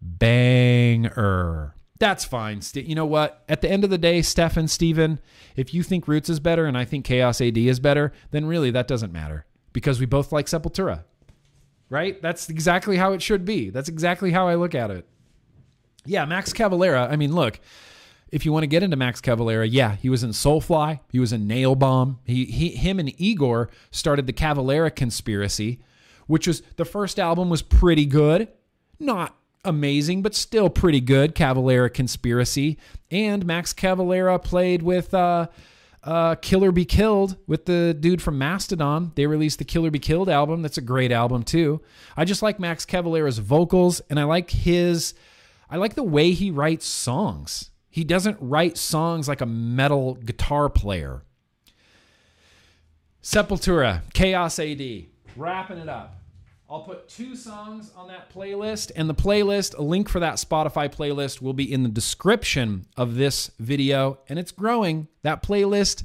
Banger. 0.00 1.74
That's 1.98 2.24
fine. 2.24 2.60
You 2.74 2.94
know 2.94 3.06
what? 3.06 3.42
At 3.48 3.62
the 3.62 3.70
end 3.70 3.84
of 3.84 3.90
the 3.90 3.98
day, 3.98 4.20
Steph 4.22 4.56
and 4.56 4.70
Steven, 4.70 5.18
if 5.56 5.72
you 5.72 5.82
think 5.82 6.06
Roots 6.06 6.28
is 6.28 6.40
better 6.40 6.66
and 6.66 6.76
I 6.76 6.84
think 6.84 7.04
Chaos 7.04 7.40
AD 7.40 7.56
is 7.56 7.80
better, 7.80 8.12
then 8.30 8.44
really 8.44 8.70
that 8.70 8.86
doesn't 8.86 9.12
matter 9.12 9.46
because 9.72 9.98
we 9.98 10.06
both 10.06 10.32
like 10.32 10.46
Sepultura. 10.46 11.04
Right? 11.88 12.20
That's 12.20 12.48
exactly 12.48 12.96
how 12.96 13.12
it 13.12 13.22
should 13.22 13.44
be. 13.44 13.70
That's 13.70 13.88
exactly 13.88 14.32
how 14.32 14.48
I 14.48 14.56
look 14.56 14.74
at 14.74 14.90
it. 14.90 15.06
Yeah, 16.04 16.24
Max 16.24 16.52
Cavalera. 16.52 17.10
I 17.10 17.16
mean, 17.16 17.34
look, 17.34 17.60
if 18.30 18.44
you 18.44 18.52
want 18.52 18.64
to 18.64 18.68
get 18.68 18.82
into 18.82 18.96
Max 18.96 19.20
Cavalera, 19.20 19.68
yeah, 19.70 19.96
he 19.96 20.10
was 20.10 20.24
in 20.24 20.30
Soulfly, 20.30 21.00
he 21.10 21.20
was 21.20 21.32
in 21.32 21.46
Nail 21.46 21.74
Bomb. 21.74 22.18
He, 22.24 22.44
he 22.46 22.70
him 22.70 22.98
and 22.98 23.12
Igor 23.20 23.70
started 23.90 24.26
the 24.26 24.32
Cavalera 24.32 24.94
conspiracy, 24.94 25.80
which 26.26 26.46
was 26.46 26.62
the 26.76 26.84
first 26.84 27.18
album 27.18 27.50
was 27.50 27.62
pretty 27.62 28.06
good. 28.06 28.48
Not 28.98 29.36
amazing, 29.64 30.22
but 30.22 30.34
still 30.34 30.70
pretty 30.70 31.00
good. 31.00 31.34
Cavalera 31.34 31.92
Conspiracy. 31.92 32.78
And 33.10 33.44
Max 33.44 33.74
Cavalera 33.74 34.42
played 34.42 34.82
with 34.82 35.12
uh, 35.12 35.48
uh, 36.06 36.36
Killer 36.36 36.72
Be 36.72 36.84
Killed 36.84 37.36
with 37.46 37.66
the 37.66 37.94
dude 37.98 38.22
from 38.22 38.38
Mastodon. 38.38 39.12
They 39.16 39.26
released 39.26 39.58
the 39.58 39.64
Killer 39.64 39.90
Be 39.90 39.98
Killed 39.98 40.28
album. 40.28 40.62
That's 40.62 40.78
a 40.78 40.82
great 40.82 41.12
album, 41.12 41.42
too. 41.42 41.82
I 42.16 42.24
just 42.24 42.42
like 42.42 42.60
Max 42.60 42.86
Cavalera's 42.86 43.38
vocals, 43.38 44.00
and 44.08 44.20
I 44.20 44.24
like 44.24 44.50
his. 44.50 45.14
I 45.68 45.76
like 45.76 45.94
the 45.94 46.04
way 46.04 46.30
he 46.30 46.50
writes 46.50 46.86
songs. 46.86 47.70
He 47.90 48.04
doesn't 48.04 48.38
write 48.40 48.78
songs 48.78 49.26
like 49.26 49.40
a 49.40 49.46
metal 49.46 50.14
guitar 50.14 50.68
player. 50.68 51.22
Sepultura, 53.22 54.02
Chaos 54.12 54.58
AD, 54.60 55.06
wrapping 55.34 55.78
it 55.78 55.88
up. 55.88 56.20
I'll 56.68 56.82
put 56.82 57.08
two 57.08 57.36
songs 57.36 57.92
on 57.96 58.08
that 58.08 58.32
playlist, 58.34 58.90
and 58.96 59.08
the 59.08 59.14
playlist, 59.14 59.78
a 59.78 59.82
link 59.82 60.08
for 60.08 60.18
that 60.18 60.34
Spotify 60.34 60.92
playlist, 60.92 61.40
will 61.40 61.52
be 61.52 61.72
in 61.72 61.84
the 61.84 61.88
description 61.88 62.86
of 62.96 63.14
this 63.14 63.52
video, 63.60 64.18
and 64.28 64.36
it's 64.36 64.50
growing. 64.50 65.06
That 65.22 65.44
playlist 65.44 66.02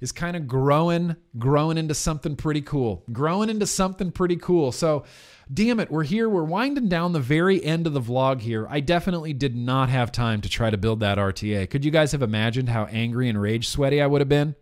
is 0.00 0.10
kind 0.10 0.34
of 0.34 0.48
growing, 0.48 1.16
growing 1.38 1.76
into 1.76 1.92
something 1.92 2.36
pretty 2.36 2.62
cool. 2.62 3.04
Growing 3.12 3.50
into 3.50 3.66
something 3.66 4.10
pretty 4.10 4.36
cool. 4.36 4.72
So, 4.72 5.04
damn 5.52 5.78
it, 5.78 5.90
we're 5.90 6.04
here. 6.04 6.26
We're 6.26 6.42
winding 6.42 6.88
down 6.88 7.12
the 7.12 7.20
very 7.20 7.62
end 7.62 7.86
of 7.86 7.92
the 7.92 8.00
vlog 8.00 8.40
here. 8.40 8.66
I 8.70 8.80
definitely 8.80 9.34
did 9.34 9.54
not 9.54 9.90
have 9.90 10.10
time 10.10 10.40
to 10.40 10.48
try 10.48 10.70
to 10.70 10.78
build 10.78 11.00
that 11.00 11.18
RTA. 11.18 11.68
Could 11.68 11.84
you 11.84 11.90
guys 11.90 12.12
have 12.12 12.22
imagined 12.22 12.70
how 12.70 12.84
angry 12.86 13.28
and 13.28 13.38
rage 13.38 13.68
sweaty 13.68 14.00
I 14.00 14.06
would 14.06 14.22
have 14.22 14.28
been? 14.28 14.54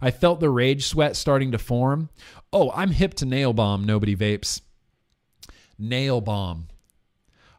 I 0.00 0.12
felt 0.12 0.38
the 0.38 0.50
rage 0.50 0.86
sweat 0.86 1.16
starting 1.16 1.50
to 1.50 1.58
form. 1.58 2.10
Oh, 2.52 2.70
I'm 2.72 2.90
hip 2.90 3.14
to 3.14 3.26
nail 3.26 3.52
bomb. 3.52 3.84
Nobody 3.84 4.14
vapes. 4.14 4.60
Nail 5.78 6.20
bomb. 6.20 6.68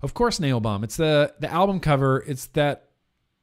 Of 0.01 0.13
course, 0.13 0.39
nail 0.39 0.59
bomb. 0.59 0.83
It's 0.83 0.97
the 0.97 1.33
the 1.39 1.51
album 1.51 1.79
cover. 1.79 2.23
It's 2.27 2.45
that. 2.47 2.89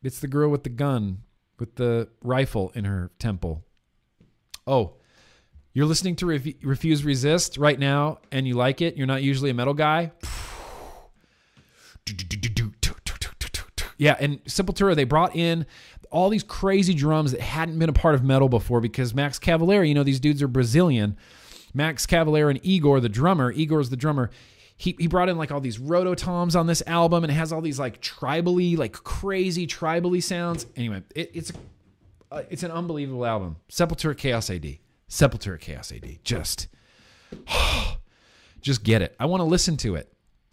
It's 0.03 0.20
the 0.20 0.28
girl 0.28 0.51
with 0.51 0.65
the 0.65 0.69
gun, 0.69 1.19
with 1.61 1.77
the 1.77 2.09
rifle 2.23 2.73
in 2.74 2.85
her 2.85 3.12
temple. 3.19 3.65
Oh, 4.66 4.94
you're 5.73 5.86
listening 5.86 6.16
to 6.16 6.27
Rev- 6.27 6.55
Refuse 6.62 7.05
Resist 7.05 7.57
right 7.57 7.78
now, 7.78 8.19
and 8.31 8.47
you 8.47 8.55
like 8.55 8.81
it. 8.81 8.97
You're 8.97 9.07
not 9.07 9.23
usually 9.23 9.51
a 9.51 9.55
metal 9.55 9.74
guy. 9.74 10.12
Yeah, 13.97 14.16
and 14.19 14.43
Sepultura, 14.44 14.97
they 14.97 15.05
brought 15.05 15.36
in 15.36 15.66
all 16.11 16.28
these 16.28 16.43
crazy 16.43 16.93
drums 16.94 17.31
that 17.32 17.40
hadn't 17.40 17.78
been 17.78 17.89
a 17.89 17.93
part 17.93 18.15
of 18.16 18.24
metal 18.24 18.49
before 18.49 18.81
because 18.81 19.15
Max 19.15 19.39
Cavalera, 19.39 19.86
you 19.86 19.94
know, 19.94 20.03
these 20.03 20.20
dudes 20.20 20.43
are 20.43 20.49
Brazilian. 20.49 21.16
Max 21.73 22.07
Cavalera 22.07 22.51
and 22.51 22.61
Igor, 22.65 23.01
the 23.01 23.09
drummer, 23.09 23.53
Igor's 23.53 23.90
the 23.90 23.97
drummer. 23.97 24.31
He, 24.83 24.97
he 24.99 25.07
brought 25.07 25.29
in 25.29 25.39
like 25.39 25.53
all 25.53 25.61
these 25.61 25.79
rototoms 25.79 26.59
on 26.59 26.67
this 26.67 26.83
album 26.89 27.23
and 27.23 27.31
it 27.31 27.37
has 27.37 27.53
all 27.53 27.61
these 27.61 27.79
like 27.79 28.03
tribally, 28.03 28.77
like 28.77 28.93
crazy 28.93 29.65
tribally 29.65 30.21
sounds. 30.21 30.67
Anyway, 30.75 31.05
it, 31.15 31.31
it's 31.35 31.53
uh, 32.33 32.43
it's 32.51 32.65
an 32.65 32.73
unbelievable 32.73 33.25
album. 33.25 33.59
Sepultura 33.71 34.17
Chaos 34.19 34.51
AD. 34.51 34.79
Sepultura 35.09 35.61
Chaos 35.61 35.93
AD. 35.93 36.19
Just 36.25 36.67
just 38.61 38.83
get 38.83 39.03
it. 39.03 39.15
I 39.21 39.27
want 39.27 39.41
to 39.41 39.45
listen 39.45 39.77
to 39.77 39.95
it. 39.95 40.13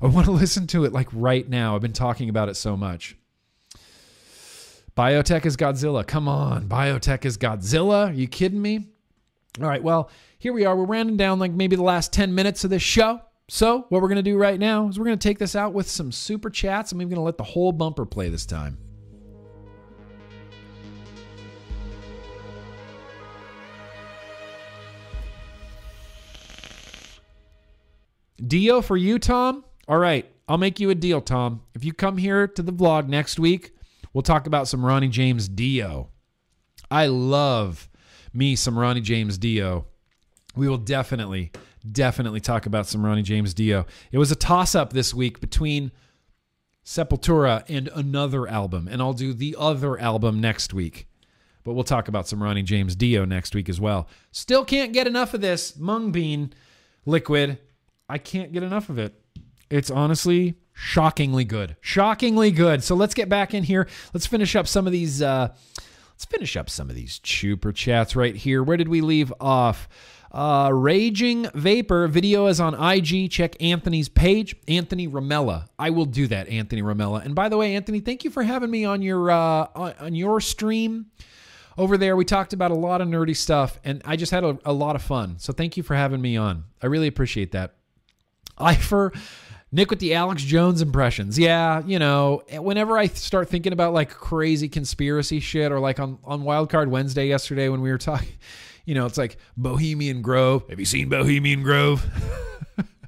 I 0.00 0.06
want 0.06 0.26
to 0.26 0.32
listen 0.32 0.68
to 0.68 0.84
it 0.84 0.92
like 0.92 1.08
right 1.12 1.48
now. 1.48 1.74
I've 1.74 1.82
been 1.82 1.92
talking 1.92 2.28
about 2.28 2.48
it 2.48 2.54
so 2.54 2.76
much. 2.76 3.16
Biotech 4.96 5.44
is 5.46 5.56
Godzilla. 5.56 6.06
Come 6.06 6.28
on. 6.28 6.68
Biotech 6.68 7.24
is 7.24 7.36
Godzilla. 7.36 8.10
Are 8.10 8.12
you 8.12 8.28
kidding 8.28 8.62
me? 8.62 8.86
All 9.60 9.68
right. 9.68 9.82
Well, 9.82 10.10
here 10.38 10.52
we 10.52 10.64
are. 10.64 10.76
We're 10.76 10.84
rounding 10.84 11.16
down 11.16 11.38
like 11.38 11.52
maybe 11.52 11.76
the 11.76 11.82
last 11.82 12.12
10 12.12 12.34
minutes 12.34 12.64
of 12.64 12.70
this 12.70 12.82
show. 12.82 13.20
So, 13.48 13.86
what 13.88 14.02
we're 14.02 14.08
going 14.08 14.16
to 14.16 14.22
do 14.22 14.36
right 14.36 14.58
now 14.58 14.88
is 14.88 14.98
we're 14.98 15.04
going 15.04 15.18
to 15.18 15.28
take 15.28 15.38
this 15.38 15.54
out 15.54 15.72
with 15.72 15.88
some 15.88 16.10
super 16.10 16.50
chats. 16.50 16.92
I'm 16.92 17.00
even 17.00 17.10
going 17.10 17.20
to 17.20 17.22
let 17.22 17.38
the 17.38 17.44
whole 17.44 17.72
bumper 17.72 18.04
play 18.04 18.28
this 18.28 18.44
time. 18.44 18.76
Dio 28.44 28.82
for 28.82 28.96
you, 28.96 29.18
Tom? 29.18 29.64
All 29.88 29.98
right. 29.98 30.30
I'll 30.48 30.58
make 30.58 30.78
you 30.78 30.90
a 30.90 30.94
deal, 30.94 31.20
Tom. 31.20 31.62
If 31.74 31.84
you 31.84 31.92
come 31.92 32.18
here 32.18 32.46
to 32.46 32.62
the 32.62 32.72
vlog 32.72 33.08
next 33.08 33.38
week, 33.38 33.72
we'll 34.12 34.22
talk 34.22 34.46
about 34.46 34.68
some 34.68 34.84
Ronnie 34.84 35.08
James 35.08 35.48
Dio. 35.48 36.10
I 36.90 37.06
love 37.06 37.88
me 38.36 38.56
some 38.56 38.78
Ronnie 38.78 39.00
James 39.00 39.38
Dio. 39.38 39.86
We 40.54 40.68
will 40.68 40.78
definitely, 40.78 41.52
definitely 41.90 42.40
talk 42.40 42.66
about 42.66 42.86
some 42.86 43.04
Ronnie 43.04 43.22
James 43.22 43.54
Dio. 43.54 43.86
It 44.12 44.18
was 44.18 44.30
a 44.30 44.36
toss 44.36 44.74
up 44.74 44.92
this 44.92 45.12
week 45.12 45.40
between 45.40 45.92
Sepultura 46.84 47.64
and 47.68 47.88
another 47.88 48.46
album, 48.48 48.88
and 48.88 49.02
I'll 49.02 49.12
do 49.12 49.34
the 49.34 49.56
other 49.58 49.98
album 49.98 50.40
next 50.40 50.72
week. 50.72 51.08
But 51.64 51.74
we'll 51.74 51.84
talk 51.84 52.06
about 52.06 52.28
some 52.28 52.40
Ronnie 52.40 52.62
James 52.62 52.94
Dio 52.94 53.24
next 53.24 53.54
week 53.54 53.68
as 53.68 53.80
well. 53.80 54.08
Still 54.30 54.64
can't 54.64 54.92
get 54.92 55.08
enough 55.08 55.34
of 55.34 55.40
this 55.40 55.76
mung 55.76 56.12
bean 56.12 56.52
liquid. 57.04 57.58
I 58.08 58.18
can't 58.18 58.52
get 58.52 58.62
enough 58.62 58.88
of 58.88 58.98
it. 58.98 59.20
It's 59.68 59.90
honestly 59.90 60.54
shockingly 60.72 61.44
good. 61.44 61.76
Shockingly 61.80 62.52
good. 62.52 62.84
So 62.84 62.94
let's 62.94 63.14
get 63.14 63.28
back 63.28 63.52
in 63.52 63.64
here. 63.64 63.88
Let's 64.14 64.26
finish 64.26 64.54
up 64.54 64.68
some 64.68 64.86
of 64.86 64.92
these. 64.92 65.20
Uh, 65.20 65.54
let's 66.16 66.24
finish 66.24 66.56
up 66.56 66.70
some 66.70 66.88
of 66.88 66.96
these 66.96 67.18
chuper 67.18 67.74
chats 67.74 68.16
right 68.16 68.34
here. 68.34 68.62
Where 68.62 68.78
did 68.78 68.88
we 68.88 69.02
leave 69.02 69.30
off? 69.38 69.86
Uh, 70.32 70.70
Raging 70.72 71.46
Vapor 71.54 72.08
video 72.08 72.46
is 72.46 72.58
on 72.58 72.74
IG. 72.74 73.30
Check 73.30 73.54
Anthony's 73.60 74.08
page, 74.08 74.56
Anthony 74.66 75.08
Ramella. 75.08 75.66
I 75.78 75.90
will 75.90 76.06
do 76.06 76.26
that, 76.28 76.48
Anthony 76.48 76.80
Ramella. 76.80 77.22
And 77.22 77.34
by 77.34 77.50
the 77.50 77.58
way, 77.58 77.76
Anthony, 77.76 78.00
thank 78.00 78.24
you 78.24 78.30
for 78.30 78.42
having 78.42 78.70
me 78.70 78.86
on 78.86 79.02
your 79.02 79.30
uh, 79.30 79.68
on, 79.74 80.14
your 80.14 80.40
stream 80.40 81.06
over 81.76 81.98
there. 81.98 82.16
We 82.16 82.24
talked 82.24 82.54
about 82.54 82.70
a 82.70 82.74
lot 82.74 83.02
of 83.02 83.08
nerdy 83.08 83.36
stuff, 83.36 83.78
and 83.84 84.00
I 84.06 84.16
just 84.16 84.32
had 84.32 84.42
a, 84.42 84.58
a 84.64 84.72
lot 84.72 84.96
of 84.96 85.02
fun. 85.02 85.38
So 85.38 85.52
thank 85.52 85.76
you 85.76 85.82
for 85.82 85.94
having 85.94 86.22
me 86.22 86.38
on. 86.38 86.64
I 86.82 86.86
really 86.86 87.08
appreciate 87.08 87.52
that. 87.52 87.74
Ifer, 88.58 89.14
Nick 89.76 89.90
with 89.90 89.98
the 89.98 90.14
Alex 90.14 90.42
Jones 90.42 90.80
impressions. 90.80 91.38
Yeah, 91.38 91.82
you 91.84 91.98
know, 91.98 92.42
whenever 92.50 92.96
I 92.96 93.08
start 93.08 93.50
thinking 93.50 93.74
about 93.74 93.92
like 93.92 94.08
crazy 94.08 94.70
conspiracy 94.70 95.38
shit 95.38 95.70
or 95.70 95.80
like 95.80 96.00
on, 96.00 96.18
on 96.24 96.44
Wildcard 96.44 96.88
Wednesday 96.88 97.28
yesterday 97.28 97.68
when 97.68 97.82
we 97.82 97.90
were 97.90 97.98
talking, 97.98 98.32
you 98.86 98.94
know, 98.94 99.04
it's 99.04 99.18
like 99.18 99.36
Bohemian 99.54 100.22
Grove. 100.22 100.66
Have 100.70 100.80
you 100.80 100.86
seen 100.86 101.10
Bohemian 101.10 101.62
Grove? 101.62 102.06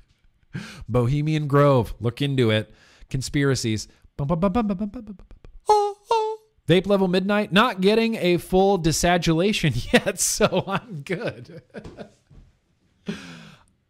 Bohemian 0.91 1.47
Grove. 1.47 1.95
Look 2.01 2.21
into 2.21 2.51
it. 2.51 2.71
Conspiracies. 3.09 3.89
Vape 4.19 6.87
level 6.87 7.09
midnight. 7.09 7.51
Not 7.51 7.81
getting 7.81 8.17
a 8.17 8.37
full 8.37 8.79
desadulation 8.79 9.91
yet, 9.95 10.21
so 10.21 10.65
I'm 10.67 11.01
good. 11.01 11.63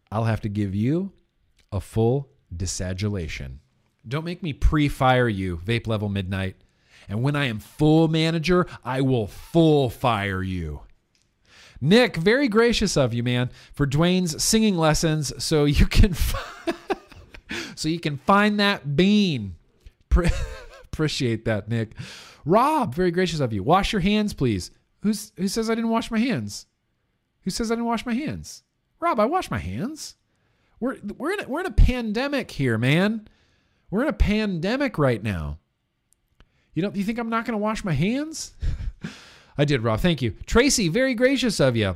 I'll 0.09 0.23
have 0.23 0.39
to 0.41 0.49
give 0.49 0.73
you 0.73 1.11
a 1.73 1.81
full 1.81 2.29
desadulation. 2.55 3.59
Don't 4.07 4.25
make 4.25 4.41
me 4.41 4.53
pre 4.53 4.87
fire 4.87 5.27
you, 5.27 5.57
vape 5.57 5.87
level 5.87 6.09
midnight. 6.09 6.55
And 7.07 7.23
when 7.23 7.35
I 7.35 7.45
am 7.45 7.59
full 7.59 8.07
manager, 8.07 8.67
I 8.83 9.01
will 9.01 9.27
full 9.27 9.89
fire 9.89 10.43
you. 10.43 10.81
Nick, 11.81 12.17
very 12.17 12.47
gracious 12.47 12.97
of 12.97 13.13
you, 13.13 13.23
man, 13.23 13.49
for 13.73 13.87
Dwayne's 13.87 14.43
singing 14.43 14.75
lessons 14.77 15.31
so 15.43 15.65
you 15.65 15.85
can 15.85 16.13
so 17.75 17.87
you 17.87 17.99
can 17.99 18.17
find 18.17 18.59
that 18.59 18.95
bean. 18.95 19.55
Pre- 20.09 20.29
appreciate 20.83 21.45
that, 21.45 21.69
Nick. 21.69 21.93
Rob, 22.45 22.93
very 22.93 23.11
gracious 23.11 23.39
of 23.39 23.53
you. 23.53 23.63
Wash 23.63 23.93
your 23.93 24.01
hands, 24.01 24.33
please. 24.33 24.71
Who's 25.01 25.31
who 25.37 25.47
says 25.47 25.69
I 25.69 25.75
didn't 25.75 25.91
wash 25.91 26.11
my 26.11 26.19
hands? 26.19 26.65
Who 27.43 27.51
says 27.51 27.71
I 27.71 27.75
didn't 27.75 27.85
wash 27.85 28.05
my 28.05 28.13
hands? 28.13 28.63
Rob, 28.99 29.19
I 29.19 29.25
wash 29.25 29.49
my 29.49 29.59
hands. 29.59 30.15
We're 30.79 30.97
we're 31.17 31.33
in 31.33 31.39
a, 31.41 31.47
we're 31.47 31.59
in 31.61 31.65
a 31.65 31.71
pandemic 31.71 32.51
here, 32.51 32.77
man. 32.77 33.27
We're 33.89 34.03
in 34.03 34.07
a 34.07 34.13
pandemic 34.13 34.97
right 34.97 35.21
now. 35.21 35.57
You 36.73 36.81
don't 36.81 36.95
you 36.95 37.03
think 37.03 37.19
I'm 37.19 37.29
not 37.29 37.45
going 37.45 37.53
to 37.53 37.63
wash 37.63 37.83
my 37.83 37.93
hands? 37.93 38.53
I 39.57 39.65
did, 39.65 39.81
Rob. 39.81 39.99
Thank 39.99 40.21
you. 40.21 40.35
Tracy, 40.45 40.87
very 40.87 41.13
gracious 41.13 41.59
of 41.59 41.75
you. 41.75 41.95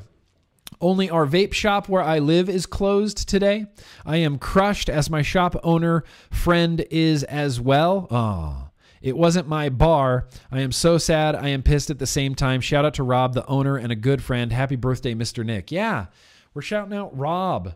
Only 0.82 1.10
our 1.10 1.26
vape 1.26 1.54
shop 1.54 1.88
where 1.88 2.02
I 2.02 2.20
live 2.20 2.50
is 2.50 2.66
closed 2.66 3.30
today. 3.30 3.68
I 4.06 4.18
am 4.18 4.38
crushed 4.38 4.90
as 4.90 5.10
my 5.10 5.22
shop 5.22 5.56
owner 5.64 6.04
friend 6.30 6.86
is 6.92 7.24
as 7.24 7.62
well. 7.62 8.08
Oh, 8.12 8.70
it 9.02 9.16
wasn't 9.16 9.48
my 9.48 9.70
bar. 9.70 10.28
I 10.52 10.60
am 10.62 10.72
so 10.72 10.98
sad. 10.98 11.36
I 11.36 11.50
am 11.50 11.64
pissed 11.64 11.90
at 11.90 12.00
the 12.00 12.08
same 12.08 12.36
time. 12.36 12.60
Shout 12.60 12.84
out 12.84 12.96
to 12.96 13.04
Rob, 13.04 13.34
the 13.34 13.46
owner 13.48 13.78
and 13.78 13.92
a 13.92 13.96
good 13.96 14.22
friend. 14.22 14.52
Happy 14.52 14.76
birthday, 14.76 15.14
Mr. 15.14 15.46
Nick. 15.46 15.72
Yeah, 15.72 16.08
we're 16.54 16.62
shouting 16.62 16.98
out 16.98 17.18
Rob. 17.18 17.76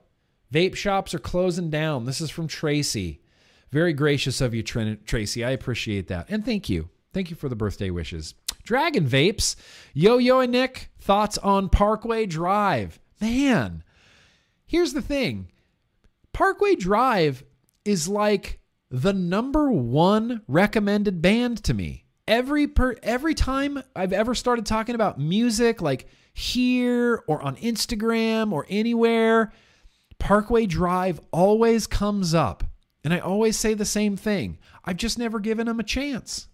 Vape 0.53 0.75
shops 0.75 1.13
are 1.13 1.19
closing 1.19 1.69
down. 1.69 2.05
This 2.05 2.21
is 2.21 2.29
from 2.29 2.47
Tracy. 2.47 3.21
Very 3.71 3.93
gracious 3.93 4.39
of 4.39 4.53
you, 4.53 4.63
Tracy. 4.63 5.43
I 5.43 5.51
appreciate 5.51 6.07
that. 6.07 6.27
And 6.29 6.45
thank 6.45 6.69
you. 6.69 6.89
Thank 7.13 7.29
you 7.29 7.35
for 7.35 7.49
the 7.49 7.55
birthday 7.55 7.89
wishes. 7.89 8.33
Dragon 8.63 9.07
Vapes. 9.07 9.55
Yo 9.93 10.17
Yo 10.17 10.39
and 10.39 10.51
Nick, 10.51 10.91
thoughts 10.99 11.37
on 11.39 11.69
Parkway 11.69 12.25
Drive? 12.25 12.99
Man, 13.19 13.83
here's 14.65 14.93
the 14.93 15.01
thing 15.01 15.47
Parkway 16.33 16.75
Drive 16.75 17.43
is 17.83 18.07
like 18.07 18.59
the 18.89 19.13
number 19.13 19.71
one 19.71 20.41
recommended 20.47 21.21
band 21.21 21.63
to 21.63 21.73
me. 21.73 22.05
Every 22.27 22.67
per 22.67 22.95
every 23.01 23.33
time 23.33 23.81
I've 23.95 24.13
ever 24.13 24.35
started 24.35 24.65
talking 24.65 24.95
about 24.95 25.19
music, 25.19 25.81
like 25.81 26.07
here 26.33 27.23
or 27.27 27.41
on 27.41 27.55
Instagram 27.55 28.51
or 28.51 28.65
anywhere, 28.69 29.51
Parkway 30.19 30.65
Drive 30.65 31.19
always 31.31 31.87
comes 31.87 32.33
up. 32.33 32.63
And 33.03 33.13
I 33.13 33.19
always 33.19 33.57
say 33.57 33.73
the 33.73 33.85
same 33.85 34.17
thing. 34.17 34.57
I've 34.83 34.97
just 34.97 35.17
never 35.17 35.39
given 35.39 35.67
them 35.67 35.79
a 35.79 35.83
chance. 35.83 36.47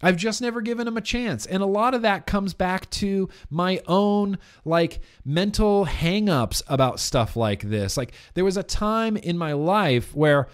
I've 0.00 0.16
just 0.16 0.40
never 0.40 0.60
given 0.60 0.84
them 0.84 0.96
a 0.96 1.02
chance. 1.02 1.46
And 1.46 1.62
a 1.62 1.66
lot 1.66 1.94
of 1.94 2.02
that 2.02 2.26
comes 2.26 2.54
back 2.54 2.88
to 2.90 3.28
my 3.50 3.80
own 3.86 4.38
like 4.64 5.00
mental 5.24 5.86
hangups 5.86 6.62
about 6.68 7.00
stuff 7.00 7.34
like 7.36 7.62
this. 7.62 7.96
Like 7.96 8.12
there 8.34 8.44
was 8.44 8.56
a 8.56 8.62
time 8.62 9.16
in 9.16 9.36
my 9.36 9.52
life 9.54 10.14
where 10.14 10.46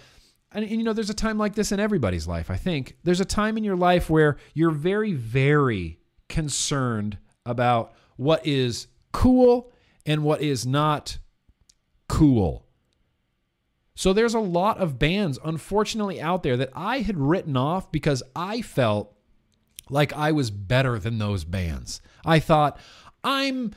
and, 0.51 0.63
and, 0.63 0.73
you 0.73 0.83
know 0.83 0.93
there's 0.93 1.09
a 1.09 1.13
time 1.13 1.37
like 1.37 1.53
this 1.53 1.71
in 1.71 1.79
everybody's 1.79 2.27
life, 2.27 2.49
I 2.49 2.55
think. 2.55 2.97
There's 3.03 3.19
a 3.19 3.25
time 3.25 3.57
in 3.57 3.63
your 3.63 3.75
life 3.75 4.09
where 4.09 4.37
you're 4.53 4.71
very 4.71 5.13
very 5.13 5.99
concerned 6.29 7.17
about 7.45 7.93
what 8.15 8.45
is 8.47 8.87
cool 9.11 9.71
and 10.05 10.23
what 10.23 10.41
is 10.41 10.65
not 10.65 11.19
cool. 12.07 12.65
So 13.95 14.11
there's 14.11 14.33
a 14.33 14.39
lot 14.39 14.77
of 14.79 14.99
bands, 14.99 15.39
unfortunately, 15.43 16.19
out 16.19 16.43
there 16.43 16.57
that 16.57 16.71
I 16.75 16.99
had 16.99 17.17
written 17.17 17.55
off 17.55 17.91
because 17.91 18.21
I 18.35 18.61
felt 18.61 19.15
like 19.89 20.11
I 20.13 20.31
was 20.33 20.51
better 20.51 20.99
than 20.99 21.17
those 21.17 21.43
bands. 21.43 22.01
I 22.25 22.39
thought, 22.39 22.79
I'm. 23.23 23.73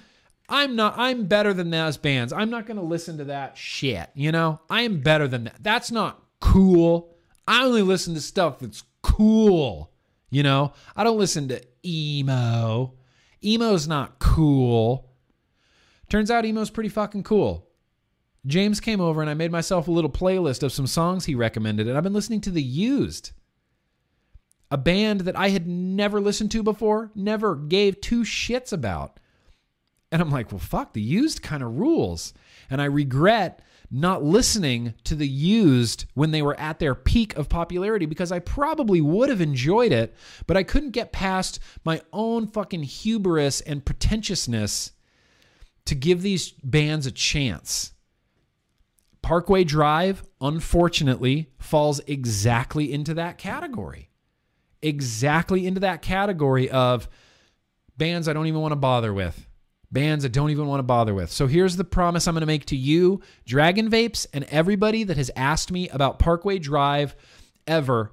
I'm 0.50 0.76
not 0.76 0.94
I'm 0.96 1.26
better 1.26 1.52
than 1.52 1.68
those 1.68 1.98
bands. 1.98 2.32
I'm 2.32 2.48
not 2.48 2.64
going 2.64 2.78
to 2.78 2.82
listen 2.82 3.18
to 3.18 3.24
that 3.24 3.58
shit, 3.58 4.08
you 4.14 4.32
know? 4.32 4.62
I 4.70 4.80
am 4.80 5.00
better 5.00 5.28
than 5.28 5.44
that. 5.44 5.62
That's 5.62 5.90
not 5.90 6.22
cool. 6.40 7.14
I 7.46 7.64
only 7.64 7.82
listen 7.82 8.14
to 8.14 8.20
stuff 8.22 8.58
that's 8.58 8.82
cool, 9.02 9.92
you 10.30 10.42
know? 10.42 10.72
I 10.96 11.04
don't 11.04 11.18
listen 11.18 11.48
to 11.48 11.62
emo. 11.84 12.94
Emo's 13.44 13.86
not 13.86 14.18
cool. 14.20 15.10
Turns 16.08 16.30
out 16.30 16.46
emo's 16.46 16.70
pretty 16.70 16.88
fucking 16.88 17.24
cool. 17.24 17.67
James 18.46 18.80
came 18.80 19.00
over 19.00 19.20
and 19.20 19.28
I 19.28 19.34
made 19.34 19.52
myself 19.52 19.88
a 19.88 19.92
little 19.92 20.10
playlist 20.10 20.62
of 20.62 20.72
some 20.72 20.86
songs 20.86 21.24
he 21.24 21.34
recommended, 21.34 21.88
and 21.88 21.96
I've 21.96 22.04
been 22.04 22.12
listening 22.12 22.40
to 22.42 22.50
The 22.50 22.62
Used, 22.62 23.32
a 24.70 24.78
band 24.78 25.22
that 25.22 25.36
I 25.36 25.48
had 25.48 25.66
never 25.66 26.20
listened 26.20 26.50
to 26.52 26.62
before, 26.62 27.10
never 27.14 27.56
gave 27.56 28.00
two 28.00 28.22
shits 28.22 28.72
about. 28.72 29.18
And 30.10 30.22
I'm 30.22 30.30
like, 30.30 30.52
well, 30.52 30.58
fuck, 30.58 30.92
The 30.92 31.02
Used 31.02 31.42
kind 31.42 31.62
of 31.62 31.78
rules. 31.78 32.32
And 32.70 32.80
I 32.80 32.86
regret 32.86 33.60
not 33.90 34.22
listening 34.22 34.94
to 35.04 35.14
The 35.14 35.28
Used 35.28 36.04
when 36.14 36.30
they 36.30 36.42
were 36.42 36.58
at 36.60 36.78
their 36.78 36.94
peak 36.94 37.36
of 37.36 37.48
popularity 37.48 38.06
because 38.06 38.30
I 38.30 38.38
probably 38.38 39.00
would 39.00 39.28
have 39.28 39.40
enjoyed 39.40 39.92
it, 39.92 40.14
but 40.46 40.56
I 40.56 40.62
couldn't 40.62 40.90
get 40.90 41.12
past 41.12 41.58
my 41.84 42.00
own 42.12 42.46
fucking 42.46 42.82
hubris 42.82 43.60
and 43.62 43.84
pretentiousness 43.84 44.92
to 45.86 45.94
give 45.94 46.22
these 46.22 46.52
bands 46.62 47.06
a 47.06 47.10
chance. 47.10 47.92
Parkway 49.28 49.62
Drive, 49.62 50.24
unfortunately, 50.40 51.50
falls 51.58 52.00
exactly 52.06 52.90
into 52.90 53.12
that 53.12 53.36
category. 53.36 54.08
Exactly 54.80 55.66
into 55.66 55.80
that 55.80 56.00
category 56.00 56.70
of 56.70 57.10
bands 57.98 58.26
I 58.26 58.32
don't 58.32 58.46
even 58.46 58.62
want 58.62 58.72
to 58.72 58.76
bother 58.76 59.12
with. 59.12 59.46
Bands 59.92 60.24
I 60.24 60.28
don't 60.28 60.48
even 60.48 60.66
want 60.66 60.78
to 60.78 60.84
bother 60.84 61.12
with. 61.12 61.30
So 61.30 61.46
here's 61.46 61.76
the 61.76 61.84
promise 61.84 62.26
I'm 62.26 62.36
going 62.36 62.40
to 62.40 62.46
make 62.46 62.64
to 62.66 62.76
you, 62.76 63.20
Dragon 63.44 63.90
Vapes, 63.90 64.26
and 64.32 64.44
everybody 64.44 65.04
that 65.04 65.18
has 65.18 65.30
asked 65.36 65.70
me 65.70 65.90
about 65.90 66.18
Parkway 66.18 66.58
Drive 66.58 67.14
ever. 67.66 68.12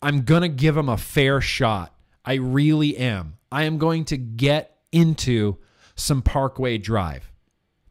I'm 0.00 0.22
going 0.22 0.40
to 0.40 0.48
give 0.48 0.76
them 0.76 0.88
a 0.88 0.96
fair 0.96 1.42
shot. 1.42 1.94
I 2.24 2.36
really 2.36 2.96
am. 2.96 3.36
I 3.52 3.64
am 3.64 3.76
going 3.76 4.06
to 4.06 4.16
get 4.16 4.78
into 4.92 5.58
some 5.94 6.22
Parkway 6.22 6.78
Drive. 6.78 7.30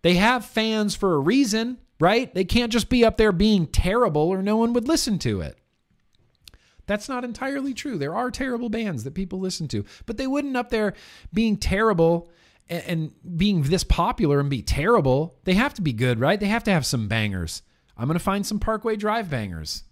They 0.02 0.16
have 0.16 0.44
fans 0.44 0.96
for 0.96 1.14
a 1.14 1.20
reason, 1.20 1.78
right? 2.04 2.34
They 2.34 2.44
can't 2.44 2.72
just 2.72 2.90
be 2.90 3.06
up 3.06 3.16
there 3.16 3.32
being 3.32 3.66
terrible 3.66 4.24
or 4.24 4.44
no 4.44 4.58
one 4.58 4.74
would 4.74 4.90
listen 4.90 5.18
to 5.20 5.40
it. 5.40 5.58
That's 6.86 7.08
not 7.08 7.24
entirely 7.24 7.74
true. 7.74 7.98
There 7.98 8.14
are 8.14 8.30
terrible 8.30 8.68
bands 8.68 9.06
that 9.06 9.14
people 9.14 9.40
listen 9.40 9.70
to, 9.70 9.86
but 10.06 10.18
they 10.18 10.28
wouldn't 10.28 10.58
up 10.58 10.70
there 10.70 10.96
being 11.34 11.56
terrible 11.56 12.30
and, 12.68 13.14
being 13.38 13.64
this 13.64 13.86
popular 13.86 14.42
and 14.42 14.50
be 14.50 14.62
terrible. 14.62 15.40
They 15.46 15.54
have 15.54 15.74
to 15.76 15.82
be 15.82 15.94
good, 15.94 16.20
right? 16.20 16.38
They 16.38 16.48
have 16.48 16.66
to 16.66 16.72
have 16.72 16.86
some 16.86 17.08
bangers. 17.08 17.62
I'm 17.96 18.08
going 18.08 18.20
to 18.20 18.24
find 18.24 18.46
some 18.46 18.60
Parkway 18.60 18.98
Drive 18.98 19.30
bangers. 19.30 19.84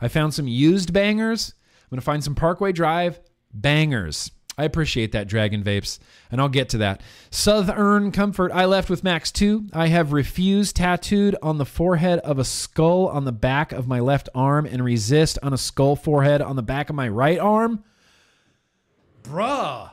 I 0.00 0.08
found 0.08 0.32
some 0.32 0.48
used 0.48 0.94
bangers. 0.94 1.52
I'm 1.82 1.90
going 1.90 2.00
to 2.00 2.04
find 2.04 2.24
some 2.24 2.34
Parkway 2.34 2.72
Drive 2.72 3.20
bangers. 3.52 4.30
I 4.56 4.64
appreciate 4.64 5.12
that, 5.12 5.26
Dragon 5.26 5.64
Vapes, 5.64 5.98
and 6.30 6.40
I'll 6.40 6.48
get 6.48 6.68
to 6.70 6.78
that. 6.78 7.02
Southern 7.30 8.12
Comfort, 8.12 8.52
I 8.52 8.66
left 8.66 8.88
with 8.88 9.02
Max 9.02 9.32
2. 9.32 9.68
I 9.72 9.88
have 9.88 10.12
refused 10.12 10.76
tattooed 10.76 11.34
on 11.42 11.58
the 11.58 11.66
forehead 11.66 12.20
of 12.20 12.38
a 12.38 12.44
skull 12.44 13.08
on 13.08 13.24
the 13.24 13.32
back 13.32 13.72
of 13.72 13.88
my 13.88 13.98
left 13.98 14.28
arm 14.34 14.64
and 14.66 14.84
resist 14.84 15.38
on 15.42 15.52
a 15.52 15.58
skull 15.58 15.96
forehead 15.96 16.40
on 16.40 16.54
the 16.54 16.62
back 16.62 16.88
of 16.88 16.94
my 16.94 17.08
right 17.08 17.38
arm. 17.38 17.82
Bruh. 19.24 19.90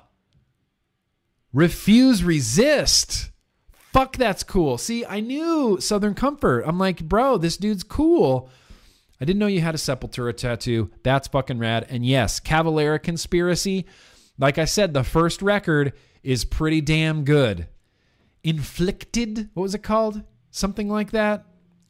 Refuse, 1.53 2.23
resist. 2.23 3.31
Fuck, 3.91 4.15
that's 4.15 4.43
cool. 4.43 4.77
See, 4.77 5.05
I 5.05 5.19
knew 5.19 5.79
Southern 5.81 6.13
Comfort. 6.13 6.63
I'm 6.65 6.77
like, 6.77 7.03
bro, 7.03 7.37
this 7.37 7.57
dude's 7.57 7.83
cool. 7.83 8.49
I 9.19 9.25
didn't 9.25 9.39
know 9.39 9.47
you 9.47 9.61
had 9.61 9.75
a 9.75 9.77
Sepultura 9.77 10.35
tattoo. 10.35 10.89
That's 11.03 11.27
fucking 11.27 11.59
rad. 11.59 11.85
And 11.89 12.05
yes, 12.05 12.39
Cavalera 12.39 13.01
Conspiracy. 13.01 13.85
Like 14.41 14.57
I 14.57 14.65
said, 14.65 14.93
the 14.93 15.03
first 15.03 15.43
record 15.43 15.93
is 16.23 16.45
pretty 16.45 16.81
damn 16.81 17.23
good. 17.23 17.67
Inflicted, 18.43 19.49
what 19.53 19.61
was 19.61 19.75
it 19.75 19.83
called? 19.83 20.23
Something 20.49 20.89
like 20.89 21.11
that? 21.11 21.45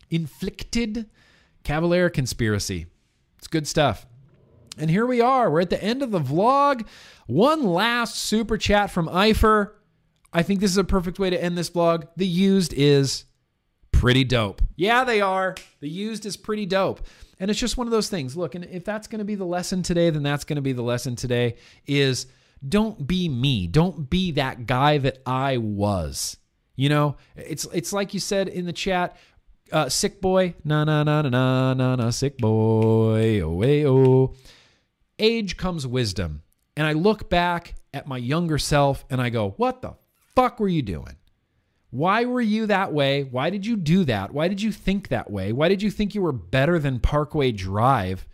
Inflicted 0.10 1.10
Cavalera 1.64 2.12
Conspiracy. 2.12 2.88
It's 3.38 3.48
good 3.48 3.68
stuff. 3.68 4.06
And 4.78 4.90
here 4.90 5.06
we 5.06 5.22
are. 5.22 5.50
We're 5.50 5.62
at 5.62 5.70
the 5.70 5.82
end 5.82 6.04
of 6.04 6.12
the 6.12 6.20
vlog. 6.20 6.86
One 7.26 7.64
last 7.64 8.16
super 8.16 8.58
chat 8.58 8.92
from 8.92 9.08
Eifer. 9.08 9.72
I 10.34 10.44
think 10.44 10.60
this 10.60 10.72
is 10.72 10.78
a 10.78 10.84
perfect 10.84 11.20
way 11.20 11.30
to 11.30 11.42
end 11.42 11.58
this 11.58 11.70
vlog. 11.70 12.10
The 12.18 12.28
used 12.28 12.74
is 12.74 13.24
pretty 13.94 14.26
dope. 14.26 14.62
Yeah, 14.76 15.06
they 15.06 15.22
are. 15.22 15.56
The 15.80 15.90
used 15.90 16.26
is 16.26 16.36
pretty 16.36 16.66
dope. 16.66 17.00
And 17.40 17.50
it's 17.50 17.60
just 17.60 17.78
one 17.78 17.88
of 17.88 17.92
those 17.92 18.10
things. 18.10 18.36
Look, 18.36 18.56
and 18.56 18.66
if 18.66 18.84
that's 18.84 19.08
going 19.08 19.20
to 19.20 19.26
be 19.26 19.36
the 19.36 19.46
lesson 19.46 19.84
today, 19.84 20.10
then 20.10 20.24
that's 20.24 20.44
going 20.44 20.58
to 20.58 20.62
be 20.62 20.74
the 20.74 20.82
lesson 20.82 21.16
today 21.16 21.56
is 21.88 22.28
don't 22.68 23.08
be 23.08 23.28
me. 23.28 23.68
Don't 23.68 24.10
be 24.10 24.32
that 24.32 24.66
guy 24.66 24.98
that 25.00 25.20
I 25.26 25.58
was. 25.58 26.38
You 26.76 26.90
know, 26.90 27.18
it's 27.36 27.68
it's 27.74 27.94
like 27.94 28.14
you 28.14 28.20
said 28.20 28.48
in 28.48 28.66
the 28.66 28.74
chat, 28.74 29.18
uh, 29.72 29.90
sick 29.90 30.22
boy, 30.22 30.56
na 30.64 30.84
na 30.84 31.04
na 31.04 31.22
na 31.22 31.74
na 31.74 31.96
na 31.96 32.10
sick 32.10 32.38
boy, 32.38 33.42
oh 33.42 33.64
oh. 33.64 34.36
Age 35.20 35.58
comes 35.58 35.86
wisdom, 35.86 36.42
and 36.76 36.88
I 36.88 36.94
look 36.94 37.30
back 37.30 37.76
at 37.94 38.08
my 38.08 38.18
younger 38.18 38.58
self 38.58 39.06
and 39.10 39.22
I 39.22 39.30
go, 39.30 39.52
what 39.58 39.82
the 39.82 39.96
fuck 40.36 40.60
were 40.60 40.68
you 40.68 40.82
doing? 40.82 41.18
Why 41.90 42.24
were 42.24 42.42
you 42.42 42.68
that 42.68 42.94
way? 42.94 43.24
Why 43.24 43.50
did 43.50 43.66
you 43.66 43.76
do 43.76 44.06
that? 44.06 44.34
Why 44.34 44.48
did 44.48 44.62
you 44.62 44.72
think 44.72 45.10
that 45.10 45.30
way? 45.30 45.52
Why 45.52 45.68
did 45.68 45.82
you 45.82 45.92
think 45.92 46.16
you 46.16 46.22
were 46.22 46.32
better 46.32 46.80
than 46.80 47.00
Parkway 47.00 47.52
Drive? 47.52 48.26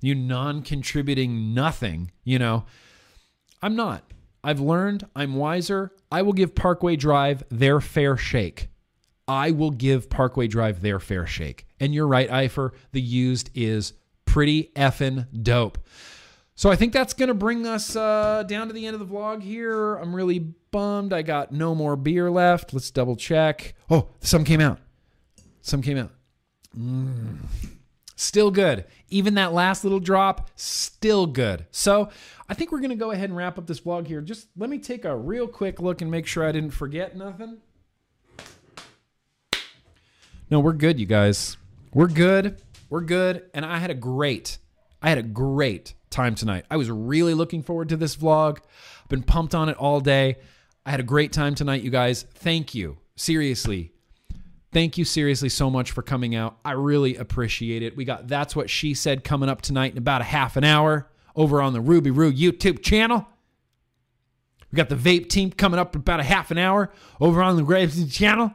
You 0.00 0.14
non 0.14 0.62
contributing 0.62 1.52
nothing, 1.52 2.10
you 2.24 2.38
know? 2.38 2.64
I'm 3.62 3.76
not. 3.76 4.12
I've 4.44 4.60
learned, 4.60 5.06
I'm 5.14 5.36
wiser. 5.36 5.92
I 6.10 6.22
will 6.22 6.32
give 6.32 6.54
Parkway 6.54 6.96
Drive 6.96 7.44
their 7.48 7.80
fair 7.80 8.16
shake. 8.16 8.68
I 9.28 9.52
will 9.52 9.70
give 9.70 10.10
Parkway 10.10 10.48
Drive 10.48 10.82
their 10.82 10.98
fair 10.98 11.26
shake. 11.26 11.66
And 11.78 11.94
you're 11.94 12.08
right, 12.08 12.28
Eifer, 12.28 12.72
the 12.90 13.00
used 13.00 13.50
is 13.54 13.92
pretty 14.24 14.72
effing 14.74 15.26
dope. 15.42 15.78
So 16.54 16.70
I 16.70 16.76
think 16.76 16.92
that's 16.92 17.14
going 17.14 17.28
to 17.28 17.34
bring 17.34 17.66
us 17.66 17.96
uh, 17.96 18.42
down 18.46 18.66
to 18.66 18.74
the 18.74 18.86
end 18.86 18.94
of 18.94 19.00
the 19.00 19.14
vlog 19.14 19.42
here. 19.42 19.94
I'm 19.94 20.14
really 20.14 20.40
bummed. 20.70 21.12
I 21.12 21.22
got 21.22 21.52
no 21.52 21.74
more 21.74 21.96
beer 21.96 22.30
left. 22.30 22.74
Let's 22.74 22.90
double 22.90 23.16
check. 23.16 23.74
Oh, 23.88 24.08
some 24.20 24.44
came 24.44 24.60
out. 24.60 24.78
Some 25.60 25.82
came 25.82 25.98
out. 25.98 26.10
Mm. 26.76 27.38
Still 28.16 28.50
good. 28.50 28.84
Even 29.08 29.34
that 29.34 29.52
last 29.52 29.82
little 29.82 30.00
drop, 30.00 30.50
still 30.54 31.26
good. 31.26 31.66
So 31.70 32.10
I 32.52 32.54
think 32.54 32.70
we're 32.70 32.80
going 32.80 32.90
to 32.90 32.96
go 32.96 33.12
ahead 33.12 33.30
and 33.30 33.36
wrap 33.38 33.56
up 33.56 33.66
this 33.66 33.80
vlog 33.80 34.06
here. 34.06 34.20
Just 34.20 34.48
let 34.58 34.68
me 34.68 34.76
take 34.76 35.06
a 35.06 35.16
real 35.16 35.48
quick 35.48 35.80
look 35.80 36.02
and 36.02 36.10
make 36.10 36.26
sure 36.26 36.46
I 36.46 36.52
didn't 36.52 36.72
forget 36.72 37.16
nothing. 37.16 37.56
No, 40.50 40.60
we're 40.60 40.74
good, 40.74 41.00
you 41.00 41.06
guys. 41.06 41.56
We're 41.94 42.08
good. 42.08 42.60
We're 42.90 43.00
good. 43.00 43.44
And 43.54 43.64
I 43.64 43.78
had 43.78 43.90
a 43.90 43.94
great, 43.94 44.58
I 45.00 45.08
had 45.08 45.16
a 45.16 45.22
great 45.22 45.94
time 46.10 46.34
tonight. 46.34 46.66
I 46.70 46.76
was 46.76 46.90
really 46.90 47.32
looking 47.32 47.62
forward 47.62 47.88
to 47.88 47.96
this 47.96 48.16
vlog. 48.16 48.58
I've 48.58 49.08
been 49.08 49.22
pumped 49.22 49.54
on 49.54 49.70
it 49.70 49.78
all 49.78 50.00
day. 50.00 50.36
I 50.84 50.90
had 50.90 51.00
a 51.00 51.04
great 51.04 51.32
time 51.32 51.54
tonight, 51.54 51.80
you 51.80 51.90
guys. 51.90 52.26
Thank 52.34 52.74
you. 52.74 52.98
Seriously. 53.16 53.92
Thank 54.72 54.98
you 54.98 55.06
seriously 55.06 55.48
so 55.48 55.70
much 55.70 55.90
for 55.90 56.02
coming 56.02 56.34
out. 56.34 56.58
I 56.66 56.72
really 56.72 57.16
appreciate 57.16 57.82
it. 57.82 57.96
We 57.96 58.04
got 58.04 58.28
That's 58.28 58.54
What 58.54 58.68
She 58.68 58.92
Said 58.92 59.24
coming 59.24 59.48
up 59.48 59.62
tonight 59.62 59.92
in 59.92 59.98
about 59.98 60.20
a 60.20 60.24
half 60.24 60.58
an 60.58 60.64
hour 60.64 61.08
over 61.36 61.60
on 61.60 61.72
the 61.72 61.80
Ruby 61.80 62.10
Roo 62.10 62.32
YouTube 62.32 62.82
channel. 62.82 63.26
We 64.70 64.76
got 64.76 64.88
the 64.88 64.96
Vape 64.96 65.28
Team 65.28 65.50
coming 65.50 65.78
up 65.78 65.94
in 65.94 66.00
about 66.00 66.20
a 66.20 66.24
half 66.24 66.50
an 66.50 66.58
hour 66.58 66.90
over 67.20 67.42
on 67.42 67.56
the 67.56 67.62
Graves 67.62 68.12
channel. 68.16 68.52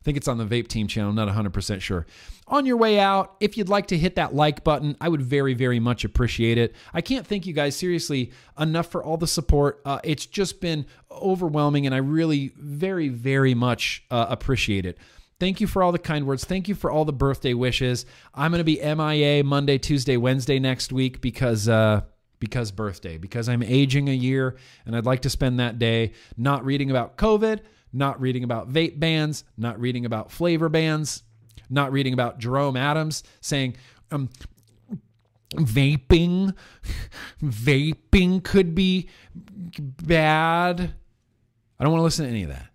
I 0.00 0.02
think 0.02 0.16
it's 0.16 0.28
on 0.28 0.38
the 0.38 0.46
Vape 0.46 0.68
Team 0.68 0.86
channel, 0.86 1.12
not 1.12 1.28
100% 1.28 1.80
sure. 1.82 2.06
On 2.46 2.64
your 2.64 2.78
way 2.78 2.98
out, 2.98 3.36
if 3.38 3.58
you'd 3.58 3.68
like 3.68 3.88
to 3.88 3.98
hit 3.98 4.14
that 4.16 4.34
like 4.34 4.64
button, 4.64 4.96
I 4.98 5.10
would 5.10 5.20
very, 5.20 5.52
very 5.52 5.78
much 5.78 6.04
appreciate 6.04 6.56
it. 6.56 6.74
I 6.94 7.02
can't 7.02 7.26
thank 7.26 7.46
you 7.46 7.52
guys 7.52 7.76
seriously 7.76 8.32
enough 8.58 8.90
for 8.90 9.04
all 9.04 9.18
the 9.18 9.26
support. 9.26 9.82
Uh, 9.84 10.00
it's 10.02 10.24
just 10.24 10.62
been 10.62 10.86
overwhelming, 11.12 11.84
and 11.84 11.94
I 11.94 11.98
really, 11.98 12.52
very, 12.56 13.08
very 13.08 13.54
much 13.54 14.02
uh, 14.10 14.26
appreciate 14.30 14.86
it. 14.86 14.96
Thank 15.38 15.60
you 15.60 15.66
for 15.66 15.82
all 15.82 15.92
the 15.92 15.98
kind 15.98 16.26
words. 16.26 16.44
Thank 16.44 16.66
you 16.66 16.74
for 16.74 16.90
all 16.90 17.04
the 17.04 17.12
birthday 17.12 17.54
wishes. 17.54 18.06
I'm 18.34 18.52
going 18.52 18.60
to 18.60 18.64
be 18.64 18.80
MIA 18.80 19.44
Monday, 19.44 19.76
Tuesday, 19.78 20.16
Wednesday 20.16 20.58
next 20.58 20.92
week 20.92 21.20
because 21.20 21.68
uh, 21.68 22.02
because 22.40 22.70
birthday, 22.72 23.16
because 23.16 23.48
I'm 23.48 23.62
aging 23.62 24.08
a 24.08 24.14
year 24.14 24.56
and 24.84 24.96
I'd 24.96 25.06
like 25.06 25.22
to 25.22 25.30
spend 25.30 25.60
that 25.60 25.78
day 25.78 26.12
not 26.36 26.64
reading 26.64 26.90
about 26.90 27.16
COVID, 27.16 27.60
not 27.92 28.20
reading 28.20 28.44
about 28.44 28.72
vape 28.72 28.98
bans, 28.98 29.44
not 29.56 29.78
reading 29.78 30.04
about 30.04 30.32
flavor 30.32 30.68
bans, 30.68 31.22
not 31.68 31.92
reading 31.92 32.12
about 32.12 32.38
Jerome 32.38 32.76
Adams 32.76 33.22
saying, 33.40 33.76
um, 34.10 34.28
vaping, 35.54 36.54
vaping 37.42 38.42
could 38.42 38.74
be 38.74 39.08
bad. 39.78 40.80
I 41.78 41.84
don't 41.84 41.92
want 41.92 42.00
to 42.00 42.04
listen 42.04 42.24
to 42.24 42.30
any 42.30 42.42
of 42.42 42.48
that. 42.50 42.66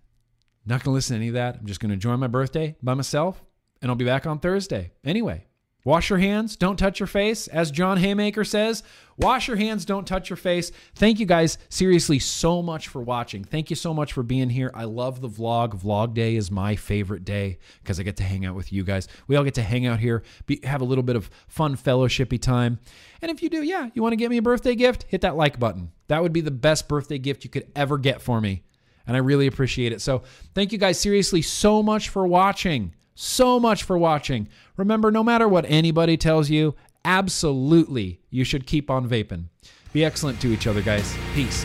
Not 0.64 0.82
going 0.82 0.92
to 0.92 0.94
listen 0.94 1.14
to 1.14 1.20
any 1.20 1.28
of 1.28 1.34
that. 1.34 1.58
I'm 1.60 1.66
just 1.66 1.80
going 1.80 1.90
to 1.90 1.94
enjoy 1.94 2.16
my 2.16 2.26
birthday 2.26 2.76
by 2.82 2.94
myself 2.94 3.42
and 3.80 3.90
I'll 3.90 3.96
be 3.96 4.04
back 4.04 4.26
on 4.26 4.38
Thursday. 4.38 4.92
Anyway, 5.04 5.46
wash 5.84 6.10
your 6.10 6.18
hands, 6.18 6.56
don't 6.56 6.76
touch 6.76 6.98
your 6.98 7.06
face. 7.06 7.46
As 7.48 7.70
John 7.70 7.98
Haymaker 7.98 8.44
says, 8.44 8.82
wash 9.18 9.48
your 9.48 9.56
hands, 9.56 9.84
don't 9.84 10.06
touch 10.06 10.30
your 10.30 10.36
face. 10.36 10.72
Thank 10.94 11.18
you 11.18 11.26
guys 11.26 11.58
seriously 11.68 12.18
so 12.18 12.62
much 12.62 12.88
for 12.88 13.00
watching. 13.00 13.44
Thank 13.44 13.70
you 13.70 13.76
so 13.76 13.94
much 13.94 14.12
for 14.12 14.22
being 14.22 14.50
here. 14.50 14.70
I 14.74 14.84
love 14.84 15.20
the 15.20 15.28
vlog. 15.28 15.80
Vlog 15.80 16.14
day 16.14 16.36
is 16.36 16.50
my 16.50 16.76
favorite 16.76 17.24
day 17.24 17.58
because 17.82 17.98
I 18.00 18.02
get 18.02 18.16
to 18.16 18.22
hang 18.22 18.44
out 18.44 18.54
with 18.54 18.72
you 18.72 18.84
guys. 18.84 19.08
We 19.26 19.36
all 19.36 19.44
get 19.44 19.54
to 19.54 19.62
hang 19.62 19.86
out 19.86 20.00
here, 20.00 20.22
be, 20.46 20.60
have 20.64 20.80
a 20.80 20.84
little 20.84 21.04
bit 21.04 21.16
of 21.16 21.30
fun 21.48 21.76
fellowshipy 21.76 22.40
time. 22.40 22.78
And 23.22 23.30
if 23.30 23.42
you 23.42 23.48
do, 23.48 23.62
yeah, 23.62 23.90
you 23.94 24.02
want 24.02 24.12
to 24.12 24.16
get 24.16 24.30
me 24.30 24.36
a 24.36 24.42
birthday 24.42 24.74
gift, 24.74 25.04
hit 25.08 25.22
that 25.22 25.36
like 25.36 25.58
button. 25.58 25.92
That 26.08 26.22
would 26.22 26.32
be 26.32 26.40
the 26.40 26.50
best 26.50 26.88
birthday 26.88 27.18
gift 27.18 27.44
you 27.44 27.50
could 27.50 27.70
ever 27.74 27.98
get 27.98 28.20
for 28.20 28.40
me. 28.40 28.62
And 29.06 29.16
I 29.16 29.20
really 29.20 29.46
appreciate 29.46 29.92
it. 29.92 30.00
So 30.00 30.24
thank 30.54 30.72
you 30.72 30.78
guys 30.78 30.98
seriously 30.98 31.42
so 31.42 31.82
much 31.82 32.08
for 32.08 32.26
watching 32.26 32.92
so 33.16 33.58
much 33.58 33.82
for 33.82 33.98
watching. 33.98 34.48
Remember, 34.76 35.10
no 35.10 35.24
matter 35.24 35.48
what 35.48 35.64
anybody 35.66 36.16
tells 36.16 36.50
you, 36.50 36.76
absolutely 37.06 38.20
you 38.28 38.44
should 38.44 38.66
keep 38.66 38.90
on 38.90 39.08
vaping. 39.08 39.44
Be 39.92 40.04
excellent 40.04 40.40
to 40.42 40.52
each 40.52 40.66
other, 40.66 40.82
guys. 40.82 41.16
Peace. 41.32 41.64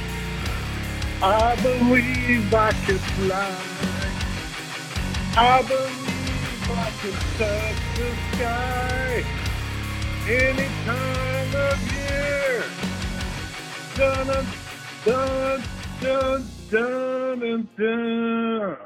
I 1.21 1.55
believe 1.61 2.53
I 2.53 2.71
can 2.71 2.97
fly. 2.97 3.57
I 5.35 5.61
believe 5.63 6.71
I 6.71 6.91
can 7.01 7.11
touch 7.37 7.79
the 7.97 8.09
sky 8.31 9.23
any 10.29 10.69
time 10.85 11.55
of 11.55 11.77
year. 11.91 12.63
Dun 13.95 14.27
dun 14.27 15.63
dun 16.01 16.43
dun 16.69 17.39
dun 17.39 17.69
dun. 17.77 18.77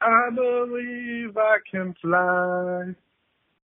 I 0.00 0.30
believe 0.34 1.36
I 1.36 1.58
can 1.70 1.94
fly. 2.00 2.94